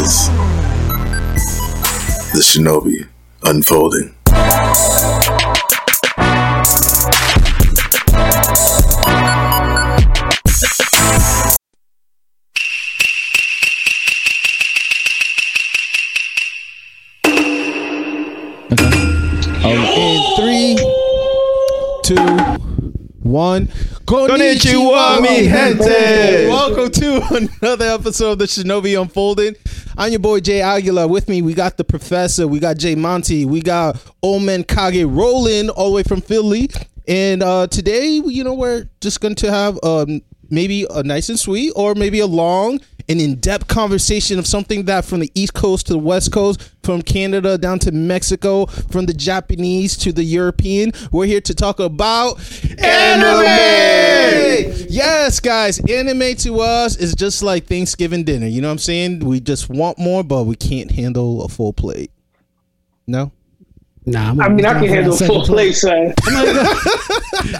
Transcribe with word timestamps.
is 0.00 0.28
the 2.32 2.40
Shinobi 2.40 3.06
unfolding. 3.44 4.14
Um, 19.62 19.84
in 19.96 20.36
three, 20.36 20.76
two, 22.04 22.16
one. 23.22 23.68
Konnichiwa, 24.10 25.20
mi 25.20 25.44
gente. 25.48 26.48
Welcome 26.48 26.90
to 26.90 27.48
another 27.62 27.84
episode 27.86 28.32
of 28.32 28.38
the 28.40 28.46
Shinobi 28.46 29.00
Unfolding. 29.00 29.54
I'm 30.00 30.12
your 30.12 30.18
boy 30.18 30.40
Jay 30.40 30.62
Aguilar. 30.62 31.08
With 31.08 31.28
me, 31.28 31.42
we 31.42 31.52
got 31.52 31.76
the 31.76 31.84
professor, 31.84 32.48
we 32.48 32.58
got 32.58 32.78
Jay 32.78 32.94
Monty, 32.94 33.44
we 33.44 33.60
got 33.60 34.02
Omen 34.22 34.64
Kage 34.64 35.04
rolling 35.04 35.68
all 35.68 35.90
the 35.90 35.96
way 35.96 36.02
from 36.04 36.22
Philly. 36.22 36.70
And 37.06 37.42
uh, 37.42 37.66
today, 37.66 38.14
you 38.24 38.42
know, 38.42 38.54
we're 38.54 38.88
just 39.02 39.20
going 39.20 39.34
to 39.34 39.50
have 39.50 39.78
um, 39.82 40.22
maybe 40.48 40.86
a 40.88 41.02
nice 41.02 41.28
and 41.28 41.38
sweet, 41.38 41.74
or 41.76 41.94
maybe 41.94 42.20
a 42.20 42.26
long 42.26 42.80
and 43.10 43.20
in-depth 43.20 43.66
conversation 43.66 44.38
of 44.38 44.46
something 44.46 44.84
that 44.84 45.04
from 45.04 45.18
the 45.18 45.32
East 45.34 45.52
Coast 45.52 45.88
to 45.88 45.94
the 45.94 45.98
West 45.98 46.30
Coast, 46.30 46.62
from 46.84 47.02
Canada 47.02 47.58
down 47.58 47.80
to 47.80 47.90
Mexico, 47.90 48.66
from 48.66 49.06
the 49.06 49.12
Japanese 49.12 49.96
to 49.96 50.12
the 50.12 50.22
European. 50.22 50.92
We're 51.10 51.26
here 51.26 51.40
to 51.40 51.52
talk 51.52 51.80
about 51.80 52.38
anime. 52.78 53.42
Yes, 54.88 55.40
guys, 55.40 55.80
anime 55.80 56.36
to 56.36 56.60
us 56.60 56.96
is 56.96 57.16
just 57.16 57.42
like 57.42 57.66
Thanksgiving 57.66 58.22
dinner. 58.22 58.46
You 58.46 58.60
know 58.62 58.68
what 58.68 58.72
I'm 58.72 58.78
saying? 58.78 59.18
We 59.20 59.40
just 59.40 59.68
want 59.68 59.98
more, 59.98 60.22
but 60.22 60.44
we 60.44 60.54
can't 60.54 60.92
handle 60.92 61.42
a 61.42 61.48
full 61.48 61.72
plate. 61.72 62.12
No. 63.08 63.32
Nah, 64.06 64.30
I'm 64.30 64.40
I 64.40 64.48
mean, 64.48 64.64
I 64.64 64.72
can 64.80 64.88
handle 64.88 65.12
second 65.12 65.34
full 65.34 65.44
plate. 65.44 65.54
play, 65.54 65.72
son. 65.72 66.14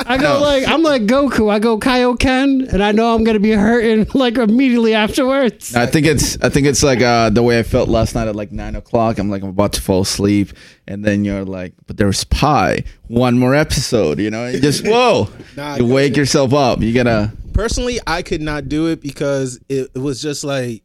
I 0.06 0.16
go 0.18 0.40
like 0.40 0.66
I'm 0.66 0.82
like 0.82 1.02
Goku. 1.02 1.50
I 1.50 1.58
go 1.58 1.78
Kaioken, 1.78 2.72
and 2.72 2.82
I 2.82 2.92
know 2.92 3.14
I'm 3.14 3.24
gonna 3.24 3.38
be 3.40 3.52
hurting 3.52 4.06
like 4.14 4.38
immediately 4.38 4.94
afterwards. 4.94 5.74
I 5.76 5.86
think 5.86 6.06
it's 6.06 6.40
I 6.40 6.48
think 6.48 6.66
it's 6.66 6.82
like 6.82 7.02
uh, 7.02 7.30
the 7.30 7.42
way 7.42 7.58
I 7.58 7.62
felt 7.62 7.88
last 7.88 8.14
night 8.14 8.26
at 8.26 8.34
like 8.34 8.52
nine 8.52 8.74
o'clock. 8.74 9.18
I'm 9.18 9.28
like 9.30 9.42
I'm 9.42 9.50
about 9.50 9.74
to 9.74 9.82
fall 9.82 10.00
asleep, 10.00 10.52
and 10.88 11.04
then 11.04 11.24
you're 11.24 11.44
like, 11.44 11.74
but 11.86 11.98
there's 11.98 12.24
pie. 12.24 12.84
One 13.08 13.38
more 13.38 13.54
episode, 13.54 14.18
you 14.18 14.30
know? 14.30 14.46
You 14.48 14.60
just 14.60 14.86
whoa, 14.86 15.28
Nah, 15.56 15.76
you 15.76 15.86
wake 15.86 16.16
yourself 16.16 16.52
up. 16.54 16.80
You 16.80 16.92
gotta. 16.94 17.32
personally 17.52 17.98
i 18.06 18.22
could 18.22 18.40
not 18.40 18.68
do 18.68 18.86
it 18.86 19.00
because 19.02 19.58
it, 19.68 19.90
it 19.94 19.98
was 19.98 20.22
just 20.22 20.44
like 20.44 20.82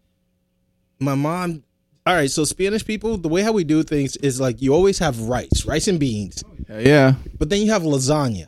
my 0.99 1.13
mom 1.15 1.63
all 2.05 2.13
right 2.15 2.29
so 2.31 2.43
spanish 2.43 2.85
people 2.85 3.17
the 3.17 3.27
way 3.27 3.41
how 3.41 3.51
we 3.51 3.63
do 3.63 3.83
things 3.83 4.15
is 4.17 4.39
like 4.39 4.61
you 4.61 4.73
always 4.73 4.99
have 4.99 5.19
rice 5.21 5.65
rice 5.65 5.87
and 5.87 5.99
beans 5.99 6.43
Yeah, 6.69 7.13
but 7.37 7.49
then 7.49 7.61
you 7.61 7.71
have 7.71 7.83
lasagna 7.83 8.47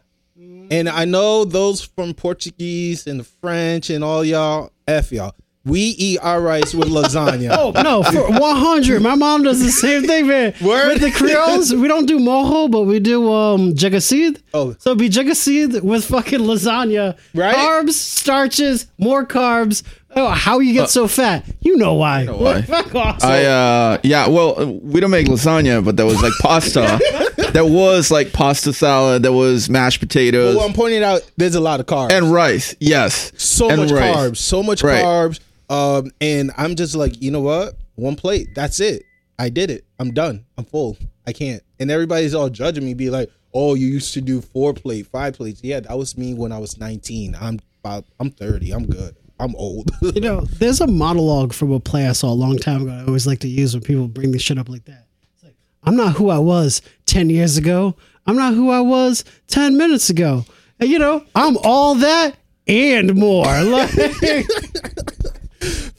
and 0.70 0.90
i 0.90 1.06
know 1.06 1.46
those 1.46 1.82
from 1.84 2.14
portuguese 2.14 3.08
and 3.08 3.26
french 3.26 3.90
and 3.90 4.04
all 4.04 4.24
y'all 4.24 4.72
f 4.88 5.12
y'all 5.12 5.34
we 5.66 5.82
eat 5.82 6.20
our 6.22 6.40
rice 6.40 6.74
with 6.74 6.88
lasagna 6.88 7.50
Oh 7.60 7.72
no, 7.82 8.02
for 8.04 8.32
100. 8.32 9.02
My 9.02 9.16
mom 9.16 9.44
does 9.44 9.62
the 9.62 9.70
same 9.70 10.04
thing, 10.04 10.26
man. 10.28 10.54
Word? 10.62 10.94
With 10.94 11.02
the 11.02 11.12
Creoles, 11.12 11.74
we 11.76 11.90
don't 11.90 12.06
do 12.06 12.20
mojo, 12.20 12.72
but 12.72 12.84
we 12.84 13.02
do 13.02 13.30
um 13.34 13.74
jagasid. 13.74 14.42
Oh. 14.54 14.74
so 14.80 14.92
it'd 14.92 15.00
be 15.00 15.10
jagasid 15.10 15.82
with 15.82 16.06
fucking 16.06 16.40
lasagna. 16.40 17.18
Right? 17.34 17.54
Carbs, 17.54 17.92
starches, 17.96 18.88
more 18.98 19.26
carbs. 19.26 19.84
Oh, 20.20 20.30
how 20.30 20.60
you 20.60 20.74
get 20.74 20.90
so 20.90 21.08
fat? 21.08 21.46
You 21.62 21.78
know 21.78 21.94
why? 21.94 22.24
know 22.24 22.38
why. 22.38 22.62
Fuck 22.64 22.96
off. 22.96 23.24
I 23.24 23.46
uh 23.46 24.00
yeah. 24.04 24.28
Well, 24.28 24.60
uh, 24.60 24.66
we 24.66 25.00
don't 25.00 25.12
make 25.12 25.28
lasagna, 25.28 25.86
but 25.86 25.96
there 25.96 26.08
was 26.08 26.22
like 26.24 26.34
pasta. 26.42 27.00
there 27.54 27.66
was 27.66 28.10
like 28.10 28.34
pasta 28.34 28.74
salad. 28.74 29.22
There 29.22 29.32
was 29.32 29.70
mashed 29.70 30.00
potatoes 30.00 30.56
well 30.56 30.66
i'm 30.68 30.74
pointing 30.74 31.04
out 31.04 31.22
there's 31.38 31.56
a 31.56 31.60
lot 31.60 31.80
of 31.80 31.86
carbs 31.86 32.12
and 32.12 32.32
rice. 32.32 32.76
Yes, 32.80 33.32
so 33.38 33.70
and 33.70 33.82
much 33.82 33.92
rice. 33.92 34.16
carbs, 34.16 34.38
so 34.38 34.64
much 34.64 34.84
Right. 34.84 35.04
carbs. 35.04 35.40
Um, 35.70 36.12
and 36.20 36.52
I'm 36.58 36.76
just 36.76 36.96
like, 36.96 37.22
you 37.22 37.30
know 37.30 37.42
what? 37.42 37.76
One 37.96 38.16
plate, 38.16 38.50
that's 38.56 38.80
it. 38.80 39.04
I 39.38 39.50
did 39.50 39.70
it. 39.70 39.86
I'm 40.00 40.14
done. 40.14 40.46
I'm 40.58 40.66
full. 40.66 40.98
I 41.28 41.34
can't. 41.34 41.62
And 41.80 41.92
everybody's 41.92 42.34
all 42.34 42.50
judging 42.50 42.86
me, 42.86 42.94
be 42.96 43.10
like, 43.12 43.30
"Oh, 43.54 43.76
you 43.76 43.86
used 43.88 44.14
to 44.16 44.22
do 44.22 44.42
four 44.42 44.74
plate, 44.74 45.06
five 45.08 45.36
plates." 45.36 45.62
Yeah, 45.64 45.82
that 45.82 45.96
was 45.98 46.18
me 46.18 46.34
when 46.34 46.52
I 46.52 46.58
was 46.58 46.78
19. 46.80 47.36
I'm 47.40 47.60
about. 47.84 48.06
I'm 48.20 48.32
30. 48.32 48.72
I'm 48.72 48.88
good. 48.88 49.16
I'm 49.40 49.56
old. 49.56 49.92
You 50.16 50.22
know, 50.22 50.42
there's 50.42 50.82
a 50.82 50.88
monologue 50.88 51.54
from 51.54 51.72
a 51.72 51.80
play 51.80 52.08
I 52.08 52.14
saw 52.14 52.32
a 52.32 52.34
long 52.34 52.58
time 52.58 52.84
ago. 52.84 52.92
I 52.92 53.06
always 53.06 53.28
like 53.28 53.40
to 53.40 53.48
use 53.48 53.74
when 53.74 53.84
people 53.84 54.08
bring 54.08 54.32
this 54.32 54.42
shit 54.42 54.58
up 54.58 54.70
like 54.70 54.86
that. 54.86 55.06
It's 55.36 55.44
like, 55.44 55.56
I'm 55.84 55.96
not 55.96 56.16
who 56.16 56.30
I 56.30 56.40
was 56.40 56.82
10 57.06 57.30
years 57.30 57.58
ago. 57.58 57.96
I'm 58.26 58.36
not 58.36 58.54
who 58.54 58.70
I 58.72 58.82
was 58.82 59.24
10 59.48 59.78
minutes 59.78 60.10
ago. 60.10 60.46
And, 60.80 60.90
you 60.90 60.98
know, 61.00 61.24
I'm 61.36 61.58
all 61.64 61.96
that 61.96 62.36
and 62.68 63.16
more. 63.16 63.46
Like, 63.64 64.46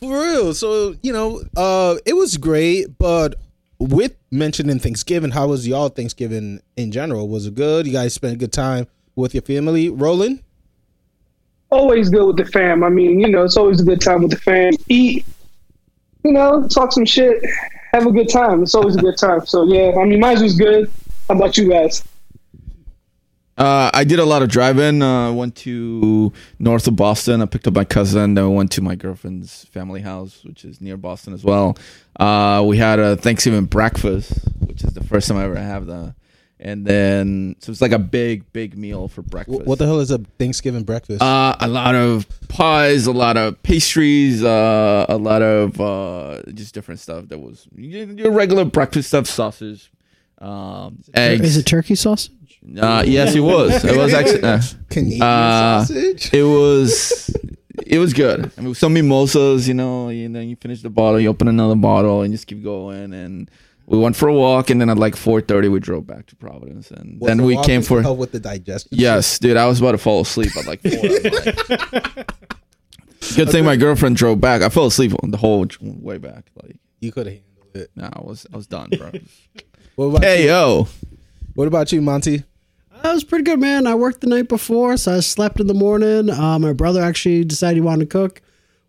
For 0.01 0.21
real. 0.23 0.55
So 0.55 0.95
you 1.03 1.13
know, 1.13 1.43
uh, 1.57 1.97
it 2.07 2.15
was 2.15 2.37
great, 2.37 2.97
but 2.99 3.35
with 3.79 4.15
mentioning 4.31 4.79
Thanksgiving, 4.79 5.31
how 5.33 5.49
was 5.49 5.67
y'all 5.67 5.89
Thanksgiving 5.89 6.61
in 6.77 6.93
general? 6.93 7.29
Was 7.29 7.47
it 7.47 7.55
good? 7.55 7.87
You 7.87 7.93
guys 7.93 8.15
spent 8.15 8.35
a 8.35 8.37
good 8.37 8.53
time 8.53 8.87
with 9.17 9.35
your 9.35 9.43
family, 9.43 9.89
Roland? 9.89 10.43
Always 11.71 12.09
good 12.09 12.27
with 12.27 12.37
the 12.37 12.47
fam. 12.47 12.83
I 12.83 12.89
mean, 12.89 13.21
you 13.21 13.29
know, 13.29 13.45
it's 13.45 13.57
always 13.57 13.81
a 13.81 13.85
good 13.85 14.01
time 14.01 14.23
with 14.23 14.31
the 14.31 14.39
fam. 14.39 14.73
Eat, 14.89 15.27
you 16.25 16.33
know, 16.33 16.67
talk 16.69 16.93
some 16.93 17.05
shit, 17.05 17.43
have 17.93 18.07
a 18.07 18.13
good 18.13 18.29
time. 18.29 18.63
It's 18.63 18.75
always 18.75 18.97
a 18.97 19.01
good 19.01 19.19
time. 19.19 19.45
So 19.47 19.65
yeah, 19.65 19.93
I 19.99 20.05
mean, 20.05 20.21
mine 20.21 20.43
was 20.43 20.57
good. 20.57 20.91
How 21.29 21.37
about 21.37 21.59
you 21.59 21.69
guys? 21.69 22.03
Uh, 23.59 23.91
I 23.93 24.05
did 24.05 24.21
a 24.21 24.25
lot 24.25 24.43
of 24.43 24.49
driving. 24.49 25.03
Uh, 25.03 25.33
went 25.33 25.57
to 25.57 26.33
north 26.61 26.87
of 26.87 26.95
Boston. 26.95 27.43
I 27.43 27.47
picked 27.47 27.67
up 27.67 27.75
my 27.75 27.85
cousin. 27.85 28.35
Then 28.35 28.49
we 28.49 28.55
went 28.55 28.71
to 28.73 28.83
my 28.83 28.95
girlfriend's 28.95 29.65
family 29.65 30.01
house, 30.01 30.45
which 30.45 30.65
is 30.65 30.81
near 30.81 30.97
Boston 30.97 31.35
as 31.35 31.43
well. 31.43 31.77
Uh, 32.15 32.65
we 32.65 32.77
had 32.77 33.01
a 33.01 33.17
Thanksgiving 33.17 33.65
breakfast, 33.65 34.33
which 34.61 34.85
is 34.85 34.93
the 34.95 35.03
first 35.03 35.27
time 35.27 35.39
I 35.39 35.45
ever 35.45 35.57
have 35.57 35.87
that. 35.87 36.15
And 36.61 36.85
then, 36.85 37.55
so 37.61 37.71
it's 37.71 37.81
like 37.81 37.93
a 37.93 38.01
big, 38.01 38.53
big 38.53 38.77
meal 38.77 39.07
for 39.07 39.23
breakfast. 39.23 39.65
What 39.65 39.79
the 39.79 39.87
hell 39.87 40.01
is 40.01 40.11
a 40.11 40.19
Thanksgiving 40.19 40.83
breakfast? 40.83 41.23
Uh, 41.23 41.55
a 41.61 41.69
lot 41.69 41.95
of 41.95 42.27
pies, 42.49 43.07
a 43.07 43.13
lot 43.13 43.37
of 43.37 43.63
pastries, 43.63 44.43
uh, 44.43 45.07
a 45.09 45.17
lot 45.17 45.43
of 45.43 45.81
uh, 45.81 46.43
just 46.53 46.75
different 46.75 46.99
stuff. 46.99 47.29
That 47.29 47.39
was 47.39 47.69
your 47.77 48.33
regular 48.33 48.65
breakfast 48.65 49.09
stuff, 49.09 49.27
sausage, 49.27 49.93
um, 50.39 50.99
eggs. 51.15 51.43
is 51.43 51.57
it 51.57 51.67
turkey 51.67 51.95
sausage? 51.95 52.33
Uh, 52.77 53.05
yes, 53.07 53.35
it 53.35 53.41
was. 53.41 53.85
It 53.85 53.97
was 53.97 54.13
actually. 54.13 54.43
Uh, 54.43 54.61
Canadian 54.91 55.23
uh, 55.23 55.85
sausage. 55.85 56.35
it 56.35 56.43
was. 56.43 57.37
It 57.87 57.99
was 57.99 58.13
good. 58.13 58.51
I 58.59 58.61
mean, 58.61 58.75
some 58.75 58.93
mimosas, 58.93 59.69
you 59.69 59.75
know, 59.75 60.09
you 60.09 60.29
know, 60.29 60.41
you 60.41 60.57
finish 60.57 60.83
the 60.83 60.91
bottle, 60.91 61.21
you 61.21 61.29
open 61.29 61.47
another 61.47 61.77
bottle, 61.77 62.23
and 62.23 62.33
just 62.33 62.49
keep 62.49 62.63
going. 62.63 63.15
And 63.15 63.49
we 63.89 63.99
went 63.99 64.17
for 64.17 64.29
a 64.29 64.35
walk, 64.35 64.71
and 64.71 64.81
then 64.81 64.91
at 64.91 64.99
like 64.99 65.17
four 65.17 65.41
thirty, 65.41 65.69
we 65.69 65.81
drove 65.81 66.07
back 66.07 66.27
to 66.27 66.37
Providence, 66.37 66.91
and 66.91 67.21
Was 67.21 67.29
then 67.29 67.39
the 67.39 67.45
we 67.45 67.55
walk 67.57 67.65
came 67.67 67.83
for. 67.83 68.03
help 68.03 68.19
with 68.19 68.33
the 68.33 68.41
digestion. 68.41 68.91
Yes, 68.93 69.39
dude, 69.39 69.57
I 69.57 69.67
was 69.67 69.81
about 69.81 69.93
to 69.93 69.99
fall 69.99 70.21
asleep 70.21 70.57
at 70.57 70.67
like 70.67 70.81
four. 70.83 70.93
Like- 70.93 72.27
Good 73.37 73.51
thing 73.51 73.65
my 73.65 73.77
girlfriend 73.77 74.17
drove 74.17 74.41
back. 74.41 74.63
I 74.63 74.69
fell 74.69 74.87
asleep 74.87 75.13
on 75.23 75.31
the 75.31 75.37
whole 75.37 75.67
way 75.81 76.19
back. 76.19 76.47
Like, 76.63 76.77
you 77.01 77.13
could 77.13 77.27
have 77.27 77.35
handled 77.35 77.77
it. 77.77 77.91
no, 77.97 78.09
I 78.13 78.21
was, 78.23 78.47
I 78.53 78.57
was 78.57 78.67
done, 78.67 78.91
bro. 78.97 79.11
What 79.97 80.05
about 80.07 80.23
hey, 80.23 80.43
you? 80.45 80.49
yo, 80.51 80.89
What 81.55 81.67
about 81.67 81.91
you, 81.91 82.01
Monty? 82.01 82.45
That 83.03 83.13
was 83.13 83.25
pretty 83.25 83.43
good, 83.43 83.59
man. 83.59 83.87
I 83.89 83.97
worked 83.97 84.21
the 84.21 84.29
night 84.29 84.49
before, 84.49 84.97
so 84.97 85.17
I 85.17 85.21
slept 85.21 85.59
in 85.59 85.67
the 85.67 85.75
morning. 85.75 86.31
Uh, 86.31 86.57
my 86.61 86.73
brother 86.73 87.03
actually 87.03 87.45
decided 87.45 87.75
he 87.75 87.81
wanted 87.81 88.09
to 88.09 88.19
cook, 88.19 88.41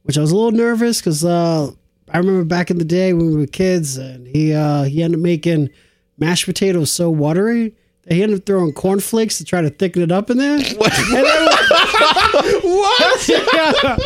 which 0.03 0.19
I 0.19 0.21
was 0.21 0.31
a 0.31 0.35
little 0.35 0.51
nervous 0.51 0.99
because 0.99 1.25
uh, 1.25 1.71
I 2.11 2.17
remember 2.17 2.43
back 2.43 2.71
in 2.71 2.77
the 2.77 2.85
day 2.85 3.13
when 3.13 3.27
we 3.31 3.35
were 3.37 3.47
kids, 3.47 3.97
and 3.97 4.27
he 4.27 4.53
uh, 4.53 4.83
he 4.83 5.03
ended 5.03 5.19
up 5.19 5.23
making 5.23 5.69
mashed 6.17 6.45
potatoes 6.45 6.91
so 6.91 7.09
watery 7.09 7.75
that 8.03 8.13
he 8.15 8.23
ended 8.23 8.39
up 8.39 8.45
throwing 8.45 8.73
cornflakes 8.73 9.37
to 9.37 9.45
try 9.45 9.61
to 9.61 9.69
thicken 9.69 10.01
it 10.01 10.11
up 10.11 10.29
in 10.29 10.37
there. 10.37 10.59
What? 12.63 13.29
Yeah. 13.29 13.97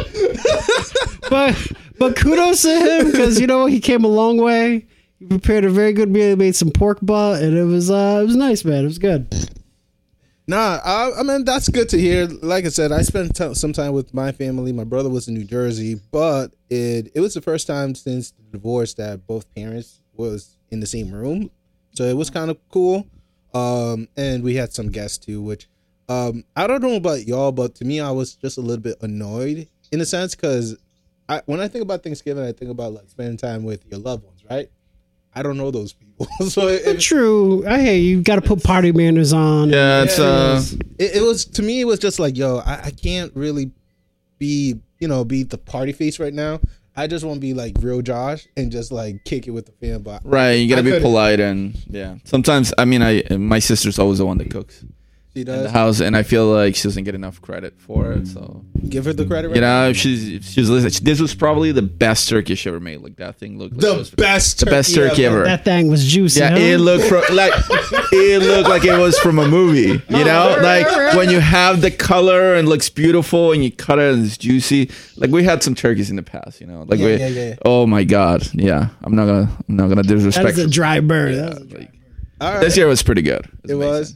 but 1.30 1.72
but 2.00 2.16
kudos 2.16 2.62
to 2.64 2.70
him 2.70 3.12
because 3.12 3.40
you 3.40 3.48
know 3.48 3.66
he 3.66 3.80
came 3.80 4.04
a 4.04 4.08
long 4.08 4.38
way. 4.38 4.86
He 5.20 5.26
prepared 5.26 5.64
a 5.66 5.70
very 5.70 5.94
good 5.94 6.10
meal. 6.10 6.30
He 6.30 6.36
made 6.36 6.56
some 6.56 6.70
pork 6.72 7.00
butt, 7.02 7.42
and 7.42 7.58
it 7.58 7.64
was 7.66 7.90
uh, 7.92 8.20
it 8.22 8.26
was 8.26 8.36
nice, 8.36 8.66
man. 8.66 8.84
It 8.84 8.88
was 8.88 9.00
good. 9.00 9.28
Nah, 10.46 10.80
I, 10.84 11.12
I 11.20 11.24
mean 11.24 11.46
that's 11.46 11.70
good 11.70 11.88
to 11.90 12.00
hear. 12.00 12.28
Like 12.28 12.66
I 12.66 12.70
said, 12.70 12.92
I 12.92 13.02
spent 13.02 13.36
t- 13.36 13.54
some 13.54 13.72
time 13.72 13.94
with 13.94 14.14
my 14.14 14.32
family. 14.32 14.74
My 14.74 14.84
brother 14.84 15.10
was 15.10 15.28
in 15.28 15.36
New 15.36 15.46
Jersey, 15.46 16.00
but 16.12 16.54
it 16.70 17.12
it 17.16 17.22
was 17.22 17.34
the 17.34 17.42
first 17.42 17.66
time 17.66 17.96
since 17.96 18.32
the 18.32 18.44
divorce 18.52 18.94
that 18.96 19.26
both 19.26 19.54
parents 19.56 20.02
was 20.14 20.58
in 20.70 20.82
the 20.82 20.86
same 20.86 21.12
room, 21.12 21.50
so 21.92 22.04
it 22.04 22.18
was 22.18 22.30
kind 22.30 22.52
of 22.52 22.58
cool. 22.70 23.08
Um, 23.54 24.10
and 24.18 24.44
we 24.44 24.56
had 24.56 24.74
some 24.74 24.90
guests 24.90 25.18
too, 25.18 25.42
which 25.42 25.70
um, 26.10 26.44
I 26.56 26.68
don't 26.68 26.82
know 26.82 26.96
about 26.96 27.26
y'all, 27.26 27.52
but 27.52 27.76
to 27.76 27.86
me, 27.86 28.02
I 28.02 28.12
was 28.12 28.36
just 28.36 28.58
a 28.58 28.62
little 28.62 28.82
bit 28.82 28.98
annoyed 29.02 29.70
in 29.92 30.02
a 30.02 30.06
sense 30.06 30.36
because 30.36 30.76
I, 31.30 31.42
when 31.46 31.62
I 31.62 31.68
think 31.68 31.84
about 31.84 32.04
Thanksgiving, 32.04 32.44
I 32.44 32.52
think 32.52 32.70
about 32.70 32.94
like 32.94 33.10
spending 33.10 33.38
time 33.38 33.64
with 33.64 33.86
your 33.90 34.00
loved 34.00 34.26
ones, 34.26 34.44
right? 34.50 34.70
I 35.36 35.44
don't 35.44 35.58
know 35.58 35.72
those 35.72 35.94
people, 35.94 36.28
so 36.50 36.68
it, 36.68 37.00
True. 37.00 37.66
I 37.68 37.82
hear 37.82 37.96
you. 37.96 38.22
Got 38.22 38.36
to 38.36 38.42
put 38.42 38.64
party 38.64 38.92
manners 38.92 39.34
on. 39.34 39.70
Yeah, 39.70 40.04
it's 40.04 40.20
uh, 40.20 40.64
it, 41.00 41.18
it 41.18 41.22
was 41.24 41.46
to 41.46 41.64
me. 41.64 41.82
It 41.82 41.86
was 41.86 42.00
just 42.00 42.20
like, 42.20 42.38
yo, 42.38 42.60
I, 42.60 42.86
I 42.86 42.92
can't 42.92 43.36
really 43.36 43.72
be, 44.38 44.80
you 45.00 45.08
know, 45.08 45.24
be 45.24 45.44
the 45.44 45.58
party 45.58 45.92
face 45.92 46.20
right 46.20 46.34
now. 46.34 46.60
I 46.96 47.08
just 47.08 47.26
want 47.26 47.38
to 47.38 47.42
be 47.42 47.54
like 47.54 47.76
real 47.80 48.02
Josh 48.02 48.48
and 48.56 48.72
just 48.72 48.92
like 48.92 49.24
kick 49.26 49.48
it 49.48 49.52
with 49.52 49.66
the 49.66 49.72
fam. 49.72 50.04
But 50.04 50.22
right. 50.24 50.52
You 50.52 50.70
gotta 50.70 50.88
I 50.88 50.98
be 50.98 51.00
polite 51.00 51.40
and 51.40 51.76
yeah. 51.88 52.18
Sometimes 52.24 52.74
I 52.78 52.86
mean, 52.86 53.02
I 53.02 53.24
my 53.32 53.60
sister's 53.60 53.98
always 53.98 54.20
the 54.20 54.26
one 54.26 54.38
that 54.38 54.52
cooks 54.52 54.86
she 55.34 55.42
in 55.42 55.46
the 55.48 55.64
does. 55.64 55.72
house, 55.72 56.00
and 56.00 56.16
I 56.16 56.24
feel 56.24 56.48
like 56.48 56.76
she 56.76 56.84
doesn't 56.84 57.04
get 57.06 57.16
enough 57.16 57.42
credit 57.42 57.80
for 57.80 58.12
it. 58.12 58.28
So 58.28 58.64
Give 58.88 59.06
her 59.06 59.14
the 59.14 59.26
credit. 59.26 59.48
Right 59.50 59.56
you 59.56 59.62
know, 59.62 59.90
if 59.90 59.98
she's 59.98 60.28
if 60.30 60.46
she's 60.46 60.70
listening. 60.70 61.04
This 61.04 61.20
was 61.20 61.34
probably 61.34 61.72
the 61.72 61.82
best 61.82 62.30
turkey 62.30 62.56
she 62.56 62.70
ever 62.70 62.80
made. 62.80 62.98
Like 63.02 63.16
that 63.18 63.38
thing 63.38 63.58
looked 63.58 63.76
like 63.76 63.84
it 63.84 63.88
the 63.88 63.98
was- 63.98 64.10
best, 64.12 64.60
the 64.60 64.66
best 64.68 64.94
turkey 64.94 65.26
ever. 65.26 65.44
That 65.44 65.64
thing 65.66 65.88
was 65.88 66.06
juicy. 66.06 66.40
Yeah, 66.42 66.50
huh? 66.52 66.58
it 66.58 66.78
looked 66.78 67.06
from 67.06 67.24
like 67.36 67.54
it 68.12 68.42
looked 68.44 68.70
like 68.70 68.84
it 68.86 68.98
was 68.98 69.18
from 69.20 69.40
a 69.40 69.48
movie. 69.48 70.02
You 70.10 70.24
know, 70.26 70.58
like 70.62 71.16
when 71.16 71.30
you 71.30 71.40
have 71.40 71.82
the 71.82 71.92
color 71.92 72.56
and 72.56 72.68
looks 72.70 72.90
beautiful, 72.90 73.52
and 73.54 73.64
you 73.64 73.72
cut 73.72 74.00
it 74.00 74.14
and 74.14 74.26
it's 74.26 74.38
juicy. 74.38 74.92
Like 75.18 75.30
we 75.32 75.44
had 75.44 75.64
some 75.64 75.76
turkeys 75.76 76.10
in 76.10 76.16
the 76.16 76.24
past. 76.24 76.62
You 76.62 76.68
know, 76.68 76.84
like 76.88 77.00
Yeah, 77.00 77.06
we. 77.06 77.16
yeah, 77.18 77.28
yeah. 77.28 77.56
Oh 77.66 77.88
my 77.88 78.04
god, 78.04 78.48
yeah. 78.54 78.90
I'm 79.04 79.16
not 79.16 79.26
gonna. 79.26 79.50
I'm 79.70 79.76
not 79.76 79.88
gonna 79.90 80.04
That 80.04 80.08
disrespect. 80.14 80.50
is 80.58 80.60
a 80.60 80.70
dry 80.70 81.00
bird. 81.00 81.36
That 81.36 81.54
was 81.62 81.72
a- 81.72 81.78
like, 81.78 81.92
All 82.42 82.54
right. 82.54 82.60
this 82.62 82.76
year 82.78 82.88
was 82.88 83.02
pretty 83.02 83.22
good. 83.22 83.46
It 83.64 83.72
amazing, 83.72 83.80
was? 83.80 84.16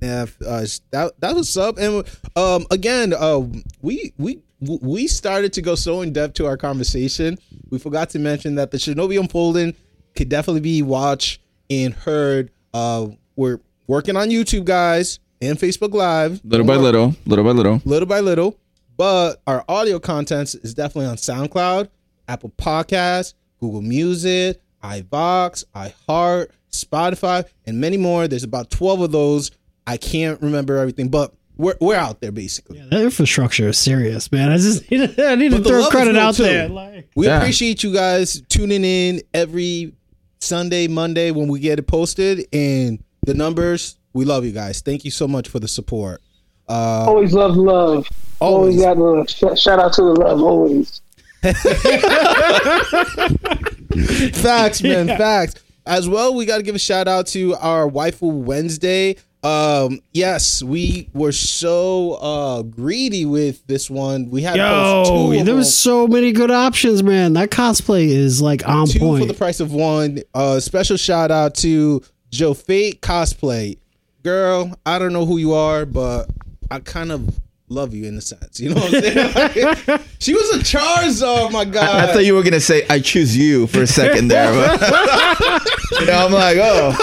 Yeah. 0.00 0.26
Uh, 0.44 0.64
that 0.92 1.12
that 1.20 1.34
was 1.34 1.56
up, 1.56 1.78
and 1.78 2.04
um, 2.36 2.66
again, 2.70 3.12
uh, 3.12 3.40
we 3.82 4.12
we 4.18 4.40
we 4.60 5.06
started 5.06 5.52
to 5.54 5.62
go 5.62 5.74
so 5.74 6.00
in 6.02 6.12
depth 6.12 6.34
to 6.34 6.46
our 6.46 6.56
conversation. 6.56 7.38
We 7.70 7.78
forgot 7.78 8.10
to 8.10 8.18
mention 8.18 8.54
that 8.56 8.70
the 8.70 8.78
Shinobi 8.78 9.18
Unfolding 9.20 9.74
could 10.16 10.28
definitely 10.28 10.60
be 10.62 10.82
watched 10.82 11.40
and 11.68 11.94
heard. 11.94 12.50
Uh, 12.72 13.08
we're 13.36 13.60
working 13.86 14.16
on 14.16 14.28
YouTube, 14.28 14.64
guys, 14.64 15.18
and 15.40 15.58
Facebook 15.58 15.92
Live, 15.94 16.40
Little 16.44 16.66
by 16.66 16.76
little, 16.76 17.14
little 17.26 17.44
by 17.44 17.50
little. 17.52 17.82
little 17.84 18.06
by 18.08 18.20
little. 18.20 18.56
But 18.96 19.40
our 19.46 19.64
audio 19.68 19.98
contents 19.98 20.54
is 20.54 20.74
definitely 20.74 21.06
on 21.06 21.16
SoundCloud, 21.16 21.88
Apple 22.28 22.52
Podcasts, 22.58 23.32
Google 23.58 23.80
Music, 23.80 24.60
iVoox, 24.84 25.64
iHeart, 25.74 26.48
Spotify, 26.70 27.44
and 27.66 27.80
many 27.80 27.96
more. 27.96 28.28
There's 28.28 28.44
about 28.44 28.70
12 28.70 29.00
of 29.00 29.12
those. 29.12 29.50
I 29.90 29.96
can't 29.96 30.40
remember 30.40 30.76
everything, 30.78 31.08
but 31.08 31.34
we're, 31.56 31.74
we're 31.80 31.96
out 31.96 32.20
there 32.20 32.32
basically. 32.32 32.78
Yeah, 32.78 32.86
that 32.90 33.02
infrastructure 33.02 33.68
is 33.68 33.78
serious, 33.78 34.30
man. 34.32 34.50
I 34.50 34.56
just 34.56 34.84
need 34.90 35.14
to, 35.16 35.28
I 35.28 35.34
need 35.34 35.50
But 35.50 35.64
the 35.64 35.68
throw 35.68 35.86
credit 35.88 36.16
out 36.16 36.36
too. 36.36 36.44
there. 36.44 36.68
Like, 36.68 37.08
We 37.16 37.26
Yeah. 37.26 37.38
appreciate 37.38 37.82
you 37.82 37.92
guys 37.92 38.40
tuning 38.48 38.84
in 38.84 39.20
every 39.34 39.92
Sunday, 40.40 40.86
Monday 40.88 41.32
when 41.32 41.48
we 41.48 41.60
get 41.60 41.78
it 41.78 41.86
posted. 41.86 42.46
And 42.52 43.02
the 43.26 43.34
numbers, 43.34 43.98
we 44.14 44.24
love 44.24 44.44
you 44.44 44.52
guys. 44.52 44.80
Thank 44.80 45.04
you 45.04 45.10
so 45.10 45.26
much 45.28 45.48
for 45.48 45.58
the 45.58 45.68
support. 45.68 46.22
Uh, 46.68 47.04
Always 47.08 47.32
love 47.34 47.56
love. 47.56 48.08
Always. 48.38 48.76
Always 48.76 48.80
got 48.80 48.96
love. 48.98 49.28
Sh- 49.28 49.60
shout 49.60 49.80
out 49.80 49.92
to 49.94 50.02
the 50.02 50.12
love. 50.12 50.40
Always. 50.40 51.02
facts, 54.34 54.82
man, 54.82 55.08
facts. 55.18 55.54
As 55.86 56.08
well, 56.08 56.34
we 56.34 56.44
got 56.46 56.58
to 56.58 56.62
give 56.62 56.74
a 56.74 56.78
shout 56.78 57.08
out 57.08 57.26
to 57.28 57.54
our 57.56 57.88
Waifu 57.88 58.32
Wednesday. 58.44 59.16
Um, 59.42 60.00
yes, 60.12 60.62
we 60.62 61.08
were 61.14 61.32
so 61.32 62.12
uh 62.14 62.62
greedy 62.62 63.24
with 63.24 63.66
this 63.66 63.88
one. 63.88 64.28
We 64.28 64.42
had 64.42 64.56
yo, 64.56 65.04
two 65.32 65.44
there 65.44 65.54
was 65.54 65.76
so 65.76 66.06
many 66.06 66.32
good 66.32 66.50
options, 66.50 67.02
man. 67.02 67.32
That 67.32 67.50
cosplay 67.50 68.08
is 68.08 68.42
like 68.42 68.66
on 68.68 68.86
two 68.86 68.98
point. 68.98 69.22
for 69.22 69.26
the 69.26 69.34
price 69.34 69.60
of 69.60 69.72
one. 69.72 70.20
Uh, 70.34 70.60
special 70.60 70.98
shout 70.98 71.30
out 71.30 71.54
to 71.56 72.02
Joe 72.30 72.52
Fate 72.52 73.00
cosplay, 73.00 73.78
girl. 74.22 74.78
I 74.84 74.98
don't 74.98 75.14
know 75.14 75.24
who 75.24 75.38
you 75.38 75.54
are, 75.54 75.86
but 75.86 76.28
I 76.70 76.80
kind 76.80 77.10
of 77.10 77.40
love 77.70 77.94
you 77.94 78.04
in 78.04 78.16
a 78.16 78.20
sense. 78.20 78.60
You 78.60 78.70
know 78.70 78.80
what 78.80 78.94
I'm 78.94 79.00
saying? 79.02 79.80
Like, 79.86 80.02
she 80.18 80.34
was 80.34 80.50
a 80.50 80.58
Charizard, 80.58 81.52
my 81.52 81.64
god. 81.64 82.08
I 82.08 82.12
thought 82.12 82.24
you 82.24 82.34
were 82.34 82.42
gonna 82.42 82.60
say 82.60 82.86
I 82.90 82.98
choose 83.00 83.36
you 83.36 83.66
for 83.68 83.82
a 83.82 83.86
second 83.86 84.28
there, 84.28 84.52
but 84.52 84.80
you 86.00 86.06
know, 86.06 86.26
I'm 86.26 86.32
like, 86.32 86.58
oh, 86.60 86.96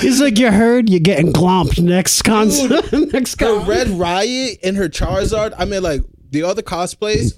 He's 0.00 0.20
like, 0.20 0.38
you 0.38 0.50
heard, 0.50 0.88
you're 0.88 1.00
getting 1.00 1.32
glomped 1.32 1.80
next 1.80 2.22
con. 2.22 2.48
next 3.12 3.40
her. 3.40 3.60
Red 3.60 3.88
Riot 3.88 4.58
and 4.62 4.76
her 4.76 4.88
Charizard. 4.88 5.54
I 5.56 5.64
mean, 5.64 5.82
like 5.82 6.02
the 6.30 6.42
other 6.42 6.62
cosplays, 6.62 7.34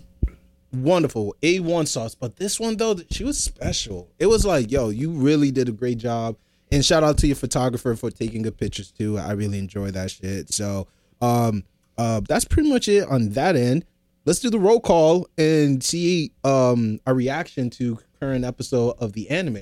wonderful, 0.72 1.34
a 1.42 1.60
one 1.60 1.86
sauce. 1.86 2.14
But 2.14 2.36
this 2.36 2.58
one 2.58 2.76
though, 2.76 2.96
she 3.10 3.24
was 3.24 3.42
special. 3.42 4.10
It 4.18 4.26
was 4.26 4.44
like, 4.44 4.70
yo, 4.70 4.88
you 4.88 5.10
really 5.10 5.50
did 5.50 5.68
a 5.68 5.72
great 5.72 5.98
job. 5.98 6.36
And 6.70 6.84
shout 6.84 7.04
out 7.04 7.18
to 7.18 7.26
your 7.26 7.36
photographer 7.36 7.94
for 7.96 8.10
taking 8.10 8.42
good 8.42 8.56
pictures 8.56 8.90
too. 8.90 9.18
I 9.18 9.32
really 9.32 9.58
enjoy 9.58 9.90
that 9.90 10.10
shit. 10.10 10.52
So, 10.52 10.88
um, 11.20 11.64
uh, 12.02 12.20
that's 12.28 12.44
pretty 12.44 12.68
much 12.68 12.88
it 12.88 13.04
on 13.08 13.30
that 13.30 13.54
end. 13.56 13.84
Let's 14.24 14.40
do 14.40 14.50
the 14.50 14.58
roll 14.58 14.80
call 14.80 15.28
and 15.38 15.82
see 15.82 16.32
um 16.44 17.00
a 17.06 17.12
reaction 17.14 17.70
to 17.70 17.98
current 18.20 18.44
episode 18.44 18.94
of 18.98 19.12
the 19.12 19.28
anime. 19.30 19.58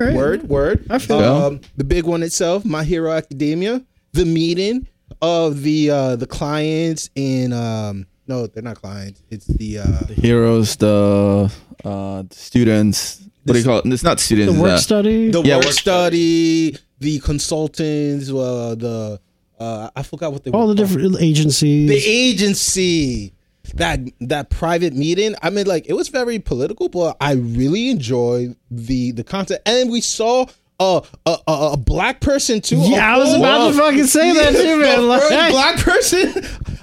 Right. 0.00 0.14
Word, 0.14 0.48
word. 0.48 0.86
I 0.90 0.98
feel 0.98 1.18
um, 1.18 1.60
the 1.76 1.82
big 1.84 2.04
one 2.04 2.22
itself, 2.22 2.64
My 2.64 2.84
Hero 2.84 3.10
Academia, 3.12 3.84
the 4.12 4.24
meeting 4.24 4.86
of 5.22 5.62
the 5.62 5.90
uh 5.90 6.16
the 6.16 6.26
clients 6.26 7.10
and 7.16 7.52
um 7.52 8.06
no, 8.28 8.46
they're 8.46 8.62
not 8.62 8.76
clients. 8.76 9.22
It's 9.30 9.46
the 9.46 9.78
uh 9.78 9.84
the 10.06 10.14
heroes, 10.14 10.76
the 10.76 11.50
uh, 11.84 12.22
students. 12.30 13.22
What 13.44 13.54
do 13.54 13.58
you 13.60 13.64
call 13.64 13.78
it? 13.78 13.86
It's 13.86 14.02
not 14.02 14.20
students. 14.20 14.54
The 14.54 14.60
work 14.60 14.78
study. 14.80 15.30
the 15.30 15.42
Yeah, 15.42 15.56
work 15.56 15.64
work 15.66 15.74
study, 15.74 16.76
the 17.00 17.18
consultants, 17.20 18.28
uh, 18.28 18.74
the 18.76 19.20
uh 19.58 19.90
I 19.96 20.02
forgot 20.02 20.32
what 20.32 20.44
they 20.44 20.50
all 20.50 20.66
the 20.68 20.74
called. 20.74 20.88
different 20.88 21.20
agencies. 21.20 21.88
the 21.88 21.96
agency. 22.04 23.32
That 23.74 24.00
that 24.22 24.48
private 24.48 24.94
meeting, 24.94 25.34
I 25.42 25.50
mean, 25.50 25.66
like 25.66 25.86
it 25.90 25.92
was 25.92 26.08
very 26.08 26.38
political, 26.38 26.88
but 26.88 27.18
I 27.20 27.32
really 27.32 27.90
enjoyed 27.90 28.56
the 28.70 29.10
the 29.12 29.22
content, 29.22 29.60
and 29.66 29.90
we 29.90 30.00
saw 30.00 30.46
a 30.80 31.02
a, 31.26 31.36
a, 31.46 31.70
a 31.72 31.76
black 31.76 32.22
person 32.22 32.62
too. 32.62 32.78
yeah, 32.78 33.14
I 33.14 33.18
was 33.18 33.34
a 33.34 33.36
about 33.36 33.68
to 33.72 33.74
fucking 33.78 34.06
say 34.06 34.32
that 34.32 34.52
too, 34.54 34.80
man. 34.80 35.06
Like, 35.06 35.50
black 35.50 35.76
person 35.80 36.42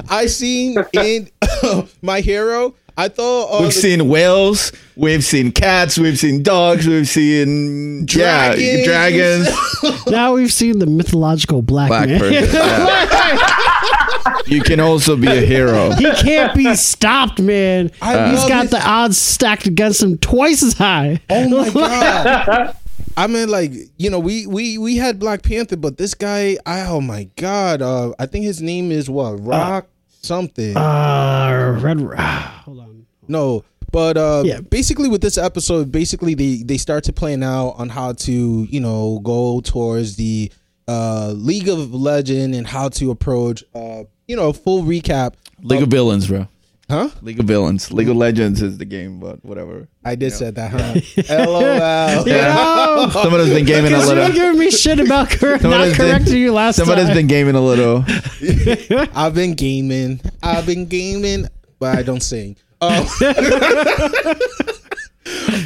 I 0.09 0.27
seen 0.27 0.77
in 0.93 1.27
my 2.03 2.21
hero. 2.21 2.75
I 2.97 3.09
thought 3.09 3.51
uh, 3.51 3.57
We've 3.61 3.73
the- 3.73 3.81
seen 3.81 4.07
whales, 4.07 4.71
we've 4.95 5.23
seen 5.23 5.51
cats, 5.51 5.97
we've 5.99 6.17
seen 6.17 6.43
dogs, 6.43 6.87
we've 6.87 7.07
seen 7.07 8.05
Dragons. 8.05 8.63
yeah, 8.63 8.85
dragons. 8.85 9.49
now 10.07 10.33
we've 10.33 10.53
seen 10.53 10.79
the 10.79 10.85
mythological 10.85 11.61
black, 11.61 11.89
Black 11.89 12.07
man. 12.07 12.19
person, 12.19 12.45
You 14.47 14.61
can 14.61 14.79
also 14.79 15.17
be 15.17 15.27
a 15.27 15.41
hero. 15.41 15.91
he 15.91 16.09
can't 16.13 16.55
be 16.55 16.73
stopped, 16.75 17.41
man. 17.41 17.91
I 18.01 18.29
He's 18.29 18.39
love 18.39 18.49
got 18.49 18.61
his- 18.63 18.71
the 18.71 18.87
odds 18.87 19.17
stacked 19.17 19.67
against 19.67 20.01
him 20.01 20.17
twice 20.19 20.63
as 20.63 20.73
high. 20.73 21.19
Oh 21.29 21.49
my 21.49 21.69
god! 21.71 22.75
I 23.17 23.27
mean, 23.27 23.49
like 23.49 23.71
you 23.97 24.09
know, 24.09 24.19
we 24.19 24.45
we 24.47 24.77
we 24.77 24.95
had 24.97 25.19
Black 25.19 25.41
Panther, 25.43 25.75
but 25.77 25.97
this 25.97 26.13
guy, 26.13 26.57
I 26.65 26.81
oh 26.87 27.01
my 27.01 27.25
god! 27.37 27.81
Uh, 27.81 28.13
I 28.19 28.25
think 28.25 28.45
his 28.45 28.61
name 28.61 28.91
is 28.91 29.09
what 29.09 29.31
Rock 29.43 29.87
something. 30.21 30.75
Uh, 30.77 31.77
red. 31.81 31.99
ah, 32.17 32.61
hold 32.65 32.79
on. 32.79 32.84
No, 33.27 33.63
but 33.91 34.17
uh, 34.17 34.43
Yeah. 34.45 34.61
basically 34.61 35.07
with 35.09 35.21
this 35.21 35.37
episode, 35.37 35.91
basically 35.91 36.33
they 36.35 36.63
they 36.63 36.77
start 36.77 37.03
to 37.05 37.13
plan 37.13 37.43
out 37.43 37.75
on 37.77 37.89
how 37.89 38.13
to 38.13 38.31
you 38.69 38.79
know 38.79 39.19
go 39.23 39.61
towards 39.61 40.15
the 40.17 40.51
uh 40.87 41.33
League 41.35 41.67
of 41.69 41.93
Legend 41.93 42.53
and 42.55 42.67
how 42.67 42.89
to 42.89 43.09
approach 43.11 43.63
uh 43.73 44.03
you 44.27 44.35
know 44.35 44.53
full 44.53 44.83
recap. 44.83 45.33
League 45.61 45.81
of 45.83 45.89
Villains, 45.89 46.27
bro. 46.27 46.47
Huh? 46.87 47.09
League 47.23 47.39
of 47.39 47.47
Villains. 47.47 47.91
League 47.91 48.09
of 48.09 48.15
Legends 48.15 48.61
is 48.61 48.77
the 48.77 48.85
game, 48.85 49.19
but 49.19 49.43
whatever. 49.43 49.87
I 50.03 50.13
did 50.13 50.31
said 50.33 50.53
that, 50.53 50.69
huh? 50.69 50.93
LOL. 51.49 52.27
You 52.27 52.33
know, 52.33 53.09
Somebody's 53.11 53.49
been 53.49 53.65
gaming 53.65 53.91
a 53.91 53.95
because 53.95 54.09
you 54.11 54.15
were 54.15 54.21
little. 54.21 54.35
giving 54.35 54.59
me 54.59 54.69
shit 54.69 54.99
about 54.99 55.31
cor- 55.31 55.53
not 55.53 55.61
Somebody's 55.61 55.97
been- 55.97 56.11
correcting 56.11 56.37
you 56.37 56.53
last 56.53 56.75
Somebody's 56.75 57.05
time. 57.07 57.15
been 57.15 57.25
gaming 57.27 57.55
a 57.55 57.61
little. 57.61 58.05
I've 59.15 59.33
been 59.33 59.55
gaming. 59.55 60.21
I've 60.43 60.67
been 60.67 60.85
gaming, 60.85 61.47
but 61.79 61.97
I 61.97 62.03
don't 62.03 62.21
sing. 62.21 62.55
Um, 62.81 63.07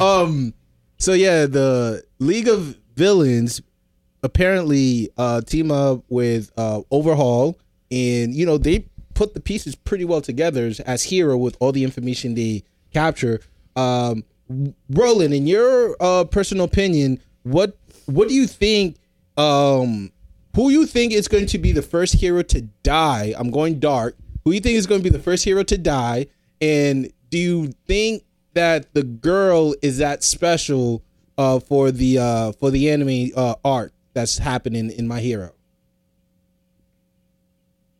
um 0.00 0.54
so 0.98 1.12
yeah, 1.12 1.46
the 1.46 2.02
League 2.18 2.48
of 2.48 2.76
Villains 2.94 3.60
apparently 4.22 5.10
uh 5.16 5.40
team 5.40 5.70
up 5.70 6.04
with 6.08 6.52
uh 6.56 6.82
Overhaul 6.90 7.58
and 7.90 8.34
you 8.34 8.44
know 8.44 8.58
they 8.58 8.86
put 9.14 9.34
the 9.34 9.40
pieces 9.40 9.74
pretty 9.74 10.04
well 10.04 10.20
together 10.20 10.70
as 10.86 11.02
hero 11.04 11.36
with 11.36 11.56
all 11.60 11.72
the 11.72 11.84
information 11.84 12.34
they 12.34 12.62
capture. 12.92 13.40
Um 13.76 14.24
Roland, 14.90 15.32
in 15.32 15.46
your 15.46 15.96
uh 16.00 16.24
personal 16.24 16.64
opinion, 16.64 17.20
what 17.42 17.76
what 18.06 18.28
do 18.28 18.34
you 18.34 18.46
think 18.46 18.96
um 19.36 20.12
who 20.54 20.70
you 20.70 20.86
think 20.86 21.12
is 21.12 21.28
going 21.28 21.46
to 21.46 21.58
be 21.58 21.72
the 21.72 21.82
first 21.82 22.14
hero 22.14 22.42
to 22.42 22.62
die? 22.82 23.34
I'm 23.36 23.50
going 23.50 23.78
dark. 23.78 24.16
Who 24.44 24.52
you 24.52 24.60
think 24.60 24.76
is 24.76 24.86
going 24.86 25.00
to 25.00 25.04
be 25.04 25.16
the 25.16 25.22
first 25.22 25.44
hero 25.44 25.62
to 25.62 25.78
die? 25.78 26.26
And 26.60 27.12
do 27.30 27.38
you 27.38 27.72
think 27.86 28.24
that 28.54 28.92
the 28.94 29.02
girl 29.02 29.74
is 29.82 29.98
that 29.98 30.22
special 30.22 31.02
uh, 31.38 31.58
for 31.60 31.90
the 31.90 32.18
uh, 32.18 32.52
for 32.52 32.70
the 32.70 32.90
anime 32.90 33.30
uh, 33.36 33.54
art 33.64 33.92
that's 34.12 34.38
happening 34.38 34.90
in 34.90 35.08
My 35.08 35.20
Hero? 35.20 35.52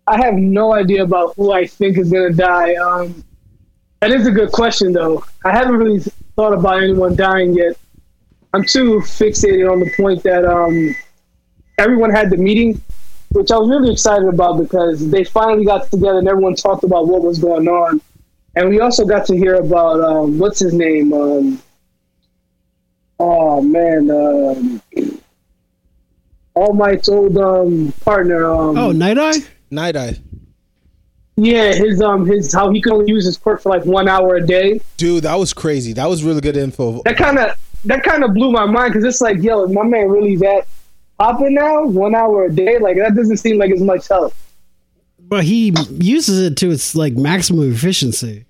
I 0.06 0.22
have 0.24 0.34
no 0.34 0.74
idea 0.74 1.04
about 1.04 1.34
who 1.36 1.52
I 1.52 1.66
think 1.66 1.96
is 1.96 2.10
gonna 2.10 2.32
die. 2.32 2.74
Um, 2.74 3.24
that 4.00 4.10
is 4.10 4.26
a 4.26 4.30
good 4.30 4.50
question, 4.50 4.92
though. 4.92 5.24
I 5.44 5.52
haven't 5.52 5.76
really 5.76 6.00
thought 6.36 6.52
about 6.52 6.82
anyone 6.82 7.14
dying 7.14 7.54
yet. 7.54 7.76
I'm 8.52 8.64
too 8.64 9.00
fixated 9.00 9.70
on 9.70 9.78
the 9.78 9.90
point 9.96 10.22
that 10.24 10.44
um, 10.44 10.94
everyone 11.78 12.10
had 12.10 12.30
the 12.30 12.36
meeting, 12.36 12.80
which 13.30 13.50
I 13.52 13.58
was 13.58 13.68
really 13.68 13.92
excited 13.92 14.26
about 14.26 14.58
because 14.58 15.08
they 15.10 15.22
finally 15.22 15.64
got 15.64 15.90
together 15.90 16.18
and 16.18 16.26
everyone 16.26 16.56
talked 16.56 16.82
about 16.82 17.06
what 17.06 17.22
was 17.22 17.38
going 17.38 17.68
on, 17.68 18.00
and 18.56 18.68
we 18.68 18.80
also 18.80 19.04
got 19.04 19.26
to 19.26 19.36
hear 19.36 19.54
about 19.56 20.00
um, 20.00 20.38
what's 20.38 20.58
his 20.58 20.72
name. 20.74 21.12
Um, 21.12 21.62
oh 23.18 23.60
man, 23.62 24.10
um, 24.10 24.82
All 26.54 26.72
Might's 26.72 27.08
old 27.08 27.36
um, 27.38 27.92
partner. 28.04 28.50
Um, 28.50 28.76
Oh, 28.76 28.92
Night 28.92 29.18
Eye. 29.18 29.38
Night 29.70 29.94
Eye, 29.96 30.18
Yeah, 31.36 31.72
his 31.72 32.02
um 32.02 32.26
his 32.26 32.52
how 32.52 32.70
he 32.70 32.80
could 32.82 32.92
only 32.92 33.08
use 33.12 33.24
his 33.24 33.36
quirk 33.38 33.60
for 33.62 33.68
like 33.68 33.84
one 33.84 34.08
hour 34.08 34.34
a 34.34 34.44
day. 34.46 34.80
dude, 34.96 35.22
that 35.24 35.36
was 35.36 35.52
crazy. 35.52 35.92
That 35.92 36.08
was 36.08 36.24
really 36.24 36.40
good 36.40 36.56
info. 36.56 37.02
That 37.04 37.16
kind 37.16 37.38
of 37.38 37.56
that 37.84 38.02
kind 38.02 38.24
of 38.24 38.34
blew 38.34 38.50
my 38.50 38.66
mind 38.66 38.92
because 38.92 39.04
it's 39.04 39.20
like, 39.20 39.38
yo, 39.40 39.66
my 39.68 39.84
man 39.84 40.08
really 40.08 40.36
that 40.36 40.66
popping 41.18 41.54
now? 41.54 41.84
One 41.84 42.14
hour 42.16 42.46
a 42.46 42.52
day, 42.52 42.78
like 42.78 42.96
that 42.96 43.14
doesn't 43.14 43.36
seem 43.36 43.58
like 43.58 43.70
as 43.70 43.80
much 43.80 44.08
help. 44.08 44.34
But 45.30 45.44
he 45.44 45.72
uses 46.00 46.40
it 46.40 46.56
to 46.58 46.70
its 46.70 46.94
like 46.94 47.14
maximum 47.14 47.72
efficiency. 47.72 48.44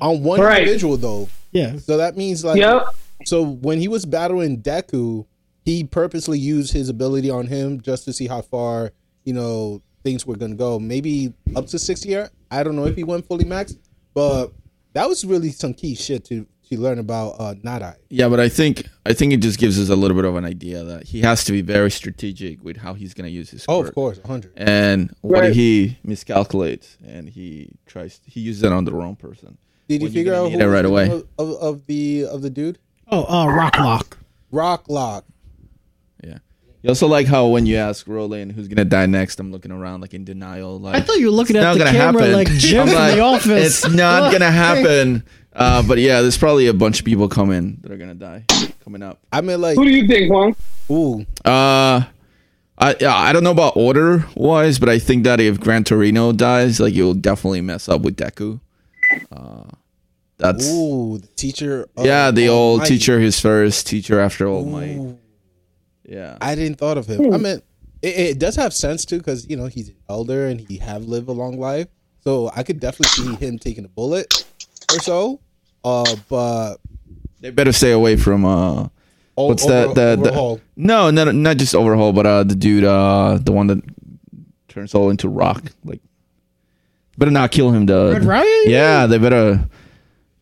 On 0.00 0.22
one 0.22 0.40
Right. 0.40 0.60
individual 0.60 0.96
though, 0.96 1.28
Yeah. 1.52 1.76
so 1.78 1.96
that 1.98 2.16
means 2.16 2.44
like 2.44 2.58
Yep. 2.58 2.86
So 3.24 3.42
when 3.44 3.78
he 3.80 3.88
was 3.88 4.04
battling 4.06 4.62
Deku, 4.62 5.26
he 5.64 5.82
purposely 5.84 6.38
used 6.38 6.72
his 6.72 6.88
ability 6.88 7.28
on 7.28 7.46
him 7.48 7.80
just 7.80 8.04
to 8.04 8.12
see 8.12 8.26
how 8.28 8.40
far 8.42 8.92
you 9.24 9.32
know 9.32 9.82
things 10.04 10.24
were 10.24 10.36
gonna 10.36 10.54
go. 10.54 10.78
Maybe 10.78 11.32
up 11.56 11.66
to 11.68 11.78
six 11.78 12.06
year. 12.06 12.30
I 12.50 12.62
don't 12.62 12.76
know 12.76 12.86
if 12.86 12.94
he 12.94 13.02
went 13.02 13.26
fully 13.26 13.44
max, 13.44 13.74
but 14.14 14.52
that 14.92 15.08
was 15.08 15.24
really 15.24 15.50
some 15.50 15.74
key 15.74 15.94
shit 15.96 16.24
to 16.26 16.46
to 16.68 16.80
learn 16.80 16.98
about 16.98 17.30
uh 17.40 17.54
Night 17.62 17.82
Yeah, 18.10 18.28
but 18.28 18.40
I 18.40 18.48
think 18.48 18.86
I 19.04 19.12
think 19.12 19.32
it 19.32 19.38
just 19.38 19.58
gives 19.58 19.78
us 19.78 19.88
a 19.88 19.96
little 19.96 20.16
bit 20.16 20.24
of 20.24 20.36
an 20.36 20.44
idea 20.44 20.82
that 20.84 21.04
he 21.04 21.20
has 21.22 21.44
to 21.44 21.52
be 21.52 21.62
very 21.62 21.90
strategic 21.90 22.62
with 22.64 22.76
how 22.78 22.94
he's 22.94 23.14
going 23.14 23.26
to 23.26 23.30
use 23.30 23.50
his. 23.50 23.64
Oh, 23.68 23.78
quirk. 23.80 23.88
of 23.88 23.94
course, 23.94 24.20
hundred. 24.26 24.52
And 24.56 25.14
what 25.20 25.40
Right. 25.40 25.50
if 25.50 25.56
he 25.56 25.98
miscalculates 26.06 26.96
and 27.06 27.28
he 27.28 27.70
tries 27.86 28.20
he 28.26 28.40
uses 28.40 28.62
it 28.64 28.72
on 28.72 28.84
the 28.84 28.92
wrong 28.92 29.16
person? 29.16 29.58
Did 29.88 30.02
you 30.02 30.06
When 30.08 30.12
you're 30.12 30.20
figure 30.20 30.34
out 30.34 30.50
who 30.50 30.58
it 30.58 30.64
was 30.64 30.72
right 30.72 30.82
the 30.82 30.88
away. 30.88 31.10
of, 31.10 31.28
of, 31.38 31.50
of 31.62 31.86
the 31.86 32.24
of 32.26 32.42
the 32.42 32.50
dude? 32.50 32.78
Oh, 33.08 33.24
uh, 33.24 33.46
Rock 33.48 33.78
Lock. 33.78 34.18
Rock 34.50 34.84
Lock. 34.88 35.24
Yeah. 35.28 35.35
You 36.86 36.90
also 36.90 37.08
like 37.08 37.26
how 37.26 37.48
when 37.48 37.66
you 37.66 37.74
ask 37.78 38.06
Roland 38.06 38.52
who's 38.52 38.68
gonna 38.68 38.84
die 38.84 39.06
next, 39.06 39.40
I'm 39.40 39.50
looking 39.50 39.72
around 39.72 40.02
like 40.02 40.14
in 40.14 40.24
denial. 40.24 40.78
Like 40.78 40.94
I 40.94 41.00
thought 41.00 41.16
you 41.18 41.26
were 41.26 41.32
looking 41.32 41.56
at 41.56 41.72
the 41.76 41.80
camera 41.84 42.22
happen." 42.22 42.32
like 42.32 42.48
Jim 42.48 42.82
I'm 42.82 42.86
from 42.88 43.16
The 43.16 43.20
Office. 43.20 43.84
It's 43.84 43.92
not 43.92 44.30
gonna 44.32 44.52
happen. 44.52 45.24
Uh, 45.52 45.82
but 45.82 45.98
yeah, 45.98 46.20
there's 46.20 46.38
probably 46.38 46.68
a 46.68 46.72
bunch 46.72 47.00
of 47.00 47.04
people 47.04 47.28
coming 47.28 47.78
that 47.80 47.90
are 47.90 47.96
gonna 47.96 48.14
die 48.14 48.44
coming 48.84 49.02
up. 49.02 49.18
I 49.32 49.40
mean, 49.40 49.60
like, 49.60 49.76
Who 49.76 49.84
do 49.84 49.90
you 49.90 50.06
think, 50.06 50.30
Juan? 50.32 50.54
ooh, 50.88 51.26
Uh, 51.44 52.04
I 52.78 52.94
yeah, 53.00 53.16
I 53.16 53.32
don't 53.32 53.42
know 53.42 53.50
about 53.50 53.76
order 53.76 54.24
wise, 54.36 54.78
but 54.78 54.88
I 54.88 55.00
think 55.00 55.24
that 55.24 55.40
if 55.40 55.58
Gran 55.58 55.82
Torino 55.82 56.30
dies, 56.30 56.78
like 56.78 56.94
you'll 56.94 57.14
definitely 57.14 57.62
mess 57.62 57.88
up 57.88 58.02
with 58.02 58.16
Deku. 58.16 58.60
Uh, 59.32 59.64
that's 60.38 60.68
ooh, 60.70 61.18
the 61.18 61.26
teacher. 61.28 61.88
of 61.96 62.06
yeah, 62.06 62.30
the 62.30 62.48
All 62.48 62.56
old 62.58 62.78
Might. 62.80 62.86
teacher, 62.86 63.18
his 63.18 63.40
first 63.40 63.88
teacher 63.88 64.20
after 64.20 64.46
All 64.46 64.64
Might. 64.64 65.16
Ooh. 66.08 66.14
Yeah, 66.14 66.38
I 66.40 66.54
didn't 66.54 66.78
thought 66.78 66.98
of 66.98 67.06
him. 67.06 67.32
I 67.34 67.38
mean, 67.38 67.60
it, 68.02 68.16
it 68.18 68.38
does 68.38 68.56
have 68.56 68.72
sense 68.72 69.04
too, 69.04 69.18
because 69.18 69.48
you 69.48 69.56
know 69.56 69.66
he's 69.66 69.90
elder 70.08 70.46
and 70.46 70.60
he 70.60 70.78
have 70.78 71.04
lived 71.04 71.28
a 71.28 71.32
long 71.32 71.58
life, 71.58 71.88
so 72.22 72.50
I 72.54 72.62
could 72.62 72.78
definitely 72.80 73.24
see 73.24 73.34
him 73.44 73.58
taking 73.58 73.84
a 73.84 73.88
bullet 73.88 74.44
or 74.92 75.00
so. 75.00 75.40
Uh, 75.84 76.16
but 76.28 76.76
they 77.40 77.50
better 77.50 77.72
stay 77.72 77.92
away 77.92 78.16
from 78.16 78.44
uh. 78.44 78.88
o- 79.36 79.46
What's 79.48 79.64
over- 79.64 79.72
that? 79.72 79.94
The, 79.94 80.22
the 80.22 80.28
overhaul. 80.30 80.60
no, 80.76 81.10
not 81.10 81.34
not 81.34 81.56
just 81.56 81.74
overhaul, 81.74 82.12
but 82.12 82.26
uh, 82.26 82.44
the 82.44 82.54
dude, 82.54 82.84
uh, 82.84 83.38
the 83.42 83.52
one 83.52 83.66
that 83.68 83.82
turns 84.68 84.94
all 84.94 85.10
into 85.10 85.28
rock. 85.28 85.64
Like, 85.84 86.00
better 87.18 87.30
not 87.32 87.50
kill 87.50 87.70
him. 87.72 87.86
The 87.86 88.12
Red 88.12 88.24
Riot? 88.24 88.66
Yeah, 88.68 89.06
they 89.06 89.18
better. 89.18 89.68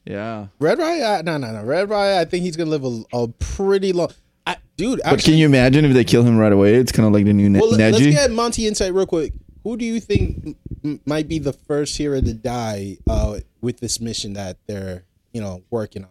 Yeah, 0.04 0.49
Red 0.59 0.78
Riot? 0.78 1.25
No, 1.25 1.38
no, 1.38 1.52
no. 1.52 1.64
Red 1.64 1.88
Riot. 1.88 2.18
I 2.26 2.28
think 2.30 2.44
he's 2.44 2.56
gonna 2.56 2.71
live 2.71 2.85
a, 2.85 3.02
a 3.14 3.28
pretty 3.28 3.92
long. 3.94 4.11
I, 4.47 4.57
dude, 4.77 5.01
but 5.05 5.23
can 5.23 5.35
you 5.35 5.47
imagine 5.47 5.85
if 5.85 5.93
they 5.95 6.05
kill 6.05 6.23
him 6.23 6.37
right 6.37 6.53
away? 6.53 6.75
It's 6.75 6.93
kind 6.93 7.07
of 7.07 7.13
like 7.13 7.25
the 7.25 7.33
new 7.33 7.49
Ne- 7.49 7.61
well, 7.61 7.71
let- 7.71 7.93
let's 7.95 8.05
get 8.07 8.31
Monty 8.31 8.67
insight 8.67 8.93
real 8.93 9.07
quick. 9.07 9.33
Who 9.63 9.77
do 9.79 9.85
you 9.85 9.99
think 10.01 10.57
m- 10.85 11.01
might 11.07 11.27
be 11.29 11.39
the 11.39 11.53
first 11.55 11.97
hero 11.97 12.21
to 12.21 12.35
die 12.35 12.99
uh, 13.09 13.41
with 13.63 13.81
this 13.81 14.01
mission 14.01 14.35
that 14.35 14.59
they're 14.67 15.05
you 15.33 15.41
know 15.41 15.63
working 15.71 16.05
on? 16.05 16.11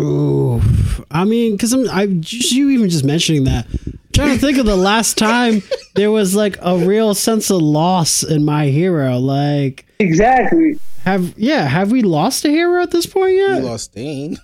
Ooh, 0.00 0.62
I 1.10 1.24
mean, 1.24 1.52
because 1.52 1.72
I'm, 1.72 1.90
I 1.90 2.06
just 2.06 2.52
you 2.52 2.70
even 2.70 2.88
just 2.88 3.04
mentioning 3.04 3.44
that. 3.44 3.66
I'm 3.86 3.98
trying 4.14 4.34
to 4.34 4.38
think 4.38 4.58
of 4.58 4.66
the 4.66 4.76
last 4.76 5.18
time 5.18 5.62
there 5.96 6.10
was 6.10 6.34
like 6.34 6.56
a 6.62 6.78
real 6.78 7.14
sense 7.14 7.50
of 7.50 7.60
loss 7.60 8.22
in 8.22 8.44
my 8.44 8.66
hero. 8.66 9.18
Like, 9.18 9.84
Exactly. 9.98 10.78
have 11.04 11.36
yeah, 11.38 11.66
have 11.66 11.90
we 11.90 12.02
lost 12.02 12.44
a 12.44 12.48
hero 12.48 12.80
at 12.82 12.90
this 12.92 13.06
point 13.06 13.34
yet? 13.34 13.48
We 13.50 13.54
yet? 13.56 13.64
lost 13.64 13.84
Stain, 13.92 14.30
Like, 14.32 14.40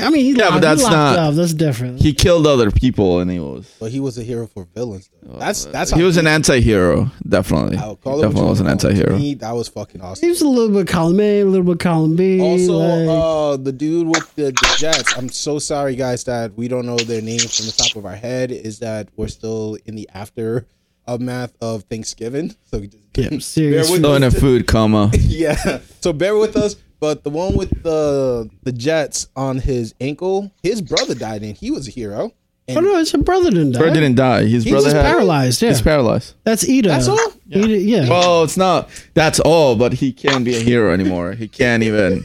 I 0.00 0.10
mean, 0.10 0.24
he 0.24 0.32
Yeah, 0.32 0.44
locked, 0.48 0.54
but 0.54 0.60
that's 0.60 0.82
he 0.84 0.90
not- 0.90 1.18
Up. 1.18 1.34
That's 1.34 1.54
different. 1.54 2.00
he 2.00 2.12
killed 2.12 2.46
other 2.46 2.70
people, 2.70 3.20
and 3.20 3.30
he 3.30 3.38
was. 3.38 3.70
but 3.80 3.90
he 3.90 4.00
was 4.00 4.18
a 4.18 4.22
hero 4.22 4.46
for 4.46 4.66
villains. 4.74 5.10
Though. 5.22 5.38
That's 5.38 5.66
that's 5.66 5.90
he 5.92 6.00
how 6.00 6.06
was 6.06 6.16
an 6.16 6.26
anti-hero, 6.26 7.10
definitely. 7.28 7.76
I'll 7.78 7.96
call 7.96 8.18
it 8.18 8.22
Definitely 8.22 8.48
was 8.50 8.60
an 8.60 8.66
wanna 8.66 8.78
call 8.78 8.90
it. 8.90 8.92
anti-hero. 8.94 9.16
To 9.16 9.22
me, 9.22 9.34
that 9.34 9.52
was 9.52 9.68
fucking 9.68 10.00
awesome. 10.00 10.24
He 10.26 10.30
was 10.30 10.40
a 10.42 10.48
little 10.48 10.74
bit 10.76 10.86
column 10.88 11.20
A, 11.20 11.40
a 11.40 11.44
little 11.44 11.66
bit 11.66 11.80
column 11.80 12.16
B. 12.16 12.40
Also, 12.40 12.72
like- 12.78 13.08
uh, 13.08 13.56
the 13.62 13.72
dude 13.72 14.08
with 14.08 14.34
the, 14.36 14.44
the 14.52 14.74
Jets. 14.78 15.16
I'm 15.16 15.28
so 15.28 15.58
sorry, 15.58 15.94
guys, 15.96 16.24
that 16.24 16.56
we 16.56 16.68
don't 16.68 16.86
know 16.86 16.96
their 16.96 17.22
names 17.22 17.56
from 17.56 17.66
the 17.66 17.72
top 17.72 17.96
of 17.96 18.04
our 18.06 18.16
head. 18.16 18.50
Is 18.50 18.78
that 18.80 19.08
we're 19.16 19.28
still 19.28 19.76
in 19.86 19.94
the 19.94 20.08
after 20.14 20.66
of 21.06 21.20
math 21.20 21.52
of 21.60 21.82
Thanksgiving? 21.84 22.54
So 22.70 22.78
we 22.78 22.86
just 22.88 23.02
Yeah, 23.16 23.28
serious 23.40 23.86
bear 23.88 23.92
with 23.92 24.00
Still 24.00 24.14
in 24.16 24.22
a 24.22 24.30
food 24.30 24.66
coma. 24.66 25.10
yeah. 25.18 25.80
So 26.00 26.12
bear 26.12 26.36
with 26.36 26.56
us. 26.56 26.76
But 27.02 27.24
the 27.24 27.30
one 27.30 27.56
with 27.56 27.82
the 27.82 28.48
the 28.62 28.70
Jets 28.70 29.26
on 29.34 29.58
his 29.58 29.92
ankle, 30.00 30.52
his 30.62 30.80
brother 30.80 31.16
died, 31.16 31.42
and 31.42 31.56
he 31.56 31.72
was 31.72 31.88
a 31.88 31.90
hero. 31.90 32.30
oh 32.30 32.32
And 32.68 32.86
no, 32.86 32.96
his 32.96 33.10
brother 33.14 33.50
didn't 33.50 33.72
die. 33.72 33.78
Brother 33.80 33.94
didn't 33.98 34.14
die. 34.14 34.42
His 34.44 34.62
He's 34.62 34.72
brother 34.72 34.84
just 34.86 34.94
had, 34.94 35.04
paralyzed. 35.06 35.60
Yeah, 35.62 35.70
He's 35.70 35.82
paralyzed. 35.82 36.34
that's 36.44 36.62
Ida. 36.62 36.88
that's 36.90 37.08
all. 37.08 37.18
Ida, 37.52 37.76
yeah. 37.76 38.08
Well, 38.08 38.44
it's 38.44 38.56
not. 38.56 38.88
That's 39.14 39.40
all. 39.40 39.74
But 39.74 39.94
he 39.94 40.12
can't 40.12 40.44
be 40.44 40.54
a 40.54 40.60
hero 40.60 40.92
anymore. 40.94 41.32
He 41.32 41.48
can't 41.48 41.82
even. 41.82 42.24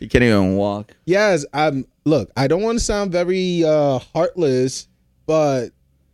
He 0.00 0.08
can't 0.08 0.24
even 0.24 0.56
walk. 0.56 0.92
Yes, 1.04 1.44
I'm. 1.52 1.86
Look, 2.06 2.30
I 2.34 2.46
don't 2.48 2.62
want 2.62 2.78
to 2.78 2.84
sound 2.84 3.12
very 3.12 3.62
uh, 3.62 3.98
heartless, 4.14 4.88
but 5.26 5.68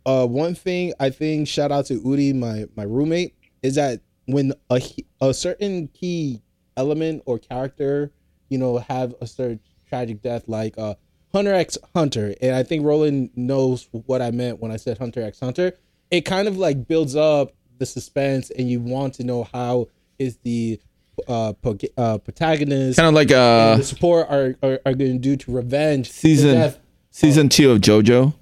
uh, 0.05 0.27
one 0.27 0.53
thing 0.53 0.91
I 0.99 1.11
think, 1.11 1.47
shout 1.47 1.71
out 1.71 1.85
to 1.85 2.01
Udi, 2.01 2.35
my 2.35 2.65
my 2.75 2.83
roommate, 2.83 3.35
is 3.63 3.75
that 3.75 4.01
when 4.25 4.51
a 4.69 4.81
a 5.21 5.33
certain 5.33 5.87
key 5.93 6.41
element 6.77 7.23
or 7.25 7.39
character, 7.39 8.11
you 8.49 8.57
know, 8.57 8.77
have 8.77 9.15
a 9.21 9.27
certain 9.27 9.59
tragic 9.87 10.21
death, 10.21 10.43
like 10.47 10.77
uh, 10.77 10.95
Hunter 11.33 11.53
X 11.53 11.77
Hunter, 11.95 12.33
and 12.41 12.55
I 12.55 12.63
think 12.63 12.85
Roland 12.85 13.29
knows 13.35 13.87
what 13.91 14.21
I 14.21 14.31
meant 14.31 14.59
when 14.59 14.71
I 14.71 14.77
said 14.77 14.97
Hunter 14.97 15.21
X 15.23 15.39
Hunter. 15.39 15.73
It 16.09 16.21
kind 16.21 16.47
of 16.47 16.57
like 16.57 16.87
builds 16.87 17.15
up 17.15 17.53
the 17.77 17.85
suspense, 17.85 18.49
and 18.51 18.69
you 18.69 18.79
want 18.79 19.15
to 19.15 19.23
know 19.23 19.47
how 19.53 19.87
is 20.19 20.37
the 20.43 20.79
uh, 21.27 21.53
pro- 21.61 21.77
uh 21.97 22.17
protagonist 22.19 22.97
Kind 22.97 23.09
of 23.09 23.13
like 23.13 23.31
uh 23.31 23.75
the 23.77 23.83
support 23.83 24.27
are 24.29 24.55
are, 24.63 24.79
are 24.85 24.93
going 24.93 25.13
to 25.13 25.19
do 25.19 25.35
to 25.35 25.51
revenge 25.51 26.09
season 26.09 26.73
season 27.11 27.49
two 27.49 27.69
of 27.71 27.79
JoJo. 27.79 28.33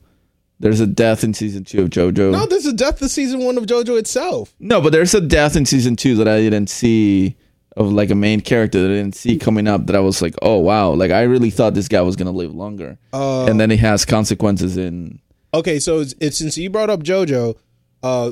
There's 0.59 0.79
a 0.79 0.87
death 0.87 1.23
in 1.23 1.33
season 1.33 1.63
two 1.63 1.83
of 1.83 1.89
JoJo. 1.89 2.31
No, 2.31 2.45
there's 2.45 2.65
a 2.65 2.73
death 2.73 3.01
of 3.01 3.09
season 3.09 3.43
one 3.43 3.57
of 3.57 3.65
JoJo 3.65 3.97
itself. 3.97 4.53
No, 4.59 4.81
but 4.81 4.91
there's 4.91 5.13
a 5.13 5.21
death 5.21 5.55
in 5.55 5.65
season 5.65 5.95
two 5.95 6.15
that 6.15 6.27
I 6.27 6.37
didn't 6.39 6.67
see 6.67 7.37
of 7.79 7.91
like 7.91 8.11
a 8.11 8.15
main 8.15 8.41
character 8.41 8.81
that 8.81 8.91
I 8.91 8.95
didn't 8.95 9.15
see 9.15 9.37
coming 9.37 9.67
up. 9.67 9.87
That 9.87 9.95
I 9.95 9.99
was 10.01 10.21
like, 10.21 10.35
oh 10.41 10.57
wow, 10.57 10.91
like 10.91 11.09
I 11.11 11.21
really 11.23 11.49
thought 11.49 11.73
this 11.73 11.87
guy 11.87 12.01
was 12.01 12.15
gonna 12.15 12.31
live 12.31 12.53
longer, 12.53 12.97
Uh, 13.13 13.45
and 13.47 13.59
then 13.59 13.71
it 13.71 13.79
has 13.79 14.05
consequences 14.05 14.77
in. 14.77 15.19
okay, 15.53 15.79
so 15.79 15.99
it's, 16.01 16.13
it's 16.19 16.37
since 16.37 16.57
you 16.57 16.69
brought 16.69 16.89
up 16.91 17.01
JoJo, 17.01 17.55
uh, 18.03 18.31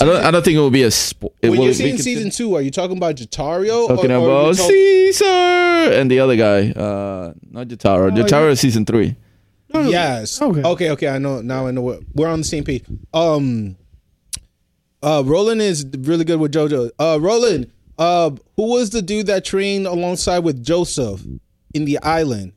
I 0.00 0.04
don't. 0.06 0.24
I 0.24 0.30
don't 0.30 0.42
think 0.42 0.56
it 0.56 0.60
will 0.60 0.70
be 0.70 0.84
a. 0.84 0.88
Spo- 0.88 1.32
it 1.42 1.50
when 1.50 1.60
you're 1.60 1.68
be 1.70 1.74
saying 1.74 1.94
considered- 1.96 2.16
season 2.16 2.30
two, 2.30 2.56
are 2.56 2.62
you 2.62 2.70
talking 2.70 2.96
about 2.96 3.16
Jotaro? 3.16 3.88
Talking 3.88 4.10
or, 4.10 4.16
or 4.16 4.24
about 4.50 4.56
talk- 4.56 4.66
Caesar 4.68 5.24
and 5.26 6.10
the 6.10 6.18
other 6.20 6.34
guy, 6.36 6.70
uh, 6.70 7.34
not 7.50 7.68
Jotaro. 7.68 8.10
Jotaro 8.10 8.50
is 8.50 8.60
season 8.60 8.86
three. 8.86 9.16
Yes. 9.74 10.40
Okay. 10.40 10.62
Okay. 10.62 10.90
Okay. 10.90 11.08
I 11.08 11.18
know 11.18 11.40
now. 11.42 11.66
I 11.66 11.70
know 11.72 11.82
what 11.82 12.00
we're 12.14 12.28
on 12.28 12.38
the 12.40 12.44
same 12.44 12.64
page. 12.64 12.84
Um. 13.12 13.76
Uh, 15.02 15.22
Roland 15.26 15.60
is 15.60 15.84
really 15.98 16.24
good 16.24 16.38
with 16.38 16.52
JoJo. 16.52 16.90
Uh, 16.98 17.18
Roland. 17.20 17.70
Uh, 17.98 18.30
who 18.56 18.70
was 18.70 18.90
the 18.90 19.02
dude 19.02 19.26
that 19.26 19.44
trained 19.44 19.86
alongside 19.86 20.40
with 20.40 20.62
Joseph? 20.64 21.22
in 21.74 21.84
the 21.86 21.98
island. 22.02 22.52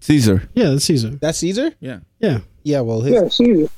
Caesar. 0.00 0.48
Yeah, 0.54 0.70
that's 0.70 0.84
Caesar. 0.86 1.10
That's 1.20 1.36
Caesar. 1.38 1.74
Yeah. 1.80 1.98
Yeah. 2.18 2.38
Yeah. 2.62 2.80
Well, 2.80 3.02
his 3.02 3.14
Yeah, 3.14 3.28
Caesar. 3.28 3.70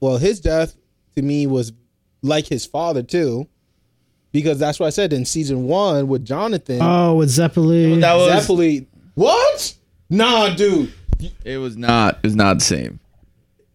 well 0.00 0.18
his 0.18 0.38
death 0.40 0.76
to 1.16 1.22
me 1.22 1.46
was 1.46 1.72
like 2.22 2.46
his 2.46 2.66
father 2.66 3.02
too, 3.02 3.48
because 4.32 4.58
that's 4.58 4.78
what 4.78 4.86
I 4.86 4.90
said 4.90 5.14
in 5.14 5.24
season 5.24 5.64
one 5.66 6.08
with 6.08 6.24
Jonathan. 6.26 6.78
Oh, 6.82 7.14
with 7.14 7.30
Zeppeli. 7.30 8.00
That 8.00 8.14
was 8.16 8.46
Zeppeli. 8.46 8.86
What? 9.14 9.74
Nah, 10.10 10.54
dude. 10.54 10.92
it 11.44 11.56
was 11.56 11.76
not 11.76 12.18
it 12.22 12.26
was 12.26 12.36
not 12.36 12.58
the 12.58 12.64
same. 12.64 13.00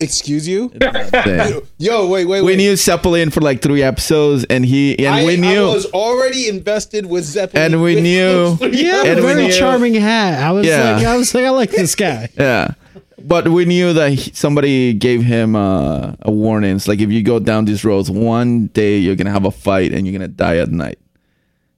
Excuse 0.01 0.47
you. 0.47 0.71
It 0.73 0.81
was 0.83 1.11
not 1.11 1.11
the 1.25 1.47
same. 1.49 1.61
Yo, 1.77 2.07
wait, 2.07 2.25
wait, 2.25 2.41
wait. 2.41 2.45
we 2.45 2.55
knew 2.55 2.75
Zeppelin 2.77 3.31
for 3.31 3.41
like 3.41 3.61
three 3.61 3.83
episodes 3.83 4.45
and 4.49 4.65
he 4.65 4.97
and 4.99 5.13
I, 5.15 5.25
we 5.25 5.35
knew 5.35 5.65
I 5.69 5.73
was 5.73 5.85
already 5.87 6.47
invested 6.47 7.05
with 7.05 7.25
Zeppelin, 7.25 7.73
And 7.73 7.81
we 7.83 7.95
knew- 8.01 8.57
yeah, 8.61 9.03
And 9.05 9.23
when 9.23 9.35
very 9.35 9.47
you- 9.47 9.53
charming 9.53 9.95
hat. 9.95 10.41
I 10.41 10.51
was 10.51 10.65
Yeah. 10.65 10.95
like, 10.95 11.05
I 11.05 11.17
was 11.17 11.33
like, 11.35 11.43
I 11.45 11.49
like 11.49 11.71
this 11.71 11.95
guy. 11.95 12.29
Yeah. 12.37 12.73
But 13.21 13.49
we 13.49 13.65
knew 13.65 13.91
that 13.91 14.13
he, 14.13 14.31
somebody 14.33 14.93
gave 14.93 15.21
him 15.23 15.53
uh, 15.53 16.13
a 16.21 16.31
warning. 16.31 16.77
It's 16.77 16.87
like 16.87 17.01
if 17.01 17.11
you 17.11 17.21
go 17.21 17.37
down 17.39 17.65
these 17.65 17.83
roads, 17.83 18.09
one 18.09 18.67
day 18.67 18.97
you're 18.97 19.17
gonna 19.17 19.31
have 19.31 19.43
a 19.43 19.51
fight 19.51 19.91
and 19.91 20.07
you're 20.07 20.13
gonna 20.13 20.29
die 20.29 20.55
at 20.57 20.69
night. 20.71 20.99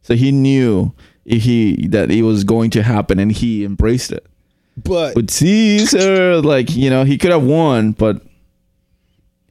So 0.03 0.13
he 0.13 0.31
knew 0.31 0.93
he 1.25 1.87
that 1.87 2.11
it 2.11 2.21
was 2.21 2.43
going 2.43 2.69
to 2.71 2.83
happen, 2.83 3.17
and 3.17 3.31
he 3.31 3.63
embraced 3.65 4.11
it. 4.11 4.25
But 4.77 5.15
But 5.15 5.29
Caesar, 5.31 6.41
like 6.41 6.75
you 6.75 6.89
know, 6.89 7.03
he 7.03 7.17
could 7.17 7.31
have 7.31 7.43
won, 7.43 7.91
but 7.91 8.21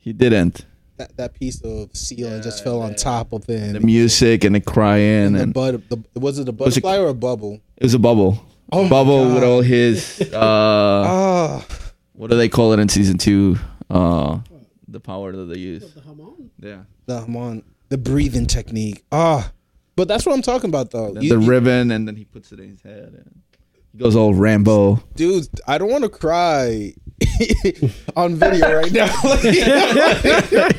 he 0.00 0.12
didn't. 0.12 0.64
that, 0.96 1.16
that 1.16 1.34
piece 1.34 1.60
of 1.62 1.94
ceiling 1.94 2.42
just 2.42 2.64
fell 2.64 2.80
on 2.82 2.94
top 2.94 3.32
of 3.32 3.44
him. 3.46 3.72
The 3.74 3.80
music 3.80 4.44
and 4.44 4.54
the 4.54 4.60
crying, 4.60 5.32
the 5.34 5.42
and 5.42 5.54
bud, 5.54 5.82
the, 5.88 6.02
was 6.18 6.38
it 6.38 6.48
a 6.48 6.52
Was 6.52 6.76
it- 6.76 6.84
or 6.84 7.08
a 7.08 7.14
bubble? 7.14 7.60
it 7.76 7.82
was 7.84 7.94
a 7.94 7.98
bubble. 7.98 8.44
Oh 8.72 8.88
bubble 8.88 9.34
with 9.34 9.42
all 9.42 9.62
his 9.62 10.20
uh, 10.32 10.38
Ah, 10.40 11.66
what 12.12 12.30
do 12.30 12.36
they 12.36 12.48
call 12.48 12.72
it 12.72 12.78
in 12.78 12.88
season 12.88 13.18
two? 13.18 13.56
Uh, 13.90 14.38
the 14.88 15.00
power 15.00 15.32
that 15.32 15.44
they 15.46 15.58
use. 15.58 15.82
The 15.92 16.02
Yeah. 16.60 16.82
the 17.06 17.20
come 17.22 17.36
on, 17.36 17.62
the 17.88 17.98
breathing 17.98 18.46
technique. 18.46 19.04
Ah, 19.12 19.50
but 19.96 20.06
that's 20.08 20.24
what 20.24 20.34
I'm 20.34 20.42
talking 20.42 20.70
about, 20.70 20.92
though. 20.92 21.12
the, 21.12 21.22
You- 21.24 21.34
the 21.36 21.40
you- 21.42 21.48
ribbon, 21.50 21.90
and 21.90 22.06
then 22.08 22.16
he 22.16 22.24
puts 22.24 22.52
it 22.52 22.60
in 22.60 22.68
his 22.70 22.82
head. 22.82 23.12
And 23.16 23.40
he 23.92 23.98
goes 23.98 24.14
all 24.16 24.34
Rambo. 24.34 25.02
dude, 25.16 25.48
I 25.66 25.78
don't 25.78 25.90
want 25.90 26.04
to 26.04 26.10
cry 26.10 26.94
on 28.16 28.34
video 28.36 28.76
right 28.76 28.92
now. 28.92 29.10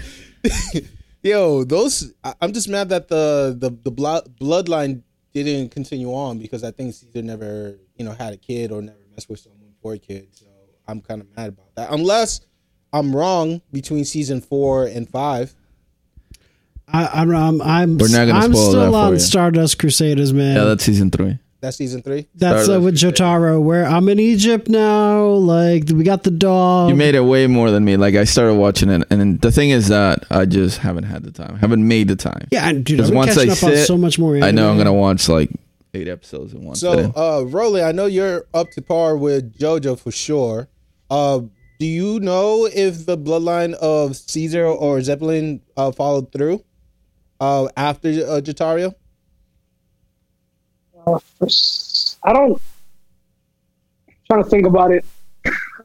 Yo, 1.24 1.63
those 1.63 2.13
I- 2.24 2.34
I'm 2.41 2.51
just 2.51 2.68
mad 2.68 2.89
that 2.89 3.08
the 3.08 3.56
the 3.58 3.70
the 3.70 3.91
blood, 3.91 4.38
bloodline 4.39 5.03
didn't 5.34 5.70
continue 5.70 6.12
on 6.13 6.39
because 6.39 6.63
I 6.63 6.72
think 6.72 6.94
Caesar 6.96 7.22
never 7.22 7.77
you 7.96 8.03
know 8.06 8.12
had 8.12 8.34
a 8.34 8.38
kid 8.38 8.72
or 8.72 8.82
never 8.82 8.98
messed 9.15 9.30
with 9.30 9.39
someone 9.39 9.74
for 9.82 9.94
a 9.94 10.00
kid. 10.00 10.30
So 10.32 10.46
I'm 10.88 11.00
kind 11.01 11.22
of 11.22 11.27
mad 11.38 11.50
about 11.50 11.75
that. 11.75 11.91
Unless 11.91 12.41
I'm 12.91 13.15
wrong 13.15 13.62
between 13.72 14.03
season 14.06 14.41
four 14.41 14.86
and 14.86 15.08
five. 15.10 15.53
I, 16.94 17.08
I'm, 17.22 17.34
I'm, 17.34 17.62
I'm, 17.62 17.98
We're 17.98 18.10
not 18.10 18.25
gonna 18.27 18.39
I'm 18.39 18.51
spoil 18.53 18.65
that 18.65 18.80
still 18.82 18.91
for 18.91 18.98
on 18.98 19.13
you. 19.13 19.20
Stardust 19.20 19.80
Crusaders, 19.80 20.34
man. 20.34 20.58
Yeah, 20.58 20.65
that's 20.65 20.84
season 20.84 21.10
three. 21.10 21.38
That's 21.62 21.77
season 21.77 22.01
three. 22.01 22.27
That's 22.36 22.68
uh, 22.68 22.82
with 22.82 22.96
Jotaro, 22.96 23.62
where 23.62 23.86
I'm 23.86 24.10
in 24.10 24.20
Egypt 24.20 24.68
now. 24.68 25.27
Like 25.27 25.84
we 25.94 26.03
got 26.03 26.24
the 26.24 26.32
dog. 26.32 26.89
You 26.89 26.96
made 26.96 27.13
it 27.13 27.22
way 27.22 27.46
more 27.48 27.70
than 27.70 27.86
me. 27.86 27.98
Like 27.98 28.15
I 28.15 28.24
started 28.24 28.56
watching 28.56 28.89
it, 28.89 29.03
and 29.12 29.39
the 29.41 29.51
thing 29.51 29.70
is 29.70 29.88
that 29.89 30.25
I 30.32 30.46
just 30.46 30.80
haven't 30.80 31.03
had 31.03 31.24
the 31.24 31.32
time. 31.32 31.58
haven't 31.58 31.88
made 31.88 32.08
the 32.08 32.15
time. 32.15 32.48
yeah, 32.51 32.68
and 32.68 32.84
dude, 32.84 33.00
'Cause 33.00 33.10
I'm 33.12 33.15
once 33.15 33.36
catching 33.36 33.51
I 33.51 33.53
up 33.53 33.63
on 33.63 33.77
so 33.86 33.96
much 33.98 34.18
more. 34.18 34.35
I 34.44 34.50
know 34.51 34.72
I'm 34.72 34.77
gonna 34.77 34.92
watch 34.94 35.29
like 35.29 35.51
eight 35.94 36.07
episodes 36.07 36.53
in 36.53 36.64
one 36.66 36.74
So, 36.75 36.96
sitting. 36.96 37.14
uh, 37.16 37.44
Rolly, 37.46 37.83
I 37.83 37.92
know 37.92 38.07
you're 38.07 38.46
up 38.55 38.72
to 38.72 38.81
par 38.81 39.16
with 39.16 39.57
JoJo 39.59 40.00
for 40.00 40.09
sure. 40.12 40.68
Uh, 41.12 41.42
do 41.79 41.85
you 41.85 42.20
know 42.22 42.68
if 42.74 43.05
the 43.05 43.18
bloodline 43.18 43.74
of 43.75 44.16
Caesar 44.16 44.66
or 44.66 45.01
Zeppelin 45.01 45.62
uh, 45.77 45.92
followed 45.92 46.31
through 46.31 46.64
uh, 47.40 47.68
after 47.77 48.09
uh, 48.09 48.42
Jotaro? 48.42 48.96
Uh, 51.07 51.20
for 51.37 51.46
s- 51.46 52.18
I 52.24 52.33
don't. 52.33 52.61
trying 54.29 54.44
to 54.44 54.50
think 54.50 54.66
about 54.66 54.92
it. 54.92 55.05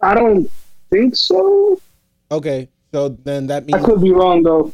I 0.02 0.14
don't 0.14 0.50
think 0.90 1.16
so. 1.16 1.80
Okay, 2.30 2.68
so 2.92 3.08
then 3.08 3.46
that 3.48 3.66
means 3.66 3.82
I 3.82 3.84
could 3.86 4.02
be 4.02 4.12
wrong 4.12 4.42
though. 4.42 4.72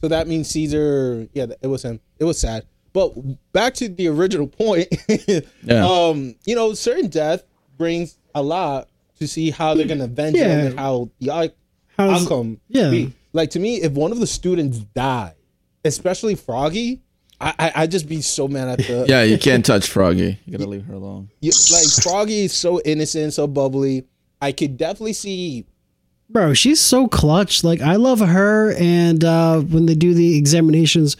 so 0.00 0.08
that 0.08 0.26
means 0.28 0.48
Caesar. 0.50 1.28
Yeah, 1.32 1.46
it 1.60 1.66
was 1.66 1.82
him. 1.84 2.00
It 2.18 2.24
was 2.24 2.40
sad. 2.40 2.64
But 2.92 3.12
back 3.52 3.74
to 3.74 3.88
the 3.88 4.08
original 4.08 4.46
point. 4.46 4.88
Yeah. 5.62 5.86
Um, 5.86 6.34
you 6.46 6.54
know, 6.54 6.72
certain 6.72 7.08
death 7.08 7.42
brings 7.76 8.16
a 8.34 8.42
lot 8.42 8.88
to 9.18 9.28
see 9.28 9.50
how 9.50 9.74
they're 9.74 9.86
gonna 9.86 10.04
avenge 10.04 10.36
Yeah. 10.36 10.48
them 10.48 10.66
and 10.68 10.78
how 10.78 11.10
the 11.20 11.30
out- 11.30 11.54
How's- 11.96 12.22
outcome. 12.22 12.60
yeah. 12.68 12.90
be. 12.90 13.12
Like 13.34 13.50
to 13.50 13.58
me, 13.60 13.82
if 13.82 13.92
one 13.92 14.10
of 14.12 14.18
the 14.20 14.26
students 14.26 14.78
die, 14.78 15.34
especially 15.84 16.34
Froggy, 16.34 17.02
I 17.40 17.72
I 17.74 17.86
just 17.86 18.08
be 18.08 18.20
so 18.20 18.48
mad 18.48 18.68
at 18.68 18.78
the 18.86 19.06
yeah, 19.08 19.22
you 19.22 19.38
can't 19.38 19.64
touch 19.64 19.88
Froggy. 19.88 20.38
You 20.44 20.58
gotta 20.58 20.68
leave 20.68 20.84
her 20.86 20.94
alone. 20.94 21.30
You- 21.40 21.52
like 21.72 22.02
Froggy 22.02 22.44
is 22.46 22.52
so 22.52 22.80
innocent, 22.84 23.32
so 23.34 23.46
bubbly. 23.46 24.04
I 24.42 24.52
could 24.52 24.76
definitely 24.76 25.12
see. 25.12 25.64
Bro, 26.30 26.54
she's 26.54 26.80
so 26.80 27.06
clutch. 27.08 27.62
Like 27.64 27.80
I 27.80 27.94
love 27.96 28.20
her 28.20 28.72
and 28.78 29.24
uh 29.24 29.60
when 29.60 29.86
they 29.86 29.94
do 29.94 30.14
the 30.14 30.36
examinations 30.36 31.16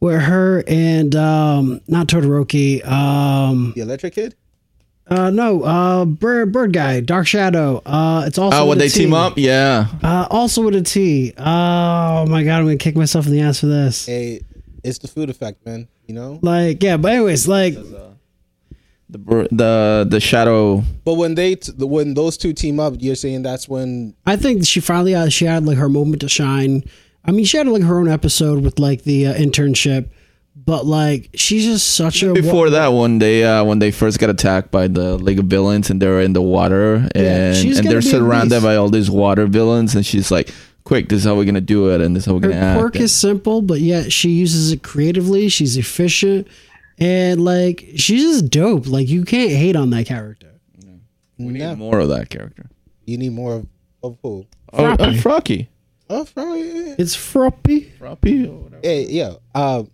where 0.00 0.20
her 0.20 0.64
and 0.66 1.14
um 1.14 1.80
not 1.88 2.08
Todoroki, 2.08 2.84
um 2.86 3.72
The 3.76 3.82
electric 3.82 4.14
kid. 4.14 4.34
uh 5.06 5.30
no, 5.30 5.62
uh 5.62 6.04
bird 6.04 6.52
bird 6.52 6.72
guy, 6.72 7.00
Dark 7.00 7.26
Shadow. 7.28 7.80
Uh 7.86 8.24
it's 8.26 8.38
also 8.38 8.56
Oh, 8.58 8.60
when 8.66 8.78
with 8.78 8.78
a 8.78 8.80
they 8.80 9.04
team 9.04 9.14
up, 9.14 9.34
yeah. 9.38 9.86
Uh 10.02 10.26
also 10.30 10.62
with 10.62 10.74
a 10.74 10.82
T. 10.82 11.32
Oh 11.38 12.26
my 12.26 12.42
god, 12.42 12.58
I'm 12.58 12.64
gonna 12.64 12.76
kick 12.76 12.96
myself 12.96 13.26
in 13.26 13.32
the 13.32 13.40
ass 13.40 13.60
for 13.60 13.66
this. 13.66 14.04
Hey, 14.06 14.40
it's 14.84 14.98
the 14.98 15.08
food 15.08 15.30
effect, 15.30 15.64
man. 15.66 15.88
You 16.06 16.14
know. 16.14 16.38
Like, 16.42 16.82
yeah, 16.82 16.96
but 16.96 17.12
anyways, 17.12 17.46
like 17.48 17.74
The 19.08 19.48
the 19.50 20.06
the 20.08 20.20
shadow. 20.20 20.84
But 21.04 21.14
when 21.14 21.34
they 21.34 21.56
t- 21.56 21.72
the, 21.76 21.86
when 21.86 22.14
those 22.14 22.36
two 22.36 22.52
team 22.52 22.78
up, 22.78 22.94
you're 22.98 23.16
saying 23.16 23.42
that's 23.42 23.68
when 23.68 24.14
I 24.24 24.36
think 24.36 24.64
she 24.64 24.80
finally 24.80 25.14
uh, 25.16 25.28
she 25.28 25.46
had 25.46 25.64
like 25.66 25.78
her 25.78 25.88
moment 25.88 26.20
to 26.20 26.28
shine. 26.28 26.84
I 27.24 27.32
mean, 27.32 27.44
she 27.44 27.56
had 27.56 27.66
like 27.66 27.82
her 27.82 27.98
own 27.98 28.08
episode 28.08 28.62
with 28.62 28.78
like 28.78 29.02
the 29.02 29.26
uh, 29.26 29.34
internship, 29.34 30.10
but 30.54 30.86
like 30.86 31.30
she's 31.34 31.64
just 31.64 31.94
such 31.96 32.22
a 32.22 32.32
Before 32.32 32.70
that 32.70 32.88
one, 32.88 33.18
they 33.18 33.42
uh, 33.42 33.64
when 33.64 33.80
they 33.80 33.90
first 33.90 34.20
got 34.20 34.30
attacked 34.30 34.70
by 34.70 34.86
the 34.86 35.16
League 35.18 35.40
of 35.40 35.46
Villains 35.46 35.90
and 35.90 36.00
they're 36.00 36.20
in 36.20 36.32
the 36.32 36.40
water 36.42 37.08
and 37.14 37.56
she's 37.56 37.78
and 37.80 37.90
they're 37.90 38.00
surrounded 38.00 38.62
by 38.62 38.76
all 38.76 38.88
these 38.88 39.10
water 39.10 39.46
villains 39.46 39.96
and 39.96 40.06
she's 40.06 40.30
like, 40.30 40.54
"Quick, 40.84 41.08
this 41.08 41.20
is 41.20 41.24
how 41.24 41.34
we're 41.36 41.44
gonna 41.44 41.60
do 41.60 41.90
it 41.90 42.00
and 42.00 42.14
this 42.16 42.22
is 42.22 42.26
how 42.26 42.34
we're 42.34 42.40
gonna 42.40 42.54
act." 42.54 42.78
quirk 42.80 42.96
is 42.96 43.12
simple, 43.12 43.62
but 43.62 43.80
yet 43.80 44.12
she 44.12 44.30
uses 44.30 44.72
it 44.72 44.82
creatively. 44.82 45.48
She's 45.48 45.76
efficient, 45.76 46.46
and 46.98 47.44
like 47.44 47.84
she's 47.96 48.22
just 48.22 48.50
dope. 48.50 48.86
Like 48.86 49.08
you 49.08 49.24
can't 49.24 49.50
hate 49.52 49.76
on 49.76 49.90
that 49.90 50.06
character. 50.06 50.48
we 51.38 51.46
need 51.52 51.60
No. 51.60 51.76
more 51.76 51.98
of 52.00 52.08
that 52.08 52.28
character. 52.30 52.66
you 53.06 53.16
need 53.18 53.32
more 53.32 53.54
of, 53.54 53.66
of 54.02 54.18
who? 54.22 54.46
Oh, 54.72 54.84
uh, 54.84 54.96
Froppy. 54.96 55.16
Frocky. 55.22 55.66
Oh, 56.10 56.24
Froggy. 56.24 56.94
It's 56.98 57.14
froppy. 57.16 57.92
Froppy 57.98 58.46
or 58.48 58.52
whatever. 58.64 58.80
Hey, 58.82 59.06
yeah. 59.08 59.34
Um, 59.54 59.90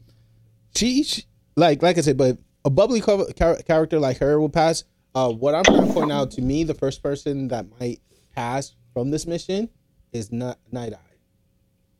she, 0.74 1.02
she 1.04 1.22
like 1.56 1.82
like 1.82 1.98
I 1.98 2.00
said, 2.00 2.16
but 2.16 2.38
a 2.64 2.70
bubbly 2.70 3.00
co- 3.00 3.30
char- 3.32 3.56
character 3.62 3.98
like 4.00 4.18
her 4.18 4.40
will 4.40 4.48
pass. 4.48 4.84
Uh, 5.14 5.30
what 5.30 5.54
I'm 5.54 5.64
trying 5.64 5.86
to 5.86 5.92
point 5.94 6.10
out 6.12 6.30
to 6.32 6.42
me, 6.42 6.64
the 6.64 6.74
first 6.74 7.02
person 7.02 7.48
that 7.48 7.66
might 7.80 8.00
pass 8.34 8.74
from 8.92 9.10
this 9.10 9.26
mission 9.26 9.68
is 10.16 10.32
not 10.32 10.58
Night 10.72 10.92
Eye, 10.94 11.16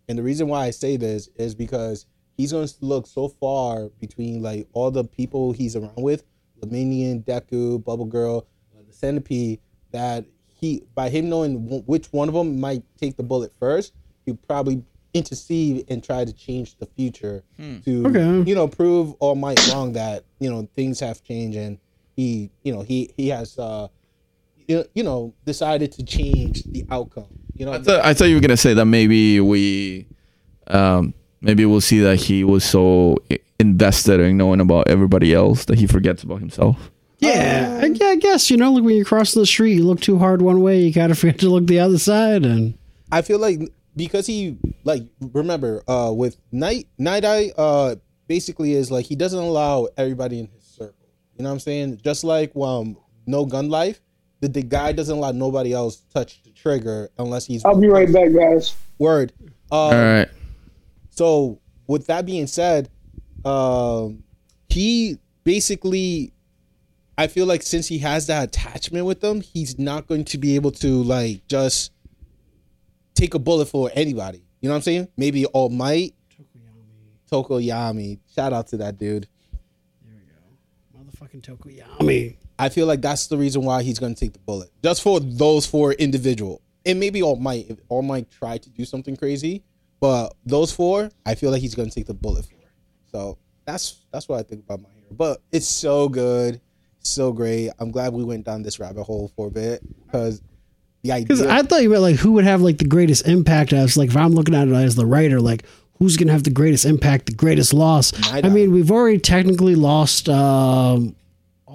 and 0.09 0.19
the 0.19 0.23
reason 0.23 0.49
why 0.49 0.65
I 0.67 0.71
say 0.71 0.97
this 0.97 1.29
is 1.37 1.55
because 1.55 2.07
he's 2.37 2.53
going 2.53 2.67
to 2.67 2.75
look 2.81 3.07
so 3.07 3.29
far 3.29 3.89
between 4.01 4.43
like 4.43 4.67
all 4.73 4.91
the 4.91 5.05
people 5.05 5.53
he's 5.53 5.77
around 5.77 5.97
with, 6.03 6.25
Lemillion, 6.61 7.25
Deku, 7.25 7.83
Bubble 7.85 8.05
Girl, 8.07 8.47
uh, 8.77 8.83
the 8.87 8.93
Centipede, 8.93 9.61
that 9.93 10.25
he 10.49 10.83
by 10.95 11.09
him 11.11 11.29
knowing 11.29 11.65
w- 11.65 11.83
which 11.87 12.13
one 12.13 12.29
of 12.29 12.35
them 12.35 12.59
might 12.61 12.83
take 12.99 13.17
the 13.17 13.23
bullet 13.23 13.53
first, 13.61 13.93
he 14.25 14.33
probably 14.33 14.83
intercede 15.15 15.85
and 15.89 16.03
try 16.05 16.25
to 16.25 16.33
change 16.33 16.77
the 16.79 16.87
future 16.87 17.43
to 17.85 18.07
Okay. 18.07 18.49
you 18.51 18.55
know 18.55 18.69
prove 18.69 19.15
all 19.19 19.35
might 19.35 19.59
wrong 19.73 19.93
that 19.93 20.25
you 20.41 20.51
know 20.51 20.69
things 20.75 21.01
have 21.01 21.23
changed 21.23 21.57
and 21.57 21.79
he 22.17 22.51
you 22.63 22.73
know 22.75 22.83
he 22.83 23.11
he 23.17 23.29
has 23.29 23.59
uh 23.59 23.89
you 24.69 24.85
you 24.95 25.03
know 25.03 25.35
decided 25.47 25.91
to 25.93 26.03
change 26.05 26.65
the 26.65 26.85
outcome 26.91 27.36
you 27.59 27.67
know 27.67 27.73
I 27.73 27.79
thought 27.79 28.05
I 28.05 28.15
thought 28.15 28.27
you 28.27 28.35
were 28.35 28.41
gonna 28.41 28.57
say 28.57 28.75
that 28.75 28.87
maybe 28.87 29.41
we, 29.41 30.07
um, 30.69 31.15
maybe 31.41 31.65
we'll 31.65 31.81
see 31.81 32.01
that 32.01 32.17
he 32.17 32.45
was 32.45 32.65
so 32.65 33.17
invested 33.59 34.21
in 34.21 34.37
knowing 34.37 34.61
about 34.61 34.89
everybody 34.89 35.33
else 35.33 35.65
that 35.67 35.79
he 35.79 35.87
forgets 35.87 36.23
about 36.23 36.41
himself. 36.41 36.91
Yeah, 37.19 37.81
I, 37.83 37.87
yeah, 37.87 38.07
I 38.09 38.17
guess 38.17 38.51
you 38.51 38.57
know, 38.57 38.73
like 38.73 38.85
when 38.85 38.97
you 38.97 39.05
cross 39.05 39.33
the 39.33 39.47
street, 39.47 39.75
you 39.75 39.85
look 39.85 40.01
too 40.01 40.19
hard 40.19 40.43
one 40.43 40.61
way, 40.61 40.81
you 40.81 40.93
gotta 40.93 41.15
forget 41.17 41.39
to 41.41 41.49
look 41.49 41.67
the 41.67 41.81
other 41.81 41.99
side, 41.99 42.45
and 42.45 42.77
I 43.11 43.23
feel 43.23 43.39
like 43.39 43.61
because 43.97 44.27
he 44.27 44.59
like 44.85 45.03
remember 45.33 45.83
uh 45.89 46.13
with 46.15 46.37
night 46.53 46.87
night 46.99 47.25
eye 47.25 47.53
uh 47.57 47.97
basically 48.29 48.73
is 48.73 48.91
like 48.91 49.07
he 49.07 49.17
doesn't 49.17 49.39
allow 49.39 49.89
everybody 49.97 50.41
in 50.41 50.49
his 50.49 50.65
circle. 50.65 51.09
You 51.37 51.43
know 51.45 51.51
what 51.51 51.55
I'm 51.55 51.61
saying? 51.61 52.01
Just 52.05 52.25
like 52.25 52.53
um 52.57 52.97
no 53.27 53.47
gun 53.47 53.69
life, 53.69 54.01
that 54.41 54.53
the 54.53 54.63
guy 54.63 54.93
doesn't 54.93 55.19
let 55.19 55.35
nobody 55.35 55.73
else 55.73 55.97
touch 56.13 56.43
the 56.43 56.51
trigger 56.51 57.11
unless 57.19 57.47
he's 57.47 57.65
I'll 57.65 57.81
be 57.81 57.89
right 57.89 58.13
back, 58.13 58.33
guys. 58.35 58.75
word. 58.99 59.33
Um, 59.41 59.49
All 59.71 59.93
right. 59.93 60.29
So 61.11 61.61
with 61.87 62.07
that 62.07 62.27
being 62.27 62.47
said, 62.47 62.91
um, 63.45 64.23
he 64.69 65.19
basically, 65.45 66.33
I 67.17 67.29
feel 67.29 67.47
like 67.47 67.63
since 67.63 67.87
he 67.87 67.99
has 67.99 68.27
that 68.27 68.45
attachment 68.45 69.07
with 69.07 69.21
them, 69.21 69.41
he's 69.41 69.79
not 69.79 70.07
going 70.07 70.25
to 70.27 70.39
be 70.39 70.57
able 70.57 70.73
to 70.73 71.03
like 71.03 71.47
just 71.49 71.93
take 73.15 73.35
a 73.35 73.39
bullet 73.39 73.67
for 73.67 73.91
anybody. 73.95 74.43
You 74.61 74.69
know 74.69 74.75
what 74.75 74.79
I'm 74.79 74.83
saying? 74.83 75.09
Maybe 75.17 75.47
All 75.47 75.71
Might, 75.71 76.15
Tokoyami. 77.31 78.19
Shout 78.35 78.53
out 78.53 78.69
to 78.69 78.77
that 78.79 78.99
dude. 78.99 79.29
There 80.05 80.15
we 80.15 81.01
go, 81.01 81.11
motherfucking 81.11 81.43
Tokoyami. 81.43 82.37
I 82.59 82.69
feel 82.69 82.87
like 82.87 83.03
that's 83.03 83.27
the 83.27 83.37
reason 83.37 83.63
why 83.63 83.83
he's 83.83 83.99
going 83.99 84.15
to 84.15 84.21
take 84.21 84.33
the 84.33 84.39
bullet, 84.41 84.71
just 84.83 85.03
for 85.03 85.21
those 85.21 85.67
four 85.67 85.93
individual. 85.93 86.63
And 86.85 87.01
maybe 87.01 87.23
All 87.23 87.37
Might, 87.37 87.79
All 87.89 88.03
Might 88.03 88.31
tried 88.31 88.63
to 88.63 88.71
do 88.71 88.85
something 88.85 89.17
crazy, 89.17 89.63
but 90.01 90.35
those 90.45 90.73
four, 90.73 91.11
I 91.25 91.35
feel 91.35 91.51
like 91.51 91.61
he's 91.61 91.75
going 91.75 91.89
to 91.89 91.95
take 91.95 92.07
the 92.07 92.15
bullet 92.15 92.45
for. 92.45 92.53
So 93.11 93.39
that's 93.65 94.03
that's 94.13 94.29
what 94.29 94.39
I 94.39 94.43
think 94.43 94.65
about 94.65 94.83
my 94.83 94.89
hero. 94.91 95.09
But 95.11 95.43
it's 95.53 95.67
so 95.67 96.09
good, 96.09 96.61
so 97.01 97.33
great. 97.33 97.71
I'm 97.79 97.91
glad 97.91 98.13
we 98.13 98.25
went 98.25 98.45
down 98.45 98.63
this 98.63 98.79
rabbit 98.79 99.05
hole 99.05 99.33
for 99.37 99.49
a 99.49 99.51
bit 99.51 99.83
because 100.07 100.43
the 101.03 101.23
Because. 101.23 101.43
I 101.43 101.63
thought 101.63 101.83
you 101.83 101.91
meant 101.91 102.03
like 102.03 102.17
who 102.17 102.33
would 102.33 102.45
have 102.45 102.63
like 102.63 102.79
the 102.79 102.85
greatest 102.85 103.27
impact 103.27 103.73
as 103.73 103.97
like 103.97 104.11
if 104.11 104.17
I'm 104.17 104.33
looking 104.33 104.55
at 104.55 104.69
it 104.69 104.75
as 104.75 104.95
the 104.95 105.07
writer, 105.07 105.41
like 105.41 105.65
who's 105.99 106.17
gonna 106.17 106.33
have 106.33 106.45
the 106.45 106.51
greatest 106.51 106.85
impact, 106.85 107.27
the 107.27 107.35
greatest 107.35 107.73
loss. 107.73 108.13
Night 108.31 108.45
I 108.45 108.49
mean, 108.49 108.73
we've 108.73 108.91
already 108.91 109.19
technically 109.19 109.75
lost 109.75 110.29
um, 110.29 111.17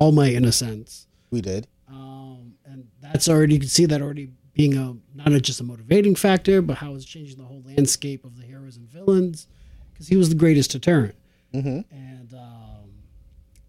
All 0.01 0.11
my 0.11 0.29
innocence. 0.29 1.05
we 1.29 1.41
did. 1.41 1.67
um, 1.87 2.53
and 2.65 2.87
that's 3.01 3.29
already 3.29 3.53
you 3.55 3.59
can 3.59 3.69
see 3.69 3.85
that 3.85 4.01
already 4.01 4.31
being 4.53 4.75
a 4.75 4.95
not 5.15 5.31
a, 5.31 5.39
just 5.39 5.59
a 5.61 5.63
motivating 5.63 6.15
factor, 6.15 6.61
but 6.61 6.77
how 6.77 6.95
it's 6.95 7.05
changing 7.05 7.37
the 7.37 7.43
whole 7.45 7.61
landscape 7.65 8.25
of 8.25 8.35
the 8.37 8.43
heroes 8.43 8.77
and 8.77 8.89
villains. 8.89 9.47
Because 9.93 10.07
he 10.07 10.15
was 10.17 10.29
the 10.29 10.35
greatest 10.35 10.71
deterrent, 10.71 11.13
Mhm. 11.53 11.85
and 11.91 12.33
um, 12.33 12.89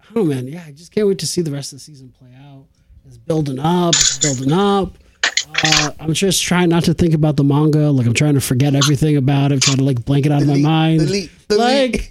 I 0.01 0.05
don't 0.05 0.15
know, 0.15 0.25
man. 0.35 0.49
Yeah, 0.49 0.65
I 0.67 0.73
just 0.73 0.91
can't 0.93 1.07
wait 1.07 1.19
to 1.19 1.27
see 1.27 1.43
the 1.43 1.51
rest 1.51 1.73
of 1.75 1.79
the 1.79 1.85
season 1.85 2.09
play 2.19 2.31
out. 2.35 2.65
It's 3.07 3.19
building 3.19 3.59
up, 3.59 3.95
it's 3.95 4.19
building 4.19 4.53
up. 4.53 4.97
Uh, 5.65 5.91
I'm 6.01 6.15
just 6.15 6.43
trying 6.43 6.71
not 6.71 6.85
to 6.85 6.95
think 6.95 7.13
about 7.15 7.37
the 7.37 7.45
manga. 7.45 7.91
Like 7.91 8.07
I'm 8.07 8.15
trying 8.15 8.35
to 8.35 8.41
forget 8.41 8.75
everything 8.75 9.17
about 9.19 9.53
it, 9.53 9.61
trying 9.61 9.77
to 9.79 9.85
like 9.85 10.03
blank 10.07 10.25
it 10.27 10.33
out 10.33 10.41
of 10.43 10.49
my 10.49 10.57
mind. 10.59 11.01
delete, 11.01 11.31
delete. 11.49 12.11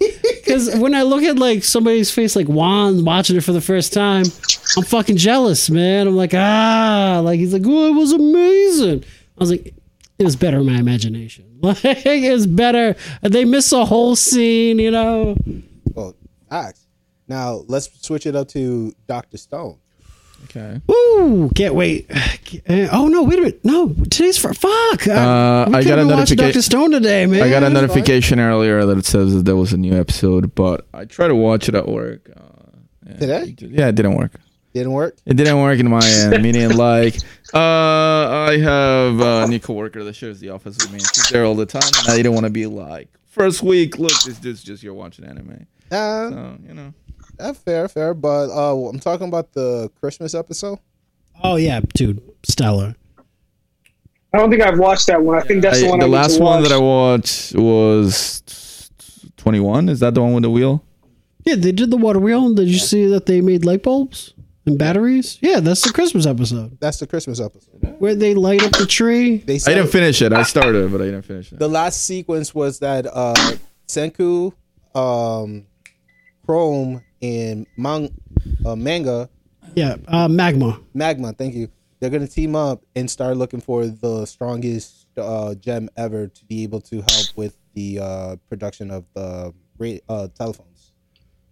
because 0.52 0.78
when 0.78 0.94
I 0.94 1.02
look 1.02 1.22
at 1.22 1.38
like 1.38 1.64
somebody's 1.64 2.10
face, 2.10 2.36
like 2.36 2.46
Juan 2.46 3.04
watching 3.04 3.36
it 3.36 3.44
for 3.44 3.52
the 3.52 3.60
first 3.60 3.92
time, 3.92 4.26
I'm 4.76 4.84
fucking 4.84 5.16
jealous, 5.16 5.70
man. 5.70 6.06
I'm 6.06 6.16
like, 6.16 6.34
ah, 6.34 7.22
like 7.24 7.38
he's 7.38 7.54
like, 7.54 7.62
oh, 7.64 7.88
it 7.88 7.94
was 7.94 8.12
amazing. 8.12 9.02
I 9.02 9.40
was 9.40 9.50
like, 9.50 9.74
it 10.18 10.24
was 10.24 10.36
better 10.36 10.58
in 10.58 10.66
my 10.66 10.78
imagination. 10.78 11.48
Like 11.62 11.84
it 11.84 12.32
was 12.32 12.48
better. 12.48 12.96
They 13.22 13.44
miss 13.44 13.70
a 13.70 13.84
whole 13.84 14.16
scene, 14.16 14.80
you 14.80 14.90
know. 14.90 15.36
Well, 15.94 16.16
facts. 16.50 16.88
Now 17.28 17.62
let's 17.68 17.88
switch 18.04 18.26
it 18.26 18.34
up 18.34 18.48
to 18.48 18.92
Doctor 19.06 19.38
Stone. 19.38 19.78
Okay. 20.54 20.80
Woo! 20.86 21.50
Can't 21.54 21.74
wait. 21.74 22.10
Oh 22.68 23.08
no! 23.08 23.22
Wait 23.22 23.38
a 23.38 23.42
minute. 23.42 23.64
No, 23.64 23.88
today's 24.10 24.36
for 24.36 24.52
fuck. 24.52 25.08
Uh, 25.08 25.66
I 25.72 25.82
got 25.82 25.98
a 25.98 26.04
watched 26.04 26.08
notification- 26.08 26.36
Doctor 26.36 26.60
Stone 26.60 26.90
today, 26.90 27.24
man. 27.24 27.42
I 27.42 27.48
got 27.48 27.62
a 27.62 27.70
notification 27.70 28.38
earlier 28.40 28.84
that 28.84 28.98
it 28.98 29.06
says 29.06 29.32
that 29.32 29.46
there 29.46 29.56
was 29.56 29.72
a 29.72 29.78
new 29.78 29.94
episode, 29.98 30.54
but 30.54 30.86
I 30.92 31.06
tried 31.06 31.28
to 31.28 31.34
watch 31.34 31.70
it 31.70 31.74
at 31.74 31.88
work. 31.88 32.28
Uh, 32.36 32.42
yeah, 33.06 33.16
Today? 33.16 33.42
it- 33.58 33.70
Yeah, 33.70 33.88
it 33.88 33.94
didn't 33.94 34.16
work. 34.16 34.32
Didn't 34.74 34.92
work. 34.92 35.16
It 35.24 35.34
didn't 35.38 35.62
work 35.62 35.78
in 35.80 35.88
my 35.88 36.04
end. 36.06 36.42
meaning, 36.42 36.76
like, 36.76 37.14
uh, 37.54 37.58
I 37.58 38.58
have 38.58 39.18
uh, 39.18 39.44
a 39.46 39.48
new 39.48 39.60
coworker 39.60 40.04
that 40.04 40.14
shares 40.14 40.38
the 40.40 40.50
office 40.50 40.76
with 40.76 40.92
me. 40.92 40.98
She's 40.98 41.30
there 41.30 41.46
all 41.46 41.54
the 41.54 41.64
time, 41.64 41.82
and 42.00 42.08
I 42.10 42.16
didn't 42.18 42.34
want 42.34 42.44
to 42.44 42.50
be 42.52 42.66
like, 42.66 43.08
first 43.28 43.62
week, 43.62 43.98
look, 43.98 44.12
this 44.26 44.38
this 44.40 44.58
is 44.58 44.62
just 44.62 44.82
you're 44.82 44.92
watching 44.92 45.24
anime. 45.24 45.66
Uh, 45.90 46.28
So 46.30 46.58
you 46.68 46.74
know, 46.74 46.92
uh, 47.38 47.52
fair, 47.52 47.88
fair. 47.88 48.14
But 48.14 48.50
uh, 48.50 48.76
I'm 48.88 48.98
talking 49.00 49.28
about 49.28 49.52
the 49.52 49.90
Christmas 50.00 50.34
episode. 50.34 50.78
Oh 51.42 51.56
yeah, 51.56 51.80
dude, 51.94 52.22
stellar. 52.44 52.94
I 54.34 54.38
don't 54.38 54.50
think 54.50 54.62
I've 54.62 54.78
watched 54.78 55.08
that 55.08 55.22
one. 55.22 55.36
I 55.36 55.42
think 55.42 55.62
that's 55.62 55.80
the 55.80 55.86
I- 55.86 55.90
one. 55.90 55.98
the 56.00 56.06
I 56.06 56.08
last 56.08 56.36
to 56.36 56.42
one 56.42 56.60
watch. 56.62 56.68
that 56.70 56.74
I 56.74 56.78
watched 56.78 57.54
was 57.54 58.90
21. 59.36 59.88
Is 59.88 60.00
that 60.00 60.14
the 60.14 60.22
one 60.22 60.32
with 60.34 60.42
the 60.42 60.50
wheel? 60.50 60.82
Yeah, 61.44 61.56
they 61.56 61.72
did 61.72 61.90
the 61.90 61.96
water 61.96 62.20
wheel. 62.20 62.54
Did 62.54 62.68
you 62.68 62.78
see 62.78 63.06
that 63.06 63.26
they 63.26 63.40
made 63.40 63.64
light 63.64 63.82
bulbs 63.82 64.32
and 64.64 64.78
batteries? 64.78 65.38
Yeah, 65.42 65.58
that's 65.60 65.82
the 65.82 65.92
Christmas 65.92 66.24
episode 66.24 66.78
That's 66.80 66.98
the 67.00 67.06
Christmas 67.06 67.40
episode. 67.40 67.96
where 67.98 68.14
they 68.14 68.34
light 68.34 68.62
up 68.62 68.72
the 68.72 68.86
tree. 68.86 69.38
They 69.38 69.56
I 69.56 69.74
didn't 69.74 69.88
finish 69.88 70.22
it. 70.22 70.32
I 70.32 70.44
started, 70.44 70.92
but 70.92 71.00
I 71.02 71.06
didn't 71.06 71.22
finish 71.22 71.52
it. 71.52 71.58
the 71.58 71.68
last 71.68 72.04
sequence 72.04 72.54
was 72.54 72.78
that 72.78 73.06
uh, 73.06 73.34
Senku, 73.88 74.52
um, 74.94 75.66
Chrome, 76.46 77.02
and 77.20 77.66
Man- 77.76 78.10
uh, 78.66 78.76
Manga 78.76 79.28
Yeah, 79.74 79.96
uh, 80.08 80.28
magma. 80.28 80.80
Magma. 80.94 81.32
Thank 81.32 81.54
you. 81.54 81.68
They're 82.00 82.10
gonna 82.10 82.26
team 82.26 82.56
up 82.56 82.82
and 82.96 83.08
start 83.10 83.36
looking 83.36 83.60
for 83.60 83.86
the 83.86 84.26
strongest 84.26 85.06
uh, 85.16 85.54
gem 85.54 85.88
ever 85.96 86.26
to 86.26 86.44
be 86.46 86.62
able 86.64 86.80
to 86.82 86.96
help 86.96 87.26
with 87.36 87.56
the 87.74 87.98
uh, 88.00 88.36
production 88.48 88.90
of 88.90 89.04
the 89.14 89.52
uh, 90.08 90.28
telephones. 90.36 90.92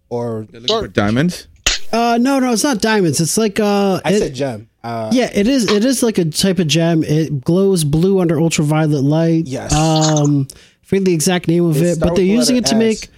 Or 0.08 0.46
They're 0.50 0.60
for 0.66 0.88
diamonds. 0.88 1.46
Uh, 1.92 2.18
no, 2.20 2.38
no, 2.40 2.52
it's 2.52 2.64
not 2.64 2.80
diamonds. 2.80 3.20
It's 3.20 3.36
like 3.38 3.58
uh, 3.60 4.00
I 4.04 4.12
it- 4.12 4.18
said 4.18 4.34
gem. 4.34 4.66
Uh, 4.82 5.10
yeah, 5.12 5.30
it 5.34 5.46
is. 5.46 5.70
It 5.70 5.84
is 5.84 6.02
like 6.02 6.16
a 6.18 6.24
type 6.24 6.58
of 6.58 6.66
gem. 6.66 7.04
It 7.04 7.42
glows 7.44 7.84
blue 7.84 8.18
under 8.18 8.40
ultraviolet 8.40 9.04
light. 9.04 9.46
Yes. 9.46 9.74
Um, 9.74 10.48
I 10.50 10.86
forget 10.86 11.04
the 11.04 11.12
exact 11.12 11.48
name 11.48 11.66
of 11.66 11.76
It 11.76 11.82
it, 11.82 12.00
but 12.00 12.06
they're 12.16 12.16
the 12.16 12.24
using 12.24 12.56
it 12.56 12.64
to 12.66 12.74
S. 12.76 12.78
make. 12.78 13.08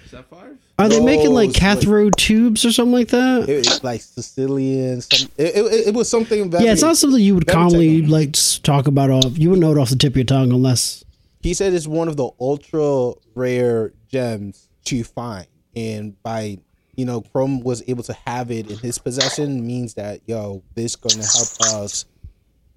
Are 0.82 0.88
they 0.88 1.00
making 1.00 1.32
like 1.32 1.54
cathode 1.54 2.16
tubes 2.16 2.64
or 2.64 2.72
something 2.72 2.92
like 2.92 3.08
that? 3.08 3.48
It, 3.48 3.66
it's 3.66 3.84
like 3.84 4.00
Sicilian. 4.00 5.00
Some, 5.00 5.30
it, 5.36 5.54
it, 5.56 5.88
it 5.88 5.94
was 5.94 6.08
something. 6.08 6.50
Very, 6.50 6.64
yeah, 6.64 6.72
it's 6.72 6.82
not 6.82 6.96
something 6.96 7.20
you 7.20 7.36
would 7.36 7.46
commonly 7.46 8.02
like 8.02 8.36
talk 8.62 8.88
about. 8.88 9.10
Off 9.10 9.38
you 9.38 9.50
would 9.50 9.60
know 9.60 9.72
it 9.72 9.78
off 9.78 9.90
the 9.90 9.96
tip 9.96 10.14
of 10.14 10.16
your 10.16 10.24
tongue 10.24 10.50
unless. 10.52 11.04
he 11.40 11.54
said 11.54 11.72
it's 11.72 11.86
one 11.86 12.08
of 12.08 12.16
the 12.16 12.28
ultra 12.40 13.12
rare 13.34 13.92
gems 14.08 14.68
to 14.84 15.04
find 15.04 15.46
and 15.76 16.20
by 16.22 16.58
you 16.96 17.04
know 17.04 17.20
chrome 17.20 17.60
was 17.60 17.82
able 17.88 18.02
to 18.02 18.12
have 18.26 18.50
it 18.50 18.70
in 18.70 18.76
his 18.78 18.98
possession 18.98 19.64
means 19.66 19.94
that 19.94 20.20
yo 20.26 20.62
this 20.74 20.96
gonna 20.96 21.22
help 21.22 21.82
us 21.82 22.04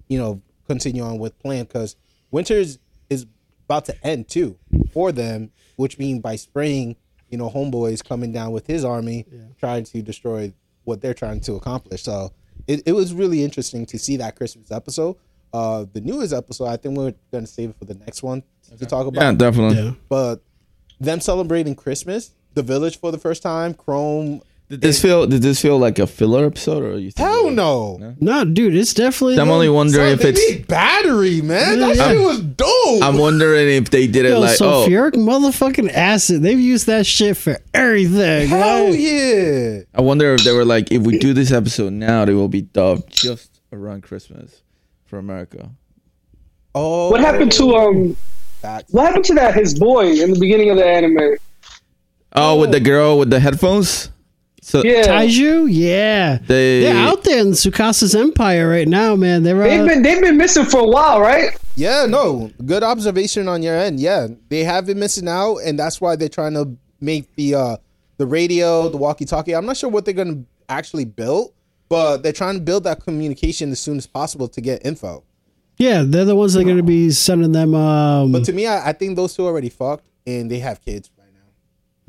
you 0.08 0.18
know 0.18 0.40
continue 0.66 1.02
on 1.02 1.18
with 1.18 1.38
plan 1.40 1.64
because 1.64 1.96
winters 2.30 2.78
is 3.10 3.26
about 3.66 3.84
to 3.84 4.06
end 4.06 4.28
too 4.28 4.56
for 4.92 5.12
them 5.12 5.50
which 5.76 5.98
means 5.98 6.20
by 6.20 6.36
spring 6.36 6.96
you 7.30 7.38
know 7.38 7.48
homeboys 7.50 8.02
coming 8.06 8.32
down 8.32 8.52
with 8.52 8.66
his 8.66 8.84
army 8.84 9.24
trying 9.58 9.84
to 9.84 10.02
destroy 10.02 10.52
what 10.84 11.00
they're 11.00 11.14
trying 11.14 11.40
to 11.40 11.54
accomplish 11.54 12.02
so 12.02 12.30
it, 12.66 12.82
it 12.86 12.92
was 12.92 13.12
really 13.12 13.42
interesting 13.44 13.84
to 13.86 13.98
see 13.98 14.16
that 14.16 14.36
christmas 14.36 14.70
episode 14.70 15.16
uh 15.52 15.84
the 15.92 16.00
newest 16.00 16.32
episode 16.32 16.66
i 16.66 16.76
think 16.76 16.96
we're 16.96 17.12
gonna 17.32 17.46
save 17.46 17.70
it 17.70 17.76
for 17.78 17.84
the 17.84 17.94
next 17.94 18.22
one 18.22 18.42
to 18.78 18.84
talk 18.86 19.06
about 19.06 19.20
Yeah, 19.22 19.32
definitely. 19.32 19.76
Yeah. 19.82 19.90
but 20.08 20.42
them 20.98 21.20
celebrating 21.20 21.74
Christmas, 21.74 22.32
the 22.54 22.62
village 22.62 22.98
for 22.98 23.12
the 23.12 23.18
first 23.18 23.42
time, 23.42 23.74
Chrome. 23.74 24.40
Did 24.68 24.80
this 24.80 25.00
feel? 25.00 25.28
Did 25.28 25.42
this 25.42 25.62
feel 25.62 25.78
like 25.78 26.00
a 26.00 26.08
filler 26.08 26.44
episode, 26.44 26.82
or 26.82 26.98
you? 26.98 27.12
Think 27.12 27.28
Hell 27.28 27.50
no. 27.50 28.16
No, 28.18 28.44
dude, 28.44 28.74
it's 28.74 28.92
definitely. 28.94 29.38
I'm 29.38 29.48
only 29.48 29.68
wondering 29.68 30.12
if 30.12 30.24
it's. 30.24 30.66
battery, 30.66 31.40
man. 31.40 31.78
Yeah, 31.78 31.86
That 31.86 31.96
yeah. 31.96 32.08
shit 32.08 32.20
was 32.20 32.40
dope. 32.40 33.02
I'm 33.04 33.16
wondering 33.16 33.68
if 33.68 33.90
they 33.90 34.08
did 34.08 34.24
it 34.26 34.30
Yo, 34.30 34.40
like, 34.40 34.60
oh, 34.60 34.86
sulfuric 34.88 35.12
motherfucking 35.12 35.92
acid. 35.92 36.42
They've 36.42 36.58
used 36.58 36.86
that 36.86 37.06
shit 37.06 37.36
for 37.36 37.58
everything. 37.74 38.48
Hell 38.48 38.86
right? 38.86 38.98
yeah. 38.98 39.78
I 39.94 40.00
wonder 40.00 40.34
if 40.34 40.42
they 40.42 40.52
were 40.52 40.64
like, 40.64 40.90
if 40.90 41.02
we 41.02 41.18
do 41.18 41.32
this 41.32 41.52
episode 41.52 41.92
now, 41.92 42.24
they 42.24 42.34
will 42.34 42.48
be 42.48 42.62
dubbed 42.62 43.08
just 43.08 43.60
around 43.72 44.02
Christmas 44.02 44.62
for 45.04 45.18
America. 45.18 45.70
Oh, 46.74 47.10
What 47.12 47.20
happened 47.20 47.52
to 47.52 47.76
um? 47.76 48.16
Facts. 48.62 48.92
What 48.92 49.06
happened 49.06 49.24
to 49.26 49.34
that 49.34 49.54
his 49.54 49.78
boy 49.78 50.06
in 50.20 50.32
the 50.32 50.40
beginning 50.40 50.70
of 50.70 50.76
the 50.76 50.84
anime? 50.84 51.36
Oh, 52.32 52.58
with 52.58 52.72
the 52.72 52.80
girl 52.80 53.16
with 53.18 53.30
the 53.30 53.38
headphones. 53.38 54.10
So 54.66 54.82
Yeah, 54.82 55.02
Taiju, 55.02 55.68
yeah, 55.70 56.38
they 56.44 56.80
they're 56.80 56.96
out 56.96 57.22
there 57.22 57.38
in 57.38 57.52
Tsukasa's 57.52 58.16
empire 58.16 58.68
right 58.68 58.88
now, 58.88 59.14
man. 59.14 59.44
They're 59.44 59.56
they've 59.56 59.80
uh, 59.82 59.86
been 59.86 60.02
they've 60.02 60.20
been 60.20 60.36
missing 60.36 60.64
for 60.64 60.80
a 60.80 60.88
while, 60.88 61.20
right? 61.20 61.56
Yeah, 61.76 62.06
no. 62.06 62.50
Good 62.64 62.82
observation 62.82 63.46
on 63.46 63.62
your 63.62 63.76
end. 63.76 64.00
Yeah. 64.00 64.26
They 64.48 64.64
have 64.64 64.86
been 64.86 64.98
missing 64.98 65.28
out, 65.28 65.58
and 65.58 65.78
that's 65.78 66.00
why 66.00 66.16
they're 66.16 66.28
trying 66.28 66.54
to 66.54 66.76
make 67.00 67.32
the 67.36 67.54
uh 67.54 67.76
the 68.16 68.26
radio, 68.26 68.88
the 68.88 68.96
walkie 68.96 69.24
talkie. 69.24 69.54
I'm 69.54 69.66
not 69.66 69.76
sure 69.76 69.88
what 69.88 70.04
they're 70.04 70.14
gonna 70.14 70.42
actually 70.68 71.04
build, 71.04 71.52
but 71.88 72.24
they're 72.24 72.32
trying 72.32 72.54
to 72.56 72.60
build 72.60 72.82
that 72.84 73.04
communication 73.04 73.70
as 73.70 73.78
soon 73.78 73.98
as 73.98 74.08
possible 74.08 74.48
to 74.48 74.60
get 74.60 74.84
info. 74.84 75.22
yeah, 75.78 76.02
they're 76.04 76.24
the 76.24 76.34
ones 76.34 76.54
that 76.54 76.62
are 76.62 76.64
going 76.64 76.76
to 76.78 76.82
be 76.82 77.10
sending 77.12 77.52
them. 77.52 77.72
Um, 77.74 78.32
But 78.32 78.44
to 78.46 78.52
me, 78.52 78.66
I, 78.66 78.88
I 78.88 78.92
think 78.94 79.14
those 79.14 79.36
two 79.36 79.46
already 79.46 79.68
fucked 79.68 80.08
and 80.26 80.50
they 80.50 80.58
have 80.58 80.80
kids 80.80 81.08
right 81.08 81.15
now. 81.15 81.15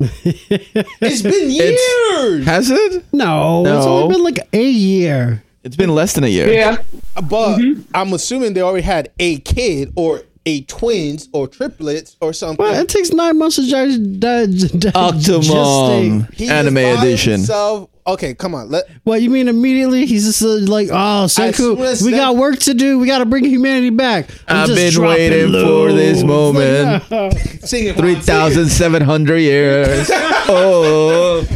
it's 0.00 1.22
been 1.22 1.50
years. 1.50 2.46
has 2.46 2.70
it? 2.70 3.04
no, 3.12 3.62
it's 3.66 3.84
No. 3.86 3.98
only 4.02 4.14
been 4.14 4.24
like 4.24 4.38
a 4.52 4.62
year. 4.70 5.42
It's 5.64 5.76
been 5.76 5.94
less 5.94 6.12
than 6.14 6.24
a 6.24 6.28
year. 6.28 6.48
Yeah, 6.50 6.76
But 7.14 7.58
Mm-hmm. 7.58 7.82
I'm 7.94 8.12
assuming 8.12 8.54
they 8.54 8.62
already 8.62 8.84
had 8.86 9.10
a 9.18 9.38
kid 9.40 9.92
or 9.96 10.22
a 10.48 10.62
twins 10.62 11.28
or 11.32 11.46
triplets 11.46 12.16
or 12.22 12.32
something. 12.32 12.64
Well, 12.64 12.80
it 12.80 12.88
takes 12.88 13.12
nine 13.12 13.38
months 13.38 13.56
to 13.56 13.70
digest. 13.70 14.20
digest 14.20 14.74
Octomom 14.96 16.32
He 16.34 16.48
anime 16.48 16.78
edition. 16.78 17.32
himself- 17.32 17.90
Okay, 18.06 18.32
come 18.32 18.54
on. 18.54 18.70
Let 18.70 18.84
What 19.04 19.20
you 19.20 19.28
mean 19.28 19.48
immediately? 19.48 20.06
He's 20.06 20.24
just 20.24 20.40
uh, 20.42 20.46
like, 20.72 20.88
oh, 20.90 21.26
Senku, 21.28 21.76
we 22.02 22.10
that- 22.12 22.16
got 22.16 22.36
work 22.36 22.58
to 22.60 22.72
do. 22.72 22.98
We 22.98 23.06
got 23.06 23.18
to 23.18 23.26
bring 23.26 23.44
humanity 23.44 23.90
back. 23.90 24.30
I'm 24.48 24.62
I've 24.62 24.66
just 24.68 24.78
been 24.80 24.92
dropping 24.94 25.30
waiting 25.30 25.52
for 25.52 25.92
this 25.92 26.22
moment. 26.22 27.04
sing 27.68 27.88
it. 27.88 27.96
Three 27.96 28.14
thousand 28.14 28.68
seven 28.70 29.02
hundred 29.02 29.38
years. 29.40 30.10
Oh, 30.50 31.46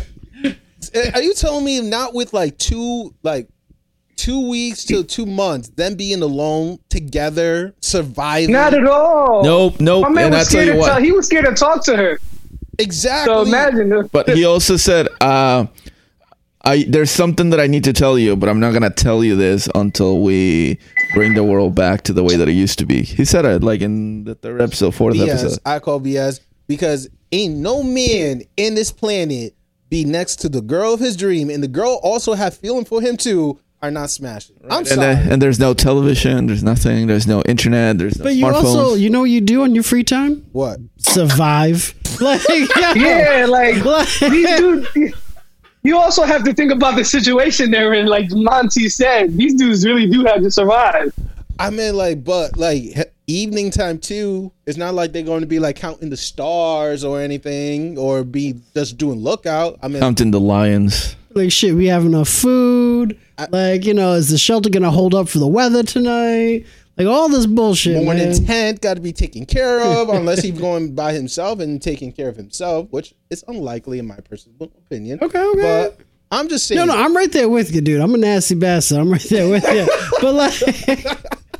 Are 1.14 1.22
you 1.22 1.32
telling 1.32 1.64
me 1.64 1.80
not 1.80 2.12
with 2.12 2.34
like 2.34 2.58
two 2.58 3.14
like 3.22 3.48
two 4.22 4.48
weeks 4.48 4.84
to 4.84 5.02
two 5.02 5.26
months, 5.26 5.68
them 5.70 5.94
being 5.96 6.22
alone 6.22 6.78
together, 6.88 7.74
surviving? 7.80 8.52
not 8.52 8.72
at 8.74 8.86
all. 8.86 9.42
nope, 9.42 9.80
nope. 9.80 10.02
My 10.04 10.08
man 10.10 10.24
And 10.26 10.34
was 10.34 10.48
scared 10.48 10.68
to 10.68 10.78
what. 10.78 10.88
talk. 10.88 11.00
He 11.02 11.12
was 11.12 11.26
scared 11.26 11.44
to 11.46 11.54
talk 11.54 11.84
to 11.86 11.96
her. 11.96 12.18
exactly. 12.78 13.34
So 13.34 13.42
imagine. 13.42 14.08
But 14.12 14.28
he 14.30 14.44
also 14.44 14.76
said, 14.76 15.08
uh, 15.20 15.66
"I 16.64 16.84
there's 16.88 17.10
something 17.10 17.50
that 17.50 17.60
I 17.60 17.66
need 17.66 17.84
to 17.84 17.92
tell 17.92 18.18
you, 18.18 18.36
but 18.36 18.48
I'm 18.48 18.60
not 18.60 18.72
gonna 18.72 18.90
tell 18.90 19.24
you 19.24 19.34
this 19.36 19.68
until 19.74 20.20
we 20.22 20.78
bring 21.14 21.34
the 21.34 21.44
world 21.44 21.74
back 21.74 22.02
to 22.02 22.12
the 22.12 22.22
way 22.22 22.36
that 22.36 22.48
it 22.48 22.52
used 22.52 22.78
to 22.78 22.86
be." 22.86 23.02
He 23.02 23.24
said 23.24 23.44
it 23.44 23.62
like 23.62 23.80
in 23.80 24.24
the 24.24 24.34
third 24.34 24.60
episode, 24.62 24.94
fourth 24.94 25.16
BS. 25.16 25.28
episode. 25.28 25.58
I 25.66 25.78
call 25.80 26.00
BS 26.00 26.40
because 26.68 27.08
ain't 27.32 27.56
no 27.56 27.82
man 27.82 28.42
in 28.56 28.74
this 28.74 28.92
planet 28.92 29.54
be 29.90 30.04
next 30.04 30.36
to 30.36 30.48
the 30.48 30.60
girl 30.62 30.94
of 30.94 31.00
his 31.00 31.16
dream, 31.16 31.50
and 31.50 31.62
the 31.62 31.68
girl 31.68 31.98
also 32.02 32.34
have 32.34 32.54
feeling 32.56 32.84
for 32.84 33.00
him 33.00 33.16
too. 33.16 33.58
Are 33.82 33.90
not 33.90 34.10
smashing. 34.10 34.54
I'm 34.70 34.78
And, 34.78 34.86
sorry. 34.86 35.00
then, 35.00 35.32
and 35.32 35.42
there's 35.42 35.58
no 35.58 35.74
television, 35.74 36.46
there's 36.46 36.62
nothing, 36.62 37.08
there's 37.08 37.26
no 37.26 37.42
internet, 37.42 37.98
there's 37.98 38.16
no 38.16 38.24
But 38.24 38.36
you 38.36 38.44
smartphones. 38.46 38.64
also, 38.64 38.94
you 38.94 39.10
know 39.10 39.20
what 39.20 39.30
you 39.30 39.40
do 39.40 39.62
on 39.64 39.74
your 39.74 39.82
free 39.82 40.04
time? 40.04 40.46
what? 40.52 40.78
Survive. 40.98 41.92
like, 42.20 42.40
yeah. 42.48 42.94
Yeah, 42.94 43.46
like 43.48 43.84
Like- 43.84 44.08
these 44.20 44.56
dudes. 44.56 45.16
You 45.82 45.98
also 45.98 46.22
have 46.22 46.44
to 46.44 46.54
think 46.54 46.70
about 46.70 46.94
the 46.94 47.04
situation 47.04 47.72
they're 47.72 47.92
in. 47.92 48.06
Like 48.06 48.30
Monty 48.30 48.88
said, 48.88 49.36
these 49.36 49.54
dudes 49.54 49.84
really 49.84 50.06
do 50.08 50.24
have 50.26 50.42
to 50.42 50.50
survive. 50.50 51.12
I 51.58 51.70
mean, 51.70 51.96
like, 51.96 52.22
but 52.22 52.56
like 52.56 53.12
evening 53.26 53.72
time 53.72 53.98
too. 53.98 54.52
It's 54.64 54.78
not 54.78 54.94
like 54.94 55.10
they're 55.12 55.24
going 55.24 55.40
to 55.40 55.46
be 55.48 55.58
like 55.58 55.74
counting 55.74 56.08
the 56.08 56.16
stars 56.16 57.02
or 57.02 57.20
anything, 57.20 57.98
or 57.98 58.22
be 58.22 58.54
just 58.74 58.96
doing 58.96 59.18
lookout. 59.18 59.80
I 59.82 59.88
mean, 59.88 59.98
Counting 60.00 60.30
the 60.30 60.38
lions. 60.40 61.16
Like 61.34 61.52
shit, 61.52 61.74
we 61.74 61.86
have 61.86 62.04
enough 62.04 62.28
food. 62.28 63.18
Like, 63.50 63.84
you 63.84 63.94
know, 63.94 64.12
is 64.12 64.28
the 64.30 64.38
shelter 64.38 64.70
gonna 64.70 64.90
hold 64.90 65.14
up 65.14 65.28
for 65.28 65.38
the 65.38 65.46
weather 65.46 65.82
tonight? 65.82 66.66
Like 66.96 67.06
all 67.06 67.28
this 67.28 67.46
bullshit. 67.46 68.04
morning 68.04 68.28
man. 68.28 68.44
tent 68.44 68.80
got 68.82 68.94
to 68.94 69.00
be 69.00 69.12
taken 69.12 69.46
care 69.46 69.80
of, 69.82 70.08
unless 70.10 70.42
he's 70.42 70.58
going 70.58 70.94
by 70.94 71.12
himself 71.12 71.60
and 71.60 71.80
taking 71.80 72.12
care 72.12 72.28
of 72.28 72.36
himself, 72.36 72.88
which 72.90 73.14
is 73.30 73.42
unlikely 73.48 73.98
in 73.98 74.06
my 74.06 74.16
personal 74.16 74.70
opinion. 74.76 75.18
Okay, 75.22 75.42
okay. 75.42 75.62
But 75.62 76.00
I'm 76.30 76.48
just 76.48 76.66
saying. 76.66 76.78
No, 76.78 76.84
no, 76.84 76.94
I'm 76.94 77.16
right 77.16 77.32
there 77.32 77.48
with 77.48 77.74
you, 77.74 77.80
dude. 77.80 78.00
I'm 78.00 78.14
a 78.14 78.18
nasty 78.18 78.54
bastard. 78.54 78.98
I'm 78.98 79.10
right 79.10 79.22
there 79.22 79.48
with 79.48 79.64
you. 79.64 79.86
but 80.20 80.34
like, 80.34 81.18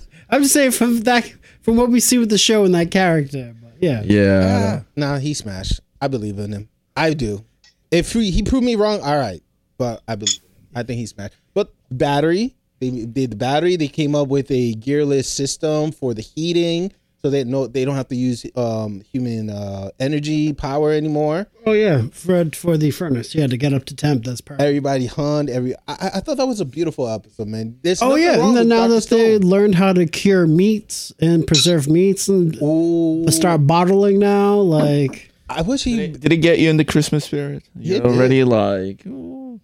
I'm 0.31 0.43
just 0.43 0.53
saying 0.53 0.73
from 0.73 1.01
that, 1.01 1.33
from 1.63 1.77
what 1.77 1.89
we 1.89 2.01
see 2.01 2.19
with 2.19 2.29
the 2.29 2.39
show 2.39 2.65
and 2.65 2.75
that 2.75 2.91
character. 2.91 3.55
But 3.61 3.75
yeah, 3.81 4.03
Yeah. 4.05 4.81
Ah, 4.83 4.85
nah, 4.97 5.19
he 5.19 5.33
smashed. 5.33 5.81
I 6.01 6.09
believe 6.09 6.39
in 6.39 6.53
him. 6.53 6.69
I 6.95 7.15
do. 7.15 7.45
If 7.91 8.13
he, 8.13 8.31
he 8.31 8.43
proved 8.43 8.65
me 8.65 8.77
wrong, 8.77 9.01
all 9.01 9.17
right. 9.17 9.43
But 9.83 10.03
I 10.07 10.15
believe. 10.17 10.41
I 10.75 10.83
think 10.85 10.99
he's 10.99 11.11
smashed. 11.11 11.35
But 11.55 11.67
battery, 11.91 12.55
they 12.81 12.91
did 12.91 13.31
the 13.33 13.37
battery. 13.37 13.77
They 13.77 13.89
came 13.89 14.15
up 14.15 14.29
with 14.29 14.51
a 14.51 14.75
gearless 14.75 15.27
system 15.27 15.93
for 15.93 16.15
the 16.15 16.23
heating, 16.23 16.93
so 17.21 17.29
they 17.31 17.45
know 17.45 17.67
they 17.67 17.85
don't 17.85 17.95
have 18.03 18.09
to 18.09 18.17
use 18.17 18.47
um, 18.57 19.03
human 19.13 19.51
uh, 19.51 19.91
energy 20.01 20.53
power 20.55 20.91
anymore. 20.93 21.47
oh 21.67 21.73
yeah, 21.73 22.03
for 22.11 22.45
for 22.55 22.77
the 22.79 22.91
furnace, 22.91 23.35
yeah, 23.35 23.47
to 23.47 23.57
get 23.57 23.73
up 23.75 23.85
to 23.91 23.95
temp. 23.95 24.25
That's 24.25 24.41
perfect. 24.41 24.63
Everybody 24.63 25.07
hunned. 25.07 25.51
Every 25.51 25.75
I, 25.87 26.11
I 26.17 26.21
thought 26.21 26.39
that 26.39 26.47
was 26.49 26.61
a 26.61 26.65
beautiful 26.65 27.07
episode, 27.09 27.49
man. 27.49 27.79
There's 27.83 28.01
Oh 28.03 28.15
yeah, 28.17 28.37
wrong 28.39 28.49
and 28.49 28.57
then 28.57 28.65
with 28.65 28.69
now 28.77 28.89
Dr. 28.89 29.01
that 29.01 29.09
they 29.11 29.39
learned 29.39 29.75
how 29.75 29.93
to 29.93 30.07
cure 30.07 30.47
meats 30.47 31.13
and 31.21 31.47
preserve 31.47 31.87
meats 31.89 32.29
and 32.29 32.57
Ooh, 32.63 33.27
start 33.31 33.67
bottling 33.67 34.19
now, 34.19 34.55
like 34.57 35.31
I 35.51 35.61
wish 35.61 35.85
he. 35.85 36.09
Did 36.09 36.33
it 36.33 36.39
get 36.39 36.59
you 36.61 36.71
in 36.71 36.79
the 36.79 36.85
Christmas 36.93 37.27
spirit? 37.27 37.63
You're 37.79 37.97
It 37.99 38.03
did. 38.05 38.11
already 38.11 38.43
like, 38.43 39.05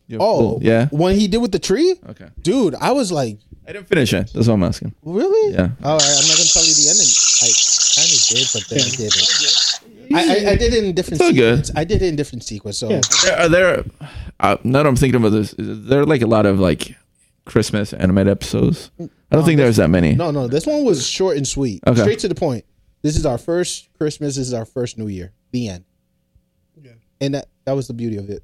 you're 0.06 0.20
Oh, 0.22 0.38
full. 0.38 0.58
yeah. 0.62 0.88
When 0.90 1.14
he 1.18 1.28
did 1.28 1.38
with 1.38 1.52
the 1.52 1.58
tree, 1.58 1.96
Okay. 2.10 2.28
dude, 2.42 2.74
I 2.76 2.92
was 2.92 3.10
like, 3.12 3.38
I 3.66 3.72
didn't 3.72 3.88
finish 3.88 4.12
it. 4.14 4.30
That's 4.32 4.48
what 4.48 4.54
I'm 4.54 4.62
asking. 4.62 4.94
really? 5.02 5.52
Yeah. 5.54 5.70
All 5.82 5.96
right, 5.98 6.16
I'm 6.18 6.28
not 6.28 6.36
gonna 6.36 6.48
tell 6.48 6.64
you 6.64 6.74
the 6.74 6.88
ending. 6.90 7.12
I 7.42 7.48
kind 7.96 8.10
of 8.12 8.20
did, 8.28 8.48
but 8.54 8.64
then 8.70 8.80
I 8.80 8.90
did 8.96 9.12
it. 9.14 9.80
I, 10.10 10.48
I, 10.48 10.50
I 10.52 10.56
did 10.56 10.72
it 10.74 10.84
in 10.84 10.94
different 10.94 11.20
It's 11.20 11.28
all 11.28 11.34
good. 11.34 11.66
sequence. 11.66 11.78
I 11.78 11.84
did 11.84 12.00
it 12.02 12.06
in 12.08 12.16
different 12.16 12.42
sequence. 12.44 12.78
So 12.78 12.88
Yeah. 12.90 13.00
There, 13.24 13.38
are 13.38 13.48
there? 13.48 13.84
Uh, 14.40 14.56
now 14.64 14.82
that 14.82 14.88
I'm 14.88 14.96
thinking 14.96 15.20
about 15.20 15.30
this, 15.30 15.52
is 15.54 15.84
there 15.86 16.04
like 16.06 16.22
a 16.22 16.26
lot 16.26 16.46
of 16.46 16.58
like 16.58 16.96
Christmas 17.44 17.92
animated 17.92 18.30
episodes? 18.30 18.90
I 19.00 19.08
don't 19.36 19.44
think 19.44 19.58
there's 19.58 19.76
that 19.76 19.90
many. 19.90 20.14
no, 20.14 20.30
no, 20.30 20.46
this 20.48 20.64
one 20.66 20.84
was 20.84 21.06
short 21.06 21.36
and 21.36 21.46
sweet, 21.46 21.82
Okay. 21.86 22.00
straight 22.00 22.18
to 22.20 22.28
the 22.28 22.34
point. 22.34 22.64
This 23.02 23.16
is 23.18 23.26
our 23.26 23.36
first 23.38 23.88
Christmas. 23.98 24.36
This 24.36 24.46
is 24.48 24.54
our 24.54 24.64
first 24.64 24.96
New 24.98 25.08
Year. 25.08 25.32
The 25.52 25.68
end. 25.68 25.84
Yeah. 26.82 26.92
And 27.20 27.34
that 27.34 27.48
that 27.66 27.72
was 27.72 27.86
the 27.88 27.94
beauty 27.94 28.16
of 28.16 28.30
it, 28.30 28.42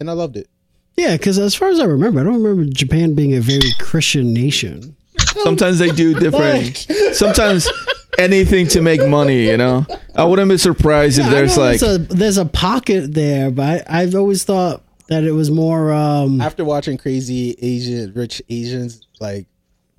and 0.00 0.08
I 0.08 0.12
loved 0.12 0.36
it. 0.36 0.48
Yeah. 0.96 1.16
Because 1.16 1.38
as 1.38 1.54
far 1.54 1.68
as 1.68 1.80
I 1.80 1.84
remember, 1.84 2.20
I 2.20 2.24
don't 2.24 2.42
remember 2.42 2.70
Japan 2.72 3.14
being 3.14 3.34
a 3.34 3.40
very 3.40 3.72
Christian 3.78 4.32
nation. 4.32 4.96
Sometimes 5.42 5.78
they 5.78 5.90
do 5.90 6.14
different. 6.14 6.76
Sometimes 7.12 7.68
anything 8.18 8.66
to 8.68 8.80
make 8.82 9.06
money. 9.06 9.46
You 9.46 9.56
know, 9.56 9.86
I 10.14 10.24
wouldn't 10.24 10.48
be 10.50 10.58
surprised 10.58 11.18
if 11.18 11.26
there's 11.30 11.56
like. 11.56 11.80
there's 11.80 11.94
a, 11.96 11.98
there's 11.98 12.38
a 12.38 12.44
pocket 12.46 13.14
there, 13.14 13.50
but 13.50 13.84
I, 13.88 14.02
I've 14.02 14.14
always 14.14 14.44
thought 14.44 14.82
that 15.08 15.24
it 15.24 15.32
was 15.32 15.50
more. 15.50 15.92
um 15.92 16.40
After 16.40 16.64
watching 16.64 16.98
Crazy 16.98 17.56
Asian 17.60 18.12
Rich 18.14 18.42
Asians, 18.48 19.06
like, 19.20 19.46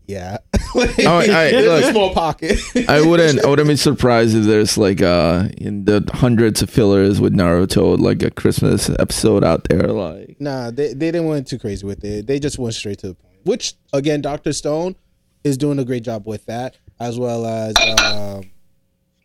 yeah, 0.08 0.38
like, 0.74 1.00
Oh, 1.06 1.20
I- 1.20 1.46
it's 1.54 1.68
look. 1.68 1.84
a 1.84 1.92
small 1.92 2.14
pocket. 2.14 2.60
I 2.90 3.02
wouldn't. 3.06 3.44
I 3.46 3.50
wouldn't 3.50 3.68
be 3.68 3.76
surprised 3.76 4.36
if 4.36 4.46
there's 4.46 4.78
like 4.78 5.02
uh 5.02 5.50
in 5.58 5.86
the 5.86 6.10
hundreds 6.14 6.62
of 6.62 6.70
fillers 6.70 7.20
with 7.22 7.34
Naruto, 7.36 7.98
like 8.00 8.24
a 8.24 8.32
Christmas 8.32 8.90
episode 8.90 9.44
out 9.44 9.66
there. 9.70 9.88
Like, 9.88 10.38
Nah, 10.40 10.72
they, 10.72 10.90
they 10.94 11.12
didn't 11.12 11.28
went 11.28 11.48
too 11.48 11.60
crazy 11.60 11.86
with 11.86 12.04
it. 12.04 12.26
They 12.28 12.40
just 12.40 12.58
went 12.58 12.74
straight 12.76 13.00
to 13.00 13.10
the 13.10 13.14
point. 13.16 13.36
Which 13.44 13.74
again, 13.94 14.22
Doctor 14.22 14.54
Stone 14.54 14.96
is 15.44 15.58
doing 15.58 15.80
a 15.80 15.86
great 15.86 16.04
job 16.04 16.26
with 16.26 16.46
that, 16.48 16.76
as 17.00 17.18
well 17.20 17.46
as 17.46 17.76
um 18.04 18.50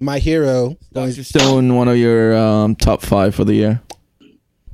my 0.01 0.19
hero. 0.19 0.77
Dr. 0.93 1.23
Stone, 1.23 1.75
one 1.77 1.87
of 1.89 1.97
your 1.97 2.37
um, 2.37 2.75
top 2.75 3.03
five 3.03 3.35
for 3.37 3.45
the 3.45 3.55
year. 3.55 3.81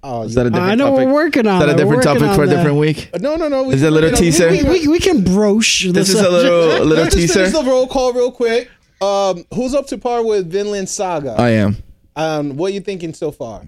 Oh, 0.03 0.23
Is 0.23 0.35
that 0.35 0.47
a 0.47 0.51
different 0.51 0.71
I 0.71 0.75
know 0.75 0.91
topic? 0.91 1.07
we're 1.07 1.13
working 1.15 1.47
on 1.47 1.61
Is 1.63 1.67
that 1.67 1.79
a 1.79 1.83
it. 1.83 1.87
We're 1.87 1.97
different 2.01 2.21
working 2.21 2.21
topic 2.29 2.37
for 2.37 2.43
a 2.43 2.45
on 2.45 2.49
that. 2.51 2.57
different 2.57 2.79
week? 2.79 3.11
no, 3.21 3.37
no, 3.37 3.49
no. 3.49 3.63
we- 3.65 3.75
Is 3.75 3.83
it 3.83 3.89
a 3.89 3.91
little 3.91 4.11
you 4.11 4.15
know, 4.17 4.21
teaser? 4.21 4.51
we- 4.51 4.63
We, 4.65 4.71
we, 4.81 4.89
we 4.89 4.99
can 4.99 5.23
broach 5.25 5.83
the 5.85 5.93
This 5.93 6.09
is 6.11 6.21
a 6.21 6.29
little 6.31 6.65
a 6.83 6.85
little 6.85 7.05
Let's 7.05 7.15
just 7.15 7.33
finish 7.35 7.51
teaser. 7.51 7.63
the 7.65 7.69
roll 7.71 7.87
call 7.87 8.13
real 8.13 8.31
quick. 8.33 8.71
Um, 9.01 9.45
who's 9.55 9.75
up 9.75 9.87
to 9.89 9.99
par 9.99 10.25
with 10.25 10.51
Vinland 10.51 10.89
Saga? 10.89 11.35
I 11.39 11.51
am 11.51 11.77
um, 12.17 12.57
what 12.57 12.73
are 12.73 12.75
you 12.75 12.81
thinking 12.81 13.15
so 13.15 13.31
far? 13.31 13.63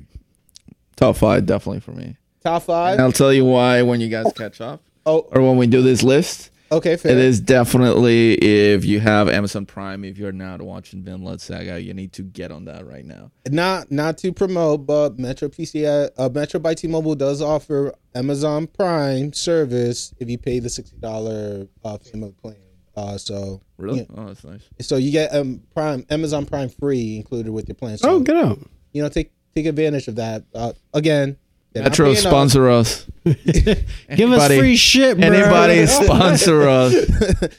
top 0.96 1.16
five, 1.16 1.46
definitely 1.46 1.80
for 1.80 1.92
me. 1.92 2.16
Top 2.42 2.62
five? 2.64 2.94
And 2.94 3.02
I'll 3.02 3.12
tell 3.12 3.32
you 3.32 3.44
why 3.44 3.82
when 3.82 4.00
you 4.00 4.08
guys 4.08 4.26
catch 4.36 4.60
up, 4.60 4.82
oh, 5.06 5.20
or 5.30 5.40
when 5.42 5.56
we 5.56 5.66
do 5.66 5.82
this 5.82 6.02
list. 6.02 6.50
Okay, 6.72 6.96
fair. 6.96 7.12
It 7.12 7.18
is 7.18 7.40
definitely 7.40 8.34
if 8.34 8.84
you 8.84 9.00
have 9.00 9.28
Amazon 9.28 9.66
Prime, 9.66 10.04
if 10.04 10.18
you're 10.18 10.32
not 10.32 10.62
watching 10.62 11.02
Vinland 11.02 11.40
Saga, 11.40 11.80
you 11.80 11.94
need 11.94 12.12
to 12.14 12.22
get 12.22 12.50
on 12.50 12.64
that 12.66 12.86
right 12.86 13.04
now. 13.04 13.30
not 13.48 13.90
not 13.90 14.18
to 14.18 14.32
promote, 14.32 14.86
but 14.86 15.18
Metro 15.18 15.48
PC 15.48 16.10
uh, 16.18 16.28
Metro 16.30 16.60
by 16.60 16.74
T-Mobile 16.74 17.14
does 17.14 17.40
offer 17.42 17.92
Amazon 18.14 18.66
Prime 18.66 19.32
service 19.32 20.12
if 20.18 20.28
you 20.28 20.38
pay 20.38 20.58
the 20.58 20.68
sixty 20.70 20.96
dollar 20.96 21.66
uh, 21.84 21.98
payment 21.98 22.36
plan. 22.38 22.56
Uh, 22.96 23.16
so 23.16 23.62
Really? 23.78 24.00
yeah. 24.00 24.04
Oh, 24.16 24.26
that's 24.26 24.44
nice. 24.44 24.62
so 24.80 24.96
you 24.96 25.10
get 25.12 25.34
um 25.34 25.62
Prime 25.74 26.04
Amazon 26.10 26.44
Prime 26.44 26.68
free 26.68 27.16
included 27.16 27.50
with 27.52 27.68
your 27.68 27.76
plan. 27.76 27.96
So 27.98 28.10
Oh, 28.10 28.20
get 28.20 28.36
out. 28.36 28.58
you 28.92 29.02
know 29.02 29.08
take 29.08 29.30
take 29.54 29.66
advantage 29.66 30.08
of 30.08 30.16
that. 30.16 30.44
Uh, 30.54 30.72
again, 30.92 31.26
they're 31.26 31.28
not 31.30 31.49
Metro 31.74 32.06
paying 32.06 32.16
us. 32.16 32.22
sponsor 32.22 32.68
us. 32.68 33.06
Give 33.24 34.32
us 34.32 34.46
free 34.48 34.76
shit, 34.76 35.18
bro. 35.18 35.28
Anybody 35.28 35.86
sponsor 36.04 36.68
us? 36.68 36.94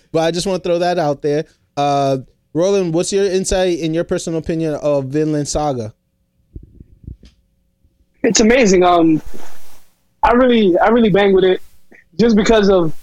but 0.12 0.20
I 0.20 0.32
just 0.32 0.48
want 0.48 0.64
to 0.64 0.70
throw 0.70 0.80
that 0.80 1.00
out 1.00 1.22
there. 1.22 1.46
Uh, 1.78 2.20
Roland, 2.54 2.94
what's 2.94 3.14
your 3.14 3.26
insight 3.26 3.80
in 3.80 3.94
your 3.94 4.04
personal 4.04 4.40
opinion 4.40 4.74
of 4.76 5.06
Vinland 5.06 5.48
Saga? 5.48 5.94
It's 8.24 8.40
amazing. 8.40 8.84
Um, 8.84 9.22
I 10.24 10.34
really, 10.34 10.78
I 10.78 10.90
really 10.90 11.10
bang 11.10 11.34
with 11.34 11.46
it, 11.46 11.62
just 12.20 12.36
because 12.36 12.70
of 12.70 12.94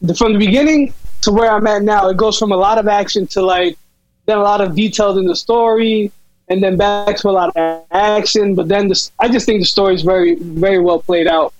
the 0.00 0.14
from 0.14 0.34
the 0.34 0.38
beginning 0.38 0.92
to 1.22 1.32
where 1.32 1.50
I'm 1.50 1.66
at 1.66 1.82
now. 1.82 2.08
It 2.08 2.16
goes 2.16 2.38
from 2.38 2.52
a 2.52 2.56
lot 2.56 2.78
of 2.78 2.86
action 2.86 3.26
to 3.28 3.42
like 3.42 3.78
then 4.26 4.38
a 4.38 4.42
lot 4.42 4.60
of 4.60 4.74
details 4.74 5.18
in 5.18 5.24
the 5.26 5.36
story, 5.36 6.12
and 6.48 6.62
then 6.62 6.76
back 6.76 7.16
to 7.16 7.28
a 7.28 7.30
lot 7.30 7.56
of 7.56 7.84
action. 7.90 8.54
But 8.54 8.68
then 8.68 8.88
the, 8.88 9.10
I 9.18 9.28
just 9.28 9.46
think 9.46 9.60
the 9.60 9.66
story 9.66 9.94
is 9.94 10.02
very, 10.02 10.36
very 10.36 10.80
well 10.80 11.00
played 11.00 11.26
out. 11.26 11.54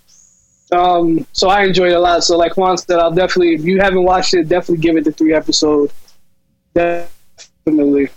Um, 0.73 1.27
so 1.33 1.49
I 1.49 1.64
enjoyed 1.64 1.92
it 1.92 1.97
a 1.97 2.01
lot. 2.01 2.25
So 2.25 2.37
like 2.37 2.57
Juan 2.57 2.77
said, 2.79 2.99
I'll 2.99 3.12
definitely 3.12 3.55
if 3.55 3.64
you 3.64 3.81
haven't 3.81 4.05
watched 4.05 4.35
it, 4.35 4.49
definitely 4.49 4.83
give 4.83 4.97
it 4.97 5.05
the 5.05 5.12
three 5.12 5.35
episode. 5.35 5.92
Definitely. 6.75 8.09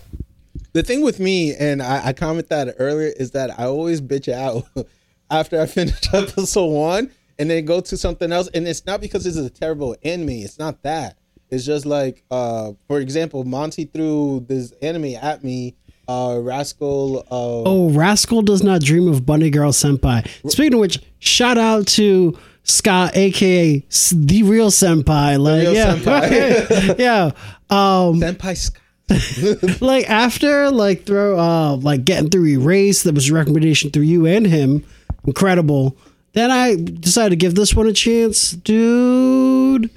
The 0.73 0.83
thing 0.83 1.01
with 1.01 1.19
me, 1.19 1.55
and 1.55 1.81
I, 1.81 2.07
I 2.07 2.13
comment 2.13 2.49
that 2.49 2.75
earlier, 2.79 3.11
is 3.17 3.31
that 3.31 3.59
I 3.59 3.65
always 3.65 4.01
bitch 4.01 4.31
out 4.31 4.65
after 5.29 5.59
I 5.59 5.65
finish 5.65 5.95
episode 6.13 6.67
one 6.67 7.11
and 7.39 7.49
then 7.49 7.65
go 7.65 7.81
to 7.81 7.97
something 7.97 8.31
else. 8.31 8.49
And 8.53 8.67
it's 8.67 8.85
not 8.85 9.01
because 9.01 9.25
it's 9.25 9.37
a 9.37 9.49
terrible 9.49 9.95
anime. 10.03 10.29
It's 10.29 10.59
not 10.59 10.83
that. 10.83 11.17
It's 11.49 11.65
just 11.65 11.85
like, 11.85 12.23
uh, 12.29 12.73
for 12.87 12.99
example, 12.99 13.43
Monty 13.43 13.85
threw 13.85 14.45
this 14.47 14.71
anime 14.81 15.15
at 15.21 15.43
me, 15.43 15.75
uh, 16.07 16.39
Rascal. 16.41 17.19
Uh, 17.19 17.63
Oh, 17.65 17.89
Rascal 17.91 18.41
does 18.41 18.63
not 18.63 18.81
dream 18.81 19.07
of 19.07 19.25
Bunny 19.25 19.49
Girl 19.49 19.71
Senpai. 19.71 20.27
Speaking 20.49 20.75
of 20.75 20.79
which, 20.79 20.99
shout 21.19 21.57
out 21.57 21.87
to 21.87 22.37
Scott, 22.63 23.15
aka 23.15 23.79
the 24.11 24.43
real 24.43 24.69
senpai. 24.71 25.39
Like, 25.39 25.61
real 25.61 25.73
yeah, 25.73 25.95
senpai. 25.95 26.97
yeah. 26.99 27.31
Um, 27.69 28.19
Senpai 28.21 28.55
Scott. 28.57 28.81
like 29.81 30.09
after 30.09 30.69
like 30.69 31.05
throw 31.05 31.39
uh 31.39 31.77
like 31.77 32.03
getting 32.03 32.29
through 32.29 32.45
erase 32.45 33.03
that 33.03 33.15
was 33.15 33.29
a 33.29 33.33
recommendation 33.33 33.89
through 33.89 34.03
you 34.03 34.25
and 34.25 34.45
him 34.45 34.83
incredible 35.25 35.95
then 36.33 36.51
i 36.51 36.75
decided 36.75 37.29
to 37.29 37.37
give 37.37 37.55
this 37.55 37.73
one 37.73 37.87
a 37.87 37.93
chance 37.93 38.51
dude 38.51 39.89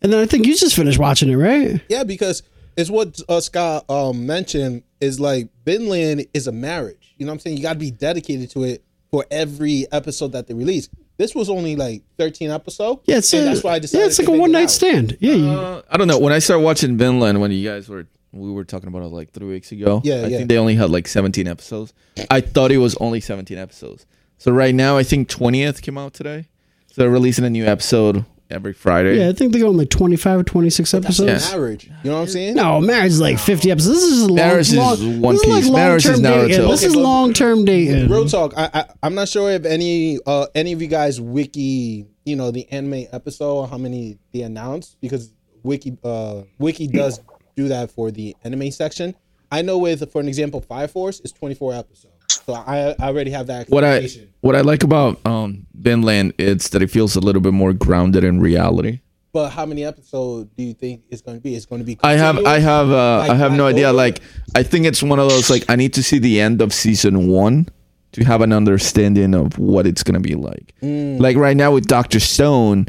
and 0.00 0.10
then 0.10 0.18
i 0.18 0.24
think 0.24 0.46
you 0.46 0.56
just 0.56 0.74
finished 0.74 0.98
watching 0.98 1.28
it 1.28 1.36
right 1.36 1.82
Yeah, 1.90 2.04
because 2.04 2.42
it's 2.74 2.88
what 2.88 3.20
uh, 3.28 3.40
Scott 3.42 3.84
um, 3.90 4.24
mentioned 4.24 4.82
is 4.98 5.20
like 5.20 5.48
Vinland 5.64 6.26
is 6.34 6.46
a 6.46 6.52
marriage. 6.52 7.14
You 7.18 7.26
know 7.26 7.30
what 7.30 7.34
I'm 7.34 7.40
saying? 7.40 7.56
You 7.56 7.62
got 7.62 7.74
to 7.74 7.78
be 7.78 7.90
dedicated 7.90 8.50
to 8.50 8.64
it 8.64 8.84
for 9.10 9.24
every 9.30 9.86
episode 9.92 10.32
that 10.32 10.46
they 10.46 10.54
release. 10.54 10.88
This 11.16 11.34
was 11.34 11.48
only 11.48 11.76
like 11.76 12.02
13 12.18 12.50
episodes. 12.50 13.02
yeah 13.06 13.18
it's 13.18 13.32
and 13.32 13.42
a, 13.42 13.44
that's 13.46 13.62
why 13.62 13.74
I 13.74 13.78
decided. 13.78 14.00
yeah 14.02 14.06
it's 14.08 14.16
to 14.16 14.22
like 14.22 14.36
a 14.36 14.40
one 14.40 14.50
night 14.50 14.68
stand 14.70 15.16
yeah 15.20 15.32
you- 15.34 15.48
Uh, 15.50 15.82
I 15.88 15.96
don't 15.96 16.08
know. 16.08 16.18
When 16.18 16.32
I 16.32 16.40
started 16.40 16.64
watching 16.64 16.96
Vinland, 16.98 17.40
when 17.40 17.52
you 17.52 17.68
guys 17.68 17.88
were 17.88 18.06
we 18.32 18.50
were 18.50 18.64
talking 18.64 18.88
about 18.88 19.02
it 19.02 19.06
like 19.12 19.30
three 19.30 19.46
weeks 19.46 19.70
ago. 19.70 20.00
Yeah, 20.02 20.14
I 20.14 20.18
yeah. 20.26 20.36
think 20.38 20.48
they 20.48 20.58
only 20.58 20.74
had 20.74 20.90
like 20.90 21.06
17 21.06 21.46
episodes. 21.46 21.92
I 22.32 22.40
thought 22.40 22.72
it 22.72 22.78
was 22.78 22.96
only 22.96 23.20
17 23.20 23.56
episodes. 23.56 24.06
So 24.38 24.50
right 24.50 24.74
now, 24.74 24.96
I 24.96 25.04
think 25.04 25.28
20th 25.28 25.80
came 25.82 25.96
out 25.96 26.14
today. 26.14 26.48
So 26.88 27.02
they're 27.02 27.10
releasing 27.10 27.44
a 27.44 27.50
new 27.50 27.64
episode 27.64 28.24
every 28.50 28.72
Friday. 28.72 29.18
yeah 29.18 29.28
i 29.28 29.32
think 29.32 29.52
they 29.52 29.58
go 29.58 29.68
on 29.68 29.76
like 29.76 29.88
25 29.90 30.40
or 30.40 30.44
26 30.44 30.94
episodes 30.94 31.50
Yeah. 31.50 31.56
Marriage. 31.56 31.84
You 31.86 32.10
know 32.10 32.16
what 32.16 32.22
I'm 32.22 32.28
saying? 32.28 32.54
no 32.54 32.80
marriage 32.80 33.12
is 33.12 33.20
like 33.20 33.38
50 33.38 33.70
episodes 33.70 33.94
this 34.00 34.12
is 34.12 34.26
long, 34.26 34.34
Marriage 34.36 34.68
is 34.70 34.76
long, 34.76 35.20
One 35.20 35.34
this 35.36 35.44
is 35.44 35.54
Piece. 35.64 35.70
Marriage 35.70 36.06
is 36.06 36.20
long-term 36.20 36.22
dating. 36.22 36.58
Naruto. 36.64 36.68
this 36.70 36.80
Okay, 36.80 36.86
is 36.88 36.94
but- 36.94 37.00
long-term 37.02 37.64
dating 37.64 38.08
Real 38.10 38.28
talk. 38.28 38.52
I, 38.56 38.70
I 38.74 38.84
I'm 39.02 39.14
not 39.14 39.28
sure 39.28 39.50
if 39.50 39.64
any 39.64 40.18
uh 40.26 40.46
any 40.54 40.72
of 40.72 40.82
you 40.82 40.88
guys 40.88 41.20
wiki 41.20 42.06
you 42.24 42.36
know 42.36 42.50
the 42.50 42.70
anime 42.70 43.06
episode 43.12 43.54
or 43.60 43.68
how 43.68 43.78
many 43.78 44.18
they 44.32 44.42
announced 44.42 44.96
because 45.00 45.32
wiki 45.62 45.96
uh 46.04 46.42
wiki 46.58 46.86
does 46.86 47.20
do 47.56 47.68
that 47.68 47.90
for 47.90 48.10
the 48.10 48.36
anime 48.44 48.70
section. 48.70 49.14
I 49.52 49.62
know 49.62 49.78
with 49.78 50.10
for 50.10 50.20
an 50.20 50.28
example, 50.28 50.60
Fire 50.60 50.88
Force 50.88 51.20
is 51.20 51.30
24 51.32 51.74
episodes, 51.74 52.02
so 52.02 52.08
I 52.52 52.94
I 52.98 53.06
already 53.08 53.30
have 53.30 53.46
that. 53.46 53.68
What 53.68 53.84
I 53.84 54.08
what 54.40 54.54
I 54.54 54.60
like 54.60 54.82
about 54.82 55.24
um 55.26 55.66
Vinland 55.74 56.34
is 56.38 56.68
that 56.70 56.82
it 56.82 56.90
feels 56.90 57.16
a 57.16 57.20
little 57.20 57.40
bit 57.40 57.52
more 57.52 57.72
grounded 57.72 58.24
in 58.24 58.40
reality. 58.40 59.00
But 59.32 59.50
how 59.50 59.66
many 59.66 59.84
episodes 59.84 60.48
do 60.56 60.62
you 60.62 60.74
think 60.74 61.02
it's 61.10 61.20
going 61.20 61.36
to 61.36 61.42
be? 61.42 61.56
It's 61.56 61.66
going 61.66 61.80
to 61.80 61.84
be. 61.84 61.98
I 62.04 62.12
have 62.12 62.38
I 62.46 62.60
have 62.60 62.88
uh, 62.90 63.18
Like 63.18 63.30
I 63.32 63.34
have 63.34 63.52
no 63.52 63.66
idea. 63.66 63.86
Clover? 63.86 63.96
Like 63.96 64.20
I 64.54 64.62
think 64.62 64.86
it's 64.86 65.02
one 65.02 65.18
of 65.18 65.28
those 65.28 65.50
like 65.50 65.64
I 65.68 65.74
need 65.74 65.92
to 65.94 66.04
see 66.04 66.20
the 66.20 66.40
end 66.40 66.62
of 66.62 66.72
season 66.72 67.26
one 67.26 67.68
to 68.12 68.24
have 68.24 68.42
an 68.42 68.52
understanding 68.52 69.34
of 69.34 69.58
what 69.58 69.88
it's 69.88 70.04
gonna 70.04 70.20
be 70.20 70.36
like. 70.36 70.72
Mm. 70.82 71.18
Like 71.18 71.36
right 71.36 71.56
now 71.56 71.72
with 71.72 71.88
Doctor 71.88 72.20
Stone, 72.20 72.86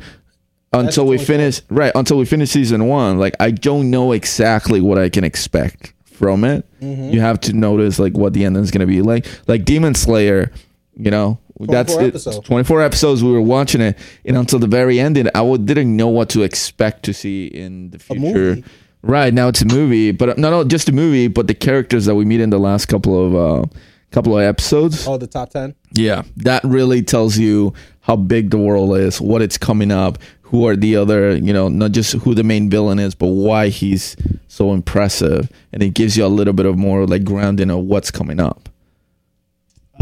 until 0.71 1.07
we 1.07 1.17
finish 1.17 1.61
right 1.69 1.91
until 1.95 2.19
we 2.19 2.25
finish 2.25 2.51
season 2.51 2.85
one, 2.85 3.17
like 3.17 3.33
I 3.39 3.49
don't 3.49 3.89
know 3.89 4.11
exactly 4.11 4.81
what 4.81 4.99
I 4.99 5.09
can 5.09 5.23
expect 5.23 5.94
from 6.15 6.43
it. 6.43 6.65
Mm-hmm. 6.81 7.09
You 7.13 7.21
have 7.21 7.39
to 7.41 7.53
notice 7.53 7.99
like 7.99 8.13
what 8.17 8.33
the 8.33 8.45
ending 8.45 8.63
is 8.63 8.71
gonna 8.71 8.85
be 8.87 9.01
like. 9.01 9.25
Like 9.47 9.65
Demon 9.65 9.95
Slayer, 9.95 10.51
you 10.95 11.11
know. 11.11 11.39
That's 11.57 11.93
24 11.93 12.03
it. 12.03 12.07
episodes. 12.09 12.47
24 12.47 12.81
episodes 12.81 13.23
we 13.23 13.31
were 13.31 13.41
watching 13.41 13.79
it 13.79 13.97
and 14.25 14.35
until 14.35 14.59
the 14.59 14.67
very 14.67 14.99
end 14.99 15.31
I 15.33 15.41
would, 15.41 15.65
didn't 15.65 15.95
know 15.95 16.09
what 16.09 16.27
to 16.31 16.43
expect 16.43 17.03
to 17.03 17.13
see 17.13 17.45
in 17.47 17.91
the 17.91 17.99
future. 17.99 18.57
Right 19.01 19.33
now 19.33 19.47
it's 19.49 19.61
a 19.61 19.65
movie, 19.65 20.11
but 20.11 20.37
no, 20.37 20.49
no, 20.49 20.63
just 20.63 20.89
a 20.89 20.91
movie. 20.91 21.27
But 21.29 21.47
the 21.47 21.53
characters 21.53 22.05
that 22.07 22.15
we 22.15 22.25
meet 22.25 22.41
in 22.41 22.49
the 22.49 22.57
last 22.59 22.87
couple 22.87 23.13
of 23.25 23.35
uh, 23.35 23.65
couple 24.11 24.37
of 24.37 24.43
episodes, 24.43 25.07
Oh, 25.07 25.17
the 25.17 25.27
top 25.27 25.51
ten. 25.51 25.75
yeah, 25.93 26.23
that 26.37 26.63
really 26.63 27.01
tells 27.03 27.37
you 27.37 27.73
how 28.01 28.15
big 28.15 28.49
the 28.49 28.57
world 28.57 28.97
is, 28.97 29.21
what 29.21 29.41
it's 29.41 29.57
coming 29.57 29.91
up, 29.91 30.17
who 30.45 30.67
are 30.67 30.75
the 30.75 30.95
other, 30.95 31.35
you 31.35 31.51
know, 31.51 31.67
not 31.69 31.91
just 31.91 32.13
who 32.13 32.35
the 32.35 32.43
main 32.43 32.69
villain 32.69 32.99
is, 32.99 33.15
but 33.15 33.27
why 33.27 33.69
he's 33.69 34.15
so 34.47 34.73
impressive, 34.73 35.51
and 35.73 35.81
it 35.81 35.89
gives 35.95 36.15
you 36.15 36.25
a 36.25 36.27
little 36.27 36.53
bit 36.53 36.65
of 36.65 36.77
more 36.77 37.05
like 37.07 37.23
grounding 37.23 37.71
of 37.71 37.79
what's 37.79 38.11
coming 38.11 38.39
up. 38.39 38.69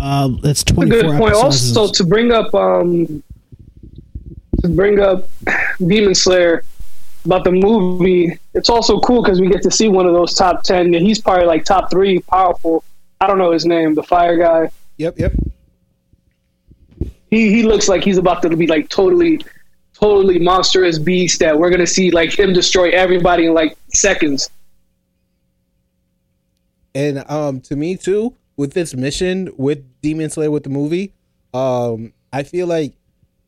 uh 0.02 0.30
it's 0.44 0.62
a 0.62 0.66
24 0.66 1.02
good 1.02 1.18
point. 1.18 1.36
episodes 1.36 1.78
Also, 1.78 1.94
to 1.94 2.08
bring 2.08 2.32
up 2.32 2.54
um, 2.54 3.24
to 4.62 4.68
bring 4.68 5.00
up 5.00 5.30
Demon 5.88 6.14
Slayer 6.14 6.64
about 7.26 7.46
the 7.46 7.52
movie, 7.52 8.38
it's 8.54 8.70
also 8.70 9.00
cool 9.00 9.24
because 9.24 9.40
we 9.40 9.48
get 9.48 9.64
to 9.64 9.72
see 9.72 9.88
one 9.88 10.06
of 10.06 10.14
those 10.14 10.34
top 10.34 10.64
ten. 10.64 10.94
And 10.94 11.06
he's 11.08 11.22
probably 11.22 11.46
like 11.46 11.64
top 11.64 11.90
three 11.90 12.20
powerful. 12.20 12.84
I 13.22 13.28
don't 13.28 13.38
know 13.38 13.52
his 13.52 13.66
name, 13.66 13.96
the 13.96 14.04
fire 14.04 14.38
guy. 14.38 14.70
Yep, 14.98 15.20
yep. 15.20 15.34
He 17.30 17.50
he 17.50 17.64
looks 17.64 17.88
like 17.88 18.04
he's 18.04 18.18
about 18.18 18.42
to 18.42 18.56
be 18.56 18.68
like 18.68 18.90
totally, 18.90 19.42
totally 19.94 20.40
monstrous 20.40 21.00
beast 21.00 21.40
that 21.40 21.58
we're 21.58 21.70
gonna 21.70 21.88
see 21.88 22.12
like 22.12 22.38
him 22.38 22.54
destroy 22.54 22.90
everybody 22.90 23.46
in 23.46 23.54
like 23.54 23.78
seconds. 23.94 24.50
And 26.96 27.24
um, 27.30 27.62
to 27.62 27.76
me 27.76 27.98
too, 27.98 28.36
with 28.56 28.74
this 28.74 28.94
mission 28.94 29.52
with 29.58 29.84
Demon 30.02 30.30
Slayer 30.30 30.52
with 30.52 30.64
the 30.64 30.70
movie, 30.70 31.14
um, 31.54 32.14
I 32.32 32.44
feel 32.44 32.68
like 32.68 32.94